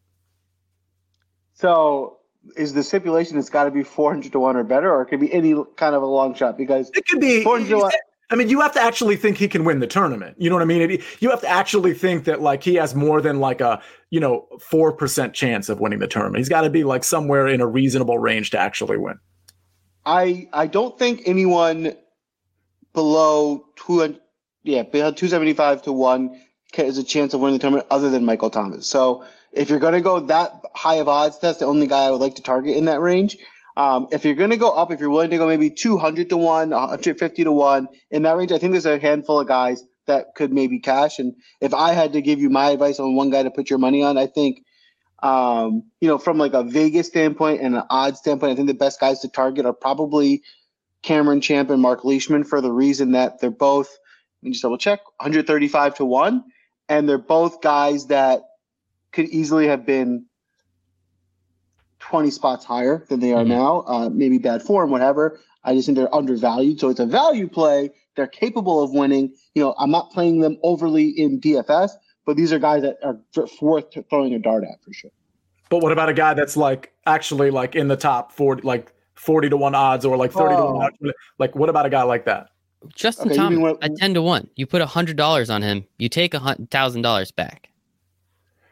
So, 1.53 2.19
is 2.57 2.73
the 2.73 2.83
stipulation 2.83 3.39
it's 3.39 3.51
got 3.51 3.65
to 3.65 3.71
be 3.71 3.83
400 3.83 4.33
to 4.33 4.41
1 4.41 4.57
or 4.57 4.65
better 4.65 4.93
or 4.93 5.03
it 5.03 5.07
could 5.07 5.21
be 5.21 5.33
any 5.33 5.55
kind 5.77 5.95
of 5.95 6.03
a 6.03 6.07
long 6.07 6.35
shot 6.35 6.59
because 6.59 6.91
it 6.95 7.07
could 7.07 7.21
be 7.21 7.45
400 7.45 7.69
to 7.69 7.77
1 7.77 7.91
I 8.33 8.35
mean, 8.35 8.49
you 8.49 8.61
have 8.63 8.73
to 8.73 8.81
actually 8.81 9.17
think 9.17 9.37
he 9.37 9.47
can 9.47 9.63
win 9.63 9.81
the 9.81 9.87
tournament. 9.87 10.37
You 10.39 10.49
know 10.49 10.57
what 10.57 10.63
I 10.63 10.65
mean? 10.65 11.03
You 11.21 11.29
have 11.31 11.43
to 11.43 11.49
actually 11.49 11.93
think 11.93 12.25
that 12.25 12.41
like 12.41 12.65
he 12.65 12.77
has 12.77 12.95
more 12.95 13.21
than 13.21 13.41
like 13.41 13.61
a 13.61 13.83
you 14.09 14.21
know 14.21 14.49
four 14.59 14.93
percent 14.93 15.35
chance 15.35 15.69
of 15.69 15.81
winning 15.81 15.99
the 15.99 16.09
tournament. 16.09 16.39
He's 16.39 16.49
got 16.49 16.63
to 16.63 16.71
be 16.71 16.83
like 16.83 17.05
somewhere 17.05 17.47
in 17.47 17.61
a 17.61 17.67
reasonable 17.67 18.19
range 18.19 18.51
to 18.53 18.59
actually 18.59 18.97
win. 18.97 19.19
I 20.07 20.49
I 20.55 20.67
don't 20.67 20.99
think 20.99 21.23
anyone 21.27 21.95
below 22.95 23.67
two 23.77 24.19
yeah 24.63 24.83
below 24.83 25.13
two 25.13 25.29
seventy 25.29 25.53
five 25.53 25.83
to 25.83 25.93
one 25.93 26.41
has 26.75 26.97
a 26.97 27.05
chance 27.05 27.35
of 27.35 27.41
winning 27.41 27.59
the 27.59 27.61
tournament 27.61 27.87
other 27.91 28.09
than 28.09 28.25
Michael 28.25 28.49
Thomas. 28.49 28.87
So 28.87 29.27
if 29.53 29.69
you're 29.69 29.79
going 29.79 29.93
to 29.93 30.01
go 30.01 30.21
that 30.21 30.53
high 30.75 30.95
of 30.95 31.09
odds, 31.09 31.39
that's 31.39 31.59
the 31.59 31.67
only 31.67 31.87
guy 31.87 32.05
I 32.05 32.11
would 32.11 32.23
like 32.23 32.37
to 32.37 32.43
target 32.43 32.79
in 32.79 32.87
that 32.87 33.01
range. 33.01 33.37
Um, 33.77 34.09
if 34.13 34.25
you're 34.25 34.35
going 34.35 34.51
to 34.51 34.57
go 34.57 34.71
up, 34.71 34.91
if 34.91 35.01
you're 35.01 35.11
willing 35.11 35.31
to 35.31 35.39
go 35.39 35.47
maybe 35.47 35.71
200 35.71 36.29
to 36.31 36.37
1, 36.37 36.71
150 36.71 37.45
to 37.45 37.53
1, 37.53 37.89
in 38.11 38.23
that 38.23 38.37
range, 38.37 38.53
I 38.53 38.59
think 38.59 38.73
there's 38.73 38.87
a 38.87 38.99
handful 38.99 39.41
of 39.41 39.49
guys 39.49 39.83
that 40.07 40.35
could 40.35 40.53
maybe 40.53 40.79
cash. 40.79 41.19
And 41.19 41.35
if 41.61 41.73
I 41.73 41.93
had 41.93 42.13
to 42.13 42.23
give 42.23 42.39
you 42.39 42.51
my 42.51 42.71
advice 42.71 43.01
on 43.01 43.15
one 43.15 43.31
guy 43.31 43.43
to 43.43 43.51
put 43.51 43.71
your 43.71 43.79
money 43.79 44.03
on, 44.03 44.19
I 44.19 44.27
think, 44.27 44.65
um, 45.23 45.85
you 46.01 46.09
know, 46.09 46.19
from 46.19 46.39
like 46.39 46.53
a 46.53 46.63
Vegas 46.63 47.07
standpoint 47.07 47.63
and 47.63 47.77
an 47.77 47.85
odds 47.89 48.19
standpoint, 48.19 48.53
I 48.53 48.57
think 48.57 48.69
the 48.69 48.75
best 48.75 49.01
guys 49.01 49.21
to 49.21 49.29
target 49.29 49.65
are 49.65 49.73
probably 49.73 50.43
Cameron 51.03 51.41
Champ 51.41 51.71
and 51.71 51.81
Mark 51.81 52.05
Leishman 52.05 52.45
for 52.45 52.61
the 52.61 52.73
reason 52.73 53.13
that 53.13 53.41
they're 53.41 53.51
both, 53.51 53.89
let 54.43 54.49
me 54.49 54.53
just 54.53 54.63
double 54.63 54.79
check, 54.79 55.01
135 55.19 55.97
to 55.97 56.05
1. 56.05 56.45
And 56.89 57.09
they're 57.09 57.19
both 57.19 57.63
guys 57.63 58.09
that 58.09 58.43
could 59.13 59.29
easily 59.29 59.69
have 59.69 59.87
been 59.87 60.27
20 62.03 62.31
spots 62.31 62.65
higher 62.65 63.05
than 63.09 63.21
they 63.21 63.33
are 63.33 63.45
mm-hmm. 63.45 63.51
now. 63.51 63.85
Uh, 63.87 64.09
maybe 64.11 64.39
bad 64.39 64.63
form, 64.63 64.91
whatever. 64.91 65.41
I 65.65 65.75
just 65.75 65.87
think 65.87 65.97
they're 65.97 66.15
undervalued. 66.15 66.81
So 66.81 66.89
it's 66.89 67.01
a 67.01 67.07
value 67.07 67.49
play. 67.49 67.91
They're 68.17 68.27
capable 68.27 68.83
of 68.83 68.93
winning. 68.93 69.33
You 69.55 69.63
know, 69.63 69.75
I'm 69.79 69.91
not 69.91 70.11
playing 70.11 70.41
them 70.41 70.59
overly 70.63 71.09
in 71.11 71.41
DFS, 71.41 71.93
but 72.27 72.37
these 72.37 72.53
are 72.53 72.59
guys 72.59 72.83
that 72.83 72.99
are 73.03 73.19
worth 73.61 73.87
throwing 74.11 74.35
a 74.35 74.39
dart 74.39 74.65
at 74.65 74.83
for 74.85 74.93
sure. 74.93 75.11
But 75.71 75.83
what 75.83 75.93
about 75.93 76.09
a 76.09 76.15
guy 76.15 76.35
that's 76.35 76.57
like 76.57 76.93
actually 77.07 77.51
like 77.51 77.75
in 77.75 77.89
the 77.89 77.97
top 77.97 78.33
40, 78.33 78.63
like 78.63 78.93
40 79.15 79.49
to 79.51 79.57
1 79.57 79.75
odds 79.75 80.05
or 80.05 80.17
like 80.17 80.33
30 80.33 80.55
oh. 80.55 80.59
to 80.59 80.73
1 80.75 80.87
odds? 80.87 81.15
Like, 81.39 81.55
what 81.55 81.69
about 81.69 81.87
a 81.87 81.91
guy 81.91 82.03
like 82.03 82.25
that? 82.27 82.49
Justin 82.95 83.29
okay, 83.29 83.37
Thomas 83.37 83.59
what, 83.61 83.83
at 83.83 83.97
10 83.97 84.15
to 84.15 84.23
1. 84.23 84.51
You 84.57 84.67
put 84.67 84.83
$100 84.83 85.55
on 85.55 85.63
him, 85.63 85.87
you 85.99 86.09
take 86.09 86.35
a 86.35 86.41
$1,000 86.41 87.35
back. 87.37 87.69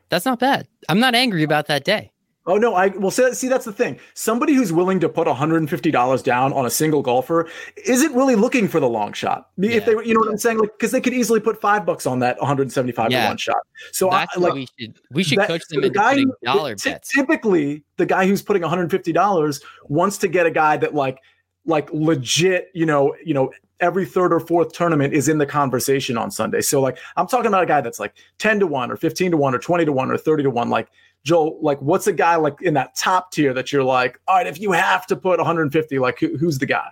That's 0.09 0.25
not 0.25 0.41
bad. 0.41 0.67
I'm 0.89 0.99
not 0.99 1.15
angry 1.15 1.45
about 1.45 1.69
that 1.69 1.85
day. 1.85 2.11
Oh 2.47 2.57
no, 2.57 2.75
I 2.75 2.89
will 2.89 3.11
see, 3.11 3.33
see 3.35 3.49
that's 3.49 3.67
the 3.67 3.73
thing. 3.73 3.99
Somebody 4.15 4.55
who's 4.55 4.73
willing 4.73 4.99
to 5.01 5.09
put 5.11 5.29
$150 5.29 6.23
down 6.25 6.53
on 6.55 6.65
a 6.65 6.71
single 6.71 7.03
golfer 7.03 7.49
isn't 7.85 8.15
really 8.15 8.35
looking 8.35 8.67
for 8.67 8.81
the 8.81 8.89
long 8.89 9.13
shot. 9.13 9.51
Yeah. 9.59 9.73
If 9.73 9.85
they 9.85 9.93
you 9.93 10.15
know 10.15 10.21
what 10.21 10.31
I'm 10.31 10.39
saying? 10.39 10.59
Like 10.59 10.73
because 10.73 10.91
they 10.91 11.03
could 11.03 11.13
easily 11.13 11.41
put 11.41 11.61
5 11.61 11.85
bucks 11.85 12.07
on 12.07 12.19
that 12.21 12.39
175 12.39 13.11
yeah. 13.11 13.23
to 13.23 13.29
one 13.29 13.37
shot. 13.37 13.61
So 13.93 14.09
that's 14.11 14.37
I, 14.37 14.41
like 14.41 14.55
we 14.55 14.69
should 14.79 14.99
we 15.11 15.23
should 15.23 15.39
that, 15.39 15.49
coach 15.49 15.63
them 15.69 15.83
the 15.83 15.89
into 15.89 15.99
guy 15.99 16.13
putting 16.13 16.33
dollar 16.43 16.75
t- 16.75 16.91
bets. 16.91 17.13
Typically, 17.13 17.85
the 17.99 18.07
guy 18.07 18.27
who's 18.27 18.41
putting 18.41 18.63
$150 18.63 19.63
wants 19.89 20.17
to 20.19 20.29
get 20.29 20.47
a 20.47 20.51
guy 20.51 20.79
that 20.79 20.95
like 20.95 21.19
like 21.67 21.91
legit, 21.93 22.71
you 22.73 22.87
know, 22.87 23.15
you 23.23 23.35
know, 23.35 23.53
every 23.81 24.07
third 24.07 24.33
or 24.33 24.41
fourth 24.41 24.73
tournament 24.73 25.13
is 25.13 25.29
in 25.29 25.39
the 25.39 25.47
conversation 25.47 26.17
on 26.17 26.31
Sunday. 26.31 26.61
So 26.61 26.81
like 26.81 26.99
I'm 27.17 27.27
talking 27.27 27.47
about 27.47 27.63
a 27.63 27.67
guy 27.67 27.81
that's 27.81 28.01
like 28.01 28.15
10 28.39 28.61
to 28.61 28.67
1 28.67 28.91
or 28.91 28.97
15 28.97 29.33
to 29.33 29.37
1 29.37 29.55
or 29.55 29.59
20 29.59 29.85
to 29.85 29.93
1 29.93 30.11
or 30.11 30.17
30 30.17 30.43
to 30.45 30.51
1 30.51 30.71
like 30.71 30.89
Joel, 31.25 31.59
like 31.61 31.81
what's 31.81 32.07
a 32.07 32.13
guy 32.13 32.37
like 32.37 32.63
in 32.63 32.75
that 32.75 32.97
top 32.97 33.33
tier 33.33 33.53
that 33.55 33.73
you're 33.73 33.85
like, 33.85 34.19
all 34.27 34.37
right, 34.37 34.47
if 34.47 34.61
you 34.61 34.73
have 34.73 35.07
to 35.09 35.17
put 35.17 35.39
150, 35.39 35.99
like 35.99 36.19
who, 36.19 36.37
who's 36.37 36.59
the 36.59 36.67
guy? 36.67 36.89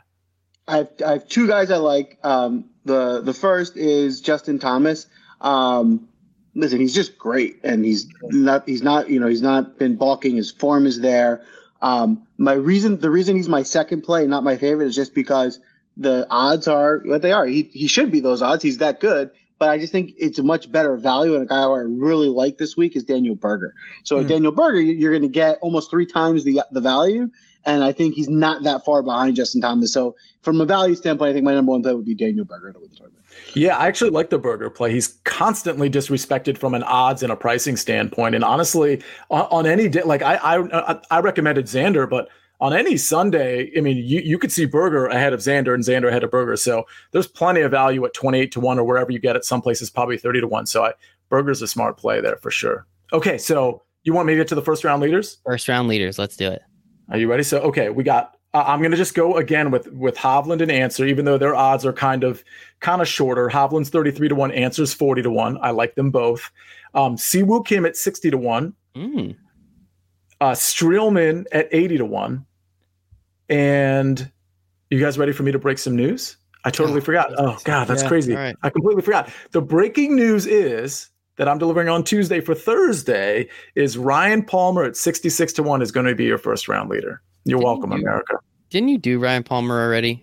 I 0.67 0.79
have, 0.79 0.91
I 1.05 1.13
have 1.13 1.29
two 1.29 1.47
guys 1.47 1.71
I 1.71 1.79
like. 1.79 2.19
Um, 2.23 2.67
the 2.85 3.21
the 3.23 3.33
first 3.33 3.77
is 3.77 4.21
Justin 4.21 4.59
Thomas. 4.59 5.07
Um, 5.41 6.09
listen, 6.55 6.81
he's 6.81 6.95
just 6.95 7.17
great, 7.17 7.61
and 7.65 7.85
he's 7.85 8.07
not 8.23 8.69
he's 8.69 8.83
not 8.83 9.09
you 9.09 9.19
know 9.19 9.29
he's 9.29 9.43
not 9.43 9.79
been 9.79 9.97
balking. 9.97 10.37
His 10.37 10.51
form 10.51 10.87
is 10.87 11.01
there. 11.01 11.43
Um, 11.81 12.27
my 12.37 12.53
reason 12.53 12.99
the 12.99 13.11
reason 13.11 13.37
he's 13.37 13.49
my 13.49 13.63
second 13.63 14.03
play, 14.03 14.27
not 14.27 14.45
my 14.45 14.57
favorite, 14.57 14.87
is 14.87 14.95
just 14.95 15.15
because 15.15 15.61
the 15.97 16.27
odds 16.31 16.69
are 16.69 16.99
what 17.05 17.23
they 17.23 17.33
are. 17.33 17.47
He 17.47 17.63
he 17.73 17.87
should 17.87 18.11
be 18.11 18.21
those 18.21 18.43
odds. 18.43 18.63
He's 18.63 18.79
that 18.79 19.01
good, 19.01 19.31
but 19.59 19.71
I 19.71 19.79
just 19.79 19.93
think 19.93 20.13
it's 20.17 20.39
a 20.39 20.43
much 20.43 20.71
better 20.71 20.97
value. 20.97 21.35
And 21.35 21.43
a 21.43 21.47
guy 21.47 21.63
who 21.63 21.75
I 21.75 21.81
really 21.81 22.29
like 22.29 22.59
this 22.59 22.77
week 22.77 22.97
is 22.97 23.05
Daniel 23.05 23.35
Berger. 23.35 23.75
So 24.05 24.23
mm. 24.23 24.29
Daniel 24.29 24.53
Berger, 24.53 24.81
you're 24.81 25.13
going 25.13 25.23
to 25.23 25.29
get 25.29 25.59
almost 25.61 25.91
three 25.91 26.07
times 26.07 26.45
the 26.45 26.63
the 26.73 26.81
value. 26.81 27.31
and 27.65 27.85
I 27.85 27.93
think 27.93 28.15
he's 28.15 28.29
not 28.29 28.63
that 28.63 28.85
far 28.85 29.03
behind 29.03 29.37
Justin 29.37 29.61
Thomas. 29.61 29.93
So 29.93 30.17
from 30.43 30.61
a 30.61 30.65
value 30.65 30.95
standpoint, 30.95 31.31
I 31.31 31.33
think 31.35 31.45
my 31.45 31.55
number 31.55 31.73
one 31.73 31.83
play 31.83 31.95
would 31.95 32.07
be 32.07 32.15
Daniel 32.15 32.45
Berger 32.45 32.73
to 32.73 32.79
win 32.79 32.89
the 32.91 32.97
tournament. 32.97 33.25
Yeah, 33.55 33.77
I 33.77 33.87
actually 33.87 34.11
like 34.11 34.31
the 34.31 34.39
Berger 34.39 34.71
play. 34.71 34.93
He's 34.93 35.19
constantly 35.25 35.91
disrespected 35.91 36.59
from 36.59 36.75
an 36.75 36.83
odds 36.83 37.23
and 37.23 37.33
a 37.33 37.37
pricing 37.37 37.77
standpoint. 37.77 38.35
And 38.35 38.45
honestly, 38.45 39.03
on, 39.31 39.43
on 39.51 39.67
any 39.67 39.89
day, 39.89 40.03
like 40.03 40.23
I, 40.23 40.37
I, 40.37 41.01
I 41.11 41.21
recommended 41.21 41.67
Xander, 41.67 42.09
but 42.09 42.29
on 42.61 42.73
any 42.73 42.97
Sunday, 42.97 43.71
I 43.77 43.81
mean, 43.81 43.99
you, 43.99 44.21
you 44.21 44.39
could 44.39 44.51
see 44.51 44.65
Berger 44.65 45.07
ahead 45.07 45.33
of 45.33 45.41
Xander 45.41 45.75
and 45.75 45.85
Xander 45.85 46.09
ahead 46.09 46.25
of 46.25 46.31
Berger. 46.31 46.57
So 46.57 46.87
there's 47.13 47.27
plenty 47.27 47.61
of 47.61 47.71
value 47.71 48.05
at 48.05 48.15
28 48.15 48.51
to 48.53 48.61
1 48.61 48.79
or 48.79 48.85
wherever 48.85 49.13
you 49.13 49.19
get 49.19 49.37
it. 49.37 49.45
Some 49.45 49.63
places 49.63 49.91
probably 49.91 50.19
30 50.19 50.41
to 50.41 50.49
1. 50.49 50.67
So 50.67 50.85
I, 50.85 50.93
Berger's 51.29 51.63
a 51.63 51.69
smart 51.69 51.97
play 51.97 52.21
there 52.21 52.37
for 52.37 52.51
sure. 52.51 52.87
Okay, 53.13 53.39
so 53.39 53.83
you 54.03 54.13
want 54.13 54.27
me 54.27 54.35
to 54.35 54.39
get 54.39 54.49
to 54.49 54.55
the 54.55 54.63
first 54.63 54.85
round 54.85 55.03
leaders? 55.03 55.39
First 55.45 55.69
round 55.69 55.89
leaders. 55.89 56.19
Let's 56.19 56.37
do 56.37 56.49
it. 56.49 56.63
Are 57.11 57.19
you 57.19 57.31
ready? 57.31 57.43
So 57.43 57.61
okay, 57.61 57.91
we 57.91 58.05
got. 58.05 58.35
Uh, 58.55 58.65
I'm 58.67 58.81
going 58.81 58.91
to 58.91 58.97
just 58.97 59.15
go 59.15 59.37
again 59.37 59.71
with 59.71 59.87
with 59.93 60.17
Hovland 60.17 60.63
and 60.63 60.71
Ancer, 60.71 61.07
even 61.07 61.25
though 61.25 61.39
their 61.39 61.55
odds 61.55 61.85
are 61.85 61.93
kind 61.93 62.25
of 62.25 62.43
kind 62.81 63.01
of 63.01 63.09
shorter. 63.09 63.49
Hovland's 63.49 63.91
33 63.91 64.29
to 64.29 64.35
one, 64.35 64.51
Ancer's 64.53 64.93
40 64.93 65.23
to 65.23 65.31
one. 65.31 65.59
I 65.63 65.71
like 65.71 65.95
them 65.95 66.11
both. 66.11 66.51
Um, 66.95 67.17
Siwoo 67.17 67.65
Kim 67.65 67.85
at 67.87 67.97
60 67.97 68.31
to 68.31 68.39
one. 68.39 68.75
Mm. 68.97 69.37
Uh, 70.41 70.53
Streelman 70.53 71.45
at 71.53 71.69
80 71.73 71.99
to 71.99 72.05
one. 72.05 72.47
And 73.49 74.31
you 74.91 75.01
guys 75.01 75.19
ready 75.19 75.33
for 75.33 75.43
me 75.43 75.53
to 75.53 75.59
break 75.59 75.79
some 75.79 75.97
news? 75.97 76.37
I 76.65 76.71
totally 76.71 76.99
Oh, 77.01 77.05
forgot. 77.05 77.33
Oh 77.39 77.57
God, 77.65 77.87
that's 77.89 78.03
yeah, 78.03 78.09
crazy. 78.09 78.35
right. 78.35 78.57
I 78.63 78.71
completely 78.71 79.03
forgot. 79.03 79.31
The 79.53 79.63
breaking 79.63 80.17
news 80.17 80.47
is 80.47 81.09
that 81.37 81.49
I'm 81.49 81.59
delivering 81.59 81.89
on 81.89 82.03
Tuesday 82.05 82.41
for 82.41 82.55
Thursday 82.55 83.49
is 83.75 83.97
Ryan 83.97 84.43
Palmer 84.45 84.85
at 84.85 84.97
66 84.97 85.53
to 85.55 85.63
1 85.63 85.83
is 85.83 85.93
going 85.93 86.07
to 86.07 86.15
be 86.15 86.25
your 86.25 86.39
first 86.39 86.69
round 86.69 86.91
leader. 86.91 87.23
You're 87.45 87.59
Didn't 87.59 87.65
welcome, 87.65 87.93
you- 87.93 87.99
America. 87.99 88.35
Didn't 88.71 88.89
you 88.89 88.99
do 88.99 89.19
Ryan 89.19 89.45
Palmer 89.45 89.81
already? 89.81 90.23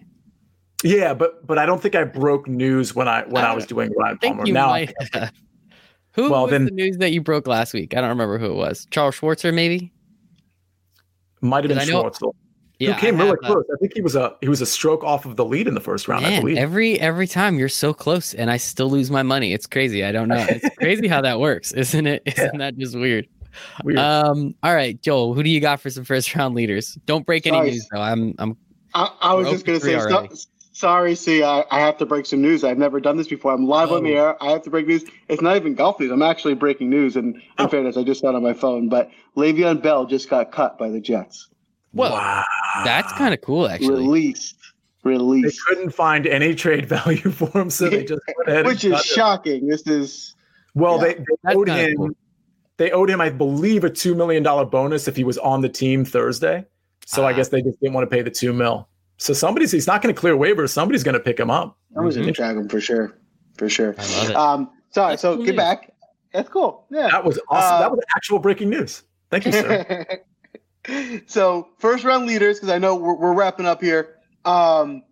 Yeah, 0.83 1.13
but 1.15 1.47
but 1.47 1.57
I 1.57 1.65
don't 1.65 1.81
think 1.81 1.95
I 1.95 2.03
broke 2.03 2.47
news 2.47 2.93
when 2.93 3.07
I 3.07 3.23
when 3.23 3.43
I, 3.43 3.51
I 3.51 3.55
was 3.55 3.65
doing 3.65 3.91
Ryan 3.97 4.17
Palmer. 4.19 4.43
Now 4.45 4.67
might. 4.67 4.93
Who 6.11 6.29
Well, 6.29 6.43
was 6.43 6.51
then- 6.51 6.65
the 6.65 6.71
news 6.71 6.97
that 6.97 7.11
you 7.11 7.21
broke 7.21 7.47
last 7.47 7.73
week? 7.73 7.95
I 7.95 8.01
don't 8.01 8.09
remember 8.09 8.37
who 8.37 8.47
it 8.51 8.55
was. 8.55 8.85
Charles 8.91 9.19
Schwartzel, 9.19 9.53
maybe. 9.53 9.91
might 11.41 11.63
have 11.63 11.69
been 11.75 11.87
Schwartzel. 11.87 12.33
Yeah, 12.79 12.93
who 12.93 12.99
came 12.99 13.15
I 13.15 13.23
really 13.23 13.37
have, 13.43 13.51
close. 13.51 13.65
I 13.73 13.77
think 13.79 13.93
he 13.93 14.01
was 14.01 14.15
a 14.15 14.35
he 14.41 14.49
was 14.49 14.61
a 14.61 14.65
stroke 14.65 15.03
off 15.03 15.25
of 15.25 15.35
the 15.37 15.45
lead 15.45 15.67
in 15.67 15.73
the 15.75 15.79
first 15.81 16.07
round, 16.07 16.25
I 16.25 16.39
believe. 16.39 16.57
every 16.57 16.99
every 16.99 17.27
time 17.27 17.57
you're 17.57 17.69
so 17.69 17.93
close, 17.93 18.33
and 18.33 18.51
I 18.51 18.57
still 18.57 18.89
lose 18.89 19.09
my 19.09 19.23
money. 19.23 19.53
It's 19.53 19.65
crazy. 19.67 20.03
I 20.03 20.11
don't 20.11 20.27
know. 20.27 20.45
It's 20.49 20.75
crazy 20.77 21.07
how 21.07 21.21
that 21.21 21.39
works, 21.39 21.71
isn't 21.71 22.05
it? 22.07 22.23
Isn't 22.25 22.57
that 22.57 22.77
just 22.77 22.95
weird? 22.95 23.27
Weird. 23.83 23.99
Um. 23.99 24.53
All 24.63 24.75
right, 24.75 25.01
Joel. 25.01 25.33
Who 25.33 25.43
do 25.43 25.49
you 25.49 25.61
got 25.61 25.79
for 25.79 25.89
some 25.89 26.03
first 26.03 26.35
round 26.35 26.55
leaders? 26.55 26.95
Don't 27.05 27.25
break 27.25 27.47
any 27.47 27.61
news 27.61 27.87
though. 27.91 28.01
I'm. 28.01 28.35
I'm. 28.39 28.57
I, 28.93 29.09
I 29.21 29.33
was 29.33 29.49
just 29.49 29.65
going 29.65 29.79
to 29.79 29.85
say, 29.85 29.93
for 29.99 30.09
so, 30.09 30.27
sorry, 30.71 31.15
see, 31.15 31.43
I, 31.43 31.65
I 31.69 31.79
have 31.81 31.97
to 31.97 32.05
break 32.05 32.25
some 32.25 32.41
news. 32.41 32.63
I've 32.63 32.77
never 32.77 33.01
done 33.01 33.17
this 33.17 33.27
before. 33.27 33.51
I'm 33.53 33.67
live 33.67 33.91
on 33.91 34.03
the 34.03 34.13
Oh. 34.17 34.23
air. 34.29 34.43
I 34.43 34.51
have 34.51 34.61
to 34.63 34.69
break 34.69 34.87
news. 34.87 35.03
It's 35.27 35.41
not 35.41 35.55
even 35.57 35.75
golf 35.75 35.99
news. 35.99 36.11
I'm 36.11 36.21
actually 36.21 36.53
breaking 36.53 36.89
news. 36.89 37.15
And 37.17 37.35
in 37.35 37.41
Oh. 37.59 37.67
fairness, 37.67 37.97
I 37.97 38.03
just 38.03 38.21
saw 38.21 38.29
it 38.29 38.35
on 38.35 38.43
my 38.43 38.53
phone. 38.53 38.87
But 38.87 39.09
Le'Veon 39.35 39.81
Bell 39.81 40.05
just 40.05 40.29
got 40.29 40.51
cut 40.53 40.77
by 40.77 40.89
the 40.89 41.01
Jets. 41.01 41.47
Whoa, 41.95 42.11
wow. 42.11 42.43
that's 42.83 43.11
kind 43.13 43.33
of 43.33 43.41
cool, 43.41 43.67
actually. 43.67 43.89
Released. 43.95 44.55
Released. 45.03 45.03
They 45.03 45.09
Released. 45.09 45.65
couldn't 45.67 45.89
find 45.91 46.27
any 46.27 46.53
trade 46.55 46.85
value 46.87 47.17
for 47.31 47.49
him, 47.59 47.69
so 47.69 47.89
they 47.89 48.03
just 48.03 48.21
went 48.37 48.49
ahead 48.49 48.65
Which 48.65 48.83
and 48.83 48.93
is 48.93 48.99
cut 49.01 49.05
him. 49.09 49.15
shocking. 49.15 49.67
This 49.67 49.87
is. 49.87 50.35
Well, 50.73 50.97
Yeah. 50.97 51.13
they, 51.13 51.25
they 51.43 51.55
owed 51.55 51.67
him. 51.69 51.95
cool. 51.97 52.09
They 52.77 52.91
owed 52.91 53.09
him, 53.09 53.21
I 53.21 53.29
believe, 53.29 53.83
a 53.85 53.89
two 53.89 54.13
million 54.15 54.43
dollar 54.43 54.65
bonus 54.65 55.07
if 55.07 55.15
he 55.15 55.23
was 55.23 55.37
on 55.37 55.61
the 55.61 55.69
team 55.69 56.03
Thursday. 56.03 56.65
So 57.05 57.23
I 57.23 57.31
Ah. 57.31 57.35
guess 57.35 57.47
they 57.49 57.61
just 57.61 57.79
didn't 57.79 57.93
want 57.93 58.09
to 58.09 58.13
pay 58.13 58.21
the 58.21 58.29
two 58.31 58.51
mil. 58.51 58.87
So 59.17 59.31
somebody's 59.31 59.71
he's 59.71 59.87
not 59.87 60.01
going 60.01 60.13
to 60.13 60.19
clear 60.19 60.35
waivers. 60.35 60.69
Somebody's 60.71 61.03
going 61.03 61.13
to 61.13 61.19
pick 61.21 61.39
him 61.39 61.49
up. 61.49 61.77
I 61.97 62.01
was 62.01 62.15
going 62.15 62.27
to 62.27 62.33
drag 62.33 62.57
him 62.57 62.67
for 62.67 62.81
sure. 62.81 63.17
For 63.57 63.69
sure. 63.69 63.95
I 63.97 64.01
love 64.17 64.29
it. 64.29 64.35
Um, 64.35 64.69
sorry. 64.89 65.11
That's 65.13 65.21
so 65.21 65.35
cool 65.37 65.45
get 65.45 65.51
news. 65.51 65.57
back. 65.57 65.93
That's 66.33 66.49
cool. 66.49 66.85
Yeah. 66.91 67.07
That 67.11 67.23
was 67.23 67.39
awesome. 67.49 67.75
Uh, 67.75 67.79
that 67.79 67.91
was 67.91 68.01
actual 68.13 68.39
breaking 68.39 68.69
news. 68.69 69.03
Thank 69.31 69.45
you, 69.45 69.53
sir. 69.53 70.05
so 71.27 71.69
first 71.79 72.03
round 72.03 72.27
leaders, 72.27 72.57
because 72.57 72.69
I 72.69 72.77
know 72.77 72.95
we're, 72.95 73.15
we're 73.15 73.33
wrapping 73.33 73.65
up 73.65 73.81
here. 73.81 74.17
Um, 74.43 75.03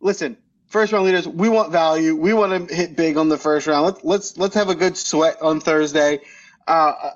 listen, 0.00 0.36
first 0.66 0.92
round 0.92 1.04
leaders, 1.04 1.28
we 1.28 1.48
want 1.48 1.70
value. 1.70 2.16
We 2.16 2.32
want 2.32 2.68
to 2.68 2.74
hit 2.74 2.96
big 2.96 3.16
on 3.16 3.28
the 3.28 3.38
first 3.38 3.66
round. 3.66 3.86
Let's 3.86 4.04
let's 4.04 4.36
let's 4.36 4.54
have 4.54 4.68
a 4.68 4.74
good 4.74 4.96
sweat 4.96 5.40
on 5.40 5.60
Thursday. 5.60 6.20
Uh, 6.66 7.10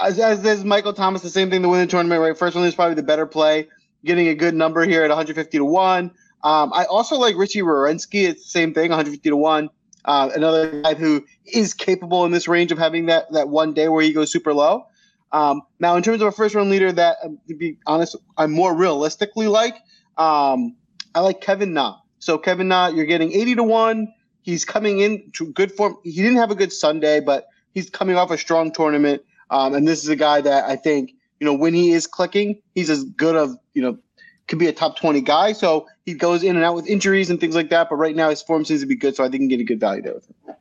as 0.00 0.18
as 0.18 0.64
Michael 0.64 0.92
Thomas, 0.92 1.22
the 1.22 1.30
same 1.30 1.50
thing 1.50 1.62
the 1.62 1.86
tournament, 1.86 2.20
right? 2.20 2.36
First 2.36 2.54
round 2.54 2.66
is 2.66 2.74
probably 2.74 2.94
the 2.94 3.02
better 3.02 3.26
play. 3.26 3.68
Getting 4.04 4.28
a 4.28 4.34
good 4.34 4.54
number 4.54 4.84
here 4.84 5.02
at 5.02 5.10
150 5.10 5.58
to 5.58 5.64
one. 5.64 6.12
Um, 6.42 6.72
I 6.72 6.84
also 6.84 7.16
like 7.16 7.34
Richy 7.34 7.62
Werenski. 7.62 8.26
It's 8.26 8.44
the 8.44 8.48
same 8.48 8.72
thing, 8.72 8.88
150 8.88 9.28
to 9.28 9.36
one. 9.36 9.68
Uh, 10.06 10.30
another 10.34 10.80
guy 10.80 10.94
who 10.94 11.26
is 11.44 11.74
capable 11.74 12.24
in 12.24 12.32
this 12.32 12.48
range 12.48 12.72
of 12.72 12.78
having 12.78 13.06
that 13.06 13.30
that 13.32 13.48
one 13.48 13.74
day 13.74 13.88
where 13.88 14.02
he 14.02 14.12
goes 14.12 14.32
super 14.32 14.54
low. 14.54 14.86
Um, 15.32 15.62
now, 15.78 15.96
in 15.96 16.02
terms 16.02 16.20
of 16.22 16.28
a 16.28 16.32
first 16.32 16.54
round 16.54 16.70
leader 16.70 16.90
that, 16.92 17.18
um, 17.22 17.38
to 17.48 17.54
be 17.54 17.78
honest, 17.86 18.16
I'm 18.36 18.52
more 18.52 18.74
realistically 18.74 19.46
like, 19.46 19.74
um, 20.16 20.76
I 21.14 21.20
like 21.20 21.40
Kevin 21.40 21.72
Na. 21.72 21.98
So 22.18 22.38
Kevin 22.38 22.68
Na, 22.68 22.88
you're 22.88 23.06
getting 23.06 23.32
80 23.32 23.56
to 23.56 23.62
one. 23.62 24.12
He's 24.42 24.64
coming 24.64 25.00
in 25.00 25.30
to 25.32 25.46
good 25.46 25.72
form. 25.72 25.96
He 26.02 26.12
didn't 26.12 26.36
have 26.36 26.50
a 26.50 26.54
good 26.54 26.72
Sunday, 26.72 27.20
but 27.20 27.46
he's 27.74 27.90
coming 27.90 28.16
off 28.16 28.30
a 28.30 28.38
strong 28.38 28.72
tournament. 28.72 29.22
Um, 29.50 29.74
and 29.74 29.86
this 29.86 30.02
is 30.02 30.08
a 30.08 30.16
guy 30.16 30.40
that 30.40 30.64
I 30.64 30.76
think, 30.76 31.12
you 31.38 31.46
know, 31.46 31.54
when 31.54 31.74
he 31.74 31.90
is 31.90 32.06
clicking, 32.06 32.60
he's 32.74 32.90
as 32.90 33.04
good 33.04 33.36
of, 33.36 33.56
you 33.74 33.82
know, 33.82 33.98
could 34.46 34.58
be 34.58 34.66
a 34.66 34.72
top 34.72 34.98
20 34.98 35.20
guy. 35.20 35.52
So 35.52 35.86
he 36.04 36.14
goes 36.14 36.42
in 36.42 36.56
and 36.56 36.64
out 36.64 36.74
with 36.74 36.86
injuries 36.86 37.30
and 37.30 37.38
things 37.38 37.54
like 37.54 37.70
that. 37.70 37.88
But 37.88 37.96
right 37.96 38.16
now 38.16 38.30
his 38.30 38.42
form 38.42 38.64
seems 38.64 38.80
to 38.80 38.86
be 38.86 38.96
good. 38.96 39.14
So 39.16 39.24
I 39.24 39.28
think 39.28 39.42
you 39.42 39.48
can 39.48 39.48
get 39.48 39.60
a 39.60 39.64
good 39.64 39.80
value 39.80 40.02
there 40.02 40.14
with 40.14 40.26
him. 40.26 40.56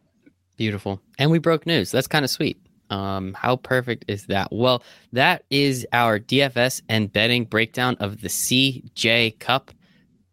Beautiful. 0.57 1.01
And 1.17 1.31
we 1.31 1.39
broke 1.39 1.65
news. 1.65 1.91
That's 1.91 2.07
kind 2.07 2.23
of 2.23 2.29
sweet. 2.31 2.61
Um, 2.89 3.33
how 3.33 3.57
perfect 3.57 4.05
is 4.07 4.25
that? 4.27 4.49
Well, 4.51 4.83
that 5.13 5.43
is 5.49 5.85
our 5.93 6.19
DFS 6.19 6.81
and 6.89 7.11
betting 7.11 7.45
breakdown 7.45 7.95
of 7.99 8.21
the 8.21 8.29
CJ 8.29 9.39
Cup. 9.39 9.71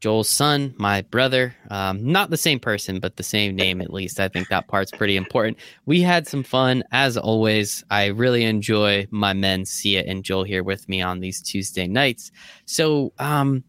Joel's 0.01 0.29
son, 0.29 0.75
my 0.77 1.03
brother, 1.03 1.57
um, 1.71 2.05
not 2.05 2.29
the 2.31 2.37
same 2.37 2.61
person, 2.61 3.01
but 3.01 3.17
the 3.17 3.23
same 3.23 3.57
name 3.57 3.81
at 3.81 3.93
least. 3.93 4.21
I 4.21 4.29
think 4.29 4.49
that 4.49 4.69
part's 4.69 4.91
pretty 4.91 5.17
important. 5.17 5.59
We 5.87 6.03
had 6.03 6.29
some 6.29 6.43
fun 6.43 6.85
as 6.93 7.17
always. 7.17 7.83
I 7.91 8.07
really 8.07 8.45
enjoy 8.45 9.07
my 9.11 9.33
men, 9.33 9.65
Sia 9.65 10.05
and 10.07 10.23
Joel, 10.23 10.45
here 10.45 10.63
with 10.63 10.89
me 10.89 11.01
on 11.01 11.21
these 11.21 11.41
Tuesday 11.41 11.87
nights. 11.87 12.31
So, 12.67 13.15
um, 13.19 13.65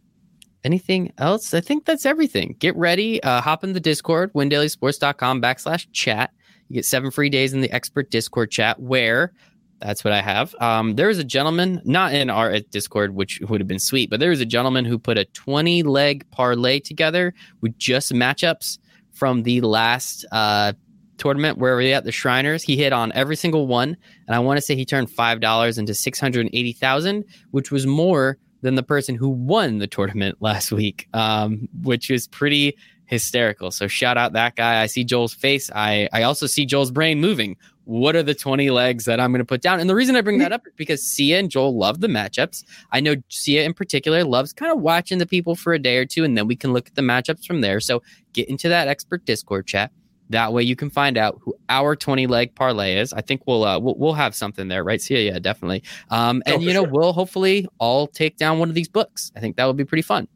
anything 0.63 1.13
else? 1.17 1.53
I 1.53 1.61
think 1.61 1.85
that's 1.85 2.05
everything. 2.05 2.55
Get 2.59 2.75
ready. 2.75 3.23
Uh, 3.23 3.41
hop 3.41 3.63
in 3.63 3.73
the 3.73 3.79
Discord, 3.79 4.33
windailysports.com 4.33 5.41
backslash 5.41 5.88
chat. 5.93 6.31
You 6.70 6.76
get 6.76 6.86
seven 6.86 7.11
free 7.11 7.30
days 7.30 7.53
in 7.53 7.61
the 7.61 7.72
expert 7.72 8.11
Discord 8.11 8.51
chat 8.51 8.80
where 8.80 9.34
that's 9.80 10.03
what 10.03 10.13
I 10.13 10.22
have. 10.22 10.55
Um, 10.59 10.95
there 10.95 11.07
was 11.07 11.20
a 11.20 11.24
gentleman, 11.24 11.82
not 11.86 12.13
in 12.13 12.30
our 12.30 12.59
Discord, 12.59 13.13
which 13.13 13.39
would 13.47 13.61
have 13.61 13.68
been 13.68 13.80
sweet, 13.80 14.09
but 14.09 14.20
there 14.20 14.32
was 14.32 14.41
a 14.41 14.45
gentleman 14.45 14.86
who 14.86 14.97
put 14.97 15.18
a 15.18 15.26
20 15.26 15.84
leg 15.84 16.26
parlay 16.32 16.80
together 16.80 17.34
with 17.61 17.78
just 17.78 18.11
matchups 18.11 18.80
from 19.11 19.43
the 19.43 19.61
last 19.61 20.26
uh, 20.32 20.74
tournament 21.18 21.57
where 21.57 21.76
we 21.76 21.93
at 21.93 22.05
the 22.05 22.11
Shriners. 22.11 22.63
He 22.63 22.78
hit 22.78 22.93
on 22.93 23.11
every 23.13 23.36
single 23.36 23.68
one, 23.68 23.97
and 24.28 24.36
I 24.36 24.39
want 24.39 24.57
to 24.57 24.61
say 24.61 24.76
he 24.76 24.86
turned 24.86 25.11
five 25.11 25.39
dollars 25.39 25.78
into 25.78 25.93
six 25.93 26.20
hundred 26.20 26.47
eighty 26.53 26.74
thousand, 26.74 27.26
which 27.51 27.72
was 27.72 27.86
more 27.86 28.38
than 28.61 28.76
the 28.76 28.84
person 28.84 29.15
who 29.15 29.30
won 29.30 29.78
the 29.78 29.88
tournament 29.88 30.38
last 30.41 30.72
week, 30.72 31.07
um, 31.13 31.68
which 31.82 32.09
is 32.09 32.28
pretty 32.28 32.76
hysterical. 33.08 33.72
So 33.72 33.88
shout 33.88 34.18
out 34.18 34.34
that 34.34 34.55
guy. 34.55 34.82
I 34.82 34.86
see 34.86 35.03
Joel's 35.03 35.34
face. 35.34 35.70
I 35.74 36.08
I 36.14 36.24
also 36.24 36.45
see 36.45 36.66
Joel's 36.66 36.91
brain 36.91 37.20
moving. 37.20 37.58
What 37.86 38.18
are 38.18 38.24
the 38.24 38.36
20 38.36 38.70
legs 38.70 39.05
that 39.05 39.18
I'm 39.22 39.32
going 39.32 39.39
to 39.39 39.45
put 39.45 39.62
down? 39.62 39.80
And 39.80 39.89
the 39.89 39.95
reason 39.95 40.18
I 40.18 40.22
bring 40.22 40.39
that 40.39 40.51
up 40.51 40.68
is 40.68 40.74
because 40.76 41.01
Sia 41.01 41.39
and 41.39 41.49
Joel 41.49 41.78
love 41.78 42.01
the 42.01 42.08
matchups. 42.08 42.66
I 42.91 42.99
know 42.99 43.16
Sia 43.30 43.64
in 43.64 43.74
particular 43.74 44.26
loves 44.26 44.51
kind 44.51 44.74
of 44.74 44.82
watching 44.82 45.20
the 45.20 45.26
people 45.26 45.55
for 45.55 45.74
a 45.74 45.80
day 45.80 45.97
or 45.97 46.05
two, 46.05 46.26
and 46.26 46.38
then 46.38 46.47
we 46.47 46.55
can 46.58 46.74
look 46.74 46.88
at 46.88 46.95
the 46.95 47.01
matchups 47.01 47.45
from 47.45 47.62
there. 47.62 47.80
So 47.80 48.03
get 48.34 48.49
into 48.49 48.68
that 48.68 48.89
expert 48.89 49.24
Discord 49.26 49.68
chat. 49.68 49.91
That 50.30 50.51
way 50.51 50.64
you 50.64 50.76
can 50.76 50.89
find 50.89 51.18
out 51.18 51.39
who 51.41 51.55
our 51.70 51.95
20 51.95 52.28
leg 52.28 52.53
parlay 52.55 52.97
is. 52.97 53.14
I 53.14 53.22
think 53.22 53.43
we'll 53.47 53.64
uh, 53.64 53.80
we'll, 53.80 53.95
we'll 53.95 54.14
have 54.14 54.36
something 54.36 54.68
there, 54.68 54.84
right? 54.84 55.01
Sia, 55.01 55.22
yeah, 55.32 55.39
definitely. 55.39 55.82
Um, 56.10 56.43
Oh, 56.45 56.51
and 56.51 56.62
for 56.62 56.68
you 56.68 56.74
know 56.74 56.84
sure. 56.84 56.91
we'll 56.91 57.14
hopefully 57.14 57.66
all 57.78 58.08
take 58.08 58.36
down 58.36 58.60
one 58.60 58.68
of 58.68 58.76
these 58.76 58.89
books. 58.89 59.32
I 59.38 59.39
think 59.39 59.55
that 59.55 59.64
would 59.66 59.78
be 59.78 59.86
pretty 59.86 60.01
fun. 60.01 60.28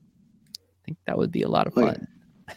I 0.57 0.85
think 0.85 0.97
that 1.05 1.17
would 1.17 1.33
be 1.33 1.41
a 1.41 1.49
lot 1.49 1.67
of 1.67 1.73
fun. 1.73 2.07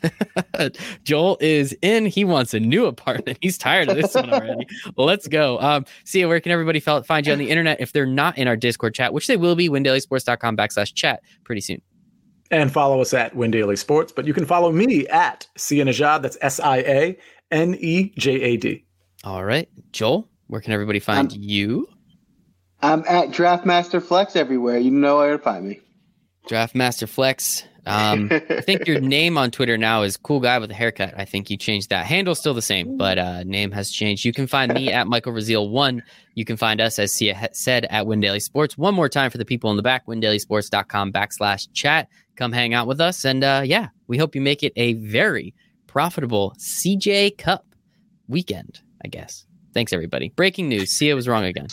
Joel 1.05 1.36
is 1.40 1.76
in. 1.82 2.07
He 2.07 2.24
wants 2.24 2.55
a 2.55 2.61
new 2.61 2.86
apartment. 2.86 3.38
He's 3.40 3.59
tired 3.59 3.88
of 3.88 3.97
this 3.97 4.14
one 4.14 4.30
already. 4.32 4.66
Let's 4.97 5.28
go. 5.28 5.59
Um, 5.61 5.84
see 6.05 6.24
where 6.24 6.40
can 6.40 6.53
everybody 6.53 6.80
find 6.80 7.26
you 7.26 7.32
on 7.32 7.38
the 7.38 7.51
internet 7.51 7.80
if 7.80 7.92
they're 7.92 8.07
not 8.07 8.38
in 8.38 8.49
our 8.49 8.57
Discord 8.57 8.95
chat, 8.95 9.12
which 9.12 9.26
they 9.26 9.36
will 9.36 9.57
be, 9.57 9.68
windailysports.com 9.68 10.57
backslash 10.57 10.95
chat 10.95 11.20
pretty 11.45 11.61
soon. 11.61 11.80
and 12.51 12.72
follow 12.72 13.01
us 13.01 13.12
at 13.14 13.34
Win 13.34 13.51
Daily 13.51 13.76
Sports. 13.76 14.12
But 14.12 14.26
you 14.26 14.34
can 14.34 14.47
follow 14.47 14.70
me 14.72 15.07
at 15.09 15.47
Sia 15.57 15.84
Nejad. 15.84 16.22
That's 16.22 16.38
S 16.40 16.61
I 16.61 16.78
A 16.78 17.18
N 17.51 17.74
E 17.80 18.12
J 18.18 18.40
A 18.42 18.57
D. 18.57 18.84
All 19.24 19.45
right. 19.45 19.68
Joel, 19.92 20.28
where 20.49 20.61
can 20.61 20.72
everybody 20.72 20.99
find 21.01 21.32
Um, 21.32 21.38
you? 21.40 21.88
I'm 22.82 23.03
at 23.09 23.28
Draftmaster 23.30 24.03
Flex 24.03 24.36
everywhere. 24.36 24.76
You 24.78 24.90
know 24.90 25.16
where 25.16 25.36
to 25.36 25.42
find 25.42 25.66
me. 25.66 25.80
Draft 26.47 26.74
Master 26.74 27.07
Flex. 27.07 27.64
Um, 27.86 28.28
I 28.32 28.61
think 28.61 28.86
your 28.86 29.01
name 29.16 29.36
on 29.36 29.51
Twitter 29.51 29.76
now 29.76 30.03
is 30.03 30.16
Cool 30.16 30.40
Guy 30.40 30.59
with 30.59 30.70
a 30.70 30.74
Haircut. 30.74 31.14
I 31.16 31.24
think 31.24 31.51
you 31.51 31.57
changed 31.57 31.90
that. 31.90 32.07
Handle's 32.07 32.38
still 32.38 32.55
the 32.55 32.62
same, 32.62 32.97
but 32.97 33.18
uh, 33.18 33.42
name 33.45 33.72
has 33.72 33.90
changed. 33.90 34.24
You 34.24 34.32
can 34.32 34.47
find 34.47 34.72
me 34.72 34.90
at 34.92 35.07
Michael 35.07 35.32
Rasile 35.32 35.70
one. 35.70 36.03
You 36.34 36.45
can 36.45 36.57
find 36.57 36.80
us, 36.80 36.99
as 36.99 37.12
Sia 37.12 37.49
said, 37.53 37.86
at 37.90 38.07
Win 38.07 38.20
Daily 38.20 38.40
Sports. 38.40 38.78
One 38.78 38.95
more 38.95 39.09
time 39.09 39.30
for 39.30 39.38
the 39.38 39.45
people 39.45 39.70
in 39.70 39.76
the 39.76 39.82
back, 39.82 40.07
windailysports.com 40.07 41.12
backslash 41.12 41.68
chat. 41.72 42.09
Come 42.36 42.53
hang 42.53 42.74
out 42.74 42.86
with 42.86 43.01
us. 43.01 43.24
And 43.24 43.45
uh, 43.45 43.62
yeah, 43.64 43.88
we 44.07 44.18
hope 44.18 44.34
you 44.34 44.40
make 44.40 44.62
it 44.62 44.72
a 44.76 44.95
very 44.95 45.55
profitable 45.86 46.55
CJ 46.59 47.38
Cup 47.38 47.66
weekend, 48.28 48.80
I 49.05 49.09
guess. 49.09 49.47
Thanks, 49.74 49.92
everybody. 49.92 50.30
Breaking 50.30 50.68
news 50.68 50.90
Sia 50.90 51.14
was 51.14 51.28
wrong 51.28 51.45
again. 51.45 51.68